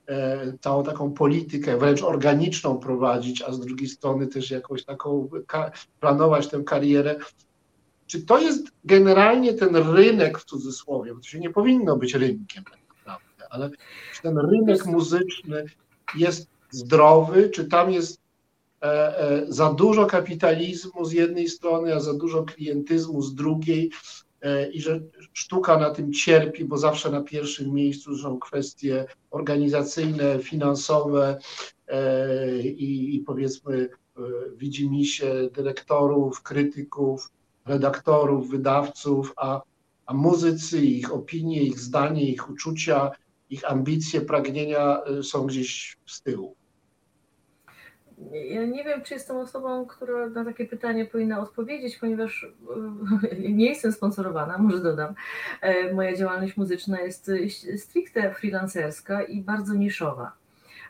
całą 0.61 0.83
taką 0.83 1.13
politykę, 1.13 1.77
wręcz 1.77 2.03
organiczną 2.03 2.77
prowadzić, 2.77 3.41
a 3.41 3.53
z 3.53 3.59
drugiej 3.59 3.87
strony 3.87 4.27
też 4.27 4.51
jakąś 4.51 4.85
taką 4.85 5.29
planować 5.99 6.47
tę 6.47 6.63
karierę. 6.63 7.15
Czy 8.07 8.21
to 8.25 8.39
jest 8.39 8.71
generalnie 8.85 9.53
ten 9.53 9.75
rynek 9.75 10.39
w 10.39 10.45
cudzysłowie, 10.45 11.13
bo 11.13 11.19
to 11.19 11.27
się 11.27 11.39
nie 11.39 11.49
powinno 11.49 11.97
być 11.97 12.13
rynkiem 12.13 12.63
tak 12.63 12.79
naprawdę, 12.89 13.45
ale 13.49 13.69
czy 14.13 14.21
ten 14.21 14.37
rynek 14.37 14.85
muzyczny 14.85 15.65
jest 16.15 16.47
zdrowy, 16.71 17.49
czy 17.49 17.65
tam 17.65 17.91
jest 17.91 18.21
E, 18.81 19.19
e, 19.19 19.45
za 19.49 19.73
dużo 19.73 20.05
kapitalizmu 20.05 21.05
z 21.05 21.11
jednej 21.11 21.47
strony, 21.47 21.95
a 21.95 21.99
za 21.99 22.13
dużo 22.13 22.43
klientyzmu 22.43 23.21
z 23.21 23.35
drugiej? 23.35 23.91
e, 23.91 24.20
i 24.73 24.81
że 24.81 25.01
sztuka 25.33 25.77
na 25.77 25.89
tym 25.89 26.13
cierpi, 26.13 26.65
bo 26.65 26.77
zawsze 26.77 27.11
na 27.11 27.21
pierwszym 27.21 27.73
miejscu 27.73 28.17
są 28.17 28.39
kwestie 28.39 29.05
organizacyjne, 29.31 30.39
finansowe 30.39 31.37
i, 32.63 33.15
i 33.15 33.19
powiedzmy 33.19 33.89
widzi 34.57 35.05
się 35.05 35.49
dyrektorów, 35.53 36.43
krytyków, 36.43 37.31
redaktorów, 37.65 38.49
wydawców, 38.49 39.33
a, 39.35 39.61
a 40.05 40.13
muzycy, 40.13 40.85
ich 40.85 41.13
opinie, 41.13 41.63
ich 41.63 41.79
zdanie, 41.79 42.31
ich 42.31 42.49
uczucia, 42.49 43.11
ich 43.49 43.71
ambicje, 43.71 44.21
pragnienia 44.21 45.01
są 45.23 45.45
gdzieś 45.45 45.97
z 46.05 46.21
tyłu. 46.21 46.55
Ja 48.29 48.65
nie 48.65 48.83
wiem, 48.83 49.01
czy 49.01 49.13
jestem 49.13 49.37
osobą, 49.37 49.85
która 49.85 50.29
na 50.29 50.45
takie 50.45 50.65
pytanie 50.65 51.05
powinna 51.05 51.39
odpowiedzieć, 51.39 51.97
ponieważ 51.97 52.47
e, 53.31 53.49
nie 53.49 53.69
jestem 53.69 53.91
sponsorowana, 53.91 54.57
może 54.57 54.79
dodam. 54.79 55.13
E, 55.61 55.93
moja 55.93 56.15
działalność 56.15 56.57
muzyczna 56.57 56.99
jest 56.99 57.31
stricte 57.77 58.33
freelancerska 58.33 59.23
i 59.23 59.41
bardzo 59.41 59.73
niszowa. 59.73 60.31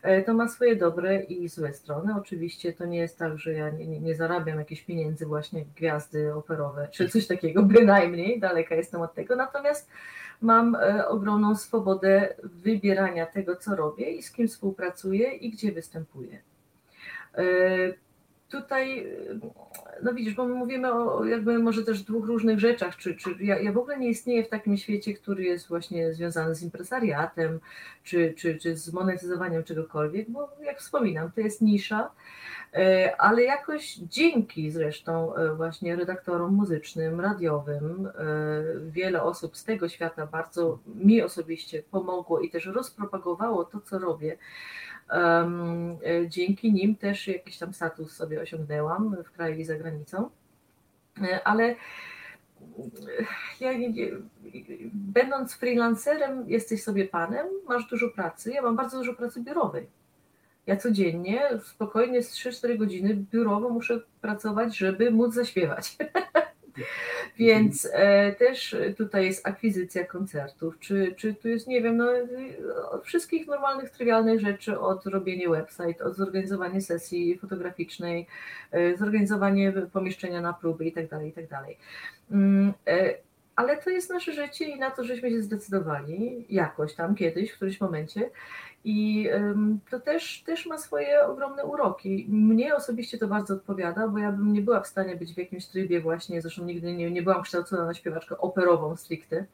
E, 0.01 0.21
to 0.21 0.33
ma 0.33 0.47
swoje 0.47 0.75
dobre 0.75 1.23
i 1.23 1.49
złe 1.49 1.73
strony. 1.73 2.15
Oczywiście 2.17 2.73
to 2.73 2.85
nie 2.85 2.97
jest 2.97 3.19
tak, 3.19 3.37
że 3.37 3.53
ja 3.53 3.69
nie, 3.69 3.99
nie 3.99 4.15
zarabiam 4.15 4.59
jakichś 4.59 4.81
pieniędzy 4.81 5.25
właśnie 5.25 5.65
gwiazdy 5.75 6.33
operowe, 6.33 6.87
czy 6.91 7.09
coś 7.09 7.27
takiego, 7.27 7.63
bynajmniej, 7.77 8.39
daleka 8.39 8.75
jestem 8.75 9.01
od 9.01 9.13
tego. 9.13 9.35
Natomiast 9.35 9.89
mam 10.41 10.77
ogromną 11.07 11.55
swobodę 11.55 12.35
wybierania 12.43 13.25
tego, 13.25 13.55
co 13.55 13.75
robię 13.75 14.11
i 14.11 14.23
z 14.23 14.31
kim 14.31 14.47
współpracuję 14.47 15.31
i 15.31 15.51
gdzie 15.51 15.71
występuję. 15.71 16.41
E, 17.37 17.93
tutaj, 18.51 19.07
no 20.03 20.13
widzisz, 20.13 20.33
bo 20.33 20.45
my 20.45 20.53
mówimy 20.55 20.93
o 20.93 21.25
jakby 21.25 21.59
może 21.59 21.83
też 21.83 22.01
dwóch 22.03 22.25
różnych 22.25 22.59
rzeczach, 22.59 22.97
czy, 22.97 23.15
czy 23.15 23.35
ja, 23.39 23.59
ja 23.59 23.71
w 23.71 23.77
ogóle 23.77 23.99
nie 23.99 24.09
istnieję 24.09 24.43
w 24.43 24.49
takim 24.49 24.77
świecie, 24.77 25.13
który 25.13 25.43
jest 25.43 25.67
właśnie 25.67 26.13
związany 26.13 26.55
z 26.55 26.63
impresariatem, 26.63 27.59
czy, 28.03 28.33
czy, 28.37 28.57
czy 28.57 28.77
z 28.77 28.93
monetyzowaniem 28.93 29.63
czegokolwiek, 29.63 30.29
bo 30.29 30.49
jak 30.63 30.79
wspominam, 30.79 31.31
to 31.31 31.41
jest 31.41 31.61
nisza, 31.61 32.11
e, 32.73 33.15
ale 33.21 33.43
jakoś 33.43 33.95
dzięki 33.95 34.71
zresztą 34.71 35.35
e, 35.35 35.55
właśnie 35.55 35.95
redaktorom 35.95 36.53
muzycznym, 36.53 37.19
radiowym, 37.19 38.09
wiele 38.89 39.23
osób 39.23 39.57
z 39.57 39.63
tego 39.63 39.89
świata 39.89 40.25
bardzo 40.25 40.79
mi 40.95 41.21
osobiście 41.21 41.83
pomogło 41.91 42.39
i 42.39 42.49
też 42.49 42.65
rozpropagowało 42.65 43.65
to, 43.65 43.81
co 43.81 43.99
robię, 43.99 44.37
E, 44.90 44.90
dzięki 46.27 46.73
nim 46.73 46.95
też 46.95 47.27
jakiś 47.27 47.57
tam 47.57 47.73
status 47.73 48.11
sobie 48.11 48.41
osiągnęłam 48.41 49.17
w 49.23 49.31
kraju 49.31 49.59
i 49.59 49.65
za 49.65 49.75
granicą. 49.75 50.29
E, 51.21 51.47
ale 51.47 51.63
e, 51.63 51.75
ja 53.59 53.71
będąc 54.93 55.53
freelancerem, 55.53 56.49
jesteś 56.49 56.83
sobie 56.83 57.05
panem, 57.05 57.47
masz 57.67 57.89
dużo 57.89 58.09
pracy. 58.09 58.51
Ja 58.51 58.61
mam 58.61 58.75
bardzo 58.75 58.97
dużo 58.97 59.13
pracy 59.13 59.41
biurowej. 59.41 59.87
Ja 60.67 60.77
codziennie, 60.77 61.49
spokojnie 61.63 62.23
z 62.23 62.33
3-4 62.33 62.77
godziny 62.77 63.15
biurowo 63.15 63.69
muszę 63.69 64.01
pracować, 64.21 64.77
żeby 64.77 65.11
móc 65.11 65.33
zaśpiewać. 65.33 65.97
Więc 67.37 67.87
e, 67.93 68.31
też 68.31 68.75
tutaj 68.97 69.25
jest 69.25 69.47
akwizycja 69.47 70.05
koncertów, 70.05 70.79
czy, 70.79 71.15
czy 71.17 71.33
tu 71.33 71.47
jest, 71.47 71.67
nie 71.67 71.81
wiem, 71.81 71.97
no, 71.97 72.11
od 72.91 73.05
wszystkich 73.05 73.47
normalnych, 73.47 73.89
trywialnych 73.89 74.39
rzeczy, 74.39 74.79
od 74.79 75.05
robienia 75.05 75.49
website, 75.49 76.03
od 76.03 76.15
zorganizowania 76.15 76.81
sesji 76.81 77.37
fotograficznej, 77.37 78.27
e, 78.71 78.97
zorganizowanie 78.97 79.73
pomieszczenia 79.93 80.41
na 80.41 80.53
próby 80.53 80.91
tak 80.91 81.03
itd. 81.03 81.47
Tak 81.49 81.65
mm, 82.31 82.73
e, 82.87 83.13
ale 83.55 83.77
to 83.77 83.89
jest 83.89 84.09
nasze 84.09 84.33
życie 84.33 84.65
i 84.65 84.79
na 84.79 84.91
to, 84.91 85.03
żeśmy 85.03 85.29
się 85.29 85.41
zdecydowali 85.41 86.45
jakoś 86.49 86.93
tam 86.93 87.15
kiedyś, 87.15 87.51
w 87.51 87.55
którymś 87.55 87.81
momencie. 87.81 88.29
I 88.83 89.29
to 89.89 89.99
też, 89.99 90.43
też 90.45 90.65
ma 90.65 90.77
swoje 90.77 91.25
ogromne 91.25 91.65
uroki. 91.65 92.27
Mnie 92.29 92.75
osobiście 92.75 93.17
to 93.17 93.27
bardzo 93.27 93.53
odpowiada, 93.53 94.07
bo 94.07 94.17
ja 94.19 94.31
bym 94.31 94.53
nie 94.53 94.61
była 94.61 94.81
w 94.81 94.87
stanie 94.87 95.15
być 95.15 95.33
w 95.33 95.37
jakimś 95.37 95.65
trybie 95.65 96.01
właśnie, 96.01 96.41
zresztą 96.41 96.65
nigdy 96.65 96.93
nie, 96.93 97.11
nie 97.11 97.21
byłam 97.21 97.41
kształcona 97.41 97.85
na 97.85 97.93
śpiewaczkę 97.93 98.37
operową 98.37 98.95
stricte. 98.95 99.45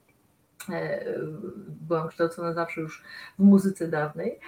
E, 0.70 1.06
byłam 1.68 2.08
kształcona 2.08 2.54
zawsze 2.54 2.82
już 2.82 3.04
w 3.40 3.44
muzyce 3.44 3.88
dawnej, 3.88 4.40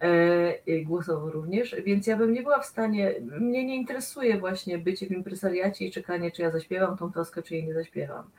e, 0.00 0.80
głosowo 0.84 1.30
również, 1.30 1.76
więc 1.84 2.06
ja 2.06 2.16
bym 2.16 2.32
nie 2.32 2.42
była 2.42 2.58
w 2.58 2.66
stanie, 2.66 3.14
mnie 3.40 3.64
nie 3.64 3.76
interesuje 3.76 4.38
właśnie 4.38 4.78
bycie 4.78 5.06
w 5.06 5.10
impresariacie 5.10 5.86
i 5.86 5.90
czekanie, 5.90 6.30
czy 6.30 6.42
ja 6.42 6.50
zaśpiewam 6.50 6.96
tą 6.96 7.12
toskę, 7.12 7.42
czy 7.42 7.54
jej 7.54 7.66
nie 7.66 7.74
zaśpiewam, 7.74 8.30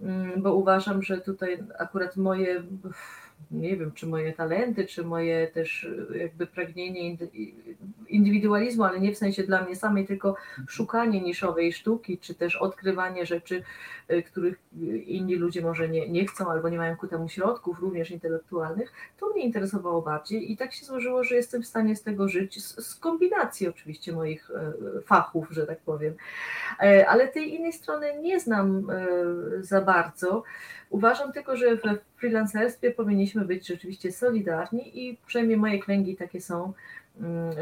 mm, 0.00 0.42
bo 0.42 0.54
uważam, 0.54 1.02
że 1.02 1.20
tutaj 1.20 1.58
akurat 1.78 2.16
moje 2.16 2.62
nie 3.50 3.76
wiem, 3.76 3.92
czy 3.92 4.06
moje 4.06 4.32
talenty, 4.32 4.86
czy 4.86 5.04
moje 5.04 5.48
też 5.48 5.88
jakby 6.14 6.46
pragnienie 6.46 7.16
indywidualizmu, 8.08 8.84
ale 8.84 9.00
nie 9.00 9.14
w 9.14 9.18
sensie 9.18 9.42
dla 9.42 9.64
mnie 9.64 9.76
samej, 9.76 10.06
tylko 10.06 10.36
szukanie 10.68 11.20
niszowej 11.20 11.72
sztuki, 11.72 12.18
czy 12.18 12.34
też 12.34 12.56
odkrywanie 12.56 13.26
rzeczy, 13.26 13.62
których 14.26 14.58
inni 15.06 15.36
ludzie 15.36 15.62
może 15.62 15.88
nie, 15.88 16.08
nie 16.08 16.26
chcą 16.26 16.50
albo 16.50 16.68
nie 16.68 16.78
mają 16.78 16.96
ku 16.96 17.06
temu 17.06 17.28
środków, 17.28 17.78
również 17.78 18.10
intelektualnych, 18.10 18.92
to 19.20 19.30
mnie 19.30 19.44
interesowało 19.44 20.02
bardziej 20.02 20.52
i 20.52 20.56
tak 20.56 20.72
się 20.72 20.84
złożyło, 20.84 21.24
że 21.24 21.34
jestem 21.34 21.62
w 21.62 21.66
stanie 21.66 21.96
z 21.96 22.02
tego 22.02 22.28
żyć, 22.28 22.64
z, 22.64 22.86
z 22.86 22.94
kombinacji 22.94 23.68
oczywiście 23.68 24.12
moich 24.12 24.50
e, 24.50 25.00
fachów, 25.00 25.48
że 25.50 25.66
tak 25.66 25.80
powiem. 25.80 26.14
E, 26.82 27.08
ale 27.08 27.28
tej 27.28 27.54
innej 27.54 27.72
strony 27.72 28.06
nie 28.20 28.40
znam 28.40 28.90
e, 28.90 29.06
za 29.62 29.80
bardzo. 29.80 30.42
Uważam 30.90 31.32
tylko, 31.32 31.56
że 31.56 31.76
we 31.76 31.98
freelancerstwie 32.16 32.90
powinniśmy 32.90 33.44
być 33.44 33.66
rzeczywiście 33.66 34.12
solidarni 34.12 35.08
i 35.08 35.18
przynajmniej 35.26 35.58
moje 35.58 35.78
kręgi 35.78 36.16
takie 36.16 36.40
są, 36.40 36.72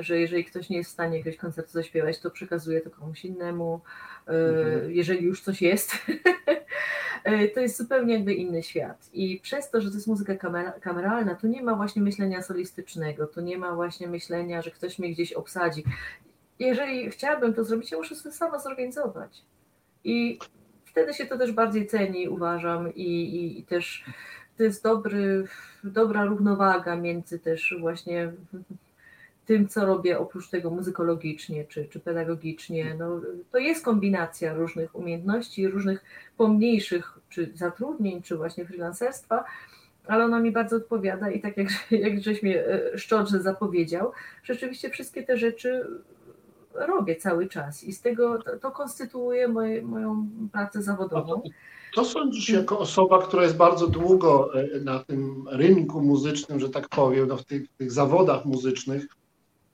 że 0.00 0.18
jeżeli 0.18 0.44
ktoś 0.44 0.68
nie 0.68 0.76
jest 0.76 0.90
w 0.90 0.92
stanie 0.92 1.18
jakiegoś 1.18 1.38
koncertu 1.38 1.72
zaśpiewać, 1.72 2.20
to 2.20 2.30
przekazuje 2.30 2.80
to 2.80 2.90
komuś 2.90 3.24
innemu, 3.24 3.80
mhm. 4.26 4.92
jeżeli 4.92 5.24
już 5.24 5.40
coś 5.40 5.62
jest. 5.62 5.92
to 7.54 7.60
jest 7.60 7.76
zupełnie 7.76 8.14
jakby 8.14 8.34
inny 8.34 8.62
świat. 8.62 9.10
I 9.12 9.40
przez 9.40 9.70
to, 9.70 9.80
że 9.80 9.88
to 9.88 9.94
jest 9.94 10.06
muzyka 10.06 10.34
kameralna, 10.80 11.34
tu 11.34 11.46
nie 11.46 11.62
ma 11.62 11.74
właśnie 11.74 12.02
myślenia 12.02 12.42
solistycznego, 12.42 13.26
tu 13.26 13.40
nie 13.40 13.58
ma 13.58 13.74
właśnie 13.74 14.08
myślenia, 14.08 14.62
że 14.62 14.70
ktoś 14.70 14.98
mnie 14.98 15.10
gdzieś 15.10 15.32
obsadzi 15.32 15.84
jeżeli 16.58 17.10
chciałabym 17.10 17.54
to 17.54 17.64
zrobić, 17.64 17.92
ja 17.92 17.98
muszę 17.98 18.14
sobie 18.14 18.34
sama 18.34 18.58
zorganizować. 18.58 19.42
I 20.04 20.38
wtedy 20.84 21.14
się 21.14 21.26
to 21.26 21.38
też 21.38 21.52
bardziej 21.52 21.86
ceni, 21.86 22.28
uważam, 22.28 22.94
i, 22.94 23.02
i, 23.02 23.60
i 23.60 23.62
też 23.62 24.04
to 24.56 24.62
jest 24.62 24.82
dobry, 24.82 25.44
dobra 25.84 26.24
równowaga 26.24 26.96
między 26.96 27.38
też 27.38 27.74
właśnie 27.80 28.32
tym, 29.48 29.68
co 29.68 29.86
robię 29.86 30.18
oprócz 30.18 30.50
tego 30.50 30.70
muzykologicznie 30.70 31.64
czy, 31.64 31.84
czy 31.84 32.00
pedagogicznie. 32.00 32.96
No, 32.98 33.20
to 33.50 33.58
jest 33.58 33.84
kombinacja 33.84 34.54
różnych 34.54 34.94
umiejętności, 34.94 35.68
różnych 35.68 36.04
pomniejszych 36.36 37.18
czy 37.28 37.52
zatrudnień, 37.54 38.22
czy 38.22 38.36
właśnie 38.36 38.66
freelancerstwa, 38.66 39.44
ale 40.06 40.24
ona 40.24 40.40
mi 40.40 40.52
bardzo 40.52 40.76
odpowiada 40.76 41.30
i 41.30 41.40
tak 41.40 41.56
jak, 41.56 41.68
jak 42.04 42.22
żeś 42.22 42.42
mnie 42.42 42.66
e, 42.66 42.98
szczodrze 42.98 43.40
zapowiedział, 43.40 44.12
rzeczywiście 44.42 44.90
wszystkie 44.90 45.22
te 45.22 45.38
rzeczy 45.38 45.86
robię 46.74 47.16
cały 47.16 47.48
czas 47.48 47.84
i 47.84 47.92
z 47.92 48.00
tego 48.00 48.42
to, 48.42 48.58
to 48.58 48.70
konstytuuje 48.70 49.48
moje, 49.48 49.82
moją 49.82 50.28
pracę 50.52 50.82
zawodową. 50.82 51.42
To 51.94 52.04
sądzisz 52.04 52.48
jako 52.48 52.78
osoba, 52.78 53.22
która 53.22 53.42
jest 53.42 53.56
bardzo 53.56 53.86
długo 53.86 54.60
e, 54.60 54.80
na 54.80 54.98
tym 54.98 55.44
rynku 55.50 56.02
muzycznym, 56.02 56.60
że 56.60 56.68
tak 56.68 56.88
powiem, 56.88 57.28
no 57.28 57.36
w 57.36 57.44
tych, 57.44 57.68
tych 57.68 57.92
zawodach 57.92 58.44
muzycznych, 58.44 59.06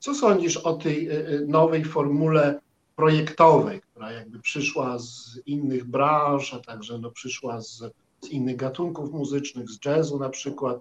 co 0.04 0.14
sądzisz 0.14 0.56
o 0.56 0.72
tej 0.72 1.08
e, 1.08 1.12
e, 1.12 1.40
nowej 1.40 1.84
formule 1.84 2.60
projektowej, 2.96 3.80
która 3.80 4.12
jakby 4.12 4.38
przyszła 4.38 4.98
z 4.98 5.40
innych 5.46 5.84
branż, 5.84 6.54
a 6.54 6.60
także 6.60 6.98
no 6.98 7.10
przyszła 7.10 7.60
z, 7.60 7.82
z 8.20 8.28
innych 8.28 8.56
gatunków 8.56 9.12
muzycznych, 9.12 9.70
z 9.70 9.78
jazzu 9.84 10.18
na 10.18 10.28
przykład, 10.28 10.80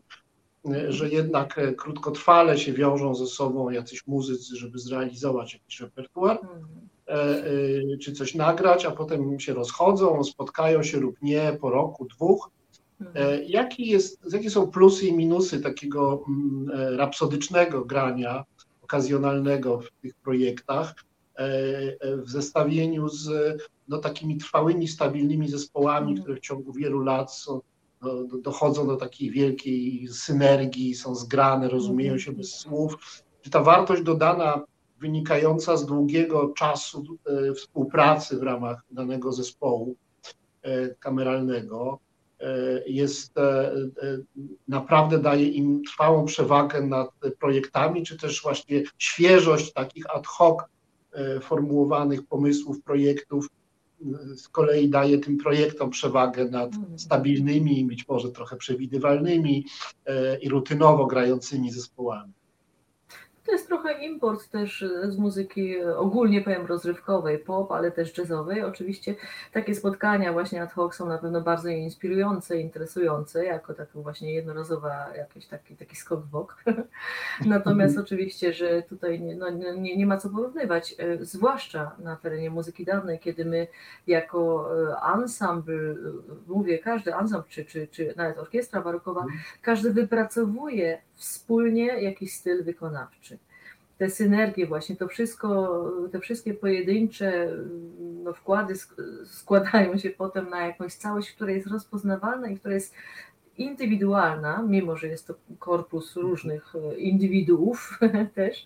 że 0.89 1.09
jednak 1.09 1.57
e, 1.57 1.73
krótkotrwale 1.73 2.57
się 2.57 2.73
wiążą 2.73 3.15
ze 3.15 3.27
sobą 3.27 3.69
jacyś 3.69 4.07
muzycy, 4.07 4.55
żeby 4.55 4.79
zrealizować 4.79 5.53
jakiś 5.53 5.79
repertuar, 5.79 6.39
e, 7.07 7.13
e, 7.13 7.97
czy 8.01 8.13
coś 8.13 8.35
nagrać, 8.35 8.85
a 8.85 8.91
potem 8.91 9.39
się 9.39 9.53
rozchodzą, 9.53 10.23
spotkają 10.23 10.83
się 10.83 10.99
lub 10.99 11.21
nie 11.21 11.57
po 11.61 11.69
roku, 11.69 12.05
dwóch. 12.05 12.49
Jaki 13.45 13.87
jest, 13.87 14.33
jakie 14.33 14.49
są 14.49 14.67
plusy 14.67 15.05
i 15.05 15.13
minusy 15.13 15.61
takiego 15.61 16.23
mm, 16.27 16.97
rapsodycznego 16.97 17.85
grania, 17.85 18.43
okazjonalnego 18.93 19.79
w 19.79 19.91
tych 20.01 20.15
projektach, 20.15 20.95
w 22.03 22.29
zestawieniu 22.29 23.09
z 23.09 23.29
no, 23.87 23.97
takimi 23.97 24.37
trwałymi, 24.37 24.87
stabilnymi 24.87 25.47
zespołami, 25.47 26.09
mhm. 26.09 26.21
które 26.21 26.37
w 26.37 26.39
ciągu 26.39 26.73
wielu 26.73 26.99
lat 26.99 27.33
są, 27.33 27.61
do, 28.01 28.37
dochodzą 28.37 28.87
do 28.87 28.95
takiej 28.95 29.31
wielkiej 29.31 30.07
synergii, 30.07 30.95
są 30.95 31.15
zgrane, 31.15 31.69
rozumieją 31.69 32.17
się 32.17 32.31
bez 32.31 32.55
słów. 32.55 32.95
Czy 33.41 33.49
ta 33.49 33.63
wartość 33.63 34.01
dodana 34.01 34.61
wynikająca 34.99 35.77
z 35.77 35.85
długiego 35.85 36.53
czasu 36.57 37.03
e, 37.25 37.53
współpracy 37.53 38.37
w 38.37 38.43
ramach 38.43 38.85
danego 38.91 39.31
zespołu 39.31 39.95
e, 40.61 40.95
kameralnego 40.95 41.99
e, 41.99 42.12
jest 42.87 43.33
naprawdę 44.67 45.19
daje 45.19 45.47
im 45.47 45.83
trwałą 45.83 46.25
przewagę 46.25 46.81
nad 46.81 47.09
projektami, 47.39 48.03
czy 48.03 48.17
też 48.17 48.41
właśnie 48.41 48.83
świeżość 48.97 49.73
takich 49.73 50.15
ad 50.15 50.27
hoc 50.27 50.57
formułowanych 51.41 52.27
pomysłów, 52.27 52.81
projektów 52.81 53.47
z 54.35 54.47
kolei 54.47 54.89
daje 54.89 55.17
tym 55.17 55.37
projektom 55.37 55.89
przewagę 55.89 56.45
nad 56.45 56.75
mhm. 56.75 56.99
stabilnymi, 56.99 57.85
być 57.85 58.07
może 58.07 58.31
trochę 58.31 58.55
przewidywalnymi 58.55 59.65
e, 60.05 60.39
i 60.39 60.49
rutynowo 60.49 61.05
grającymi 61.05 61.71
zespołami. 61.71 62.33
To 63.45 63.51
jest 63.51 63.67
trochę 63.67 64.05
import 64.05 64.49
też 64.49 64.85
z 65.03 65.17
muzyki 65.17 65.83
ogólnie 65.83 66.41
powiem 66.41 66.65
rozrywkowej, 66.65 67.39
pop, 67.39 67.71
ale 67.71 67.91
też 67.91 68.17
jazzowej. 68.17 68.63
Oczywiście 68.63 69.15
takie 69.51 69.75
spotkania 69.75 70.33
właśnie 70.33 70.61
ad 70.61 70.73
hoc 70.73 70.95
są 70.95 71.07
na 71.07 71.17
pewno 71.17 71.41
bardzo 71.41 71.69
inspirujące, 71.69 72.59
interesujące, 72.59 73.45
jako 73.45 73.73
taka 73.73 73.99
właśnie 73.99 74.33
jednorazowa 74.33 75.15
jakiś 75.15 75.45
taki, 75.45 75.75
taki 75.75 75.95
skok 75.95 76.21
w 76.21 76.27
bok. 76.27 76.63
Natomiast 77.45 77.91
mhm. 77.91 78.05
oczywiście, 78.05 78.53
że 78.53 78.81
tutaj 78.81 79.21
nie, 79.21 79.35
no, 79.35 79.49
nie, 79.49 79.97
nie 79.97 80.05
ma 80.05 80.17
co 80.17 80.29
porównywać, 80.29 80.95
e, 80.99 81.25
zwłaszcza 81.25 81.91
na 81.99 82.15
terenie 82.15 82.49
muzyki 82.49 82.85
dawnej, 82.85 83.19
kiedy 83.19 83.45
my 83.45 83.67
jako 84.07 84.69
ensemble, 85.15 85.95
mówię 86.47 86.79
każdy 86.79 87.15
ensemble, 87.15 87.49
czy, 87.49 87.65
czy, 87.65 87.87
czy 87.87 88.13
nawet 88.17 88.37
orkiestra 88.37 88.81
barokowa, 88.81 89.21
mhm. 89.21 89.39
każdy 89.61 89.93
wypracowuje 89.93 91.01
wspólnie 91.23 91.85
jakiś 91.85 92.33
styl 92.33 92.63
wykonawczy. 92.63 93.37
Te 93.97 94.09
synergie 94.09 94.67
właśnie, 94.67 94.95
to 94.95 95.07
wszystko, 95.07 95.91
te 96.11 96.19
wszystkie 96.19 96.53
pojedyncze 96.53 97.57
no, 98.23 98.33
wkłady 98.33 98.73
składają 99.25 99.97
się 99.97 100.09
potem 100.09 100.49
na 100.49 100.67
jakąś 100.67 100.93
całość, 100.93 101.31
która 101.31 101.51
jest 101.51 101.67
rozpoznawalna 101.67 102.49
i 102.49 102.59
która 102.59 102.73
jest 102.73 102.93
indywidualna, 103.57 104.63
mimo 104.67 104.97
że 104.97 105.07
jest 105.07 105.27
to 105.27 105.33
korpus 105.59 106.15
różnych 106.15 106.75
e, 106.75 106.97
indywiduów 106.97 107.99
też, 108.35 108.65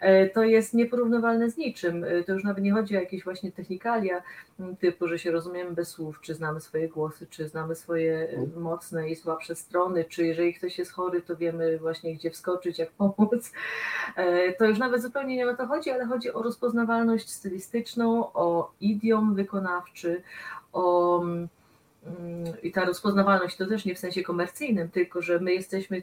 e, 0.00 0.28
to 0.28 0.42
jest 0.42 0.74
nieporównywalne 0.74 1.50
z 1.50 1.56
niczym. 1.56 2.04
E, 2.04 2.24
to 2.24 2.32
już 2.32 2.44
nawet 2.44 2.64
nie 2.64 2.72
chodzi 2.72 2.96
o 2.96 3.00
jakieś 3.00 3.24
właśnie 3.24 3.52
technikalia 3.52 4.22
typu, 4.80 5.08
że 5.08 5.18
się 5.18 5.30
rozumiemy 5.30 5.70
bez 5.70 5.88
słów, 5.88 6.20
czy 6.20 6.34
znamy 6.34 6.60
swoje 6.60 6.88
głosy, 6.88 7.26
czy 7.30 7.48
znamy 7.48 7.74
swoje 7.74 8.28
mocne 8.56 9.10
i 9.10 9.16
słabsze 9.16 9.54
strony, 9.54 10.04
czy 10.04 10.26
jeżeli 10.26 10.54
ktoś 10.54 10.78
jest 10.78 10.92
chory, 10.92 11.22
to 11.22 11.36
wiemy 11.36 11.78
właśnie 11.78 12.14
gdzie 12.14 12.30
wskoczyć, 12.30 12.78
jak 12.78 12.90
pomóc. 12.90 13.52
To 14.58 14.64
już 14.64 14.78
nawet 14.78 15.02
zupełnie 15.02 15.36
nie 15.36 15.48
o 15.48 15.56
to 15.56 15.66
chodzi, 15.66 15.90
ale 15.90 16.06
chodzi 16.06 16.32
o 16.32 16.42
rozpoznawalność 16.42 17.30
stylistyczną, 17.30 18.32
o 18.32 18.72
idiom 18.80 19.34
wykonawczy, 19.34 20.22
o 20.72 21.22
i 22.62 22.72
ta 22.72 22.84
rozpoznawalność 22.84 23.56
to 23.56 23.66
też 23.66 23.84
nie 23.84 23.94
w 23.94 23.98
sensie 23.98 24.22
komercyjnym, 24.22 24.88
tylko 24.88 25.22
że 25.22 25.40
my 25.40 25.54
jesteśmy 25.54 26.02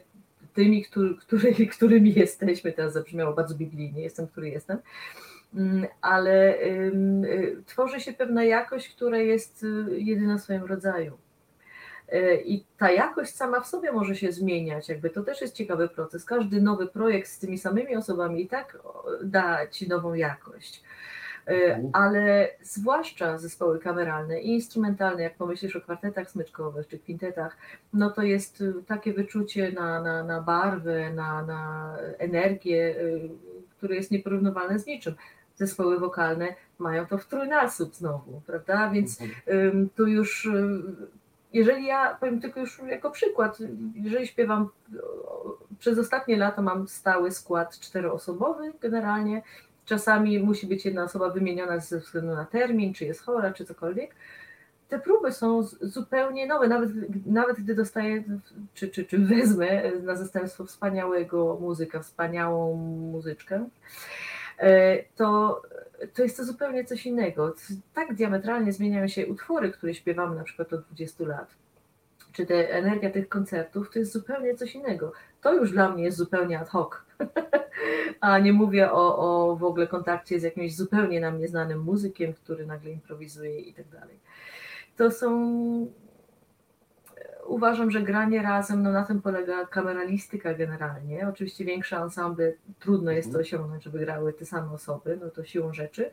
tymi, 0.54 0.82
który, 0.84 1.14
który, 1.14 1.54
którymi 1.76 2.14
jesteśmy, 2.14 2.72
teraz 2.72 2.92
zabrzmiało 2.92 3.34
bardzo 3.34 3.54
biblijnie, 3.54 4.02
jestem, 4.02 4.26
który 4.26 4.48
jestem, 4.48 4.78
mm, 5.54 5.86
ale 6.00 6.62
y, 6.62 7.62
tworzy 7.66 8.00
się 8.00 8.12
pewna 8.12 8.44
jakość, 8.44 8.88
która 8.88 9.18
jest 9.18 9.62
y, 9.62 10.00
jedyna 10.00 10.38
w 10.38 10.40
swoim 10.40 10.64
rodzaju. 10.64 11.18
Y, 12.12 12.42
I 12.44 12.64
ta 12.78 12.90
jakość 12.90 13.34
sama 13.34 13.60
w 13.60 13.66
sobie 13.66 13.92
może 13.92 14.16
się 14.16 14.32
zmieniać, 14.32 14.88
jakby 14.88 15.10
to 15.10 15.22
też 15.22 15.40
jest 15.40 15.54
ciekawy 15.54 15.88
proces. 15.88 16.24
Każdy 16.24 16.62
nowy 16.62 16.86
projekt 16.86 17.28
z 17.28 17.38
tymi 17.38 17.58
samymi 17.58 17.96
osobami 17.96 18.42
i 18.42 18.48
tak 18.48 18.78
da 19.22 19.66
ci 19.66 19.88
nową 19.88 20.14
jakość. 20.14 20.82
E, 21.46 21.74
mhm. 21.74 21.90
ale 21.92 22.48
zwłaszcza 22.62 23.38
zespoły 23.38 23.78
kameralne 23.78 24.40
i 24.40 24.54
instrumentalne, 24.54 25.22
jak 25.22 25.36
pomyślisz 25.36 25.76
o 25.76 25.80
kwartetach 25.80 26.30
smyczkowych 26.30 26.88
czy 26.88 26.98
kwintetach, 26.98 27.56
no 27.92 28.10
to 28.10 28.22
jest 28.22 28.60
y, 28.60 28.74
takie 28.86 29.12
wyczucie 29.12 29.72
na, 29.72 30.02
na, 30.02 30.24
na 30.24 30.40
barwę, 30.40 31.12
na, 31.14 31.42
na 31.42 31.94
energię, 32.18 33.00
y, 33.00 33.28
które 33.70 33.96
jest 33.96 34.10
nieporównywalne 34.10 34.78
z 34.78 34.86
niczym. 34.86 35.14
Zespoły 35.56 35.98
wokalne 35.98 36.54
mają 36.78 37.06
to 37.06 37.18
w 37.18 37.26
trójnasób 37.26 37.94
znowu, 37.94 38.40
prawda? 38.46 38.90
Więc 38.90 39.20
mhm. 39.20 39.88
tu 39.96 40.06
już 40.06 40.46
y, 40.46 40.82
jeżeli 41.52 41.86
ja 41.86 42.16
powiem 42.20 42.40
tylko 42.40 42.60
już 42.60 42.80
jako 42.86 43.10
przykład, 43.10 43.58
jeżeli 43.94 44.26
śpiewam 44.26 44.68
przez 45.78 45.98
ostatnie 45.98 46.36
lata 46.36 46.62
mam 46.62 46.88
stały 46.88 47.30
skład 47.30 47.78
czteroosobowy 47.78 48.72
generalnie 48.80 49.42
Czasami 49.84 50.38
musi 50.38 50.66
być 50.66 50.84
jedna 50.84 51.04
osoba 51.04 51.30
wymieniona 51.30 51.78
ze 51.80 51.98
względu 51.98 52.34
na 52.34 52.44
termin, 52.44 52.94
czy 52.94 53.04
jest 53.04 53.22
chora, 53.22 53.52
czy 53.52 53.64
cokolwiek. 53.64 54.14
te 54.88 54.98
próby 54.98 55.32
są 55.32 55.62
zupełnie 55.80 56.46
nowe, 56.46 56.68
nawet, 56.68 56.90
nawet 57.26 57.56
gdy 57.56 57.74
dostaję, 57.74 58.24
czy, 58.74 58.88
czy, 58.88 59.04
czy 59.04 59.18
wezmę 59.18 59.92
na 60.02 60.16
zastępstwo 60.16 60.64
wspaniałego 60.64 61.58
muzyka, 61.60 62.00
wspaniałą 62.00 62.76
muzyczkę, 63.12 63.68
e, 64.58 64.98
to, 65.16 65.62
to 66.14 66.22
jest 66.22 66.36
to 66.36 66.44
zupełnie 66.44 66.84
coś 66.84 67.06
innego. 67.06 67.54
Tak 67.94 68.14
diametralnie 68.14 68.72
zmieniają 68.72 69.08
się 69.08 69.26
utwory, 69.26 69.70
które 69.70 69.94
śpiewamy 69.94 70.36
na 70.36 70.44
przykład 70.44 70.72
od 70.72 70.84
20 70.84 71.24
lat. 71.24 71.61
Czy 72.32 72.46
te 72.46 72.70
energia 72.70 73.10
tych 73.10 73.28
koncertów 73.28 73.90
to 73.90 73.98
jest 73.98 74.12
zupełnie 74.12 74.54
coś 74.54 74.74
innego. 74.74 75.12
To 75.42 75.54
już 75.54 75.72
dla 75.72 75.88
mnie 75.88 76.04
jest 76.04 76.18
zupełnie 76.18 76.58
ad 76.58 76.68
hoc. 76.68 76.90
A 78.20 78.38
nie 78.38 78.52
mówię 78.52 78.92
o, 78.92 79.18
o 79.18 79.56
w 79.56 79.64
ogóle 79.64 79.86
kontakcie 79.86 80.40
z 80.40 80.42
jakimś 80.42 80.76
zupełnie 80.76 81.20
nam 81.20 81.38
nieznanym 81.38 81.80
muzykiem, 81.80 82.34
który 82.34 82.66
nagle 82.66 82.90
improwizuje 82.90 83.60
i 83.60 83.74
tak 83.74 83.88
dalej 83.88 84.18
to 84.96 85.10
są 85.10 85.86
uważam, 87.46 87.90
że 87.90 88.02
granie 88.02 88.42
razem, 88.42 88.82
no 88.82 88.92
na 88.92 89.04
tym 89.04 89.22
polega 89.22 89.66
kameralistyka 89.66 90.54
generalnie. 90.54 91.28
Oczywiście 91.28 91.64
większe 91.64 91.96
ensemble 91.96 92.52
trudno 92.78 93.10
jest 93.10 93.28
to 93.28 93.38
mhm. 93.38 93.42
osiągnąć, 93.42 93.84
żeby 93.84 93.98
grały 93.98 94.32
te 94.32 94.46
same 94.46 94.72
osoby, 94.72 95.18
no 95.20 95.30
to 95.30 95.44
siłą 95.44 95.74
rzeczy, 95.74 96.10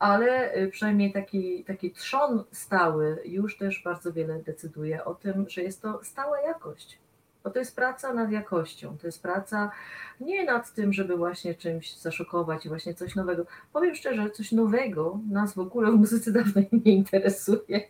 ale 0.00 0.56
y, 0.56 0.68
przynajmniej 0.68 1.12
taki, 1.12 1.64
taki 1.64 1.90
trzon 1.90 2.44
stały 2.52 3.22
już 3.24 3.58
też 3.58 3.82
bardzo 3.84 4.12
wiele 4.12 4.38
decyduje 4.38 5.04
o 5.04 5.14
tym, 5.14 5.46
że 5.48 5.62
jest 5.62 5.82
to 5.82 6.00
stała 6.04 6.40
jakość. 6.40 6.98
Bo 7.44 7.50
to 7.50 7.58
jest 7.58 7.76
praca 7.76 8.14
nad 8.14 8.30
jakością, 8.30 8.98
to 8.98 9.06
jest 9.06 9.22
praca 9.22 9.70
nie 10.20 10.44
nad 10.44 10.74
tym, 10.74 10.92
żeby 10.92 11.16
właśnie 11.16 11.54
czymś 11.54 11.96
zaszokować 11.96 12.66
i 12.66 12.68
właśnie 12.68 12.94
coś 12.94 13.14
nowego. 13.14 13.44
Powiem 13.72 13.94
szczerze, 13.94 14.30
coś 14.30 14.52
nowego 14.52 15.18
nas 15.30 15.54
w 15.54 15.58
ogóle 15.58 15.90
w 15.90 15.94
muzyce 15.94 16.32
dawno 16.32 16.62
nie 16.84 16.92
interesuje. 16.92 17.80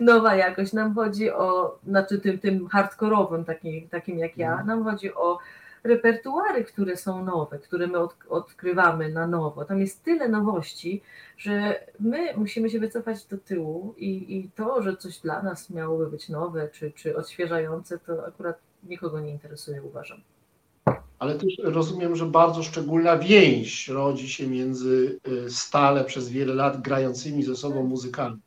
Nowa 0.00 0.34
jakość. 0.34 0.72
Nam 0.72 0.94
chodzi 0.94 1.30
o, 1.30 1.78
znaczy 1.86 2.20
tym, 2.20 2.38
tym 2.38 2.68
hardkorowym, 2.68 3.44
takim, 3.44 3.88
takim 3.88 4.18
jak 4.18 4.38
ja, 4.38 4.50
mhm. 4.50 4.66
nam 4.66 4.84
chodzi 4.84 5.14
o 5.14 5.38
repertuary, 5.84 6.64
które 6.64 6.96
są 6.96 7.24
nowe, 7.24 7.58
które 7.58 7.86
my 7.86 7.98
od, 7.98 8.14
odkrywamy 8.28 9.08
na 9.08 9.26
nowo. 9.26 9.64
Tam 9.64 9.80
jest 9.80 10.04
tyle 10.04 10.28
nowości, 10.28 11.02
że 11.36 11.86
my 12.00 12.36
musimy 12.36 12.70
się 12.70 12.80
wycofać 12.80 13.24
do 13.24 13.38
tyłu 13.38 13.94
i, 13.96 14.36
i 14.36 14.50
to, 14.50 14.82
że 14.82 14.96
coś 14.96 15.18
dla 15.18 15.42
nas 15.42 15.70
miałoby 15.70 16.06
być 16.06 16.28
nowe 16.28 16.68
czy, 16.68 16.92
czy 16.92 17.16
odświeżające, 17.16 17.98
to 17.98 18.26
akurat 18.26 18.58
nikogo 18.82 19.20
nie 19.20 19.30
interesuje, 19.30 19.82
uważam. 19.82 20.20
Ale 21.18 21.34
też 21.34 21.54
rozumiem, 21.62 22.16
że 22.16 22.26
bardzo 22.26 22.62
szczególna 22.62 23.16
więź 23.16 23.88
rodzi 23.88 24.28
się 24.28 24.46
między 24.46 25.18
y, 25.28 25.50
stale 25.50 26.04
przez 26.04 26.28
wiele 26.28 26.54
lat 26.54 26.82
grającymi 26.82 27.42
ze 27.42 27.56
sobą 27.56 27.82
muzykami. 27.84 28.40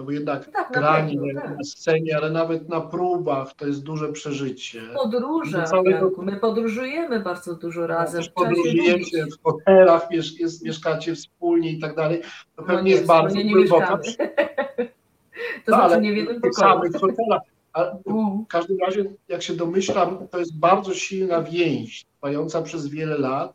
No 0.00 0.06
bo 0.06 0.12
jednak 0.12 0.50
tak, 0.50 0.72
granie 0.72 1.32
na, 1.32 1.40
tak. 1.40 1.58
na 1.58 1.64
scenie, 1.64 2.16
ale 2.16 2.30
nawet 2.30 2.68
na 2.68 2.80
próbach 2.80 3.54
to 3.54 3.66
jest 3.66 3.82
duże 3.82 4.12
przeżycie. 4.12 4.82
Podróże, 4.94 5.64
całego... 5.64 6.22
my 6.22 6.36
podróżujemy 6.36 7.20
bardzo 7.20 7.54
dużo 7.54 7.86
razem. 7.86 8.22
No, 8.22 8.44
podróżujecie 8.44 9.26
w 9.26 9.42
hotelach, 9.42 10.08
jest, 10.10 10.64
mieszkacie 10.64 11.14
wspólnie 11.14 11.72
i 11.72 11.78
tak 11.78 11.96
dalej. 11.96 12.20
To 12.20 12.62
no 12.62 12.62
pewnie 12.62 12.76
no 12.76 12.82
nie, 12.82 12.90
jest 12.90 13.06
bardzo 13.06 13.36
nie, 13.36 13.52
głęboka. 13.52 13.98
to 15.66 15.70
no, 15.70 15.76
znaczy 15.76 16.00
nie 16.00 16.12
w 16.12 16.16
jednym 16.16 16.40
pokoju. 16.40 16.54
samych 16.54 16.92
hotelach. 16.92 17.42
W 18.06 18.46
każdym 18.48 18.78
razie, 18.78 19.04
jak 19.28 19.42
się 19.42 19.54
domyślam, 19.56 20.28
to 20.28 20.38
jest 20.38 20.58
bardzo 20.58 20.94
silna 20.94 21.42
więź, 21.42 22.04
trwająca 22.04 22.62
przez 22.62 22.86
wiele 22.86 23.18
lat, 23.18 23.54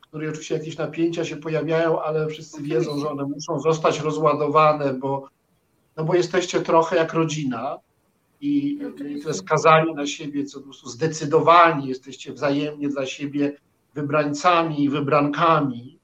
której 0.00 0.28
oczywiście 0.28 0.54
jakieś 0.54 0.76
napięcia 0.76 1.24
się 1.24 1.36
pojawiają, 1.36 2.02
ale 2.02 2.26
wszyscy 2.26 2.62
wiedzą, 2.62 2.98
że 2.98 3.10
one 3.10 3.24
muszą 3.24 3.60
zostać 3.60 4.00
rozładowane, 4.00 4.94
bo, 4.94 5.28
no 5.96 6.04
bo 6.04 6.14
jesteście 6.14 6.60
trochę 6.60 6.96
jak 6.96 7.12
rodzina 7.12 7.78
i, 8.40 8.78
i 9.08 9.34
skazani 9.34 9.94
na 9.94 10.06
siebie, 10.06 10.44
co 10.44 10.58
po 10.58 10.64
prostu 10.64 10.88
zdecydowani, 10.88 11.88
jesteście 11.88 12.32
wzajemnie 12.32 12.88
dla 12.88 13.06
siebie 13.06 13.56
wybrańcami 13.94 14.84
i 14.84 14.88
wybrankami 14.88 15.98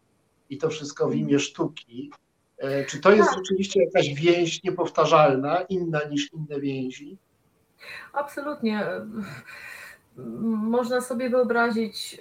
i 0.51 0.59
to 0.59 0.69
wszystko 0.69 1.09
w 1.09 1.15
imię 1.15 1.39
sztuki. 1.39 2.11
E, 2.59 2.85
czy 2.85 3.01
to 3.01 3.13
jest 3.13 3.31
tak. 3.31 3.39
rzeczywiście 3.39 3.85
jakaś 3.85 4.15
więź 4.15 4.63
niepowtarzalna, 4.63 5.61
inna 5.61 6.01
niż 6.11 6.33
inne 6.33 6.61
więzi? 6.61 7.17
Absolutnie. 8.13 8.87
Można 10.47 11.01
sobie 11.01 11.31
wyobrazić, 11.31 12.21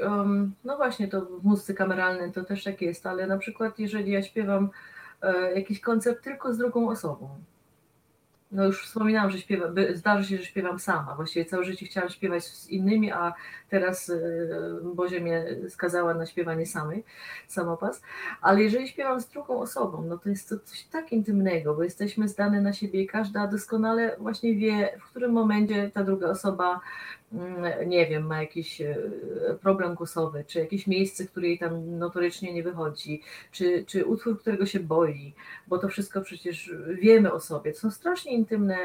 no 0.64 0.78
właśnie 0.78 1.07
to 1.07 1.22
w 1.22 1.44
muzyce 1.44 1.74
kameralnej 1.74 2.32
to 2.32 2.44
też 2.44 2.64
tak 2.64 2.82
jest, 2.82 3.06
ale 3.06 3.28
na 3.28 3.38
przykład 3.38 3.80
jeżeli 3.80 4.11
ja 4.11 4.24
śpiewam 4.24 4.69
e, 5.22 5.53
jakiś 5.53 5.80
koncert 5.80 6.24
tylko 6.24 6.53
z 6.53 6.57
drugą 6.57 6.90
osobą, 6.90 7.30
no 8.52 8.65
już 8.65 8.84
wspominałam, 8.84 9.32
że 9.32 9.40
śpiewam, 9.40 9.76
zdarzy 9.94 10.30
się, 10.30 10.38
że 10.38 10.45
śpiewam 10.45 10.80
sama. 10.80 11.15
Właściwie 11.15 11.45
całe 11.45 11.64
życie 11.64 11.86
chciałam 11.86 12.10
śpiewać 12.10 12.44
z 12.44 12.69
innymi, 12.69 13.11
a 13.11 13.34
teraz 13.69 14.10
e, 14.10 14.15
Bozia 14.84 15.19
mnie 15.19 15.45
skazała 15.69 16.14
na 16.14 16.26
śpiewanie 16.26 16.65
samej, 16.65 17.03
samopas. 17.48 18.02
Ale 18.41 18.64
jeżeli 18.64 18.88
śpiewam 18.88 19.22
z 19.22 19.28
drugą 19.28 19.60
osobą, 19.60 20.06
no 20.07 20.18
to 20.18 20.30
jest 20.30 20.49
to 20.49 20.60
coś 20.60 20.84
tak 20.84 21.11
intymnego, 21.11 21.74
bo 21.74 21.84
jesteśmy 21.84 22.28
zdane 22.28 22.61
na 22.61 22.74
siebie 22.74 23.02
i 23.02 23.07
każda 23.07 23.48
doskonale 23.48 24.15
właśnie 24.19 24.56
wie, 24.56 24.98
w 24.99 25.10
którym 25.10 25.32
momencie 25.32 25.91
ta 25.94 26.03
druga 26.03 26.28
osoba 26.30 26.80
nie 27.85 28.07
wiem, 28.07 28.25
ma 28.25 28.41
jakiś 28.41 28.81
e, 28.81 28.95
problem 29.61 29.95
głosowy, 29.95 30.43
czy 30.47 30.59
jakieś 30.59 30.87
miejsce, 30.87 31.25
które 31.25 31.47
jej 31.47 31.59
tam 31.59 31.97
notorycznie 31.97 32.53
nie 32.53 32.63
wychodzi, 32.63 33.21
czy, 33.51 33.83
czy 33.87 34.05
utwór, 34.05 34.39
którego 34.39 34.65
się 34.65 34.79
boi, 34.79 35.33
bo 35.67 35.77
to 35.77 35.87
wszystko 35.87 36.21
przecież 36.21 36.71
wiemy 37.01 37.33
o 37.33 37.39
sobie. 37.39 37.73
To 37.73 37.79
są 37.79 37.91
strasznie 37.91 38.33
intymne 38.33 38.77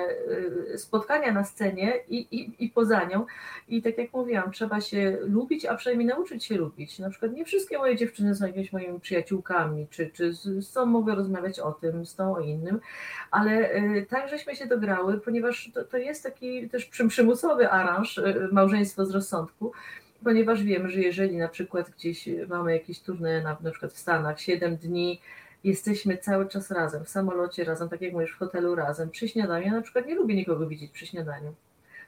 e, 0.72 0.78
spotkania 0.78 1.32
na 1.32 1.44
scenie 1.44 1.92
i, 2.08 2.16
i, 2.16 2.64
i 2.64 2.68
poza 2.68 3.04
nią. 3.04 3.26
I 3.68 3.82
tak 3.82 3.98
jak 3.98 4.12
mówiłam, 4.12 4.52
trzeba 4.52 4.80
się 4.80 5.18
lubić, 5.20 5.66
a 5.66 5.74
przynajmniej 5.74 6.08
nauczyć 6.08 6.44
się 6.44 6.56
lubić. 6.56 6.98
Na 6.98 7.10
przykład 7.10 7.32
nie 7.32 7.44
wszystkie 7.44 7.78
moje 7.78 7.96
dziewczyny 7.96 8.34
są 8.34 8.46
jakimiś 8.46 8.72
moimi 8.72 9.00
przyjaciółkami, 9.00 9.86
czy, 9.90 10.10
czy 10.10 10.32
z, 10.32 10.66
z 10.66 10.72
tą 10.72 10.86
mogę 10.86 11.14
rozmawiać 11.14 11.60
o 11.60 11.72
tym, 11.72 12.06
z 12.06 12.14
tą 12.14 12.36
o 12.36 12.40
innym, 12.40 12.80
ale 13.30 13.70
e, 13.70 14.02
tak 14.02 14.28
żeśmy 14.28 14.56
się 14.56 14.66
dograły, 14.66 15.20
ponieważ 15.20 15.70
to, 15.74 15.84
to 15.84 15.96
jest 15.96 16.22
taki 16.22 16.68
też 16.68 16.86
przymusowy 17.08 17.70
aranż, 17.70 18.20
małżeństwo 18.52 19.06
z 19.06 19.10
rozsądku, 19.10 19.72
ponieważ 20.24 20.62
wiemy, 20.62 20.90
że 20.90 21.00
jeżeli 21.00 21.36
na 21.36 21.48
przykład 21.48 21.90
gdzieś 21.90 22.28
mamy 22.48 22.72
jakieś 22.72 23.00
turne, 23.00 23.42
na, 23.42 23.56
na 23.60 23.70
przykład 23.70 23.92
w 23.92 23.98
Stanach, 23.98 24.40
7 24.40 24.76
dni, 24.76 25.20
jesteśmy 25.64 26.18
cały 26.18 26.48
czas 26.48 26.70
razem, 26.70 27.04
w 27.04 27.08
samolocie 27.08 27.64
razem, 27.64 27.88
tak 27.88 28.00
jak 28.00 28.12
mówisz, 28.12 28.32
w 28.32 28.38
hotelu 28.38 28.74
razem, 28.74 29.10
przy 29.10 29.28
śniadaniu, 29.28 29.66
ja 29.66 29.72
na 29.72 29.82
przykład 29.82 30.06
nie 30.06 30.14
lubię 30.14 30.34
nikogo 30.34 30.66
widzieć 30.66 30.90
przy 30.90 31.06
śniadaniu. 31.06 31.54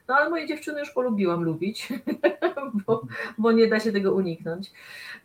No 0.07 0.15
ale 0.15 0.29
moje 0.29 0.47
dziewczyny 0.47 0.79
już 0.79 0.91
polubiłam 0.91 1.43
lubić, 1.43 1.93
bo, 2.87 3.07
bo 3.37 3.51
nie 3.51 3.67
da 3.67 3.79
się 3.79 3.91
tego 3.91 4.13
uniknąć. 4.13 4.71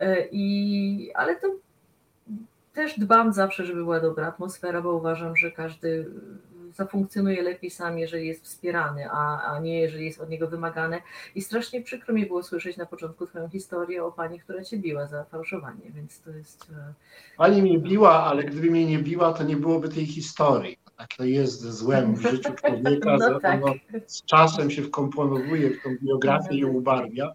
E, 0.00 0.26
I, 0.32 1.12
ale 1.14 1.36
to 1.36 1.48
też 2.72 2.98
dbam 2.98 3.32
zawsze, 3.32 3.66
żeby 3.66 3.82
była 3.82 4.00
dobra 4.00 4.26
atmosfera, 4.26 4.82
bo 4.82 4.94
uważam, 4.94 5.36
że 5.36 5.50
każdy 5.50 6.06
zafunkcjonuje 6.74 7.42
lepiej 7.42 7.70
sam, 7.70 7.98
jeżeli 7.98 8.26
jest 8.26 8.44
wspierany, 8.44 9.10
a, 9.10 9.42
a 9.42 9.60
nie 9.60 9.80
jeżeli 9.80 10.04
jest 10.04 10.20
od 10.20 10.30
niego 10.30 10.48
wymagane. 10.48 11.00
I 11.34 11.42
strasznie 11.42 11.82
przykro 11.82 12.14
mi 12.14 12.26
było 12.26 12.42
słyszeć 12.42 12.76
na 12.76 12.86
początku 12.86 13.26
Twoją 13.26 13.48
historię 13.48 14.04
o 14.04 14.12
pani, 14.12 14.40
która 14.40 14.64
Cię 14.64 14.78
biła 14.78 15.06
za 15.06 15.24
fałszowanie, 15.24 15.90
więc 15.94 16.20
to 16.20 16.30
jest... 16.30 16.66
E, 16.70 16.92
pani 17.36 17.62
mnie 17.62 17.78
biła, 17.78 18.24
ale 18.24 18.44
gdyby 18.44 18.70
mnie 18.70 18.86
nie 18.86 18.98
biła, 18.98 19.32
to 19.32 19.44
nie 19.44 19.56
byłoby 19.56 19.88
tej 19.88 20.06
historii. 20.06 20.78
Tak 20.96 21.08
to 21.16 21.24
jest 21.24 21.60
złem 21.60 22.14
w 22.14 22.22
życiu 22.22 22.52
człowieka, 22.52 23.16
no 23.20 23.40
tak. 23.40 23.60
z 24.06 24.22
czasem 24.22 24.70
się 24.70 24.82
wkomponowuje 24.82 25.70
w 25.70 25.82
tą 25.82 25.90
biografię 26.02 26.54
i 26.54 26.58
ją 26.58 26.68
ubarwia. 26.68 27.32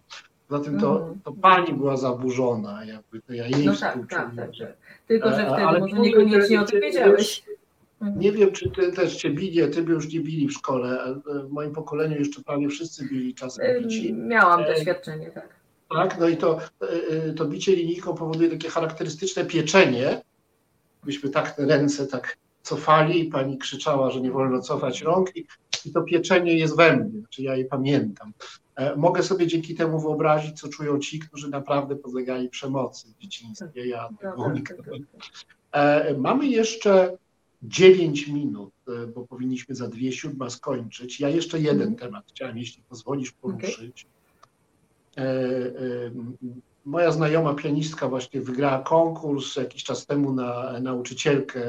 Zatem 0.50 0.80
to, 0.80 0.98
mhm. 0.98 1.20
to 1.24 1.32
pani 1.32 1.72
była 1.72 1.96
zaburzona, 1.96 2.84
jakby 2.84 3.22
to 3.22 3.32
ja 3.32 3.46
jej 3.46 3.66
no 3.66 3.72
tak, 3.76 3.98
tak, 4.10 4.30
tak. 4.36 4.50
Tylko, 5.08 5.30
że 5.30 5.36
e, 5.36 5.46
wtedy 5.46 5.66
Ale 5.66 5.80
może 5.80 5.98
niekoniecznie 5.98 6.60
o 6.60 6.64
tym 6.64 6.80
wiedziałeś. 6.80 7.38
Mhm. 7.38 7.55
Nie 8.00 8.32
wiem, 8.32 8.52
czy 8.52 8.70
ty 8.70 8.92
też 8.92 9.16
cię 9.16 9.30
bili, 9.30 9.62
a 9.62 9.68
ty 9.68 9.82
by 9.82 9.92
już 9.92 10.12
nie 10.12 10.20
bili 10.20 10.48
w 10.48 10.52
szkole. 10.52 11.20
W 11.44 11.50
moim 11.50 11.72
pokoleniu 11.72 12.18
jeszcze 12.18 12.42
prawie 12.42 12.68
wszyscy 12.68 13.08
bili 13.08 13.34
czasem 13.34 13.82
bici. 13.82 14.14
Miałam 14.14 14.60
e, 14.60 14.66
doświadczenie, 14.66 15.30
tak. 15.30 15.48
Tak, 15.90 16.18
no 16.20 16.28
i 16.28 16.36
to, 16.36 16.58
e, 16.58 16.86
e, 17.28 17.32
to 17.32 17.44
bicie 17.44 17.76
linijką 17.76 18.14
powoduje 18.14 18.50
takie 18.50 18.68
charakterystyczne 18.68 19.44
pieczenie. 19.44 20.22
Byśmy 21.04 21.30
tak 21.30 21.50
te 21.50 21.66
ręce 21.66 22.06
tak 22.06 22.36
cofali 22.62 23.20
i 23.20 23.30
pani 23.30 23.58
krzyczała, 23.58 24.10
że 24.10 24.20
nie 24.20 24.30
wolno 24.30 24.60
cofać 24.60 25.02
rąk 25.02 25.36
i, 25.36 25.46
i 25.84 25.92
to 25.92 26.02
pieczenie 26.02 26.54
jest 26.54 26.76
we 26.76 26.96
mnie, 26.96 27.20
znaczy 27.20 27.42
ja 27.42 27.56
je 27.56 27.64
pamiętam. 27.64 28.32
Mogę 28.96 29.22
sobie 29.22 29.46
dzięki 29.46 29.74
temu 29.74 30.00
wyobrazić, 30.00 30.60
co 30.60 30.68
czują 30.68 30.98
ci, 30.98 31.18
którzy 31.18 31.50
naprawdę 31.50 31.96
podlegali 31.96 32.48
przemocy 32.48 33.08
w 33.08 33.22
dzieciństwie. 33.22 33.86
Ja 33.86 34.08
tak. 34.20 36.18
Mamy 36.18 36.46
jeszcze 36.46 37.16
9 37.68 38.28
minut, 38.28 38.72
e, 38.88 39.06
bo 39.06 39.26
powinniśmy 39.26 39.74
za 39.74 39.88
dwie 39.88 40.12
siódma 40.12 40.50
skończyć. 40.50 41.20
Ja 41.20 41.28
jeszcze 41.28 41.60
jeden 41.60 41.88
mhm. 41.88 41.96
temat 41.96 42.24
chciałem, 42.28 42.58
jeśli 42.58 42.82
pozwolisz, 42.82 43.32
poruszyć. 43.32 44.06
Okay. 45.12 45.24
E, 45.26 46.10
moja 46.84 47.12
znajoma 47.12 47.54
pianistka 47.54 48.08
właśnie 48.08 48.40
wygrała 48.40 48.78
konkurs 48.78 49.56
jakiś 49.56 49.84
czas 49.84 50.06
temu 50.06 50.32
na 50.32 50.80
nauczycielkę 50.80 51.60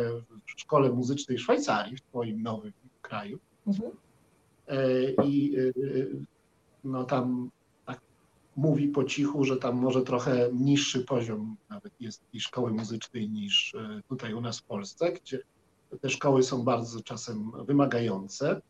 w 0.46 0.62
szkole 0.62 0.90
muzycznej 0.90 1.38
w 1.38 1.42
Szwajcarii, 1.42 1.98
w 1.98 2.02
twoim 2.02 2.44
nowym 2.44 2.74
kraju. 3.02 3.40
Mhm. 3.68 3.92
I 5.24 5.58
no 6.84 7.04
tam 7.04 7.50
tak 7.86 8.02
mówi 8.56 8.88
po 8.88 9.04
cichu, 9.04 9.44
że 9.44 9.58
tam 9.58 9.76
może 9.76 10.02
trochę 10.02 10.50
niższy 10.54 11.00
poziom 11.00 11.56
nawet 11.70 11.94
jest 12.00 12.32
tej 12.32 12.40
szkoły 12.40 12.72
muzycznej 12.72 13.30
niż 13.30 13.76
tutaj 14.10 14.34
u 14.34 14.42
nas 14.42 14.60
w 14.60 14.64
Polsce, 14.64 15.12
gdzie 15.12 15.40
te 16.02 16.10
szkoły 16.10 16.44
są 16.44 16.64
bardzo 16.64 17.02
czasem 17.02 17.52
wymagające. 17.66 18.62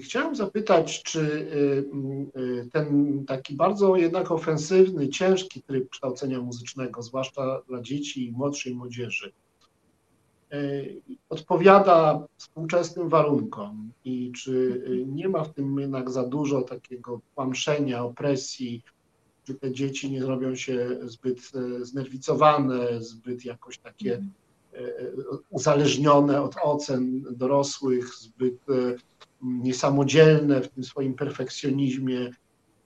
Chciałem 0.00 0.36
zapytać, 0.36 1.02
czy 1.02 1.20
y, 1.20 2.40
y, 2.40 2.68
ten 2.72 3.24
taki 3.26 3.54
bardzo 3.54 3.96
jednak 3.96 4.30
ofensywny, 4.30 5.08
ciężki 5.08 5.62
tryb 5.62 5.90
kształcenia 5.90 6.40
muzycznego, 6.40 7.02
zwłaszcza 7.02 7.62
dla 7.68 7.80
dzieci 7.80 8.26
i 8.26 8.32
młodszej 8.32 8.74
młodzieży, 8.74 9.32
y, 10.52 11.02
odpowiada 11.28 12.26
współczesnym 12.36 13.08
warunkom 13.08 13.90
i 14.04 14.32
czy 14.32 14.84
nie 15.06 15.28
ma 15.28 15.44
w 15.44 15.54
tym 15.54 15.78
jednak 15.78 16.10
za 16.10 16.26
dużo 16.26 16.62
takiego 16.62 17.20
kłamszenia, 17.34 18.04
opresji, 18.04 18.82
czy 19.44 19.54
te 19.54 19.72
dzieci 19.72 20.10
nie 20.10 20.22
zrobią 20.22 20.54
się 20.54 20.98
zbyt 21.02 21.52
znerwicowane, 21.80 23.02
zbyt 23.02 23.44
jakoś 23.44 23.78
takie 23.78 24.14
mhm. 24.14 24.32
Uzależnione 25.50 26.42
od 26.42 26.56
ocen 26.62 27.24
dorosłych, 27.30 28.14
zbyt 28.14 28.58
niesamodzielne 29.42 30.60
w 30.60 30.68
tym 30.68 30.84
swoim 30.84 31.14
perfekcjonizmie, 31.14 32.30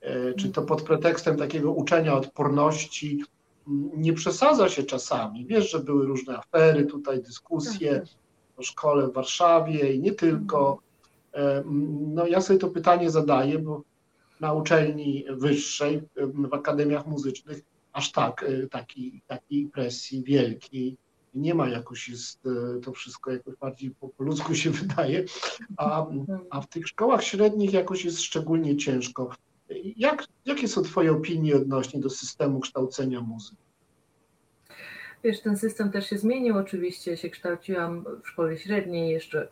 e, 0.01 0.33
czy 0.33 0.49
to 0.49 0.61
pod 0.61 0.81
pretekstem 0.81 1.37
takiego 1.37 1.71
uczenia 1.71 2.15
odporności 2.15 3.23
nie 3.93 4.13
przesadza 4.13 4.69
się 4.69 4.83
czasami. 4.83 5.45
Wiesz, 5.45 5.71
że 5.71 5.79
były 5.79 6.05
różne 6.05 6.37
afery, 6.37 6.85
tutaj 6.85 7.21
dyskusje 7.21 7.93
tak, 7.93 8.03
tak. 8.03 8.13
o 8.57 8.63
szkole 8.63 9.07
w 9.07 9.13
Warszawie 9.13 9.93
i 9.93 9.99
nie 9.99 10.11
tylko. 10.11 10.79
E, 11.33 11.63
no 12.13 12.27
ja 12.27 12.41
sobie 12.41 12.59
to 12.59 12.67
pytanie 12.67 13.11
zadaję, 13.11 13.59
bo 13.59 13.83
na 14.39 14.53
uczelni 14.53 15.25
wyższej, 15.29 16.01
w 16.15 16.53
akademiach 16.53 17.07
muzycznych 17.07 17.61
aż 17.93 18.11
tak, 18.11 18.43
e, 18.43 18.67
takiej 18.67 19.21
taki 19.27 19.65
presji 19.73 20.23
wielkiej 20.23 20.97
nie 21.33 21.53
ma 21.53 21.69
jakoś, 21.69 22.09
jest 22.09 22.45
e, 22.45 22.81
to 22.81 22.91
wszystko 22.91 23.31
jakoś 23.31 23.55
bardziej 23.55 23.91
po, 23.91 24.09
po 24.09 24.23
ludzku 24.23 24.55
się 24.55 24.69
wydaje, 24.81 25.25
a, 25.77 26.07
a 26.49 26.61
w 26.61 26.67
tych 26.67 26.87
szkołach 26.87 27.23
średnich 27.23 27.73
jakoś 27.73 28.05
jest 28.05 28.21
szczególnie 28.21 28.77
ciężko. 28.77 29.35
Jak, 29.97 30.23
jakie 30.45 30.67
są 30.67 30.81
Twoje 30.81 31.11
opinie 31.11 31.55
odnośnie 31.55 31.99
do 31.99 32.09
systemu 32.09 32.59
kształcenia 32.59 33.21
muzyki? 33.21 33.71
Wiesz, 35.23 35.41
ten 35.41 35.57
system 35.57 35.91
też 35.91 36.09
się 36.09 36.17
zmienił. 36.17 36.57
Oczywiście 36.57 37.17
się 37.17 37.29
kształciłam 37.29 38.05
w 38.23 38.27
szkole 38.27 38.57
średniej 38.57 39.11
jeszcze 39.11 39.47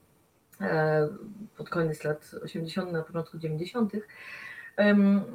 e, 0.60 1.08
pod 1.56 1.68
koniec 1.68 2.04
lat 2.04 2.30
80., 2.42 2.92
na 2.92 3.02
początku 3.02 3.38
90. 3.38 3.92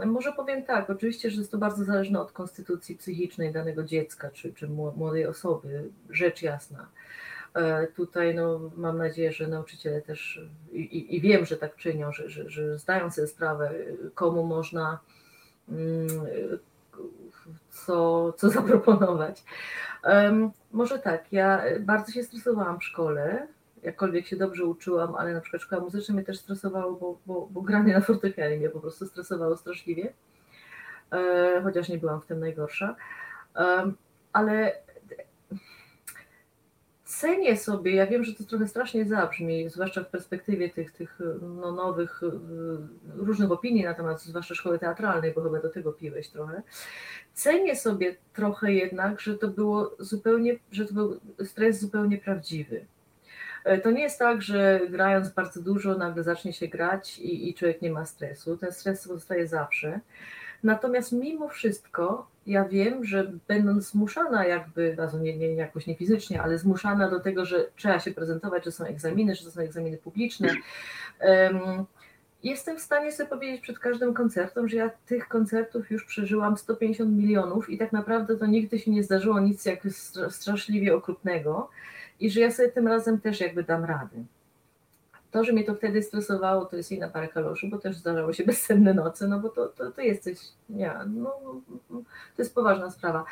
Może 0.05 0.33
powiem 0.33 0.63
tak, 0.63 0.89
oczywiście, 0.89 1.29
że 1.29 1.37
jest 1.37 1.51
to 1.51 1.57
bardzo 1.57 1.83
zależne 1.83 2.21
od 2.21 2.31
konstytucji 2.31 2.95
psychicznej 2.95 3.51
danego 3.51 3.83
dziecka 3.83 4.31
czy, 4.31 4.53
czy 4.53 4.67
młodej 4.67 5.25
osoby, 5.25 5.89
rzecz 6.09 6.41
jasna. 6.41 6.87
E, 7.53 7.87
tutaj 7.87 8.35
no, 8.35 8.71
mam 8.75 8.97
nadzieję, 8.97 9.31
że 9.31 9.47
nauczyciele 9.47 10.01
też 10.01 10.41
i, 10.71 11.15
i 11.15 11.21
wiem, 11.21 11.45
że 11.45 11.57
tak 11.57 11.75
czynią, 11.75 12.11
że, 12.11 12.29
że, 12.29 12.49
że 12.49 12.77
zdają 12.77 13.11
sobie 13.11 13.27
sprawę, 13.27 13.71
komu 14.15 14.43
można 14.43 14.99
mm, 15.69 16.07
co, 17.69 18.33
co 18.37 18.49
zaproponować. 18.59 19.43
Może 20.71 20.99
tak, 20.99 21.33
ja 21.33 21.61
bardzo 21.79 22.11
się 22.11 22.23
stresowałam 22.23 22.79
w 22.79 22.83
szkole, 22.83 23.47
jakkolwiek 23.85 24.27
się 24.27 24.35
dobrze 24.35 24.65
uczyłam, 24.65 25.15
ale 25.15 25.33
na 25.33 25.41
przykład 25.41 25.61
szkoła 25.61 25.81
muzyczna 25.81 26.15
mnie 26.15 26.23
też 26.23 26.39
stresowało, 26.39 26.93
bo, 26.93 27.19
bo, 27.25 27.47
bo 27.51 27.61
granie 27.61 27.93
na 27.93 28.01
fortepianie 28.01 28.57
mnie 28.57 28.69
po 28.69 28.79
prostu 28.79 29.05
stresowało 29.05 29.57
straszliwie, 29.57 30.13
e, 31.11 31.61
chociaż 31.63 31.89
nie 31.89 31.97
byłam 31.97 32.21
w 32.21 32.25
tym 32.25 32.39
najgorsza. 32.39 32.95
Ale 34.33 34.71
cenię 37.05 37.57
sobie, 37.57 37.95
ja 37.95 38.07
wiem, 38.07 38.23
że 38.23 38.35
to 38.35 38.43
trochę 38.43 38.67
strasznie 38.67 39.05
zabrzmi, 39.05 39.69
zwłaszcza 39.69 40.03
w 40.03 40.09
perspektywie 40.09 40.69
tych, 40.69 40.91
tych 40.91 41.19
no, 41.41 41.71
nowych, 41.71 42.21
e, 42.23 42.31
różnych 43.15 43.51
opinii 43.51 43.83
na 43.83 43.93
temat 43.93 44.21
zwłaszcza 44.21 44.55
szkoły 44.55 44.79
teatralnej, 44.79 45.33
bo 45.33 45.41
chyba 45.41 45.59
do 45.59 45.69
tego 45.69 45.93
piłeś 45.93 46.29
trochę. 46.29 46.61
Cenię 47.33 47.75
sobie 47.75 48.15
trochę 48.33 48.73
jednak, 48.73 49.19
że 49.19 49.37
to 49.37 49.47
było 49.47 49.95
zupełnie, 49.99 50.55
że 50.71 50.85
to 50.85 50.93
był 50.93 51.19
stres 51.43 51.79
zupełnie 51.79 52.17
prawdziwy. 52.17 52.85
E, 53.65 53.77
to 53.77 53.91
nie 53.91 54.01
jest 54.01 54.19
tak, 54.19 54.41
że 54.41 54.79
grając 54.89 55.29
bardzo 55.29 55.61
dużo 55.61 55.97
nagle 55.97 56.23
zacznie 56.23 56.53
się 56.53 56.67
grać 56.67 57.19
i, 57.19 57.49
i 57.49 57.53
człowiek 57.53 57.81
nie 57.81 57.91
ma 57.91 58.05
stresu. 58.05 58.57
Ten 58.57 58.71
stres 58.71 59.03
zostaje 59.03 59.47
zawsze. 59.47 59.99
Natomiast 60.63 61.11
mimo 61.11 61.49
wszystko 61.49 62.27
ja 62.47 62.65
wiem, 62.65 63.05
że 63.05 63.31
będąc 63.47 63.89
zmuszana 63.89 64.45
jakby, 64.45 64.95
razu 64.95 65.19
nie, 65.19 65.37
nie 65.37 65.47
jakoś 65.53 65.87
nie 65.87 65.95
fizycznie, 65.95 66.41
ale 66.41 66.57
zmuszana 66.57 67.09
do 67.09 67.19
tego, 67.19 67.45
że 67.45 67.65
trzeba 67.75 67.99
się 67.99 68.11
prezentować, 68.11 68.65
że 68.65 68.71
są 68.71 68.85
egzaminy, 68.85 69.35
że 69.35 69.45
to 69.45 69.51
są 69.51 69.61
egzaminy 69.61 69.97
publiczne, 69.97 70.49
um, 71.21 71.85
jestem 72.43 72.77
w 72.77 72.81
stanie 72.81 73.11
sobie 73.11 73.29
powiedzieć 73.29 73.61
przed 73.61 73.79
każdym 73.79 74.13
koncertem, 74.13 74.69
że 74.69 74.77
ja 74.77 74.89
tych 75.05 75.27
koncertów 75.27 75.91
już 75.91 76.05
przeżyłam 76.05 76.57
150 76.57 77.17
milionów 77.17 77.69
i 77.69 77.77
tak 77.77 77.93
naprawdę 77.93 78.37
to 78.37 78.45
nigdy 78.45 78.79
się 78.79 78.91
nie 78.91 79.03
zdarzyło 79.03 79.39
nic 79.39 79.65
jak 79.65 79.79
straszliwie 80.29 80.95
okrutnego 80.95 81.69
i 82.19 82.29
że 82.29 82.39
ja 82.39 82.51
sobie 82.51 82.69
tym 82.69 82.87
razem 82.87 83.21
też 83.21 83.39
jakby 83.39 83.63
dam 83.63 83.85
radę. 83.85 84.23
To, 85.31 85.43
że 85.43 85.53
mnie 85.53 85.63
to 85.63 85.75
wtedy 85.75 86.03
stresowało, 86.03 86.65
to 86.65 86.75
jest 86.75 86.91
inna 86.91 87.09
parę 87.09 87.27
kaloszy, 87.27 87.67
bo 87.67 87.77
też 87.77 87.97
zdarzało 87.97 88.33
się 88.33 88.43
bezsenne 88.45 88.93
noce, 88.93 89.27
no 89.27 89.39
bo 89.39 89.49
to, 89.49 89.67
to, 89.67 89.91
to 89.91 90.01
jest 90.01 90.23
coś, 90.23 90.37
nie, 90.69 90.93
no, 91.07 91.61
to 92.35 92.41
jest 92.41 92.55
poważna 92.55 92.91
sprawa. 92.91 93.25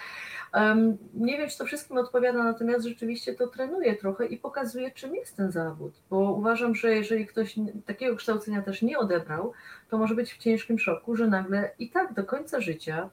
Um, 0.53 0.97
nie 1.13 1.37
wiem, 1.37 1.49
czy 1.49 1.57
to 1.57 1.65
wszystkim 1.65 1.97
odpowiada, 1.97 2.43
natomiast 2.43 2.85
rzeczywiście 2.85 3.33
to 3.33 3.47
trenuję 3.47 3.95
trochę 3.95 4.25
i 4.25 4.37
pokazuję, 4.37 4.91
czym 4.91 5.15
jest 5.15 5.37
ten 5.37 5.51
zawód, 5.51 5.93
bo 6.09 6.17
uważam, 6.17 6.75
że 6.75 6.95
jeżeli 6.95 7.27
ktoś 7.27 7.55
takiego 7.85 8.15
kształcenia 8.15 8.61
też 8.61 8.81
nie 8.81 8.97
odebrał, 8.97 9.53
to 9.89 9.97
może 9.97 10.15
być 10.15 10.33
w 10.33 10.37
ciężkim 10.37 10.79
szoku, 10.79 11.15
że 11.15 11.27
nagle 11.27 11.71
i 11.79 11.89
tak 11.89 12.13
do 12.13 12.23
końca 12.23 12.61
życia 12.61 13.09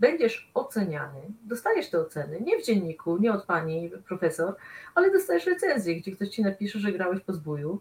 będziesz 0.00 0.50
oceniany, 0.54 1.20
dostajesz 1.42 1.90
te 1.90 2.00
oceny, 2.00 2.40
nie 2.40 2.58
w 2.58 2.64
dzienniku, 2.64 3.18
nie 3.18 3.32
od 3.32 3.44
pani 3.44 3.90
profesor, 4.08 4.56
ale 4.94 5.10
dostajesz 5.10 5.46
recenzję, 5.46 5.96
gdzie 5.96 6.12
ktoś 6.12 6.28
ci 6.28 6.42
napisze, 6.42 6.78
że 6.78 6.92
grałeś 6.92 7.20
po 7.20 7.32
zbóju, 7.32 7.80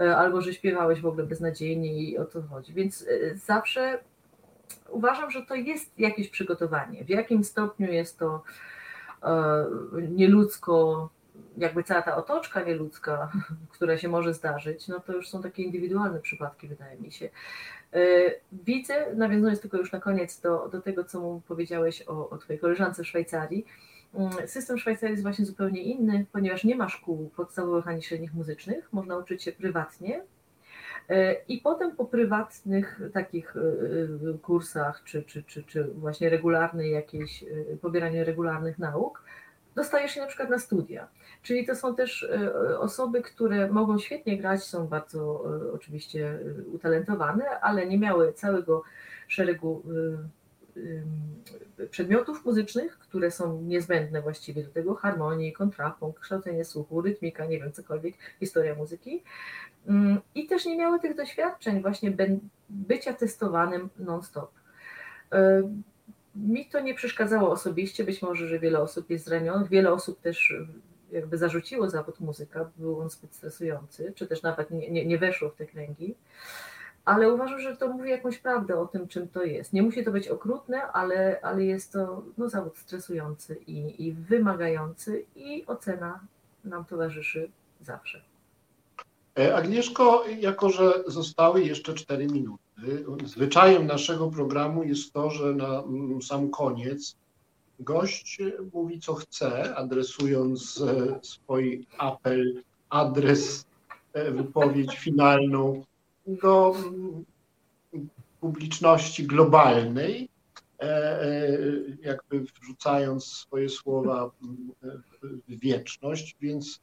e, 0.00 0.16
albo 0.16 0.40
że 0.40 0.54
śpiewałeś 0.54 1.00
w 1.00 1.06
ogóle 1.06 1.26
beznadziejnie 1.26 1.94
i 1.94 2.18
o 2.18 2.24
to 2.24 2.42
chodzi. 2.42 2.72
Więc 2.72 3.02
e, 3.08 3.36
zawsze 3.36 3.98
uważam, 4.88 5.30
że 5.30 5.46
to 5.46 5.54
jest 5.54 5.98
jakieś 5.98 6.28
przygotowanie. 6.28 7.04
W 7.04 7.08
jakim 7.08 7.44
stopniu 7.44 7.92
jest 7.92 8.18
to 8.18 8.42
e, 9.22 9.66
nieludzko, 10.08 11.08
jakby 11.56 11.82
cała 11.82 12.02
ta 12.02 12.16
otoczka 12.16 12.62
nieludzka, 12.62 13.32
która 13.74 13.98
się 13.98 14.08
może 14.08 14.34
zdarzyć, 14.34 14.88
no 14.88 15.00
to 15.00 15.12
już 15.12 15.28
są 15.28 15.42
takie 15.42 15.62
indywidualne 15.62 16.20
przypadki, 16.20 16.68
wydaje 16.68 17.00
mi 17.00 17.12
się. 17.12 17.28
E, 17.96 18.30
widzę, 18.52 19.14
nawiązując 19.14 19.60
tylko 19.60 19.76
już 19.76 19.92
na 19.92 20.00
koniec 20.00 20.40
do, 20.40 20.68
do 20.68 20.82
tego, 20.82 21.04
co 21.04 21.20
mu 21.20 21.42
powiedziałeś 21.48 22.02
o, 22.06 22.30
o 22.30 22.38
Twojej 22.38 22.60
koleżance 22.60 23.02
w 23.02 23.06
Szwajcarii, 23.06 23.66
mm, 24.14 24.32
System 24.46 24.78
Szwajcarii 24.78 25.12
jest 25.12 25.22
właśnie 25.22 25.44
zupełnie 25.44 25.82
inny, 25.82 26.26
ponieważ 26.32 26.64
nie 26.64 26.76
ma 26.76 26.88
szkół 26.88 27.30
podstawowych 27.36 27.88
ani 27.88 28.02
średnich 28.02 28.34
muzycznych, 28.34 28.92
można 28.92 29.16
uczyć 29.16 29.42
się 29.42 29.52
prywatnie. 29.52 30.22
E, 31.08 31.32
I 31.48 31.58
potem 31.58 31.96
po 31.96 32.04
prywatnych 32.04 33.00
takich 33.12 33.56
e, 33.56 34.38
kursach, 34.38 35.02
czy, 35.04 35.22
czy, 35.22 35.42
czy, 35.42 35.62
czy 35.62 35.84
właśnie 35.84 36.30
regularnej 36.30 36.90
jakiejś, 36.90 37.44
pobieraniu 37.80 38.24
regularnych 38.24 38.78
nauk, 38.78 39.22
dostajesz 39.76 40.12
się 40.12 40.20
na 40.20 40.26
przykład 40.26 40.50
na 40.50 40.58
studia. 40.58 41.08
Czyli 41.42 41.66
to 41.66 41.74
są 41.74 41.96
też 41.96 42.22
e, 42.22 42.78
osoby, 42.78 43.22
które 43.22 43.70
mogą 43.70 43.98
świetnie 43.98 44.38
grać, 44.38 44.64
są 44.64 44.86
bardzo 44.86 45.44
e, 45.68 45.72
oczywiście 45.72 46.28
e, 46.28 46.68
utalentowane, 46.74 47.60
ale 47.60 47.86
nie 47.86 47.98
miały 47.98 48.32
całego 48.32 48.82
szeregu 49.28 49.82
przedmiotów 51.90 52.44
muzycznych, 52.44 52.98
które 52.98 53.30
są 53.30 53.62
niezbędne 53.62 54.22
właściwie 54.22 54.64
do 54.64 54.70
tego, 54.70 54.94
harmonii, 54.94 55.52
kontrapunkt, 55.52 56.20
kształcenie 56.20 56.64
słuchu, 56.64 57.00
rytmika, 57.00 57.46
nie 57.46 57.58
wiem, 57.58 57.72
cokolwiek, 57.72 58.14
historia 58.40 58.74
muzyki. 58.74 59.22
Mm, 59.88 60.20
I 60.34 60.46
też 60.46 60.66
nie 60.66 60.78
miały 60.78 61.00
tych 61.00 61.16
doświadczeń 61.16 61.82
właśnie 61.82 62.12
bycia 62.68 63.12
testowanym 63.12 63.88
non-stop 63.98 64.50
mi 66.36 66.66
to 66.66 66.80
nie 66.80 66.94
przeszkadzało 66.94 67.50
osobiście, 67.50 68.04
być 68.04 68.22
może, 68.22 68.48
że 68.48 68.58
wiele 68.58 68.80
osób 68.80 69.10
jest 69.10 69.24
zranionych, 69.24 69.68
wiele 69.68 69.92
osób 69.92 70.20
też 70.20 70.54
jakby 71.12 71.38
zarzuciło 71.38 71.90
zawód 71.90 72.20
muzyka, 72.20 72.70
był 72.76 73.00
on 73.00 73.10
zbyt 73.10 73.34
stresujący, 73.34 74.12
czy 74.16 74.26
też 74.26 74.42
nawet 74.42 74.70
nie, 74.70 74.90
nie, 74.90 75.06
nie 75.06 75.18
weszło 75.18 75.50
w 75.50 75.54
te 75.54 75.66
kręgi. 75.66 76.14
ale 77.04 77.32
uważam, 77.32 77.60
że 77.60 77.76
to 77.76 77.88
mówi 77.88 78.10
jakąś 78.10 78.38
prawdę 78.38 78.78
o 78.78 78.86
tym, 78.86 79.08
czym 79.08 79.28
to 79.28 79.42
jest. 79.42 79.72
Nie 79.72 79.82
musi 79.82 80.04
to 80.04 80.10
być 80.10 80.28
okrutne, 80.28 80.82
ale, 80.82 81.40
ale 81.42 81.64
jest 81.64 81.92
to 81.92 82.22
no, 82.38 82.48
zawód 82.48 82.78
stresujący 82.78 83.56
i, 83.66 84.06
i 84.06 84.12
wymagający 84.12 85.24
i 85.36 85.66
ocena 85.66 86.20
nam 86.64 86.84
towarzyszy 86.84 87.50
zawsze. 87.80 88.22
E, 89.38 89.56
Agnieszko, 89.56 90.24
jako 90.38 90.70
że 90.70 90.92
zostały 91.06 91.62
jeszcze 91.62 91.94
4 91.94 92.26
minuty, 92.26 92.64
zwyczajem 93.24 93.86
naszego 93.86 94.30
programu 94.30 94.84
jest 94.84 95.12
to, 95.12 95.30
że 95.30 95.54
na 95.54 95.82
mm, 95.82 96.22
sam 96.22 96.50
koniec 96.50 97.16
gość 97.80 98.38
mówi 98.72 99.00
co 99.00 99.14
chce, 99.14 99.76
adresując 99.76 100.80
e, 100.80 101.18
swój 101.22 101.86
apel, 101.98 102.62
adres, 102.88 103.66
e, 104.12 104.30
wypowiedź 104.30 104.96
finalną 104.96 105.84
do 106.26 106.74
mm, 106.76 107.24
publiczności 108.40 109.26
globalnej, 109.26 110.28
jakby 112.02 112.40
wrzucając 112.40 113.24
swoje 113.24 113.68
słowa 113.68 114.30
mm, 114.42 114.72
w 115.48 115.58
wieczność, 115.60 116.36
więc 116.40 116.80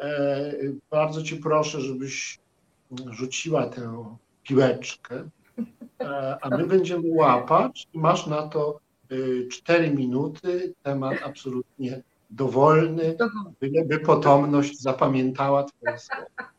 E, 0.00 0.52
bardzo 0.90 1.22
Cię 1.22 1.36
proszę, 1.36 1.80
żebyś 1.80 2.38
rzuciła 3.10 3.66
tę 3.66 4.16
piłeczkę, 4.42 5.28
e, 6.00 6.36
a 6.42 6.56
my 6.56 6.66
będziemy 6.66 7.08
łapać 7.14 7.88
i 7.94 7.98
masz 7.98 8.26
na 8.26 8.48
to 8.48 8.80
e, 9.10 9.48
cztery 9.48 9.90
minuty, 9.90 10.74
temat 10.82 11.16
absolutnie 11.24 12.02
dowolny, 12.30 13.16
by 13.86 13.98
potomność 13.98 14.80
zapamiętała 14.80 15.64
Twoje 15.64 15.98
słowa. 15.98 16.50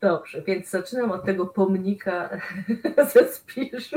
Dobrze, 0.00 0.42
więc 0.42 0.70
zaczynam 0.70 1.10
od 1.10 1.24
tego 1.24 1.46
pomnika 1.46 2.40
ze 3.14 3.28
spiszu. 3.28 3.96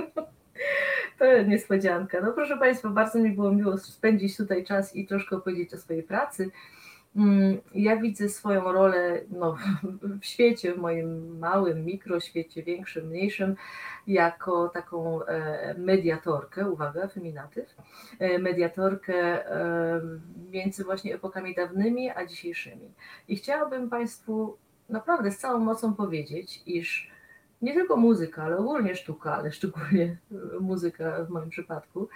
To 1.19 1.43
niespodzianka. 1.43 2.21
No 2.21 2.31
proszę 2.31 2.57
Państwa, 2.57 2.89
bardzo 2.89 3.19
mi 3.19 3.31
było 3.31 3.51
miło 3.51 3.77
spędzić 3.77 4.37
tutaj 4.37 4.65
czas 4.65 4.95
i 4.95 5.07
troszkę 5.07 5.35
opowiedzieć 5.35 5.73
o 5.73 5.77
swojej 5.77 6.03
pracy. 6.03 6.51
Mm, 7.15 7.61
ja 7.75 7.97
widzę 7.97 8.29
swoją 8.29 8.71
rolę 8.71 9.21
no, 9.29 9.57
w 10.21 10.25
świecie, 10.25 10.73
w 10.73 10.77
moim 10.77 11.39
małym 11.39 11.85
mikroświecie, 11.85 12.63
większym, 12.63 13.07
mniejszym, 13.07 13.55
jako 14.07 14.69
taką 14.69 15.25
e, 15.25 15.73
mediatorkę, 15.77 16.69
uwaga, 16.69 17.07
feminatyw, 17.07 17.75
e, 18.19 18.39
mediatorkę 18.39 19.15
e, 19.15 20.01
między 20.51 20.83
właśnie 20.83 21.15
epokami 21.15 21.55
dawnymi 21.55 22.09
a 22.09 22.25
dzisiejszymi. 22.25 22.93
I 23.27 23.35
chciałabym 23.35 23.89
Państwu 23.89 24.57
naprawdę 24.89 25.31
z 25.31 25.37
całą 25.37 25.59
mocą 25.59 25.93
powiedzieć, 25.93 26.63
iż 26.65 27.11
nie 27.61 27.73
tylko 27.73 27.97
muzyka, 27.97 28.43
ale 28.43 28.57
ogólnie 28.57 28.95
sztuka, 28.95 29.35
ale 29.35 29.51
szczególnie 29.51 30.17
muzyka 30.59 31.23
w 31.23 31.29
moim 31.29 31.49
przypadku, 31.49 32.09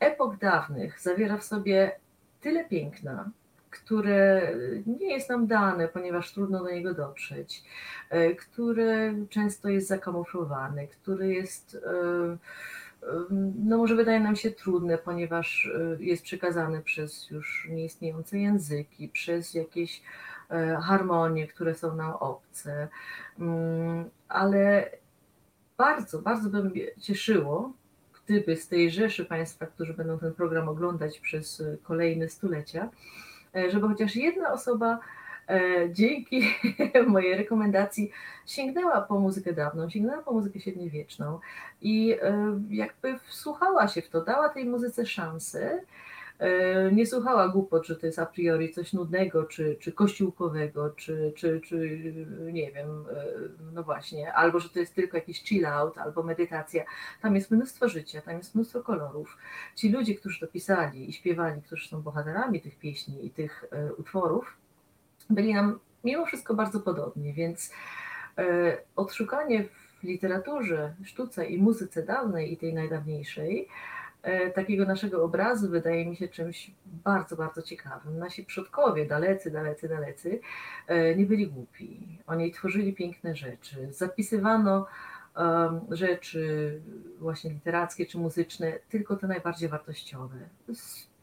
epok 0.00 0.36
dawnych 0.36 1.00
zawiera 1.00 1.36
w 1.36 1.44
sobie 1.44 1.92
tyle 2.40 2.64
piękna, 2.64 3.30
które 3.70 4.52
nie 4.86 5.12
jest 5.12 5.30
nam 5.30 5.46
dane, 5.46 5.88
ponieważ 5.88 6.32
trudno 6.32 6.64
do 6.64 6.70
niego 6.70 6.94
dotrzeć, 6.94 7.64
e, 8.10 8.34
które 8.34 9.14
często 9.30 9.68
jest 9.68 9.88
zakamuflowane, 9.88 10.86
który 10.86 11.34
jest, 11.34 11.74
e, 11.74 13.08
e, 13.08 13.24
no 13.58 13.78
może 13.78 13.94
wydaje 13.94 14.20
nam 14.20 14.36
się 14.36 14.50
trudne, 14.50 14.98
ponieważ 14.98 15.70
jest 15.98 16.22
przekazany 16.22 16.80
przez 16.80 17.30
już 17.30 17.68
nieistniejące 17.70 18.38
języki, 18.38 19.08
przez 19.08 19.54
jakieś 19.54 20.02
harmonie, 20.82 21.46
które 21.46 21.74
są 21.74 21.96
nam 21.96 22.12
obce, 22.12 22.88
mm, 23.38 24.10
ale 24.28 24.90
bardzo, 25.76 26.22
bardzo 26.22 26.50
by 26.50 26.64
mnie 26.64 26.82
cieszyło, 27.00 27.72
gdyby 28.24 28.56
z 28.56 28.68
tej 28.68 28.90
rzeszy 28.90 29.24
Państwa, 29.24 29.66
którzy 29.66 29.94
będą 29.94 30.18
ten 30.18 30.34
program 30.34 30.68
oglądać 30.68 31.20
przez 31.20 31.62
kolejne 31.82 32.28
stulecia, 32.28 32.90
żeby 33.70 33.88
chociaż 33.88 34.16
jedna 34.16 34.52
osoba 34.52 34.98
e, 35.48 35.60
dzięki 35.92 36.42
mojej 37.06 37.36
rekomendacji 37.36 38.10
sięgnęła 38.46 39.00
po 39.00 39.20
muzykę 39.20 39.52
dawną, 39.52 39.90
sięgnęła 39.90 40.22
po 40.22 40.32
muzykę 40.32 40.60
średniowieczną 40.60 41.38
i 41.82 42.16
e, 42.22 42.60
jakby 42.70 43.18
wsłuchała 43.18 43.88
się 43.88 44.02
w 44.02 44.08
to, 44.08 44.24
dała 44.24 44.48
tej 44.48 44.64
muzyce 44.64 45.06
szansę, 45.06 45.80
nie 46.92 47.06
słuchała 47.06 47.48
głupot, 47.48 47.86
że 47.86 47.96
to 47.96 48.06
jest 48.06 48.18
a 48.18 48.26
priori 48.26 48.72
coś 48.72 48.92
nudnego, 48.92 49.44
czy, 49.44 49.76
czy 49.80 49.92
kościółkowego, 49.92 50.90
czy, 50.90 51.32
czy, 51.36 51.60
czy 51.60 52.02
nie 52.52 52.72
wiem, 52.72 53.04
no 53.72 53.82
właśnie, 53.82 54.32
albo 54.32 54.60
że 54.60 54.68
to 54.68 54.78
jest 54.78 54.94
tylko 54.94 55.16
jakiś 55.16 55.42
chill 55.42 55.66
out, 55.66 55.98
albo 55.98 56.22
medytacja. 56.22 56.84
Tam 57.22 57.34
jest 57.34 57.50
mnóstwo 57.50 57.88
życia, 57.88 58.20
tam 58.20 58.36
jest 58.36 58.54
mnóstwo 58.54 58.82
kolorów. 58.82 59.36
Ci 59.74 59.88
ludzie, 59.88 60.14
którzy 60.14 60.40
to 60.40 60.46
pisali 60.46 61.10
i 61.10 61.12
śpiewali, 61.12 61.62
którzy 61.62 61.88
są 61.88 62.02
bohaterami 62.02 62.60
tych 62.60 62.78
pieśni 62.78 63.26
i 63.26 63.30
tych 63.30 63.64
utworów, 63.96 64.56
byli 65.30 65.54
nam 65.54 65.78
mimo 66.04 66.26
wszystko 66.26 66.54
bardzo 66.54 66.80
podobni, 66.80 67.32
więc 67.32 67.72
odszukanie 68.96 69.64
w 69.64 70.02
literaturze, 70.02 70.94
sztuce 71.04 71.46
i 71.46 71.62
muzyce 71.62 72.02
dawnej 72.02 72.52
i 72.52 72.56
tej 72.56 72.74
najdawniejszej, 72.74 73.68
E, 73.68 73.97
takiego 74.54 74.84
naszego 74.84 75.24
obrazu 75.24 75.70
wydaje 75.70 76.06
mi 76.06 76.16
się 76.16 76.28
czymś 76.28 76.70
bardzo, 76.84 77.36
bardzo 77.36 77.62
ciekawym. 77.62 78.18
Nasi 78.18 78.44
przodkowie, 78.44 79.06
dalecy, 79.06 79.50
dalecy, 79.50 79.88
dalecy, 79.88 80.40
e, 80.86 81.16
nie 81.16 81.26
byli 81.26 81.46
głupi. 81.46 82.18
Oni 82.26 82.50
tworzyli 82.50 82.92
piękne 82.92 83.36
rzeczy. 83.36 83.92
Zapisywano 83.92 84.86
rzeczy 85.90 86.80
właśnie 87.18 87.50
literackie 87.50 88.06
czy 88.06 88.18
muzyczne, 88.18 88.72
tylko 88.88 89.16
te 89.16 89.26
najbardziej 89.26 89.68
wartościowe 89.68 90.38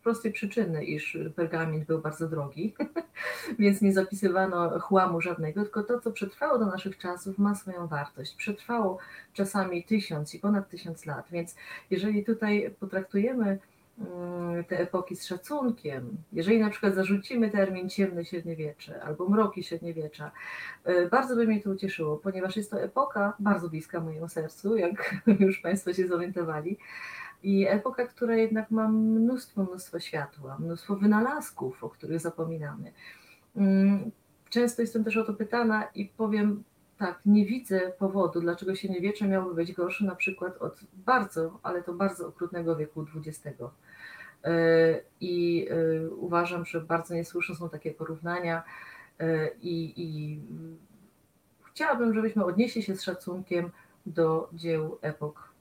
prostej 0.06 0.32
przyczyny, 0.32 0.86
iż 0.86 1.18
pergamin 1.36 1.86
był 1.86 2.00
bardzo 2.00 2.30
drogi, 2.30 2.74
więc 3.60 3.82
nie 3.82 3.94
zapisywano 3.94 4.80
chłamu 4.80 5.22
żadnego, 5.22 5.62
tylko 5.62 5.84
to, 5.84 6.00
co 6.00 6.12
przetrwało 6.12 6.60
do 6.60 6.66
naszych 6.66 6.98
czasów, 6.98 7.38
ma 7.38 7.56
swoją 7.56 7.88
wartość. 7.88 8.36
Przetrwało 8.36 8.98
czasami 9.34 9.84
tysiąc 9.84 10.36
i 10.36 10.40
ponad 10.40 10.70
tysiąc 10.70 11.06
lat, 11.06 11.26
więc 11.32 11.56
jeżeli 11.90 12.24
tutaj 12.24 12.76
potraktujemy 12.80 13.60
mm, 14.00 14.64
te 14.64 14.80
epoki 14.80 15.16
z 15.16 15.26
szacunkiem, 15.26 16.18
jeżeli 16.34 16.60
na 16.60 16.70
przykład 16.70 16.96
zarzucimy 16.96 17.50
termin 17.50 17.90
ciemne 17.90 18.26
średniowiecze 18.26 19.04
albo 19.04 19.30
mroki 19.30 19.64
średniowiecza, 19.64 20.32
y, 20.88 21.10
bardzo 21.12 21.36
by 21.36 21.48
mnie 21.48 21.62
to 21.62 21.70
ucieszyło, 21.70 22.18
ponieważ 22.18 22.58
jest 22.58 22.72
to 22.72 22.82
epoka 22.82 23.34
bardzo 23.40 23.70
bliska 23.70 24.00
mojemu 24.00 24.28
sercu, 24.28 24.78
jak 24.78 25.16
już 25.40 25.60
Państwo 25.60 25.94
się 25.94 26.08
zorientowali, 26.08 26.78
i 27.44 27.68
epoka, 27.68 28.08
która 28.08 28.36
jednak 28.36 28.72
ma 28.72 28.88
mnóstwo, 28.88 29.64
mnóstwo 29.64 30.00
światła, 30.00 30.58
mnóstwo 30.60 30.96
wynalazków, 30.96 31.84
o 31.84 31.90
których 31.90 32.20
zapominamy. 32.20 32.92
Mm, 33.56 34.12
często 34.50 34.82
jestem 34.82 35.04
też 35.04 35.18
o 35.18 35.24
to 35.24 35.34
pytana 35.34 35.84
i 35.96 36.06
powiem 36.06 36.64
tak, 36.98 37.20
nie 37.26 37.46
widzę 37.46 37.92
powodu, 38.00 38.42
dlaczego 38.42 38.76
średniowiecze 38.76 39.28
miałoby 39.28 39.56
być 39.56 39.74
gorsze 39.74 40.06
na 40.06 40.16
przykład 40.16 40.58
od 40.58 40.80
bardzo, 40.94 41.60
ale 41.64 41.84
to 41.84 41.94
bardzo 41.94 42.28
okrutnego 42.28 42.76
wieku 42.76 43.06
XX. 43.16 43.62
E, 44.44 45.02
I 45.22 45.68
e, 45.70 46.10
uważam, 46.10 46.66
że 46.66 46.82
bardzo 46.82 47.14
niesłuszne 47.14 47.56
są 47.56 47.70
takie 47.70 47.92
porównania 47.92 48.64
e, 49.20 49.50
i, 49.62 49.94
i 49.98 50.40
chciałabym, 51.72 52.14
żebyśmy 52.14 52.46
odnieśli 52.46 52.84
się 52.84 52.96
z 52.96 53.04
szacunkiem 53.04 53.72
do 54.06 54.50
dzieł 54.54 54.98
epok 55.02 55.55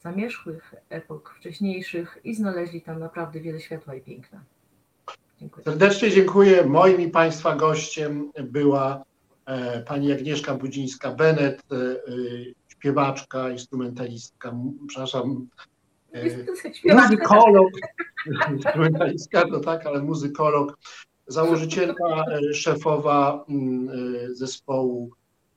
zamierzchłych 0.00 0.74
epok 0.88 1.34
wcześniejszych 1.38 2.18
i 2.24 2.34
znaleźli 2.34 2.82
tam 2.82 2.98
naprawdę 2.98 3.40
wiele 3.40 3.60
światła 3.60 3.94
i 3.94 4.00
piękna. 4.00 4.40
Dziękuję. 5.40 5.64
Serdecznie 5.64 6.10
dziękuję. 6.10 6.64
Moim 6.66 7.00
i 7.00 7.08
Państwa 7.08 7.56
gościem 7.56 8.32
była 8.42 9.04
e, 9.46 9.82
pani 9.82 10.12
Agnieszka 10.12 10.54
Budzińska-Benet, 10.54 11.62
e, 11.72 11.76
e, 11.76 11.96
śpiewaczka, 12.68 13.50
instrumentalistka, 13.50 14.54
przepraszam, 14.88 15.46
muzykolog, 16.84 17.68
instrumentalistka, 18.54 19.44
no 19.50 19.60
tak, 19.60 19.86
ale 19.86 20.02
muzykolog, 20.02 20.78
założycielka, 21.26 22.24
szefowa 22.52 23.44
zespołu 24.32 25.10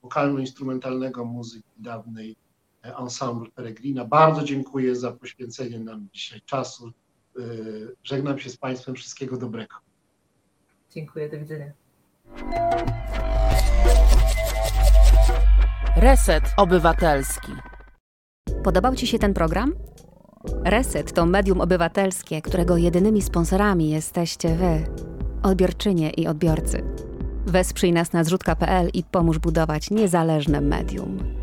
wokalno-instrumentalnego 0.03 1.25
muzyki 1.25 1.69
dawnej 1.77 2.35
Ensemble 2.83 3.51
Peregrina. 3.51 4.05
Bardzo 4.05 4.43
dziękuję 4.43 4.95
za 4.95 5.11
poświęcenie 5.11 5.79
nam 5.79 6.07
dzisiaj 6.13 6.41
czasu. 6.41 6.91
Y, 7.39 7.95
żegnam 8.03 8.39
się 8.39 8.49
z 8.49 8.57
Państwem. 8.57 8.95
Wszystkiego 8.95 9.37
dobrego. 9.37 9.75
Dziękuję, 10.91 11.29
do 11.29 11.39
widzenia. 11.39 11.71
Reset 15.95 16.43
Obywatelski. 16.57 17.51
Podobał 18.63 18.95
Ci 18.95 19.07
się 19.07 19.19
ten 19.19 19.33
program? 19.33 19.73
Reset 20.65 21.13
to 21.13 21.25
medium 21.25 21.61
obywatelskie, 21.61 22.41
którego 22.41 22.77
jedynymi 22.77 23.21
sponsorami 23.21 23.89
jesteście 23.89 24.55
Wy, 24.55 24.83
odbiorczynie 25.43 26.09
i 26.09 26.27
odbiorcy. 26.27 26.83
Wesprzyj 27.45 27.93
nas 27.93 28.13
na 28.13 28.23
zrzutka.pl 28.23 28.89
i 28.93 29.03
pomóż 29.03 29.39
budować 29.39 29.91
niezależne 29.91 30.61
medium. 30.61 31.42